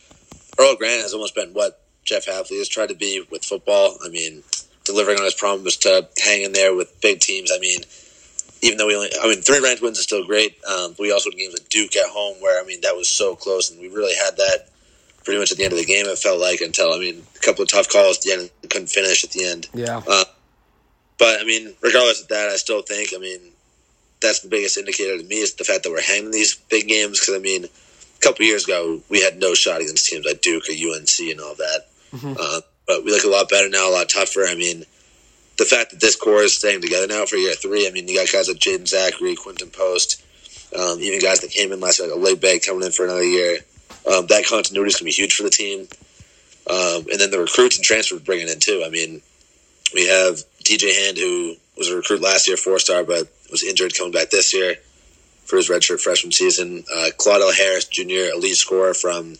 Earl 0.59 0.77
Grant 0.77 1.03
has 1.03 1.15
almost 1.15 1.35
been 1.35 1.51
what 1.51 1.81
Jeff 2.05 2.27
Hafley 2.27 2.59
has 2.59 2.69
tried 2.69 2.89
to 2.89 2.95
be 2.95 3.25
with 3.31 3.45
football. 3.45 3.97
I 4.05 4.09
mean, 4.09 4.43
delivering 4.85 5.19
on 5.19 5.25
his 5.25 5.35
promise 5.35 5.77
to 5.79 6.09
hang 6.23 6.43
in 6.43 6.53
there 6.53 6.75
with 6.75 7.01
big 7.01 7.21
teams. 7.21 7.53
I 7.55 7.59
mean, 7.59 7.81
even 8.63 8.79
though 8.79 8.87
we 8.87 8.97
only, 8.97 9.11
I 9.23 9.29
mean, 9.29 9.43
three 9.43 9.61
ranked 9.61 9.83
wins 9.83 9.99
is 9.99 10.05
still 10.05 10.27
great. 10.27 10.57
Um, 10.65 10.93
but 10.93 11.01
we 11.01 11.13
also 11.13 11.31
had 11.31 11.39
games 11.39 11.55
with 11.55 11.69
Duke 11.69 11.97
at 11.97 12.11
home 12.11 12.37
where, 12.41 12.63
I 12.63 12.67
mean, 12.67 12.81
that 12.83 12.97
was 12.97 13.09
so 13.09 13.37
close, 13.37 13.71
and 13.71 13.81
we 13.81 13.89
really 13.89 14.15
had 14.15 14.37
that 14.37 14.69
pretty 15.25 15.39
much 15.39 15.53
at 15.53 15.59
the 15.59 15.65
end 15.65 15.75
of 15.75 15.79
the 15.79 15.85
game, 15.85 16.07
it 16.07 16.19
felt 16.19 16.41
like, 16.41 16.61
until, 16.61 16.93
I 16.93 16.99
mean, 16.99 17.23
a 17.37 17.39
couple 17.41 17.63
of 17.63 17.69
tough 17.69 17.89
calls 17.89 18.17
at 18.19 18.23
the 18.23 18.33
end, 18.33 18.51
couldn't 18.71 18.89
finish 18.89 19.23
at 19.25 19.31
the 19.31 19.47
end. 19.47 19.69
Yeah. 19.75 20.01
But 21.19 21.41
I 21.41 21.45
mean, 21.45 21.75
regardless 21.83 22.23
of 22.23 22.29
that, 22.29 22.49
I 22.49 22.57
still 22.57 22.83
think 22.83 23.11
I 23.15 23.19
mean 23.19 23.41
that's 24.21 24.41
the 24.41 24.49
biggest 24.49 24.79
indicator 24.79 25.19
to 25.19 25.25
me 25.25 25.37
is 25.37 25.55
the 25.55 25.65
fact 25.65 25.83
that 25.83 25.91
we're 25.91 26.01
hanging 26.01 26.31
these 26.31 26.55
big 26.55 26.89
games. 26.89 27.21
Because 27.21 27.35
I 27.35 27.39
mean, 27.39 27.67
a 28.19 28.23
couple 28.23 28.45
years 28.45 28.65
ago 28.65 29.01
we 29.09 29.23
had 29.23 29.39
no 29.39 29.55
shot 29.55 29.81
against 29.81 30.07
teams 30.07 30.27
like 30.27 30.43
Duke 30.43 30.65
or 30.69 30.73
UNC 30.73 31.19
and 31.21 31.41
all 31.41 31.55
that. 31.55 31.87
Uh, 32.41 32.61
but 32.87 33.05
we 33.05 33.13
look 33.13 33.25
a 33.25 33.29
lot 33.29 33.49
better 33.49 33.69
now, 33.69 33.91
a 33.91 33.93
lot 33.93 34.09
tougher. 34.09 34.45
I 34.47 34.55
mean, 34.55 34.85
the 35.59 35.65
fact 35.65 35.91
that 35.91 36.01
this 36.01 36.17
core 36.17 36.43
is 36.43 36.57
staying 36.57 36.81
together 36.81 37.07
now 37.07 37.27
for 37.27 37.37
year 37.37 37.55
three. 37.55 37.87
I 37.87 37.91
mean, 37.91 38.09
you 38.09 38.17
got 38.17 38.33
guys 38.33 38.49
like 38.49 38.59
Jaeden 38.59 38.89
Zackery, 38.89 39.37
Quinten 39.37 39.73
Post, 39.73 40.23
um, 40.75 40.99
even 41.01 41.21
guys 41.21 41.41
that 41.41 41.51
came 41.51 41.73
in 41.73 41.81
last 41.81 41.99
year, 41.99 42.09
like 42.09 42.19
Aligbe 42.19 42.65
coming 42.67 42.85
in 42.85 42.93
for 42.93 43.05
another 43.05 43.25
year. 43.25 43.59
Um, 44.11 44.27
that 44.29 44.47
continuity 44.47 44.89
is 44.89 44.95
going 44.95 45.11
to 45.11 45.17
be 45.17 45.23
huge 45.23 45.35
for 45.35 45.43
the 45.43 45.51
team. 45.51 45.81
Um, 46.71 47.07
and 47.11 47.21
then 47.21 47.31
the 47.31 47.41
recruits 47.41 47.77
and 47.77 47.85
transfers 47.85 48.21
bringing 48.21 48.49
in 48.49 48.61
too. 48.61 48.83
I 48.85 48.91
mean, 48.91 49.21
we 49.95 50.07
have 50.07 50.37
DJ 50.65 51.05
Hand, 51.05 51.19
who 51.19 51.57
was 51.77 51.91
a 51.91 51.97
recruit 51.97 52.23
last 52.23 52.47
year, 52.49 52.57
four 52.57 52.79
star, 52.79 53.05
but 53.05 53.29
was 53.51 53.63
injured 53.63 53.95
coming 53.97 54.13
back 54.13 54.31
this 54.31 54.55
year 54.55 54.77
for 55.49 55.57
his 55.57 55.69
redshirt 55.69 56.01
freshman 56.01 56.31
season. 56.33 56.85
Uh, 56.95 57.09
Claudell 57.17 57.55
Harris 57.57 57.87
Jr., 57.87 58.35
elite 58.37 58.57
scorer 58.57 58.95
from, 58.95 59.35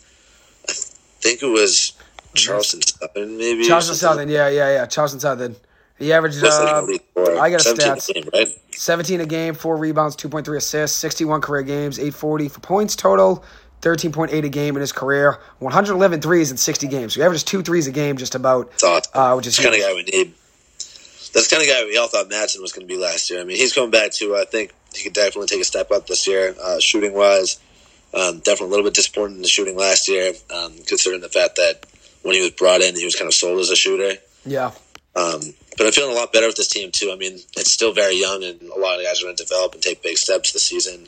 I 0.69 0.73
think 1.21 1.43
it 1.43 1.47
was 1.47 1.93
Charleston 2.35 2.81
Southern, 2.83 3.37
maybe. 3.37 3.65
Charleston. 3.67 3.95
Southern, 3.97 4.29
yeah, 4.29 4.49
yeah, 4.49 4.73
yeah. 4.73 4.87
Charleston 4.87 5.21
Southern. 5.21 5.57
He 5.99 6.13
averaged 6.13 6.41
Looks 6.41 6.59
like 6.59 6.69
an 6.89 6.99
uh. 7.17 7.41
I 7.41 7.51
got 7.51 7.61
a 7.61 7.65
17 7.65 7.93
stats. 7.95 8.15
game, 8.15 8.29
right? 8.33 8.49
17 8.71 9.21
a 9.21 9.27
game, 9.27 9.55
four 9.55 9.77
rebounds, 9.77 10.17
2.3 10.17 10.57
assists, 10.57 10.97
61 10.99 11.41
career 11.41 11.63
games, 11.63 11.99
840 11.99 12.49
for 12.49 12.61
points 12.61 12.95
total, 12.95 13.45
13.8 13.83 14.45
a 14.45 14.49
game 14.49 14.77
in 14.77 14.81
his 14.81 14.93
career, 14.93 15.39
111 15.59 16.21
threes 16.21 16.53
in 16.53 16.57
60 16.57 16.87
games. 16.87 17.15
So 17.15 17.21
he 17.21 17.25
averages 17.25 17.43
two 17.43 17.63
threes 17.63 17.87
a 17.89 17.91
game 17.91 18.17
just 18.17 18.37
about, 18.37 18.71
It's 18.75 18.85
awesome. 18.85 19.11
uh, 19.13 19.35
which 19.35 19.49
is 19.49 19.57
That's 19.57 19.67
the 19.67 19.71
kind 19.73 19.83
of 19.83 19.89
guy 19.89 19.95
we 19.95 20.03
need. 20.05 20.35
That's 21.35 21.49
the 21.49 21.57
kind 21.57 21.69
of 21.69 21.75
guy 21.75 21.85
we 21.85 21.99
all 21.99 22.07
thought 22.09 22.31
Madsen 22.31 22.61
was 22.63 22.73
going 22.73 22.87
to 22.87 22.93
be 22.95 22.99
last 23.01 23.29
year. 23.31 23.41
I 23.41 23.45
mean, 23.45 23.57
he's 23.57 23.73
coming 23.73 23.91
back 23.91 24.13
to. 24.13 24.37
I 24.37 24.45
think 24.45 24.73
he 24.99 25.05
could 25.05 25.15
definitely 25.15 25.47
take 25.47 25.61
a 25.61 25.65
step 25.65 25.91
up 25.91 26.07
this 26.07 26.27
year, 26.27 26.55
uh, 26.63 26.79
shooting 26.81 27.15
wise. 27.15 27.59
Um, 28.15 28.39
definitely 28.39 28.67
a 28.67 28.71
little 28.71 28.85
bit 28.85 28.95
disappointed 28.95 29.37
in 29.37 29.43
the 29.43 29.49
shooting 29.49 29.77
last 29.77 30.09
year, 30.09 30.33
um, 30.55 30.73
considering 30.87 31.21
the 31.21 31.29
fact 31.29 31.57
that 31.57 31.85
when 32.23 32.35
he 32.35 32.41
was 32.41 32.51
brought 32.53 32.81
in, 32.81 32.97
he 32.97 33.05
was 33.05 33.15
kind 33.15 33.29
of 33.29 33.35
sold 33.35 33.61
as 33.61 33.71
a 33.71 33.77
shooter. 33.77 34.19
Yeah. 34.47 34.71
Um, 35.15 35.41
but 35.77 35.87
I'm 35.87 35.93
feeling 35.93 36.17
a 36.17 36.19
lot 36.19 36.33
better 36.33 36.47
with 36.47 36.57
this 36.57 36.69
team 36.69 36.91
too. 36.91 37.11
I 37.13 37.17
mean, 37.17 37.35
it's 37.57 37.71
still 37.71 37.93
very 37.93 38.19
young, 38.19 38.43
and 38.43 38.61
a 38.63 38.79
lot 38.79 38.99
of 38.99 39.05
guys 39.05 39.21
are 39.21 39.25
going 39.27 39.37
to 39.37 39.43
develop 39.45 39.75
and 39.75 39.83
take 39.83 40.03
big 40.03 40.17
steps 40.17 40.53
this 40.53 40.65
season. 40.65 41.07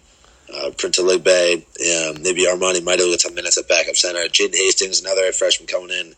Uh, 0.53 0.70
Prince 0.76 0.99
Aligbe, 0.99 1.57
um, 1.57 2.22
maybe 2.22 2.45
Armani 2.47 2.82
might 2.82 2.99
get 2.99 3.20
some 3.20 3.34
minutes 3.34 3.57
at 3.57 3.68
backup 3.68 3.97
center. 3.97 4.20
Jaden 4.28 4.55
Hastings, 4.55 5.01
another 5.01 5.30
freshman 5.32 5.68
coming 5.68 5.91
in, 5.91 6.14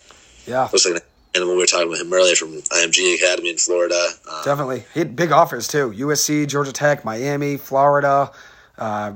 Yeah. 0.47 0.63
looks 0.73 0.85
like 0.87 0.97
an 0.97 1.01
animal. 1.35 1.55
We 1.55 1.63
were 1.63 1.67
talking 1.67 1.89
about 1.89 2.01
him 2.01 2.13
earlier 2.13 2.35
from 2.35 2.61
IMG 2.63 3.17
Academy 3.17 3.51
in 3.51 3.57
Florida. 3.57 4.09
Um, 4.31 4.43
Definitely. 4.45 4.85
He 4.95 5.01
had 5.01 5.17
big 5.17 5.33
offers 5.33 5.69
too. 5.69 5.91
USC, 5.91 6.47
Georgia 6.47 6.73
Tech, 6.73 7.05
Miami, 7.05 7.57
Florida. 7.57 8.31
Uh, 8.79 9.15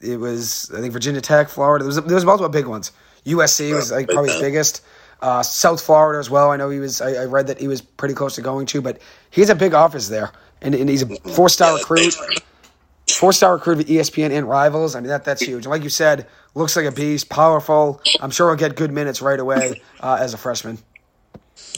it 0.00 0.18
was 0.18 0.70
I 0.74 0.80
think 0.80 0.92
Virginia 0.92 1.20
Tech, 1.20 1.48
Florida. 1.48 1.84
There 1.84 1.88
was 1.88 1.96
there 1.96 2.14
was 2.14 2.24
multiple 2.24 2.48
big 2.48 2.66
ones. 2.66 2.92
USC 3.24 3.74
was 3.74 3.92
like 3.92 4.08
probably 4.08 4.30
his 4.30 4.40
biggest. 4.40 4.82
Uh, 5.22 5.42
South 5.42 5.82
Florida 5.82 6.18
as 6.18 6.30
well. 6.30 6.50
I 6.50 6.56
know 6.56 6.70
he 6.70 6.78
was. 6.78 7.02
I, 7.02 7.12
I 7.12 7.24
read 7.26 7.46
that 7.48 7.60
he 7.60 7.68
was 7.68 7.82
pretty 7.82 8.14
close 8.14 8.36
to 8.36 8.42
going 8.42 8.64
to, 8.66 8.80
but 8.80 8.98
he's 9.30 9.50
a 9.50 9.54
big 9.54 9.74
offers 9.74 10.08
there, 10.08 10.32
and, 10.62 10.74
and 10.74 10.88
he's 10.88 11.02
a 11.02 11.14
four 11.34 11.50
star 11.50 11.72
yeah, 11.72 11.78
recruit. 11.78 12.14
Four 13.10 13.32
star 13.32 13.54
recruit 13.54 13.78
with 13.78 13.88
ESPN 13.88 14.30
and 14.30 14.48
rivals. 14.48 14.94
I 14.94 15.00
mean 15.00 15.08
that 15.08 15.24
that's 15.24 15.42
huge. 15.42 15.66
And 15.66 15.70
like 15.70 15.82
you 15.82 15.90
said, 15.90 16.26
looks 16.54 16.74
like 16.74 16.86
a 16.86 16.92
beast, 16.92 17.28
powerful. 17.28 18.00
I'm 18.20 18.30
sure 18.30 18.48
he'll 18.48 18.56
get 18.56 18.76
good 18.76 18.92
minutes 18.92 19.20
right 19.20 19.38
away 19.38 19.82
uh, 20.00 20.16
as 20.18 20.32
a 20.32 20.38
freshman. 20.38 20.78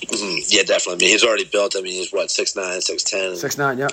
Mhm. 0.08 0.44
Yeah, 0.48 0.62
definitely. 0.62 0.94
I 0.94 0.98
mean, 0.98 1.08
he's 1.10 1.24
already 1.24 1.44
built. 1.44 1.76
I 1.76 1.80
mean, 1.80 1.92
he's 1.94 2.12
what 2.12 2.30
six 2.30 2.56
nine, 2.56 2.80
six 2.80 3.02
ten, 3.02 3.36
Six 3.36 3.58
nine. 3.58 3.78
Yep. 3.78 3.92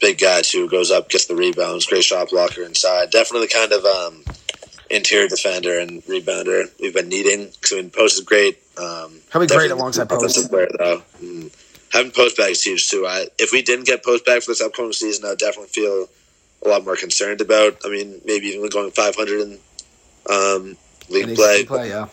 big 0.00 0.18
guy 0.18 0.42
too. 0.42 0.68
Goes 0.68 0.90
up, 0.90 1.08
gets 1.08 1.26
the 1.26 1.36
rebounds, 1.36 1.86
great 1.86 2.04
shot 2.04 2.30
blocker 2.30 2.62
inside. 2.62 3.10
Definitely 3.10 3.48
the 3.48 3.52
kind 3.54 3.72
of 3.72 3.84
um, 3.84 4.24
interior 4.90 5.28
defender 5.28 5.78
and 5.78 6.02
rebounder 6.04 6.70
we've 6.80 6.94
been 6.94 7.08
needing. 7.08 7.46
Because 7.46 7.72
I 7.72 7.76
mean, 7.76 7.90
Post 7.90 8.18
is 8.18 8.24
great. 8.24 8.58
Um, 8.78 9.20
He'll 9.32 9.40
be 9.40 9.46
great 9.46 9.70
alongside 9.70 10.08
Post. 10.08 10.50
Player, 10.50 10.68
though. 10.78 11.02
Mm. 11.22 11.54
Having 11.92 12.12
Post 12.12 12.36
back 12.36 12.50
is 12.50 12.62
huge 12.62 12.88
too. 12.88 13.06
I, 13.06 13.26
if 13.38 13.52
we 13.52 13.62
didn't 13.62 13.86
get 13.86 14.04
Post 14.04 14.26
back 14.26 14.42
for 14.42 14.50
this 14.50 14.60
upcoming 14.60 14.92
season, 14.92 15.24
I 15.24 15.30
would 15.30 15.38
definitely 15.38 15.68
feel 15.68 16.08
a 16.64 16.68
lot 16.68 16.84
more 16.84 16.96
concerned 16.96 17.40
about. 17.40 17.78
I 17.84 17.88
mean, 17.88 18.20
maybe 18.24 18.48
even 18.48 18.68
going 18.68 18.90
500 18.90 19.40
in 19.40 19.58
um, 20.30 20.76
league 21.08 21.36
play. 21.36 21.64
play. 21.64 21.88
Yeah. 21.90 22.08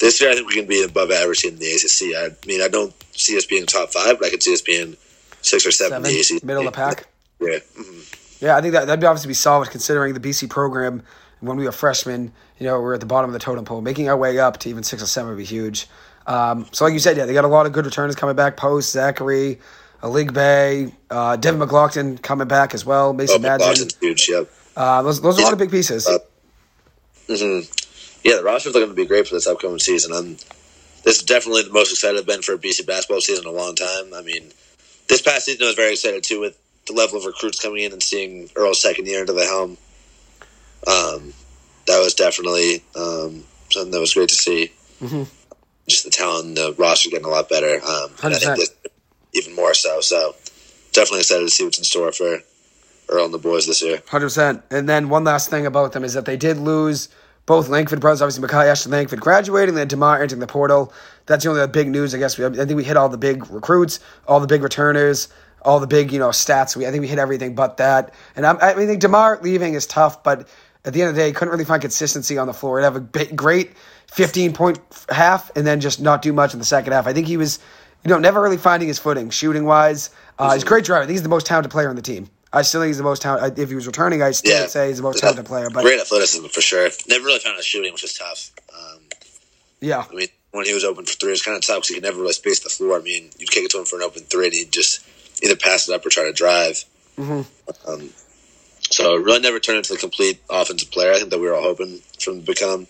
This 0.00 0.20
year, 0.20 0.30
I 0.30 0.34
think 0.34 0.48
we 0.48 0.54
can 0.54 0.66
be 0.66 0.82
above 0.82 1.10
average 1.10 1.44
in 1.44 1.56
the 1.58 1.66
ACC. 1.72 2.16
I 2.16 2.34
mean, 2.46 2.62
I 2.62 2.68
don't 2.68 2.92
see 3.12 3.36
us 3.36 3.44
being 3.44 3.66
top 3.66 3.92
five, 3.92 4.18
but 4.18 4.26
I 4.26 4.30
could 4.30 4.42
see 4.42 4.52
us 4.54 4.62
being 4.62 4.96
six 5.42 5.66
or 5.66 5.70
seven, 5.70 6.02
Seven, 6.02 6.10
in 6.10 6.14
the 6.16 6.20
ACC. 6.36 6.42
middle 6.44 6.66
of 6.66 6.72
the 6.72 6.76
pack. 6.76 7.06
Yeah. 7.40 7.58
Mhm. 7.78 8.16
Yeah, 8.40 8.56
I 8.56 8.62
think 8.62 8.72
that 8.72 8.86
that'd 8.86 9.00
be 9.00 9.06
obviously 9.06 9.28
be 9.28 9.34
solid 9.34 9.70
considering 9.70 10.14
the 10.14 10.20
BC 10.20 10.46
program 10.48 11.02
when 11.40 11.56
we 11.58 11.64
were 11.66 11.72
freshmen. 11.72 12.32
You 12.58 12.66
know, 12.66 12.80
we're 12.80 12.94
at 12.94 13.00
the 13.00 13.06
bottom 13.06 13.28
of 13.28 13.34
the 13.34 13.38
totem 13.38 13.64
pole. 13.66 13.82
Making 13.82 14.08
our 14.08 14.16
way 14.16 14.38
up 14.38 14.58
to 14.60 14.68
even 14.70 14.82
six 14.82 15.02
or 15.02 15.06
seven 15.06 15.30
would 15.30 15.38
be 15.38 15.44
huge. 15.44 15.86
Um, 16.26 16.66
so, 16.72 16.84
like 16.84 16.92
you 16.94 16.98
said, 16.98 17.16
yeah, 17.18 17.26
they 17.26 17.32
got 17.34 17.44
a 17.44 17.48
lot 17.48 17.66
of 17.66 17.72
good 17.72 17.84
returners 17.84 18.14
coming 18.14 18.36
back. 18.36 18.56
Post, 18.56 18.94
Zackery, 18.94 19.58
Alig 20.02 20.32
Bay, 20.32 20.92
uh, 21.10 21.36
Devin 21.36 21.58
McLaughlin 21.58 22.16
coming 22.18 22.48
back 22.48 22.72
as 22.74 22.84
well. 22.86 23.08
Oh, 23.08 23.12
Mason 23.12 23.42
Madsen. 23.42 23.58
McLaughlin's 23.58 23.96
huge. 24.00 24.28
Yep. 24.30 24.50
Uh, 24.76 25.02
those, 25.02 25.20
those 25.20 25.38
are 25.38 25.42
a 25.42 25.44
lot 25.44 25.52
of 25.52 25.58
big 25.58 25.70
pieces. 25.70 26.06
Uh, 26.06 26.18
hmm 27.28 27.60
Yeah, 28.24 28.36
the 28.36 28.42
roster's 28.42 28.74
looking 28.74 28.90
to 28.90 28.94
be 28.94 29.06
great 29.06 29.26
for 29.26 29.34
this 29.34 29.46
upcoming 29.46 29.78
season. 29.78 30.12
I'm, 30.12 30.36
this 31.04 31.18
is 31.18 31.22
definitely 31.22 31.62
the 31.62 31.72
most 31.72 31.90
excited 31.90 32.18
I've 32.18 32.26
been 32.26 32.42
for 32.42 32.54
a 32.54 32.58
BC 32.58 32.86
basketball 32.86 33.20
season 33.20 33.46
in 33.46 33.54
a 33.54 33.56
long 33.56 33.74
time. 33.74 34.12
I 34.14 34.22
mean, 34.22 34.52
this 35.08 35.22
past 35.22 35.46
season 35.46 35.62
I 35.64 35.66
was 35.66 35.76
very 35.76 35.92
excited 35.92 36.22
too 36.22 36.40
with 36.40 36.58
the 36.86 36.92
level 36.92 37.18
of 37.18 37.24
recruits 37.24 37.60
coming 37.60 37.82
in 37.84 37.92
and 37.92 38.02
seeing 38.02 38.50
Earl's 38.56 38.80
second 38.80 39.06
year 39.06 39.20
into 39.20 39.32
the 39.32 39.44
helm. 39.44 39.76
Um, 40.86 41.32
that 41.86 41.98
was 41.98 42.14
definitely 42.14 42.82
um, 42.94 43.44
something 43.70 43.90
that 43.90 44.00
was 44.00 44.14
great 44.14 44.28
to 44.28 44.34
see. 44.34 44.72
Mhm. 45.00 45.26
Just 45.88 46.04
the 46.04 46.10
talent, 46.10 46.54
the 46.56 46.74
roster 46.78 47.10
getting 47.10 47.26
a 47.26 47.30
lot 47.30 47.48
better. 47.48 47.80
Um, 47.84 48.10
and 48.22 48.34
I 48.34 48.38
think 48.38 48.56
this 48.56 48.70
even 49.32 49.54
more 49.54 49.74
so. 49.74 50.00
So 50.00 50.34
definitely 50.92 51.20
excited 51.20 51.44
to 51.44 51.50
see 51.50 51.64
what's 51.64 51.78
in 51.78 51.84
store 51.84 52.12
for 52.12 52.40
Earl 53.08 53.24
and 53.26 53.34
the 53.34 53.38
boys 53.38 53.66
this 53.66 53.82
year. 53.82 54.02
Hundred 54.08 54.26
percent. 54.26 54.62
And 54.70 54.88
then 54.88 55.08
one 55.08 55.24
last 55.24 55.50
thing 55.50 55.66
about 55.66 55.92
them 55.92 56.04
is 56.04 56.14
that 56.14 56.26
they 56.26 56.36
did 56.36 56.58
lose 56.58 57.08
both 57.46 57.68
Langford 57.68 58.00
brothers. 58.00 58.22
Obviously, 58.22 58.46
Makai 58.46 58.66
Ashton 58.66 58.92
Langford 58.92 59.20
graduating, 59.20 59.74
then 59.74 59.88
Demar 59.88 60.22
entering 60.22 60.40
the 60.40 60.46
portal. 60.46 60.92
That's 61.26 61.44
the 61.44 61.50
only 61.50 61.66
big 61.66 61.88
news, 61.88 62.14
I 62.14 62.18
guess. 62.18 62.38
We, 62.38 62.44
I 62.44 62.50
think 62.50 62.76
we 62.76 62.84
hit 62.84 62.96
all 62.96 63.08
the 63.08 63.18
big 63.18 63.50
recruits, 63.50 64.00
all 64.26 64.40
the 64.40 64.46
big 64.46 64.62
returners, 64.62 65.28
all 65.62 65.80
the 65.80 65.86
big 65.86 66.12
you 66.12 66.18
know 66.18 66.28
stats. 66.28 66.76
We 66.76 66.86
I 66.86 66.90
think 66.90 67.00
we 67.00 67.08
hit 67.08 67.18
everything 67.18 67.54
but 67.54 67.78
that. 67.78 68.14
And 68.36 68.46
I'm, 68.46 68.58
I 68.60 68.74
think 68.74 69.00
Demar 69.00 69.40
leaving 69.42 69.74
is 69.74 69.86
tough, 69.86 70.22
but 70.22 70.48
at 70.84 70.92
the 70.92 71.02
end 71.02 71.10
of 71.10 71.16
the 71.16 71.22
day, 71.22 71.32
couldn't 71.32 71.52
really 71.52 71.64
find 71.64 71.82
consistency 71.82 72.38
on 72.38 72.46
the 72.46 72.54
floor. 72.54 72.78
He'd 72.78 72.84
have 72.84 72.96
a 72.96 73.00
big, 73.00 73.36
great 73.36 73.72
fifteen 74.06 74.52
point 74.52 74.78
half, 75.08 75.50
and 75.56 75.66
then 75.66 75.80
just 75.80 76.00
not 76.00 76.22
do 76.22 76.32
much 76.32 76.52
in 76.52 76.58
the 76.58 76.64
second 76.64 76.92
half. 76.92 77.06
I 77.06 77.12
think 77.12 77.26
he 77.26 77.36
was. 77.36 77.58
You 78.02 78.08
know, 78.08 78.18
never 78.18 78.40
really 78.40 78.56
finding 78.56 78.88
his 78.88 78.98
footing 78.98 79.28
shooting 79.28 79.66
wise. 79.66 80.08
Uh, 80.38 80.54
he's 80.54 80.62
a 80.62 80.66
great 80.66 80.86
driver. 80.86 81.02
I 81.02 81.06
think 81.06 81.16
he's 81.16 81.22
the 81.22 81.28
most 81.28 81.44
talented 81.44 81.70
player 81.70 81.90
on 81.90 81.96
the 81.96 82.00
team. 82.00 82.30
I 82.52 82.62
still 82.62 82.80
think 82.80 82.88
he's 82.88 82.98
the 82.98 83.04
most 83.04 83.22
talented. 83.22 83.58
If 83.58 83.68
he 83.68 83.74
was 83.76 83.86
returning, 83.86 84.22
I 84.22 84.32
still 84.32 84.52
Yeah. 84.52 84.60
would 84.62 84.70
say 84.70 84.88
he's 84.88 84.96
the 84.96 85.02
most 85.04 85.20
talented 85.20 85.46
player. 85.46 85.70
But 85.70 85.82
Great 85.82 86.00
athleticism 86.00 86.46
for 86.46 86.60
sure. 86.60 86.88
Never 87.08 87.24
really 87.24 87.38
found 87.38 87.56
his 87.56 87.64
shooting, 87.66 87.92
which 87.92 88.02
was 88.02 88.14
tough. 88.14 88.50
Um, 88.76 89.00
yeah, 89.80 90.04
I 90.10 90.14
mean, 90.14 90.28
when 90.50 90.66
he 90.66 90.74
was 90.74 90.84
open 90.84 91.04
for 91.06 91.14
three, 91.14 91.28
it 91.30 91.32
was 91.32 91.42
kind 91.42 91.56
of 91.56 91.62
tough 91.64 91.76
because 91.76 91.88
he 91.88 91.94
could 91.94 92.02
never 92.02 92.20
really 92.20 92.32
space 92.32 92.60
the 92.60 92.68
floor. 92.70 92.98
I 92.98 93.02
mean, 93.02 93.30
you'd 93.38 93.50
kick 93.52 93.64
it 93.64 93.70
to 93.72 93.78
him 93.78 93.84
for 93.84 93.96
an 93.96 94.02
open 94.02 94.24
three, 94.24 94.46
and 94.46 94.54
he'd 94.54 94.72
just 94.72 95.00
either 95.42 95.54
pass 95.56 95.88
it 95.88 95.94
up 95.94 96.04
or 96.04 96.08
try 96.10 96.24
to 96.24 96.32
drive. 96.32 96.84
Mhm. 97.18 97.46
Um, 97.86 98.10
so 98.90 99.14
it 99.16 99.22
really 99.22 99.40
never 99.40 99.60
turned 99.60 99.78
into 99.78 99.92
the 99.92 99.98
complete 99.98 100.40
offensive 100.50 100.90
player. 100.90 101.12
I 101.12 101.18
think 101.18 101.30
that 101.30 101.38
we 101.38 101.46
were 101.46 101.54
all 101.54 101.62
hoping 101.62 102.02
for 102.18 102.32
him 102.32 102.40
to 102.40 102.46
become. 102.46 102.86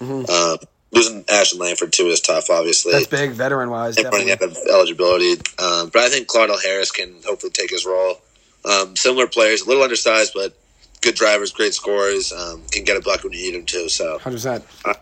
Um, 0.00 0.58
losing 0.92 1.24
Ashton 1.28 1.58
Langford 1.58 1.92
too 1.92 2.06
is 2.08 2.20
tough, 2.20 2.50
obviously. 2.50 2.92
that's 2.92 3.06
big, 3.06 3.30
veteran 3.32 3.70
wise. 3.70 3.96
running 4.02 4.30
out 4.30 4.42
of 4.42 4.56
eligibility. 4.70 5.32
Um, 5.58 5.88
but 5.88 6.02
I 6.04 6.08
think 6.08 6.28
Claudell 6.28 6.62
Harris 6.62 6.90
can 6.90 7.14
hopefully 7.26 7.50
take 7.52 7.70
his 7.70 7.84
role. 7.86 8.20
Um, 8.64 8.96
similar 8.96 9.26
players, 9.26 9.62
a 9.62 9.68
little 9.68 9.82
undersized, 9.82 10.32
but 10.34 10.54
good 11.00 11.14
drivers, 11.14 11.52
great 11.52 11.74
scorers, 11.74 12.32
um, 12.32 12.62
can 12.70 12.84
get 12.84 12.96
a 12.96 13.00
buck 13.00 13.22
when 13.24 13.32
you 13.32 13.38
need 13.38 13.54
them 13.54 13.64
too. 13.66 13.88
So 13.88 14.18
Hundred 14.18 14.36
percent. 14.36 14.64
that 14.84 15.00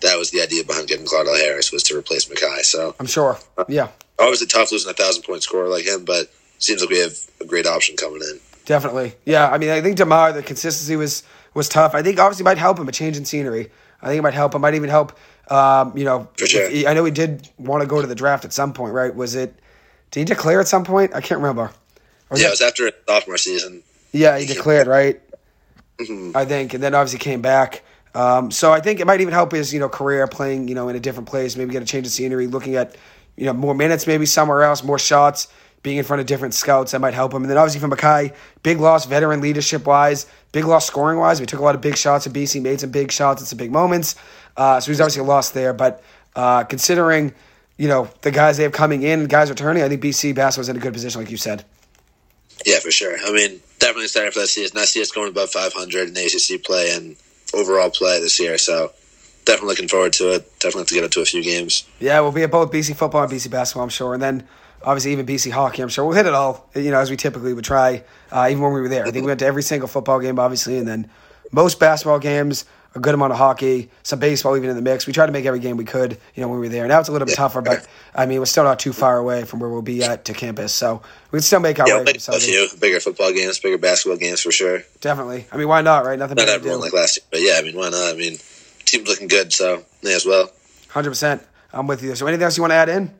That 0.00 0.18
was 0.18 0.30
the 0.30 0.40
idea 0.42 0.64
behind 0.64 0.88
getting 0.88 1.06
Claudell 1.06 1.38
Harris 1.38 1.70
was 1.72 1.82
to 1.84 1.96
replace 1.96 2.26
Makai. 2.26 2.60
So 2.62 2.94
I'm 2.98 3.06
sure. 3.06 3.38
Yeah, 3.68 3.88
obviously 4.18 4.46
tough 4.46 4.72
losing 4.72 4.90
a 4.90 4.94
thousand 4.94 5.22
point 5.22 5.42
scorer 5.42 5.68
like 5.68 5.84
him, 5.84 6.04
but 6.04 6.30
seems 6.58 6.80
like 6.80 6.90
we 6.90 6.98
have 7.00 7.12
a 7.40 7.44
great 7.44 7.66
option 7.66 7.96
coming 7.96 8.22
in. 8.22 8.40
definitely. 8.64 9.14
Yeah, 9.24 9.48
I 9.50 9.58
mean, 9.58 9.70
I 9.70 9.80
think 9.82 9.96
Demar 9.96 10.32
the 10.32 10.42
consistency 10.42 10.96
was 10.96 11.22
was 11.54 11.68
tough. 11.68 11.94
I 11.94 12.02
think 12.02 12.18
obviously 12.18 12.44
might 12.44 12.58
help 12.58 12.78
him 12.78 12.88
a 12.88 12.92
change 12.92 13.16
in 13.16 13.24
scenery. 13.24 13.70
I 14.02 14.08
think 14.08 14.18
it 14.18 14.22
might 14.22 14.34
help 14.34 14.54
It 14.54 14.58
Might 14.58 14.74
even 14.74 14.90
help. 14.90 15.18
Um, 15.50 15.96
you 15.96 16.04
know, 16.04 16.28
For 16.36 16.46
sure. 16.46 16.68
I 16.88 16.92
know 16.92 17.04
he 17.04 17.10
did 17.12 17.48
want 17.56 17.80
to 17.82 17.86
go 17.86 18.00
to 18.00 18.06
the 18.06 18.14
draft 18.16 18.44
at 18.44 18.52
some 18.52 18.72
point, 18.72 18.92
right? 18.92 19.14
Was 19.14 19.34
it? 19.34 19.54
Did 20.10 20.20
he 20.20 20.24
declare 20.24 20.60
at 20.60 20.68
some 20.68 20.84
point? 20.84 21.14
I 21.14 21.20
can't 21.20 21.40
remember. 21.40 21.70
Or 22.30 22.36
Yeah, 22.36 22.44
that- 22.44 22.48
it 22.48 22.50
was 22.50 22.60
after 22.60 22.90
sophomore 23.08 23.38
season. 23.38 23.82
Yeah, 24.12 24.38
he 24.38 24.46
declared, 24.46 24.86
right? 24.86 25.20
Mhm. 26.00 26.34
I 26.34 26.44
think, 26.44 26.74
and 26.74 26.82
then 26.82 26.94
obviously 26.94 27.18
came 27.18 27.40
back. 27.40 27.82
Um, 28.14 28.50
so 28.50 28.72
I 28.72 28.80
think 28.80 29.00
it 29.00 29.06
might 29.06 29.20
even 29.20 29.34
help 29.34 29.52
his, 29.52 29.72
you 29.74 29.80
know, 29.80 29.88
career 29.88 30.26
playing, 30.26 30.68
you 30.68 30.74
know, 30.74 30.88
in 30.88 30.96
a 30.96 31.00
different 31.00 31.28
place. 31.28 31.56
Maybe 31.56 31.72
get 31.72 31.82
a 31.82 31.86
change 31.86 32.06
of 32.06 32.12
scenery, 32.12 32.46
looking 32.46 32.74
at, 32.76 32.96
you 33.36 33.44
know, 33.44 33.52
more 33.52 33.74
minutes, 33.74 34.06
maybe 34.06 34.24
somewhere 34.26 34.62
else, 34.62 34.82
more 34.82 34.98
shots, 34.98 35.48
being 35.82 35.98
in 35.98 36.04
front 36.04 36.20
of 36.20 36.26
different 36.26 36.54
scouts. 36.54 36.92
That 36.92 37.00
might 37.00 37.12
help 37.14 37.32
him. 37.34 37.42
And 37.42 37.50
then 37.50 37.58
obviously 37.58 37.80
for 37.80 37.88
Makai, 37.94 38.32
big 38.62 38.80
loss, 38.80 39.04
veteran 39.04 39.40
leadership 39.40 39.86
wise, 39.86 40.26
big 40.52 40.64
loss 40.64 40.86
scoring 40.86 41.18
wise. 41.18 41.40
We 41.40 41.46
took 41.46 41.60
a 41.60 41.62
lot 41.62 41.74
of 41.74 41.80
big 41.82 41.96
shots 41.96 42.26
at 42.26 42.32
BC, 42.32 42.60
made 42.60 42.80
some 42.80 42.90
big 42.90 43.12
shots 43.12 43.42
at 43.42 43.48
some 43.48 43.58
big 43.58 43.70
moments. 43.70 44.14
Uh, 44.56 44.80
so 44.80 44.90
he's 44.90 45.00
obviously 45.00 45.20
a 45.20 45.24
loss 45.24 45.50
there. 45.50 45.74
But 45.74 46.02
uh, 46.34 46.64
considering, 46.64 47.34
you 47.76 47.88
know, 47.88 48.08
the 48.22 48.30
guys 48.30 48.56
they 48.56 48.62
have 48.62 48.72
coming 48.72 49.02
in, 49.02 49.26
guys 49.26 49.50
returning, 49.50 49.82
I 49.82 49.88
think 49.90 50.02
BC 50.02 50.34
basketball's 50.34 50.70
in 50.70 50.76
a 50.76 50.80
good 50.80 50.94
position, 50.94 51.20
like 51.20 51.30
you 51.30 51.36
said. 51.36 51.64
Yeah, 52.64 52.78
for 52.80 52.90
sure. 52.90 53.16
I 53.18 53.32
mean, 53.32 53.60
definitely 53.78 54.04
excited 54.04 54.32
for 54.32 54.40
that 54.40 54.46
season. 54.46 54.78
I 54.78 54.84
see 54.84 55.02
us 55.02 55.10
going 55.10 55.28
above 55.28 55.50
500 55.50 56.08
in 56.08 56.16
ACC 56.16 56.64
play 56.64 56.94
and 56.94 57.16
overall 57.54 57.90
play 57.90 58.20
this 58.20 58.40
year. 58.40 58.58
So 58.58 58.92
definitely 59.44 59.68
looking 59.68 59.88
forward 59.88 60.12
to 60.14 60.34
it. 60.34 60.58
Definitely 60.58 60.80
have 60.80 60.88
to 60.88 60.94
get 60.94 61.04
up 61.04 61.10
to 61.12 61.20
a 61.20 61.24
few 61.24 61.42
games. 61.42 61.84
Yeah, 62.00 62.20
we'll 62.20 62.32
be 62.32 62.42
at 62.42 62.50
both 62.50 62.70
BC 62.70 62.96
football 62.96 63.22
and 63.22 63.32
BC 63.32 63.50
basketball, 63.50 63.84
I'm 63.84 63.88
sure, 63.90 64.14
and 64.14 64.22
then 64.22 64.46
obviously 64.82 65.12
even 65.12 65.26
BC 65.26 65.50
hockey. 65.52 65.82
I'm 65.82 65.88
sure 65.88 66.04
we'll 66.04 66.16
hit 66.16 66.26
it 66.26 66.34
all, 66.34 66.68
you 66.74 66.90
know, 66.90 66.98
as 66.98 67.10
we 67.10 67.16
typically 67.16 67.52
would 67.52 67.64
try, 67.64 68.04
uh, 68.30 68.48
even 68.50 68.62
when 68.62 68.72
we 68.72 68.80
were 68.80 68.88
there. 68.88 69.06
I 69.06 69.10
think 69.10 69.24
we 69.24 69.28
went 69.28 69.40
to 69.40 69.46
every 69.46 69.62
single 69.62 69.88
football 69.88 70.20
game, 70.20 70.38
obviously, 70.38 70.78
and 70.78 70.86
then 70.86 71.10
most 71.52 71.78
basketball 71.78 72.18
games 72.18 72.64
a 72.96 72.98
good 73.00 73.14
amount 73.14 73.32
of 73.32 73.38
hockey, 73.38 73.90
some 74.02 74.18
baseball 74.18 74.56
even 74.56 74.70
in 74.70 74.74
the 74.76 74.82
mix. 74.82 75.06
We 75.06 75.12
tried 75.12 75.26
to 75.26 75.32
make 75.32 75.44
every 75.44 75.60
game 75.60 75.76
we 75.76 75.84
could, 75.84 76.18
you 76.34 76.40
know, 76.42 76.48
when 76.48 76.58
we 76.58 76.66
were 76.66 76.72
there. 76.72 76.88
Now 76.88 76.98
it's 76.98 77.08
a 77.08 77.12
little 77.12 77.26
bit 77.26 77.36
tougher, 77.36 77.60
but 77.62 77.86
I 78.14 78.26
mean, 78.26 78.38
we're 78.40 78.46
still 78.46 78.64
not 78.64 78.78
too 78.78 78.92
far 78.92 79.18
away 79.18 79.44
from 79.44 79.60
where 79.60 79.68
we'll 79.70 79.82
be 79.82 80.02
at 80.02 80.24
to 80.24 80.32
campus, 80.32 80.72
so 80.72 81.02
we 81.30 81.36
can 81.36 81.42
still 81.42 81.60
make 81.60 81.78
our 81.78 81.86
Yeah, 81.86 81.94
way. 81.94 81.98
we'll 81.98 82.04
make 82.14 82.16
a 82.28 82.40
few 82.40 82.68
bigger 82.80 82.98
football 82.98 83.32
games, 83.32 83.58
bigger 83.60 83.78
basketball 83.78 84.16
games 84.18 84.40
for 84.40 84.50
sure. 84.50 84.82
Definitely. 85.00 85.46
I 85.52 85.56
mean, 85.58 85.68
why 85.68 85.82
not, 85.82 86.04
right? 86.04 86.18
Nothing 86.18 86.36
Not 86.36 86.48
everyone 86.48 86.78
do. 86.78 86.84
like 86.84 86.92
last 86.94 87.18
year, 87.18 87.26
but 87.30 87.40
yeah, 87.42 87.56
I 87.58 87.62
mean, 87.62 87.76
why 87.76 87.90
not? 87.90 88.14
I 88.14 88.16
mean, 88.16 88.38
team's 88.86 89.08
looking 89.08 89.28
good, 89.28 89.52
so 89.52 89.84
may 90.02 90.14
as 90.14 90.24
well. 90.26 90.50
Hundred 90.88 91.10
percent. 91.10 91.42
I'm 91.72 91.86
with 91.86 92.02
you. 92.02 92.14
So, 92.14 92.26
anything 92.26 92.44
else 92.44 92.56
you 92.56 92.62
want 92.62 92.70
to 92.70 92.76
add 92.76 92.88
in? 92.88 93.10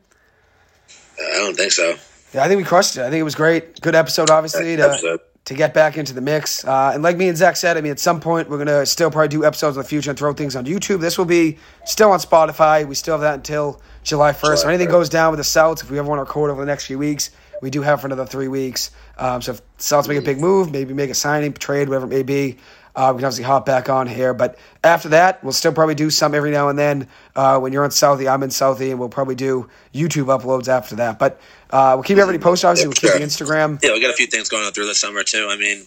Uh, 1.20 1.22
I 1.22 1.38
don't 1.38 1.56
think 1.56 1.72
so. 1.72 1.96
Yeah, 2.32 2.44
I 2.44 2.48
think 2.48 2.58
we 2.58 2.64
crushed 2.64 2.96
it. 2.96 3.00
I 3.02 3.10
think 3.10 3.20
it 3.20 3.24
was 3.24 3.34
great. 3.34 3.80
Good 3.80 3.94
episode, 3.94 4.30
obviously, 4.30 4.76
to, 4.76 4.82
Episode. 4.90 5.20
To 5.46 5.54
get 5.54 5.72
back 5.72 5.96
into 5.96 6.12
the 6.12 6.20
mix. 6.20 6.64
Uh, 6.64 6.90
and 6.92 7.02
like 7.02 7.16
me 7.16 7.28
and 7.28 7.38
Zach 7.38 7.56
said, 7.56 7.76
I 7.76 7.80
mean, 7.80 7.92
at 7.92 8.00
some 8.00 8.20
point, 8.20 8.50
we're 8.50 8.56
going 8.56 8.66
to 8.66 8.84
still 8.84 9.10
probably 9.10 9.28
do 9.28 9.44
episodes 9.44 9.76
in 9.76 9.82
the 9.82 9.88
future 9.88 10.10
and 10.10 10.18
throw 10.18 10.32
things 10.32 10.56
on 10.56 10.66
YouTube. 10.66 11.00
This 11.00 11.16
will 11.16 11.24
be 11.24 11.56
still 11.84 12.10
on 12.10 12.18
Spotify. 12.18 12.86
We 12.86 12.96
still 12.96 13.14
have 13.14 13.20
that 13.20 13.34
until 13.34 13.80
July 14.02 14.32
1st. 14.32 14.58
so 14.58 14.68
anything 14.68 14.88
goes 14.88 15.08
down 15.08 15.30
with 15.30 15.38
the 15.38 15.44
Celts, 15.44 15.82
if 15.82 15.90
we 15.90 15.98
ever 15.98 16.08
want 16.08 16.18
to 16.18 16.24
record 16.24 16.50
over 16.50 16.60
the 16.60 16.66
next 16.66 16.86
few 16.86 16.98
weeks, 16.98 17.30
we 17.62 17.70
do 17.70 17.80
have 17.80 18.00
for 18.00 18.08
another 18.08 18.26
three 18.26 18.48
weeks. 18.48 18.90
Um, 19.18 19.40
so 19.40 19.52
if 19.52 19.62
Celts 19.78 20.08
make 20.08 20.18
a 20.18 20.22
big 20.22 20.40
move, 20.40 20.72
maybe 20.72 20.92
make 20.92 21.10
a 21.10 21.14
signing, 21.14 21.52
trade, 21.52 21.88
whatever 21.88 22.06
it 22.06 22.10
may 22.10 22.22
be, 22.24 22.58
uh, 22.96 23.12
we 23.14 23.20
can 23.20 23.26
obviously 23.26 23.44
hop 23.44 23.66
back 23.66 23.90
on 23.90 24.06
here. 24.06 24.32
But 24.32 24.58
after 24.82 25.10
that, 25.10 25.44
we'll 25.44 25.52
still 25.52 25.72
probably 25.72 25.94
do 25.94 26.08
some 26.08 26.34
every 26.34 26.50
now 26.50 26.70
and 26.70 26.78
then. 26.78 27.08
Uh, 27.34 27.58
when 27.58 27.72
you're 27.72 27.84
on 27.84 27.90
Southie, 27.90 28.30
I'm 28.30 28.42
in 28.42 28.48
Southie, 28.48 28.90
and 28.90 28.98
we'll 28.98 29.10
probably 29.10 29.34
do 29.34 29.68
YouTube 29.94 30.26
uploads 30.26 30.66
after 30.66 30.96
that. 30.96 31.18
But 31.18 31.38
uh, 31.70 31.92
we'll 31.94 32.04
keep 32.04 32.16
everybody 32.16 32.42
posted. 32.42 32.68
Obviously, 32.68 32.88
we'll 32.88 32.94
keep 32.94 33.10
sure. 33.10 33.18
the 33.18 33.24
Instagram. 33.24 33.82
Yeah, 33.82 33.92
we 33.92 34.00
got 34.00 34.10
a 34.10 34.14
few 34.14 34.26
things 34.26 34.48
going 34.48 34.64
on 34.64 34.72
through 34.72 34.86
the 34.86 34.94
summer 34.94 35.22
too. 35.22 35.46
I 35.50 35.56
mean, 35.56 35.84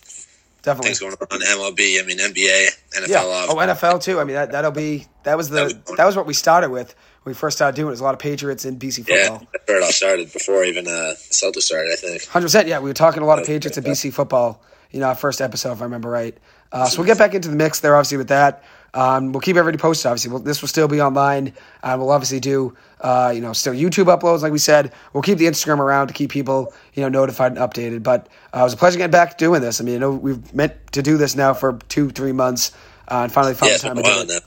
Definitely. 0.61 0.90
things 0.90 0.99
going 0.99 1.14
on 1.14 1.40
MLB. 1.40 1.99
I 1.99 2.06
mean, 2.06 2.19
NBA, 2.19 2.68
NFL. 2.95 3.07
Yeah. 3.07 3.23
off. 3.23 3.49
Oh, 3.49 3.56
NFL 3.56 4.03
too. 4.03 4.19
I 4.19 4.23
mean, 4.23 4.36
that 4.36 4.52
that'll 4.52 4.72
be 4.72 5.07
that 5.23 5.36
was 5.36 5.49
the 5.49 5.81
that 5.98 6.06
was 6.06 6.15
what 6.15 6.27
we 6.27 6.36
started 6.36 6.69
with 6.69 6.94
when 7.23 7.31
we 7.31 7.36
first 7.36 7.57
started 7.57 7.76
doing. 7.76 7.88
it. 7.88 7.91
There's 7.91 8.02
a 8.02 8.03
lot 8.03 8.14
of 8.14 8.19
Patriots 8.19 8.65
in 8.65 8.77
BC 8.77 9.07
yeah, 9.07 9.30
football. 9.30 9.48
that's 9.52 9.68
where 9.68 9.77
it 9.77 9.84
all 9.84 9.91
started 9.91 10.31
before 10.31 10.64
even 10.64 10.88
uh, 10.88 11.14
Celtics 11.15 11.64
started. 11.64 11.91
I 11.91 11.95
think. 11.95 12.26
Hundred 12.27 12.45
percent. 12.45 12.68
Yeah, 12.68 12.80
we 12.80 12.90
were 12.90 12.94
talking 12.94 13.23
a 13.23 13.26
lot 13.26 13.40
of 13.40 13.48
Patriots 13.48 13.77
and 13.77 13.88
BC 13.88 14.14
football. 14.14 14.61
You 14.91 14.99
know, 14.99 15.07
our 15.07 15.15
first 15.15 15.40
episode, 15.40 15.72
if 15.73 15.81
I 15.81 15.86
remember 15.86 16.10
right. 16.10 16.38
Uh, 16.71 16.85
so 16.85 16.99
we'll 16.99 17.07
get 17.07 17.17
back 17.17 17.33
into 17.33 17.49
the 17.49 17.55
mix 17.55 17.79
there, 17.79 17.95
obviously, 17.95 18.17
with 18.17 18.27
that. 18.29 18.63
Um, 18.93 19.31
we'll 19.33 19.41
keep 19.41 19.55
everybody 19.55 19.77
posted. 19.79 20.07
Obviously, 20.07 20.31
we'll, 20.31 20.39
this 20.39 20.61
will 20.61 20.67
still 20.67 20.87
be 20.87 20.99
online. 21.01 21.53
Uh, 21.83 21.95
we'll 21.99 22.09
obviously 22.11 22.39
do, 22.39 22.75
uh, 23.01 23.31
you 23.33 23.39
know, 23.41 23.53
still 23.53 23.73
YouTube 23.73 24.05
uploads, 24.05 24.41
like 24.41 24.51
we 24.51 24.57
said. 24.57 24.93
We'll 25.13 25.21
keep 25.23 25.37
the 25.37 25.45
Instagram 25.45 25.77
around 25.79 26.07
to 26.07 26.13
keep 26.13 26.31
people, 26.31 26.73
you 26.95 27.03
know, 27.03 27.09
notified 27.09 27.51
and 27.55 27.59
updated. 27.61 28.01
But 28.03 28.27
uh, 28.53 28.59
it 28.61 28.63
was 28.63 28.73
a 28.73 28.77
pleasure 28.77 28.97
getting 28.97 29.11
back 29.11 29.37
doing 29.37 29.61
this. 29.61 29.79
I 29.79 29.83
mean, 29.83 29.93
you 29.95 29.99
know, 29.99 30.11
we've 30.11 30.53
meant 30.53 30.73
to 30.93 31.01
do 31.03 31.17
this 31.17 31.35
now 31.35 31.53
for 31.53 31.73
two, 31.89 32.09
three 32.09 32.31
months, 32.31 32.71
uh, 33.07 33.21
and 33.23 33.31
finally 33.31 33.53
found 33.53 33.71
Yeah, 33.71 33.77
the 33.77 33.83
time 33.83 33.95
to 33.97 34.01
do 34.03 34.09
it. 34.09 34.27
now. 34.27 34.39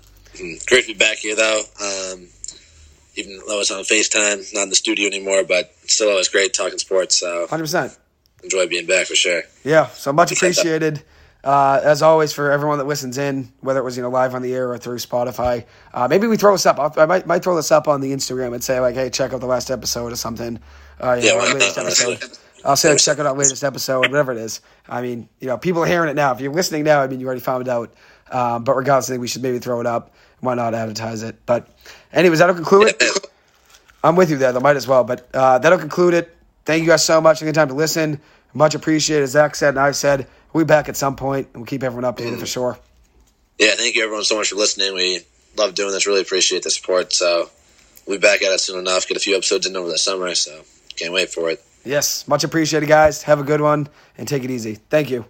Mm, 0.44 0.66
Great 0.66 0.86
to 0.86 0.92
be 0.94 0.98
back 0.98 1.18
here 1.18 1.36
though. 1.36 1.62
Um, 1.80 2.26
even 3.14 3.38
though 3.46 3.60
it's 3.60 3.70
on 3.70 3.82
FaceTime, 3.84 4.54
not 4.54 4.62
in 4.64 4.68
the 4.70 4.74
studio 4.74 5.06
anymore, 5.06 5.44
but 5.44 5.72
still 5.86 6.08
always 6.08 6.28
great 6.28 6.54
talking 6.54 6.78
sports. 6.78 7.18
So 7.18 7.46
Hundred 7.48 7.64
percent. 7.64 7.96
enjoy 8.42 8.66
being 8.66 8.86
back 8.86 9.06
for 9.06 9.14
sure. 9.14 9.42
Yeah, 9.62 9.88
so 9.88 10.12
much 10.12 10.32
appreciated. 10.32 11.02
Uh, 11.44 11.80
as 11.82 12.02
always, 12.02 12.32
for 12.32 12.52
everyone 12.52 12.78
that 12.78 12.86
listens 12.86 13.18
in, 13.18 13.52
whether 13.60 13.80
it 13.80 13.82
was 13.82 13.96
you 13.96 14.02
know 14.02 14.10
live 14.10 14.34
on 14.34 14.42
the 14.42 14.54
air 14.54 14.70
or 14.70 14.78
through 14.78 14.98
Spotify, 14.98 15.64
uh, 15.92 16.06
maybe 16.08 16.26
we 16.28 16.36
throw 16.36 16.52
this 16.52 16.66
up. 16.66 16.78
I'll, 16.78 16.92
I 16.96 17.06
might 17.06 17.26
might 17.26 17.42
throw 17.42 17.56
this 17.56 17.72
up 17.72 17.88
on 17.88 18.00
the 18.00 18.12
Instagram 18.12 18.54
and 18.54 18.62
say 18.62 18.78
like, 18.78 18.94
"Hey, 18.94 19.10
check 19.10 19.32
out 19.32 19.40
the 19.40 19.46
last 19.46 19.70
episode" 19.70 20.12
or 20.12 20.16
something. 20.16 20.60
Uh, 21.00 21.18
Yeah, 21.20 21.32
know, 21.32 21.38
latest 21.38 21.78
episode. 21.78 22.38
I'll 22.64 22.76
say 22.76 22.90
like, 22.90 22.98
check 22.98 23.18
out 23.18 23.26
our 23.26 23.34
latest 23.34 23.64
episode, 23.64 24.00
whatever 24.00 24.30
it 24.32 24.38
is. 24.38 24.60
I 24.88 25.02
mean, 25.02 25.28
you 25.40 25.48
know, 25.48 25.58
people 25.58 25.82
are 25.82 25.86
hearing 25.86 26.08
it 26.10 26.14
now. 26.14 26.32
If 26.32 26.40
you're 26.40 26.52
listening 26.52 26.84
now, 26.84 27.00
I 27.00 27.08
mean, 27.08 27.18
you 27.18 27.26
already 27.26 27.40
found 27.40 27.68
out. 27.68 27.92
Um, 28.30 28.64
but 28.64 28.76
regardless, 28.76 29.10
I 29.10 29.14
think 29.14 29.20
we 29.20 29.28
should 29.28 29.42
maybe 29.42 29.58
throw 29.58 29.80
it 29.80 29.86
up. 29.86 30.14
Why 30.40 30.54
not 30.54 30.74
advertise 30.74 31.22
it? 31.22 31.36
But, 31.44 31.68
anyways, 32.12 32.38
that'll 32.38 32.54
conclude 32.54 32.88
it. 32.88 33.02
I'm 34.02 34.16
with 34.16 34.30
you 34.30 34.36
there, 34.36 34.52
though. 34.52 34.60
Might 34.60 34.76
as 34.76 34.88
well. 34.88 35.04
But 35.04 35.28
uh, 35.34 35.58
that'll 35.58 35.78
conclude 35.78 36.14
it. 36.14 36.34
Thank 36.64 36.82
you 36.82 36.88
guys 36.88 37.04
so 37.04 37.20
much 37.20 37.38
for 37.38 37.40
taking 37.40 37.52
the 37.52 37.60
time 37.60 37.68
to 37.68 37.74
listen. 37.74 38.20
Much 38.54 38.74
appreciated. 38.74 39.26
Zach 39.26 39.54
said 39.54 39.70
and 39.70 39.78
I 39.80 39.90
said, 39.92 40.26
we'll 40.52 40.64
be 40.64 40.68
back 40.68 40.88
at 40.88 40.96
some 40.96 41.16
point, 41.16 41.48
and 41.52 41.62
we'll 41.62 41.66
keep 41.66 41.82
everyone 41.82 42.12
updated 42.12 42.38
for 42.38 42.46
mm. 42.46 42.52
sure. 42.52 42.78
Yeah, 43.58 43.74
thank 43.76 43.94
you 43.94 44.04
everyone 44.04 44.24
so 44.24 44.36
much 44.36 44.50
for 44.50 44.56
listening. 44.56 44.94
We 44.94 45.20
love 45.56 45.74
doing 45.74 45.92
this. 45.92 46.06
Really 46.06 46.22
appreciate 46.22 46.62
the 46.62 46.70
support. 46.70 47.12
So 47.12 47.50
we'll 48.06 48.18
be 48.18 48.20
back 48.20 48.42
at 48.42 48.52
it 48.52 48.60
soon 48.60 48.78
enough. 48.78 49.06
Get 49.06 49.16
a 49.16 49.20
few 49.20 49.36
episodes 49.36 49.66
in 49.66 49.76
over 49.76 49.88
the 49.88 49.98
summer. 49.98 50.34
So 50.34 50.62
can't 50.96 51.12
wait 51.12 51.30
for 51.30 51.50
it. 51.50 51.64
Yes, 51.84 52.26
much 52.28 52.44
appreciated, 52.44 52.88
guys. 52.88 53.24
Have 53.24 53.40
a 53.40 53.44
good 53.44 53.60
one, 53.60 53.88
and 54.16 54.28
take 54.28 54.44
it 54.44 54.50
easy. 54.50 54.76
Thank 54.88 55.10
you. 55.10 55.24